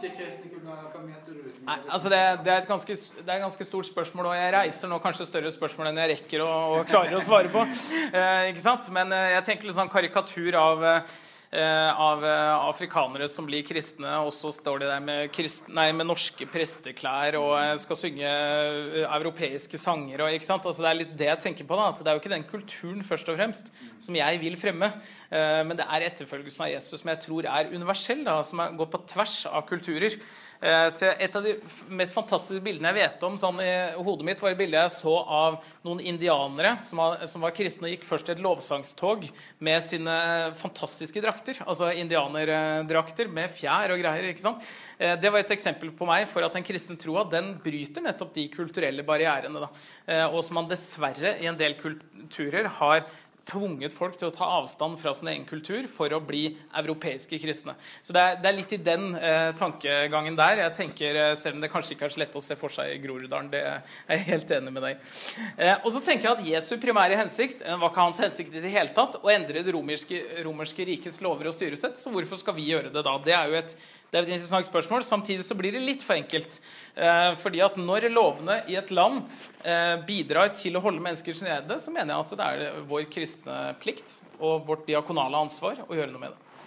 Nei, 1.68 1.76
altså 1.86 2.10
det, 2.10 2.18
det, 2.42 2.52
er 2.52 2.64
ganske, 2.66 2.94
det 2.94 3.28
er 3.28 3.36
et 3.36 3.44
ganske 3.44 3.66
stort 3.68 3.86
spørsmål, 3.86 4.32
og 4.32 4.34
jeg 4.34 4.54
reiser 4.54 4.90
nå 4.90 4.98
kanskje 5.02 5.28
større 5.28 5.52
spørsmål 5.54 5.92
enn 5.92 6.00
jeg 6.02 6.10
rekker 6.16 6.42
å, 6.42 6.48
og 6.80 6.90
klare 6.90 7.14
å 7.14 7.22
svare 7.22 7.52
på. 7.52 7.62
Eh, 8.08 8.48
ikke 8.50 8.64
sant? 8.64 8.88
Men 8.94 9.14
eh, 9.14 9.34
jeg 9.36 9.46
tenker 9.46 9.68
litt 9.68 9.78
sånn 9.78 9.92
karikatur 9.92 10.58
av, 10.58 10.82
eh, 10.90 11.14
av 11.56 12.24
eh, 12.28 12.68
afrikanere 12.68 13.24
som 13.32 13.46
blir 13.48 13.62
kristne, 13.64 14.10
og 14.20 14.28
så 14.36 14.50
står 14.52 14.82
de 14.82 14.88
der 14.90 15.00
med, 15.00 15.30
kristne, 15.32 15.72
nei, 15.78 15.86
med 15.96 16.04
norske 16.10 16.44
presteklær 16.52 17.38
og 17.40 17.54
eh, 17.56 17.72
skal 17.80 17.96
synge 17.96 18.28
eh, 18.28 19.06
europeiske 19.06 19.80
sanger. 19.80 20.20
Og, 20.20 20.36
ikke 20.36 20.48
sant? 20.48 20.68
Altså 20.68 20.84
det 20.84 20.90
er 20.90 20.98
litt 20.98 21.14
det 21.16 21.30
jeg 21.30 21.42
tenker 21.46 21.68
på. 21.68 21.78
da, 21.78 21.88
at 21.88 22.02
Det 22.02 22.12
er 22.12 22.18
jo 22.18 22.22
ikke 22.22 22.34
den 22.34 22.44
kulturen 22.50 23.00
først 23.06 23.32
og 23.32 23.40
fremst 23.40 23.72
som 23.96 24.18
jeg 24.18 24.42
vil 24.42 24.58
fremme, 24.60 24.92
eh, 25.32 25.62
men 25.64 25.78
det 25.78 25.88
er 25.88 26.04
etterfølgelsen 26.10 26.66
av 26.66 26.72
Jesus 26.74 27.00
som 27.00 27.12
jeg 27.14 27.22
tror 27.24 27.48
er 27.48 27.72
universell, 27.72 28.20
da, 28.28 28.40
som 28.44 28.60
går 28.76 28.92
på 28.92 29.02
tvers 29.14 29.40
av 29.48 29.64
kulturer. 29.70 30.20
Eh, 30.60 30.88
Så 30.88 31.06
Et 31.18 31.36
av 31.36 31.42
de 31.42 31.54
mest 31.88 32.14
fantastiske 32.14 32.62
bildene 32.62 32.90
jeg 32.90 32.98
vet 32.98 33.22
om 33.26 33.36
sånn 33.38 33.60
i 33.62 33.72
hodet 34.02 34.24
mitt, 34.26 34.40
var 34.42 34.50
et 34.50 34.58
bilde 34.58 34.80
jeg 34.80 34.90
så 34.90 35.14
av 35.22 35.60
noen 35.86 36.00
indianere 36.00 36.80
som 36.82 36.98
var, 36.98 37.54
kristne 37.54 37.88
og 37.88 37.94
gikk 37.94 38.06
først 38.08 38.32
et 38.32 38.42
lovsangstog 38.42 39.28
med 39.60 39.82
sine 39.82 40.16
fantastiske 40.58 41.22
drakter. 41.22 41.60
Altså 41.64 41.92
indianerdrakter 41.94 43.30
med 43.30 43.50
fjær 43.50 43.94
og 43.94 44.02
greier. 44.02 44.30
ikke 44.32 44.42
sant? 44.42 44.62
Eh, 44.98 45.16
Det 45.16 45.30
var 45.30 45.38
et 45.40 45.50
eksempel 45.50 45.90
på 45.94 46.06
meg 46.06 46.26
for 46.28 46.42
at 46.42 46.52
den 46.52 46.64
kristne 46.64 46.98
troa 46.98 47.28
den 47.28 47.54
bryter 47.62 48.02
nettopp 48.02 48.34
de 48.34 48.48
kulturelle 48.48 49.04
barrierene. 49.04 49.60
da. 49.60 49.68
Eh, 50.06 50.26
Og 50.28 50.42
som 50.42 50.54
man 50.54 50.68
dessverre 50.68 51.40
i 51.40 51.46
en 51.46 51.56
del 51.56 51.74
kulturer 51.74 52.66
har 52.66 53.06
tvunget 53.48 53.94
folk 53.94 54.16
til 54.18 54.28
å 54.28 54.34
ta 54.34 54.46
avstand 54.58 54.98
fra 55.00 55.12
sin 55.16 55.30
egen 55.32 55.46
kultur 55.48 55.86
for 55.90 56.12
å 56.12 56.20
bli 56.24 56.50
europeiske 56.76 57.38
kristne. 57.40 57.74
Så 58.02 58.14
det 58.16 58.22
er, 58.22 58.38
det 58.42 58.50
er 58.50 58.56
litt 58.56 58.74
i 58.76 58.80
den 58.82 59.08
eh, 59.16 59.50
tankegangen 59.58 60.36
der. 60.38 60.62
Jeg 60.64 60.76
tenker, 60.76 61.20
eh, 61.22 61.34
Selv 61.38 61.58
om 61.58 61.64
det 61.64 61.70
kanskje 61.72 61.94
ikke 61.94 62.08
er 62.08 62.14
så 62.14 62.22
lett 62.22 62.38
å 62.38 62.44
se 62.44 62.56
for 62.58 62.72
seg 62.72 62.94
i 62.94 63.00
Groruddalen. 63.02 63.50
Det 63.52 63.62
er 63.62 63.94
jeg 64.12 64.26
helt 64.28 64.54
enig 64.58 64.74
med 64.74 64.84
deg 64.84 65.10
eh, 65.56 65.76
Og 65.82 65.90
så 65.94 66.02
tenker 66.04 66.28
jeg 66.28 66.36
at 66.36 66.48
Jesu 66.52 66.76
primære 66.82 67.18
hensikt 67.20 67.64
eh, 67.64 67.78
var 67.78 67.92
ikke 67.92 68.06
hans 68.08 68.22
hensikt 68.24 68.56
i 68.56 68.64
det 68.64 68.72
hele 68.74 68.94
tatt 68.96 69.20
å 69.22 69.32
endre 69.32 69.64
det 69.64 69.74
romerske, 69.74 70.20
romerske 70.46 70.88
rikets 70.88 71.20
lover 71.24 71.50
og 71.50 71.56
styresett. 71.56 71.98
Så 72.00 72.12
hvorfor 72.14 72.40
skal 72.40 72.56
vi 72.58 72.68
gjøre 72.70 72.92
det 72.94 73.04
da? 73.06 73.16
Det 73.24 73.36
er 73.36 73.52
jo 73.52 73.60
et, 73.62 73.76
det 74.08 74.16
er 74.16 74.24
et 74.24 74.30
interessant 74.32 74.64
spørsmål. 74.64 75.02
Samtidig 75.04 75.44
så 75.44 75.56
blir 75.58 75.74
det 75.76 75.82
litt 75.84 76.04
for 76.06 76.16
enkelt. 76.16 76.56
Eh, 76.96 77.32
fordi 77.36 77.60
at 77.64 77.76
når 77.76 78.08
lovene 78.08 78.62
i 78.72 78.78
et 78.80 78.92
land 78.94 79.20
eh, 79.60 79.98
bidrar 80.08 80.54
til 80.56 80.78
å 80.78 80.82
holde 80.84 81.02
mennesker 81.04 81.36
nede, 81.44 81.76
så 81.76 81.92
mener 81.92 82.14
jeg 82.14 82.24
at 82.24 82.32
det 82.40 82.46
er 82.46 82.80
vår 82.88 83.04
kristne 83.12 83.58
plikt 83.82 84.22
og 84.38 84.64
vårt 84.70 84.86
diakonale 84.88 85.44
ansvar 85.44 85.84
å 85.84 85.92
gjøre 85.92 86.14
noe 86.14 86.24
med 86.24 86.32
det. 86.32 86.64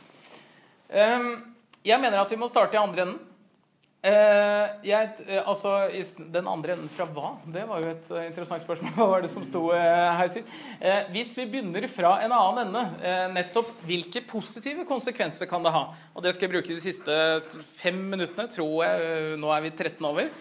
Eh, 1.01 1.27
jeg 1.89 2.03
mener 2.03 2.21
at 2.21 2.29
vi 2.29 2.37
må 2.37 2.49
starte 2.51 2.77
i 2.77 2.83
andre 2.83 3.07
enden. 3.07 3.27
Eh, 4.01 4.69
jeg, 4.81 5.09
eh, 5.27 5.43
altså, 5.45 5.75
Den 6.33 6.47
andre 6.49 6.73
enden 6.73 6.89
fra 6.89 7.05
hva? 7.05 7.35
Det 7.45 7.67
var 7.69 7.83
jo 7.83 7.89
et 7.91 8.07
eh, 8.09 8.23
interessant 8.31 8.63
spørsmål. 8.65 8.93
Hva 8.97 9.05
var 9.11 9.21
det 9.21 9.29
som 9.29 9.45
sto 9.45 9.67
her 9.71 10.31
sist? 10.33 10.49
Hvis 11.13 11.35
vi 11.37 11.45
begynner 11.51 11.85
fra 11.91 12.15
en 12.25 12.33
annen 12.33 12.63
ende, 12.63 13.11
nettopp 13.35 13.69
hvilke 13.85 14.23
positive 14.25 14.87
konsekvenser 14.89 15.49
kan 15.49 15.61
det 15.61 15.75
ha? 15.75 15.83
Og 16.15 16.25
det 16.25 16.33
skal 16.33 16.47
jeg 16.47 16.55
bruke 16.55 16.73
de 16.73 16.81
siste 16.81 17.13
fem 17.77 17.99
minuttene, 18.15 18.49
tror 18.49 18.73
jeg, 18.87 19.37
nå 19.41 19.53
er 19.53 19.67
vi 19.67 19.73
13 19.75 20.09
over, 20.09 20.33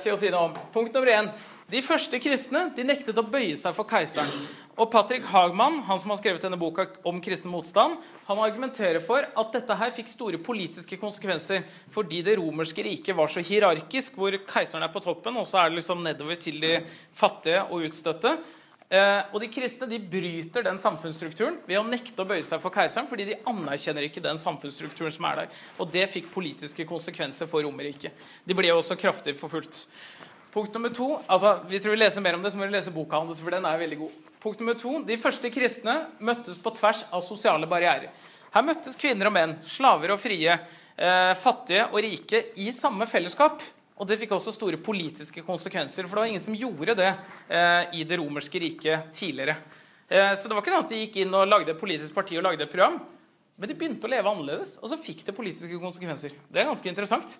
til 0.00 0.14
å 0.14 0.18
si 0.20 0.32
noe 0.32 0.48
om. 0.48 0.56
Punkt 0.72 0.96
nummer 0.96 1.12
én. 1.12 1.30
De 1.66 1.80
første 1.82 2.18
kristne 2.22 2.68
de 2.76 2.84
nektet 2.86 3.16
å 3.18 3.24
bøye 3.26 3.56
seg 3.58 3.74
for 3.74 3.88
keiseren. 3.90 4.30
Og 4.78 4.86
Patrick 4.92 5.24
Hagman, 5.26 5.80
han 5.88 5.98
som 5.98 6.12
har 6.12 6.20
skrevet 6.20 6.44
denne 6.44 6.58
boka 6.60 6.84
om 7.08 7.18
kristen 7.24 7.50
motstand, 7.50 7.96
han 8.28 8.42
argumenterer 8.44 9.02
for 9.02 9.26
at 9.26 9.56
dette 9.56 9.78
her 9.80 9.90
fikk 9.96 10.12
store 10.12 10.38
politiske 10.38 10.98
konsekvenser 11.00 11.64
fordi 11.90 12.20
det 12.22 12.36
romerske 12.38 12.84
riket 12.86 13.18
var 13.18 13.32
så 13.32 13.42
hierarkisk, 13.42 14.14
hvor 14.14 14.36
keiseren 14.46 14.86
er 14.86 14.92
på 14.94 15.02
toppen, 15.02 15.40
og 15.40 15.48
så 15.50 15.64
er 15.64 15.72
det 15.72 15.80
liksom 15.80 16.06
nedover 16.06 16.38
til 16.38 16.62
de 16.62 16.76
fattige 17.16 17.64
og 17.66 17.88
utstøtte. 17.88 18.36
Eh, 18.86 19.22
og 19.34 19.40
de 19.42 19.48
kristne 19.50 19.88
de 19.90 19.98
bryter 19.98 20.62
den 20.62 20.76
samfunnsstrukturen 20.78 21.56
ved 21.66 21.80
å 21.80 21.86
nekte 21.88 22.22
å 22.22 22.28
bøye 22.28 22.44
seg 22.46 22.60
for 22.62 22.70
keiseren, 22.70 23.08
fordi 23.10 23.32
de 23.32 23.38
anerkjenner 23.50 24.06
ikke 24.06 24.22
den 24.22 24.38
samfunnsstrukturen 24.38 25.10
som 25.10 25.26
er 25.26 25.40
der. 25.40 25.62
Og 25.82 25.90
det 25.90 26.04
fikk 26.12 26.30
politiske 26.30 26.86
konsekvenser 26.86 27.50
for 27.50 27.66
Romerriket. 27.66 28.14
De 28.46 28.54
ble 28.54 28.70
også 28.70 28.94
kraftig 29.00 29.34
forfulgt. 29.40 29.88
Punkt 30.56 30.72
nummer 30.72 30.88
to, 30.88 31.10
altså 31.28 31.58
Hvis 31.68 31.84
du 31.84 31.90
vil 31.90 32.00
lese 32.00 32.22
mer 32.24 32.38
om 32.38 32.44
det, 32.44 32.48
så 32.48 32.56
må 32.56 32.64
du 32.64 32.72
lese 32.72 32.92
boka 32.94 33.18
hans, 33.20 33.42
for 33.44 33.52
den 33.52 33.66
er 33.68 33.76
veldig 33.76 33.98
god. 34.00 34.12
Punkt 34.40 34.62
nummer 34.62 34.76
to, 34.80 34.92
De 35.04 35.18
første 35.20 35.50
kristne 35.52 35.96
møttes 36.24 36.56
på 36.56 36.70
tvers 36.78 37.02
av 37.12 37.20
sosiale 37.20 37.68
barrierer. 37.68 38.08
Her 38.54 38.64
møttes 38.64 38.96
kvinner 38.96 39.28
og 39.28 39.34
menn, 39.36 39.52
slaver 39.68 40.14
og 40.14 40.20
frie, 40.22 40.54
eh, 40.96 41.32
fattige 41.36 41.90
og 41.90 42.00
rike 42.00 42.40
i 42.56 42.70
samme 42.72 43.04
fellesskap. 43.04 43.60
Og 44.00 44.08
det 44.08 44.16
fikk 44.22 44.32
også 44.32 44.54
store 44.56 44.80
politiske 44.80 45.44
konsekvenser, 45.44 46.08
for 46.08 46.16
det 46.16 46.22
var 46.22 46.32
ingen 46.32 46.46
som 46.46 46.56
gjorde 46.56 46.96
det 47.02 47.10
eh, 47.50 48.00
i 48.00 48.08
det 48.08 48.16
romerske 48.16 48.60
riket 48.64 49.12
tidligere. 49.12 49.58
Eh, 50.08 50.32
så 50.32 50.48
det 50.48 50.56
var 50.56 50.64
ikke 50.64 50.72
sånn 50.72 50.88
at 50.88 50.96
de 50.96 51.02
gikk 51.02 51.20
inn 51.20 51.36
og 51.36 51.50
lagde 51.52 51.74
et 51.74 51.82
politisk 51.84 52.16
parti 52.16 52.40
og 52.40 52.48
lagde 52.48 52.64
et 52.64 52.72
program. 52.72 52.96
Men 53.60 53.68
de 53.68 53.76
begynte 53.76 54.08
å 54.08 54.12
leve 54.12 54.32
annerledes, 54.32 54.78
og 54.80 54.88
så 54.88 54.96
fikk 55.00 55.20
det 55.28 55.36
politiske 55.36 55.84
konsekvenser. 55.84 56.32
Det 56.48 56.64
er 56.64 56.68
ganske 56.72 56.88
interessant. 56.88 57.36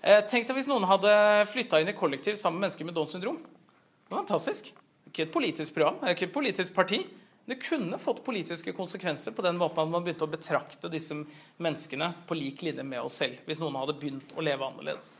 Eh, 0.00 0.20
tenk 0.30 0.46
deg 0.46 0.58
hvis 0.58 0.68
noen 0.70 0.86
hadde 0.86 1.12
flytta 1.50 1.80
inn 1.82 1.90
i 1.90 1.96
kollektiv 1.96 2.36
sammen 2.38 2.60
med 2.60 2.68
mennesker 2.68 2.86
med 2.86 2.94
Downs 2.94 3.14
syndrom. 3.16 3.40
Det 3.42 4.12
var 4.14 4.22
fantastisk. 4.22 4.70
Ikke 5.08 5.24
et 5.26 5.32
politisk 5.34 5.74
program, 5.74 5.98
ikke 6.12 6.28
et 6.28 6.34
politisk 6.34 6.74
parti. 6.76 7.00
Det 7.48 7.56
kunne 7.62 7.98
fått 7.98 8.20
politiske 8.26 8.74
konsekvenser 8.76 9.32
på 9.34 9.42
den 9.42 9.56
måten 9.58 9.80
at 9.82 9.90
man 9.90 10.04
begynte 10.04 10.26
å 10.26 10.30
betrakte 10.30 10.90
disse 10.92 11.16
menneskene 11.56 12.12
på 12.28 12.36
lik 12.36 12.62
linje 12.66 12.84
med 12.84 13.00
oss 13.00 13.16
selv, 13.22 13.40
hvis 13.48 13.62
noen 13.62 13.78
hadde 13.80 13.96
begynt 13.98 14.34
å 14.36 14.44
leve 14.44 14.68
annerledes. 14.68 15.14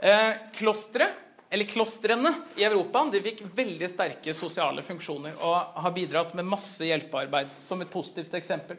Eh, 0.00 0.32
klostre, 0.56 1.10
eller 1.50 1.68
Klostrene 1.68 2.32
i 2.56 2.64
Europa 2.64 3.02
de 3.12 3.20
fikk 3.22 3.42
veldig 3.54 3.88
sterke 3.90 4.34
sosiale 4.34 4.84
funksjoner 4.86 5.36
og 5.44 5.80
har 5.84 5.92
bidratt 5.92 6.32
med 6.38 6.48
masse 6.48 6.86
hjelpearbeid, 6.88 7.52
som 7.58 7.82
et 7.82 7.90
positivt 7.92 8.34
eksempel. 8.38 8.78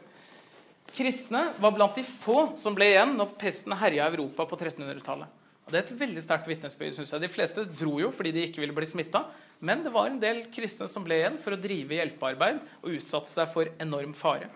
Kristne 0.92 1.46
var 1.60 1.72
blant 1.72 1.96
de 1.96 2.04
få 2.04 2.50
som 2.60 2.74
ble 2.76 2.90
igjen 2.92 3.14
når 3.16 3.32
pesten 3.40 3.72
herja 3.80 4.10
Europa 4.12 4.44
på 4.48 4.58
1300-tallet. 4.58 5.38
Og 5.62 5.72
Det 5.72 5.78
er 5.78 5.84
et 5.86 6.00
veldig 6.02 6.22
sterkt 6.24 6.48
vitnesbyrd. 6.50 6.94
synes 6.94 7.12
jeg. 7.12 7.22
De 7.22 7.30
fleste 7.30 7.64
dro 7.64 7.98
jo 8.00 8.10
fordi 8.12 8.32
de 8.34 8.44
ikke 8.48 8.60
ville 8.60 8.74
bli 8.76 8.86
smitta, 8.88 9.24
men 9.60 9.84
det 9.84 9.92
var 9.94 10.10
en 10.10 10.20
del 10.20 10.42
kristne 10.52 10.88
som 10.90 11.04
ble 11.06 11.20
igjen 11.20 11.38
for 11.40 11.54
å 11.54 11.60
drive 11.60 11.96
hjelpearbeid 11.96 12.58
og 12.82 12.96
utsatte 12.98 13.30
seg 13.30 13.48
for 13.52 13.70
enorm 13.80 14.12
fare. 14.12 14.50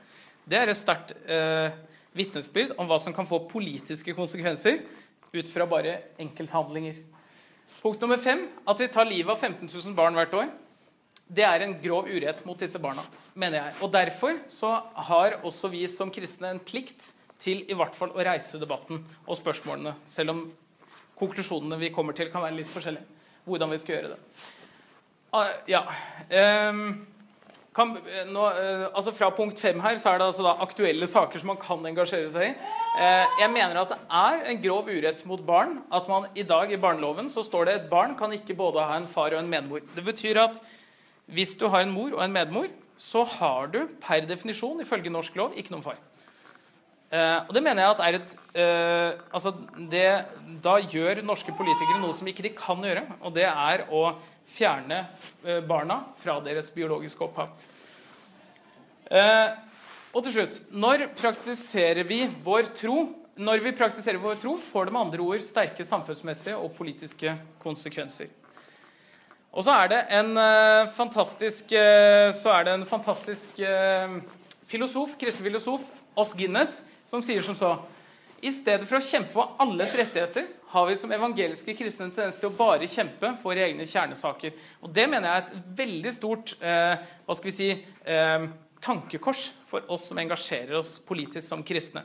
Det 0.45 0.59
er 0.59 0.71
et 0.71 0.79
sterkt 0.79 1.15
eh, 1.25 1.71
vitnesbyrd 2.17 2.75
om 2.77 2.91
hva 2.91 2.99
som 3.01 3.15
kan 3.15 3.27
få 3.29 3.45
politiske 3.49 4.15
konsekvenser 4.19 4.83
ut 5.33 5.49
fra 5.53 5.67
bare 5.71 6.01
enkelthandlinger. 6.23 6.99
Punkt 7.81 8.03
nummer 8.03 8.21
fem 8.21 8.47
at 8.67 8.81
vi 8.83 8.91
tar 8.93 9.09
livet 9.09 9.33
av 9.33 9.41
15 9.41 9.69
000 9.71 9.97
barn 9.97 10.15
hvert 10.19 10.35
år. 10.37 10.53
Det 11.27 11.43
er 11.43 11.65
en 11.65 11.75
grov 11.83 12.07
urett 12.07 12.45
mot 12.47 12.59
disse 12.59 12.79
barna, 12.79 13.03
mener 13.35 13.59
jeg. 13.59 13.77
Og 13.83 13.91
Derfor 13.95 14.39
så 14.53 14.77
har 15.09 15.41
også 15.43 15.71
vi 15.73 15.83
som 15.91 16.13
kristne 16.15 16.53
en 16.55 16.63
plikt 16.63 17.13
til 17.43 17.65
i 17.67 17.77
hvert 17.77 17.97
fall 17.99 18.15
å 18.15 18.23
reise 18.25 18.61
debatten 18.63 19.03
og 19.27 19.39
spørsmålene, 19.39 19.97
selv 20.09 20.33
om 20.33 20.45
konklusjonene 21.19 21.81
vi 21.81 21.91
kommer 21.95 22.17
til, 22.17 22.31
kan 22.33 22.45
være 22.45 22.61
litt 22.61 22.71
forskjellige. 22.71 23.19
Hvordan 23.47 23.73
vi 23.73 23.83
skal 23.83 23.95
gjøre 23.97 24.15
det. 24.15 24.23
Ah, 25.37 25.53
ja. 25.71 25.83
Um, 26.71 26.81
kan, 27.77 27.93
nå, 28.31 28.45
uh, 28.57 28.87
altså 28.97 29.13
Fra 29.13 29.29
punkt 29.37 29.61
fem 29.61 29.79
her 29.85 29.99
så 30.01 30.15
er 30.15 30.21
det 30.21 30.29
altså 30.31 30.55
aktuelle 30.65 31.07
saker 31.11 31.43
som 31.43 31.51
man 31.53 31.61
kan 31.61 31.85
engasjere 31.87 32.31
seg 32.33 32.49
i. 32.49 32.73
Uh, 32.97 33.37
jeg 33.43 33.53
mener 33.53 33.83
at 33.83 33.93
det 33.93 34.01
er 34.23 34.49
en 34.51 34.63
grov 34.63 34.89
urett 34.89 35.23
mot 35.29 35.43
barn 35.47 35.77
at 35.95 36.09
man 36.11 36.31
i 36.35 36.47
dag 36.47 36.73
i 36.73 36.81
barneloven 36.81 37.31
så 37.33 37.45
står 37.47 37.69
det 37.69 37.77
et 37.77 37.91
barn 37.91 38.17
kan 38.19 38.33
ikke 38.35 38.57
både 38.59 38.87
ha 38.87 38.99
en 38.99 39.11
far 39.11 39.35
og 39.35 39.43
en 39.43 39.53
medmor. 39.53 39.85
Det 39.95 40.07
betyr 40.07 40.43
at 40.47 40.63
hvis 41.27 41.57
du 41.59 41.67
har 41.71 41.83
en 41.83 41.95
mor 41.95 42.15
og 42.15 42.23
en 42.23 42.35
medmor, 42.35 42.69
så 42.97 43.25
har 43.37 43.73
du 43.73 43.81
per 44.01 44.25
definisjon 44.29 44.81
ifølge 44.81 45.13
norsk 45.13 45.35
lov 45.37 45.57
ikke 45.59 45.75
noen 45.75 45.85
far. 45.85 45.99
Uh, 47.07 47.47
og 47.47 47.53
det 47.55 47.63
mener 47.63 47.85
jeg 47.85 47.93
at 47.93 48.01
er 48.03 48.17
et 48.17 48.33
uh, 48.59 49.21
altså 49.31 49.53
det, 49.93 50.07
Da 50.65 50.73
gjør 50.83 51.21
norske 51.23 51.53
politikere 51.55 52.01
noe 52.03 52.17
som 52.17 52.27
ikke 52.27 52.43
de 52.43 52.51
kan 52.59 52.83
gjøre, 52.83 53.05
og 53.21 53.31
det 53.37 53.45
er 53.47 53.85
å 53.95 54.09
fjerne 54.51 55.05
uh, 55.45 55.61
barna 55.69 56.01
fra 56.19 56.41
deres 56.43 56.73
biologiske 56.75 57.23
opphav. 57.23 57.53
og 60.11 60.25
til 60.27 60.35
slutt 60.35 60.59
Når 60.73 61.07
praktiserer 61.15 62.03
vi 62.09 62.25
vår 62.43 62.73
tro? 62.75 63.05
Når 63.39 63.63
vi 63.63 63.77
praktiserer 63.77 64.19
vår 64.19 64.41
tro, 64.43 64.57
får 64.57 64.89
det 64.89 64.97
med 64.97 65.05
andre 65.07 65.23
ord 65.23 65.47
sterke 65.47 65.85
samfunnsmessige 65.87 66.57
og 66.59 66.75
politiske 66.75 67.37
konsekvenser. 67.63 68.33
Og 69.57 69.65
så 69.65 69.73
er 69.73 69.89
det 69.89 70.01
en 70.13 70.35
fantastisk, 70.93 71.71
så 71.73 72.51
er 72.53 72.67
det 72.67 72.75
en 72.77 72.83
fantastisk 72.85 73.57
filosof, 74.69 75.15
kristen 75.17 75.47
filosof, 75.47 75.87
Oss 76.17 76.35
Guinness, 76.37 76.83
som 77.09 77.23
sier 77.25 77.41
som 77.45 77.57
så 77.57 77.71
I 78.45 78.53
stedet 78.53 78.85
for 78.85 78.99
å 78.99 79.05
kjempe 79.05 79.33
for 79.33 79.57
alles 79.65 79.95
rettigheter 79.97 80.45
har 80.75 80.87
vi 80.91 80.97
som 81.01 81.13
evangeliske 81.15 81.73
kristne 81.79 82.11
tendens 82.13 82.37
til 82.41 82.51
å 82.51 82.57
bare 82.57 82.89
kjempe 82.91 83.33
for 83.41 83.57
egne 83.57 83.87
kjernesaker. 83.89 84.53
Og 84.85 84.93
Det 84.93 85.07
mener 85.09 85.29
jeg 85.31 85.37
er 85.37 85.47
et 85.47 85.69
veldig 85.81 86.13
stort 86.13 86.53
hva 86.61 87.37
skal 87.39 87.49
vi 87.49 87.55
si, 87.57 87.71
tankekors 88.85 89.47
for 89.71 89.89
oss 89.93 90.11
som 90.11 90.21
engasjerer 90.21 90.77
oss 90.77 90.99
politisk 91.01 91.49
som 91.49 91.65
kristne. 91.65 92.05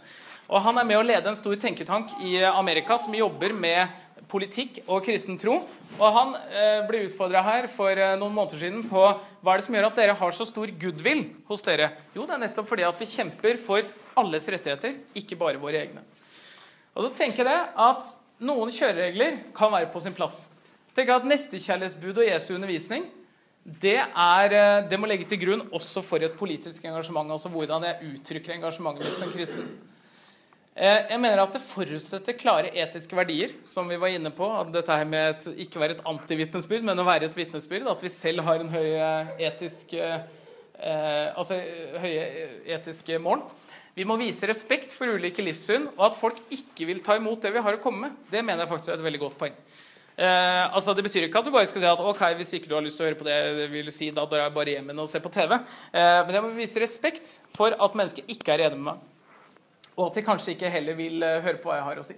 Og 0.52 0.64
Han 0.64 0.80
er 0.80 0.88
med 0.88 1.00
å 1.00 1.04
lede 1.04 1.28
en 1.28 1.38
stor 1.38 1.56
tenketank 1.60 2.16
i 2.24 2.38
Amerika 2.48 2.98
som 3.00 3.16
jobber 3.16 3.54
med 3.56 3.92
politikk 4.30 4.82
og 4.88 5.04
kristen 5.06 5.40
tro. 5.42 5.58
Og 5.98 6.16
Han 6.16 6.36
eh, 6.52 6.82
ble 6.88 7.06
utfordra 7.08 7.42
her 7.46 7.68
for 7.72 7.92
eh, 7.92 8.16
noen 8.20 8.36
måneder 8.36 8.62
siden 8.62 8.86
på 8.90 9.02
hva 9.02 9.54
er 9.54 9.62
det 9.62 9.68
som 9.68 9.78
gjør 9.78 9.90
at 9.90 10.00
dere 10.00 10.18
har 10.22 10.36
så 10.38 10.48
stor 10.48 10.72
goodwill 10.82 11.26
hos 11.50 11.66
dere. 11.66 11.92
Jo, 12.16 12.26
det 12.26 12.38
er 12.38 12.44
nettopp 12.46 12.70
fordi 12.70 12.88
at 12.88 13.02
vi 13.02 13.10
kjemper 13.10 13.60
for 13.62 13.86
alles 14.22 14.50
rettigheter, 14.52 14.98
ikke 15.18 15.40
bare 15.40 15.62
våre 15.62 15.84
egne. 15.84 16.04
Og 16.96 17.06
så 17.08 17.14
tenker 17.22 17.48
jeg 17.48 17.68
at 17.86 18.10
noen 18.44 18.72
kjøreregler 18.74 19.38
kan 19.56 19.72
være 19.74 19.92
på 19.94 20.02
sin 20.04 20.16
plass. 20.18 20.50
Tenk 20.96 21.12
at 21.14 21.28
Nestekjærlighetsbud 21.28 22.18
og 22.20 22.28
Jesu 22.28 22.54
undervisning 22.56 23.06
det, 23.64 24.00
er, 24.02 24.54
eh, 24.58 24.90
det 24.90 24.98
må 25.00 25.08
legge 25.10 25.28
til 25.30 25.40
grunn 25.44 25.68
også 25.70 26.02
for 26.04 26.24
et 26.24 26.38
politisk 26.38 26.86
engasjement. 26.86 27.32
altså 27.32 27.50
hvordan 27.50 27.84
jeg 27.84 28.14
uttrykker 28.16 28.56
engasjementet 28.56 29.06
mitt 29.06 29.20
som 29.20 29.32
kristen. 29.32 29.68
Eh, 30.72 31.02
jeg 31.12 31.20
mener 31.20 31.42
at 31.44 31.52
det 31.52 31.64
forutsetter 31.66 32.38
klare 32.40 32.70
etiske 32.72 33.16
verdier, 33.18 33.52
som 33.68 33.90
vi 33.92 33.98
var 34.00 34.14
inne 34.14 34.32
på. 34.32 34.48
at 34.48 34.72
dette 34.72 34.92
her 34.92 35.06
med 35.06 35.30
et, 35.30 35.48
Ikke 35.68 35.80
være 35.80 35.98
et 35.98 36.06
antivitnesbyrd, 36.06 36.84
men 36.84 37.00
å 37.00 37.06
være 37.06 37.26
et 37.28 37.36
vitnesbyrd. 37.36 37.90
At 37.92 38.02
vi 38.02 38.10
selv 38.10 38.42
har 38.42 38.60
en 38.60 38.70
høy 38.70 38.90
etisk, 39.40 39.94
eh, 39.94 41.34
altså 41.36 41.60
høye 42.00 42.64
etiske 42.66 43.20
mål. 43.20 43.44
Vi 43.94 44.06
må 44.08 44.16
vise 44.18 44.48
respekt 44.48 44.94
for 44.96 45.12
ulike 45.12 45.44
livssyn, 45.44 45.90
og 45.98 46.06
at 46.08 46.16
folk 46.16 46.38
ikke 46.50 46.88
vil 46.88 47.02
ta 47.04 47.18
imot 47.20 47.42
det 47.42 47.52
vi 47.52 47.60
har 47.60 47.76
å 47.76 47.82
komme 47.84 48.08
med. 48.08 48.12
Det 48.32 48.44
mener 48.44 48.64
jeg 48.64 48.72
faktisk 48.72 48.94
er 48.94 49.00
et 49.02 49.04
veldig 49.04 49.20
godt 49.20 49.38
poeng. 49.38 49.54
Eh, 50.18 50.74
altså 50.74 50.94
Det 50.96 51.04
betyr 51.04 51.28
ikke 51.28 51.40
at 51.40 51.46
du 51.46 51.52
bare 51.52 51.68
skal 51.68 51.82
si 51.82 51.88
at 51.88 52.00
ok, 52.00 52.24
hvis 52.40 52.54
ikke 52.54 52.70
du 52.70 52.76
har 52.76 52.84
lyst 52.86 52.96
til 53.00 53.06
å 53.06 53.10
høre 53.10 53.20
på 53.20 53.28
det, 53.28 53.38
det 53.58 53.70
vil 53.72 53.92
si, 53.92 54.12
da 54.12 54.24
drar 54.26 54.46
jeg 54.46 54.56
bare 54.56 54.76
hjem 54.78 54.92
og 54.98 55.10
ser 55.10 55.20
på 55.20 55.32
TV. 55.34 55.56
Eh, 55.92 56.20
men 56.26 56.36
jeg 56.38 56.44
må 56.46 56.52
vise 56.56 56.80
respekt 56.84 57.40
for 57.56 57.76
at 57.76 57.98
mennesker 57.98 58.24
ikke 58.32 58.54
er 58.54 58.70
enige 58.70 58.80
med 58.80 58.94
meg. 58.94 59.08
Og 60.02 60.10
at 60.10 60.18
de 60.18 60.26
kanskje 60.26 60.56
ikke 60.56 60.72
heller 60.74 60.98
vil 60.98 61.22
uh, 61.22 61.40
høre 61.46 61.62
på 61.62 61.70
hva 61.70 61.78
jeg 61.78 61.88
har 61.88 62.02
å 62.02 62.06
si. 62.06 62.18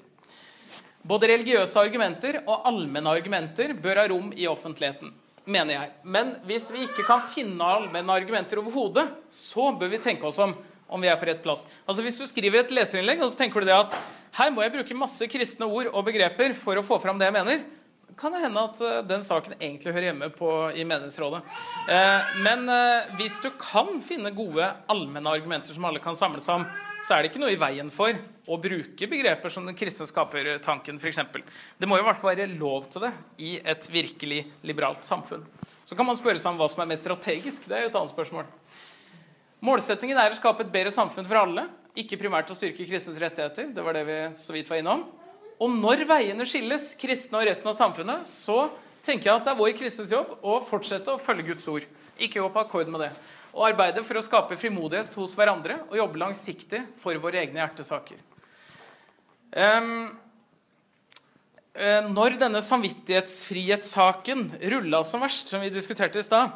Både 1.03 1.27
religiøse 1.27 1.81
argumenter 1.83 2.39
og 2.45 2.63
allmenne 2.69 3.11
argumenter 3.11 3.73
bør 3.75 3.99
ha 3.99 4.05
rom 4.07 4.29
i 4.39 4.47
offentligheten, 4.47 5.11
mener 5.43 5.75
jeg. 5.75 5.89
Men 6.15 6.37
hvis 6.47 6.69
vi 6.71 6.85
ikke 6.87 7.03
kan 7.03 7.25
finne 7.27 7.67
allmenne 7.67 8.15
argumenter 8.15 8.61
overhodet, 8.61 9.09
så 9.27 9.73
bør 9.75 9.91
vi 9.91 9.99
tenke 10.05 10.29
oss 10.29 10.39
om 10.39 10.55
om 10.93 11.01
vi 11.01 11.09
er 11.09 11.17
på 11.17 11.25
rett 11.25 11.41
plass. 11.41 11.65
Altså 11.87 12.03
Hvis 12.05 12.19
du 12.21 12.25
skriver 12.29 12.61
et 12.61 12.73
leserinnlegg 12.75 13.23
og 13.23 13.31
så 13.31 13.39
tenker 13.39 13.63
du 13.63 13.69
det 13.71 13.77
at 13.77 13.95
her 14.37 14.51
må 14.53 14.61
jeg 14.61 14.75
bruke 14.75 14.97
masse 14.97 15.25
kristne 15.31 15.65
ord 15.65 15.89
og 15.89 16.05
begreper 16.05 16.53
for 16.57 16.77
å 16.77 16.85
få 16.85 16.99
fram 17.01 17.17
det 17.17 17.29
jeg 17.29 17.35
mener, 17.35 17.63
kan 18.17 18.33
det 18.35 18.41
hende 18.43 18.61
at 18.67 18.79
uh, 18.83 18.99
den 19.07 19.23
saken 19.23 19.55
egentlig 19.59 19.93
hører 19.93 20.09
hjemme 20.09 20.29
på, 20.33 20.49
i 20.75 20.85
menighetsrådet. 20.87 21.41
Eh, 21.89 22.33
men 22.45 22.65
eh, 22.69 23.11
hvis 23.19 23.39
du 23.43 23.49
kan 23.59 23.97
finne 24.03 24.33
gode 24.35 24.67
allmenne 24.91 25.31
argumenter 25.31 25.75
som 25.75 25.85
alle 25.87 26.01
kan 26.03 26.17
samles 26.17 26.49
om, 26.51 26.65
så 27.03 27.15
er 27.15 27.23
det 27.23 27.31
ikke 27.31 27.41
noe 27.43 27.53
i 27.55 27.59
veien 27.59 27.89
for 27.91 28.15
å 28.47 28.57
bruke 28.61 29.09
begreper 29.11 29.51
som 29.51 29.67
den 29.67 29.77
kristne 29.77 30.07
skapertanken 30.07 30.99
f.eks. 31.01 31.19
Det 31.79 31.89
må 31.89 31.99
jo 31.99 32.05
i 32.05 32.07
hvert 32.07 32.19
fall 32.19 32.33
være 32.33 32.47
lov 32.53 32.87
til 32.91 33.07
det 33.07 33.13
i 33.43 33.55
et 33.59 33.89
virkelig 33.91 34.43
liberalt 34.67 35.03
samfunn. 35.07 35.43
Så 35.83 35.97
kan 35.99 36.07
man 36.07 36.17
spørre 36.19 36.39
seg 36.39 36.53
om 36.53 36.61
hva 36.61 36.69
som 36.71 36.83
er 36.83 36.91
mest 36.93 37.03
strategisk. 37.03 37.67
Det 37.67 37.77
er 37.77 37.85
jo 37.85 37.91
et 37.91 37.99
annet 37.99 38.13
spørsmål. 38.13 38.47
Målsettingen 39.63 40.19
er 40.19 40.31
å 40.31 40.37
skape 40.39 40.65
et 40.65 40.71
bedre 40.71 40.91
samfunn 40.91 41.27
for 41.27 41.39
alle, 41.39 41.67
ikke 41.99 42.19
primært 42.19 42.49
å 42.51 42.57
styrke 42.57 42.87
kristnes 42.87 43.19
rettigheter. 43.21 43.69
Det 43.75 43.83
var 43.83 43.95
det 43.95 44.07
vi 44.07 44.17
så 44.39 44.55
vidt 44.55 44.71
var 44.71 44.81
innom. 44.81 45.05
Og 45.63 45.71
når 45.71 46.03
veiene 46.09 46.45
skilles, 46.49 46.89
kristne 46.99 47.39
og 47.39 47.47
resten 47.47 47.69
av 47.71 47.77
samfunnet, 47.77 48.27
så 48.27 48.65
tenker 49.05 49.29
jeg 49.29 49.37
at 49.37 49.45
det 49.47 49.53
er 49.53 49.59
vår 49.61 49.75
kristnes 49.79 50.11
jobb 50.11 50.33
å 50.43 50.57
fortsette 50.67 51.13
å 51.13 51.21
følge 51.21 51.53
Guds 51.53 51.69
ord. 51.71 51.85
Ikke 52.19 52.41
gå 52.43 52.49
på 52.51 52.63
akkord 52.63 52.91
med 52.91 53.05
det. 53.05 53.11
Og 53.53 53.67
arbeide 53.69 54.03
for 54.03 54.19
å 54.19 54.25
skape 54.25 54.57
frimodighet 54.59 55.15
hos 55.15 55.37
hverandre 55.37 55.79
og 55.87 55.95
jobbe 55.99 56.19
langsiktig 56.19 56.83
for 56.99 57.15
våre 57.23 57.39
egne 57.43 57.61
hjertesaker. 57.61 58.19
Um, 59.53 60.11
når 62.13 62.35
denne 62.41 62.61
samvittighetsfrihetssaken 62.61 64.45
rulla 64.73 65.03
som 65.07 65.23
verst, 65.25 65.49
som 65.49 65.63
vi 65.63 65.71
diskuterte 65.73 66.21
i 66.21 66.25
stad, 66.25 66.51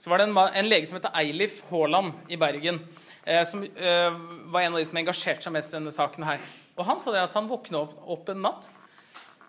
så 0.00 0.10
var 0.10 0.20
det 0.20 0.26
en, 0.28 0.36
en 0.36 0.68
lege 0.68 0.88
som 0.88 0.98
heter 0.98 1.14
Eilif 1.16 1.60
Haaland 1.70 2.32
i 2.32 2.36
Bergen, 2.40 2.80
eh, 3.24 3.44
som 3.48 3.62
eh, 3.62 4.18
var 4.52 4.64
en 4.64 4.74
av 4.74 4.80
de 4.80 4.84
som 4.88 5.00
engasjerte 5.00 5.44
seg 5.44 5.54
mest 5.54 5.74
i 5.74 5.76
denne 5.78 5.92
saken 5.92 6.24
her. 6.28 6.44
Og 6.78 6.84
Han 6.86 7.00
sa 7.02 7.14
det 7.14 7.22
at 7.24 7.36
han 7.36 7.48
våkna 7.50 7.84
opp, 7.84 7.96
opp, 8.06 8.28
en 8.32 8.42
natt 8.44 8.70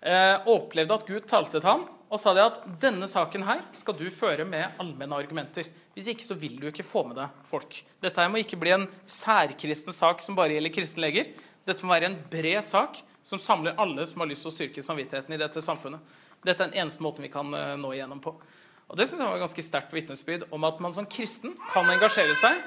eh, 0.00 0.36
og 0.44 0.54
opplevde 0.56 0.98
at 0.98 1.06
Gud 1.08 1.28
talte 1.30 1.58
til 1.58 1.68
ham 1.68 1.86
og 2.12 2.20
sa 2.20 2.34
det 2.36 2.42
at 2.44 2.58
denne 2.82 3.06
saken 3.08 3.44
her 3.48 3.62
skal 3.72 3.96
du 3.96 4.04
føre 4.12 4.44
med 4.44 4.74
allmenne 4.82 5.16
argumenter. 5.16 5.64
Hvis 5.96 6.10
ikke 6.12 6.26
så 6.26 6.36
vil 6.36 6.58
du 6.60 6.66
ikke 6.68 6.84
få 6.84 7.06
med 7.08 7.16
deg 7.16 7.38
folk. 7.48 7.78
Dette 8.04 8.20
her 8.20 8.28
må 8.28 8.42
ikke 8.42 8.58
bli 8.60 8.74
en 8.74 8.84
særkristen 9.08 9.96
sak 9.96 10.20
som 10.20 10.36
bare 10.36 10.52
gjelder 10.52 10.74
kristne 10.76 11.06
leger. 11.06 11.30
Dette 11.64 11.86
må 11.86 11.94
være 11.94 12.10
en 12.10 12.18
bred 12.28 12.60
sak 12.66 13.00
som 13.24 13.40
samler 13.40 13.78
alle 13.80 14.04
som 14.08 14.20
har 14.20 14.28
lyst 14.28 14.44
til 14.44 14.52
å 14.52 14.56
styrke 14.58 14.84
samvittigheten 14.84 15.32
i 15.32 15.40
dette 15.40 15.64
samfunnet. 15.64 16.04
Dette 16.44 16.66
er 16.66 16.72
den 16.74 16.82
eneste 16.82 17.04
måten 17.06 17.24
vi 17.24 17.32
kan 17.32 17.48
eh, 17.56 17.78
nå 17.80 17.94
igjennom 17.94 18.20
på. 18.20 18.34
Og 18.92 18.98
Det 18.98 19.06
synes 19.08 19.22
jeg 19.22 19.32
var 19.32 19.40
ganske 19.40 19.64
sterkt 19.64 19.94
vitnesbyrd 19.96 20.48
om 20.52 20.68
at 20.68 20.80
man 20.84 20.92
som 20.92 21.08
kristen 21.08 21.54
kan 21.72 21.88
engasjere 21.88 22.36
seg 22.36 22.60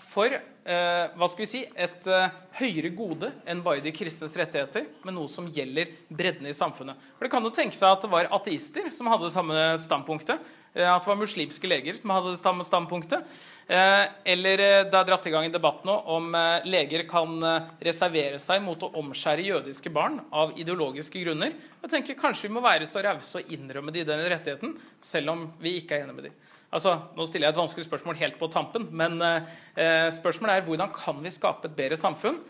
for 0.00 0.32
eh, 0.68 1.08
hva 1.16 1.28
skal 1.28 1.44
vi 1.44 1.48
si, 1.50 1.64
et 1.76 2.06
eh, 2.10 2.36
høyere 2.60 2.90
gode 2.96 3.30
enn 3.48 3.62
bare 3.64 3.82
de 3.84 3.92
kristnes 3.94 4.36
rettigheter, 4.40 4.86
men 5.06 5.16
noe 5.18 5.30
som 5.30 5.48
gjelder 5.52 5.90
bredden 6.08 6.48
i 6.48 6.56
samfunnet. 6.56 6.98
For 7.16 7.26
Det 7.26 7.32
kan 7.34 7.44
jo 7.44 7.52
tenke 7.54 7.76
seg 7.76 7.92
at 7.92 8.04
det 8.04 8.12
var 8.12 8.30
ateister 8.38 8.90
som 8.94 9.10
hadde 9.12 9.28
det 9.28 9.34
samme 9.34 9.68
standpunktet. 9.80 10.40
eh, 10.74 10.88
at 10.88 11.02
det 11.04 11.10
var 11.10 11.20
muslimske 11.20 11.68
leger 11.70 11.96
som 11.98 12.12
hadde 12.14 12.34
det 12.34 12.40
samme 12.42 12.64
standpunktet. 12.66 13.24
Eh, 13.68 14.04
Eller 14.24 14.58
eh, 14.64 14.84
det 14.88 14.98
er 14.98 15.08
dratt 15.08 15.26
i 15.26 15.32
gang 15.34 15.48
en 15.48 15.56
debatt 15.56 15.84
nå 15.88 15.96
om 16.16 16.34
eh, 16.34 16.68
leger 16.68 17.06
kan 17.08 17.42
eh, 17.42 17.72
reservere 17.90 18.38
seg 18.42 18.62
mot 18.64 18.82
å 18.82 18.92
omskjære 19.00 19.48
jødiske 19.48 19.92
barn 19.92 20.20
av 20.32 20.56
ideologiske 20.58 21.20
grunner. 21.24 21.52
Jeg 21.82 21.90
tenker 21.94 22.18
Kanskje 22.18 22.48
vi 22.48 22.54
må 22.56 22.64
være 22.64 22.86
så 22.88 23.02
rause 23.04 23.42
og 23.42 23.52
innrømme 23.52 23.92
de 23.94 24.04
den 24.08 24.24
rettigheten, 24.28 24.76
selv 25.00 25.34
om 25.34 25.52
vi 25.60 25.78
ikke 25.80 25.96
er 25.96 26.06
enige 26.06 26.16
med 26.16 26.30
de. 26.30 26.34
Altså, 26.68 26.98
Nå 27.16 27.24
stiller 27.28 27.48
jeg 27.48 27.56
et 27.56 27.62
vanskelig 27.62 27.86
spørsmål 27.86 28.18
helt 28.20 28.36
på 28.40 28.48
tampen, 28.52 28.88
men 28.92 29.22
eh, 29.24 30.08
spørsmålet 30.12 30.58
er 30.58 30.66
hvordan 30.66 30.92
kan 30.92 31.22
vi 31.24 31.32
skape 31.32 31.70
et 31.70 31.78
bedre 31.78 31.96
samfunn? 31.96 32.42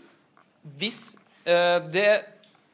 Hvis 0.78 1.16
eh, 1.46 1.78
det 1.86 2.08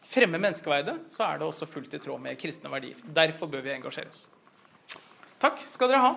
fremmer 0.04 0.40
menneskeverdet, 0.40 0.96
så 1.12 1.28
er 1.28 1.40
det 1.40 1.48
også 1.48 1.68
fullt 1.68 1.94
i 1.96 2.00
tråd 2.00 2.22
med 2.24 2.40
kristne 2.40 2.72
verdier. 2.72 2.96
Derfor 3.04 3.52
bør 3.52 3.64
vi 3.64 3.74
engasjere 3.76 4.12
oss. 4.12 4.26
Takk 5.40 5.60
skal 5.60 5.92
dere 5.92 6.00
ha. 6.04 6.12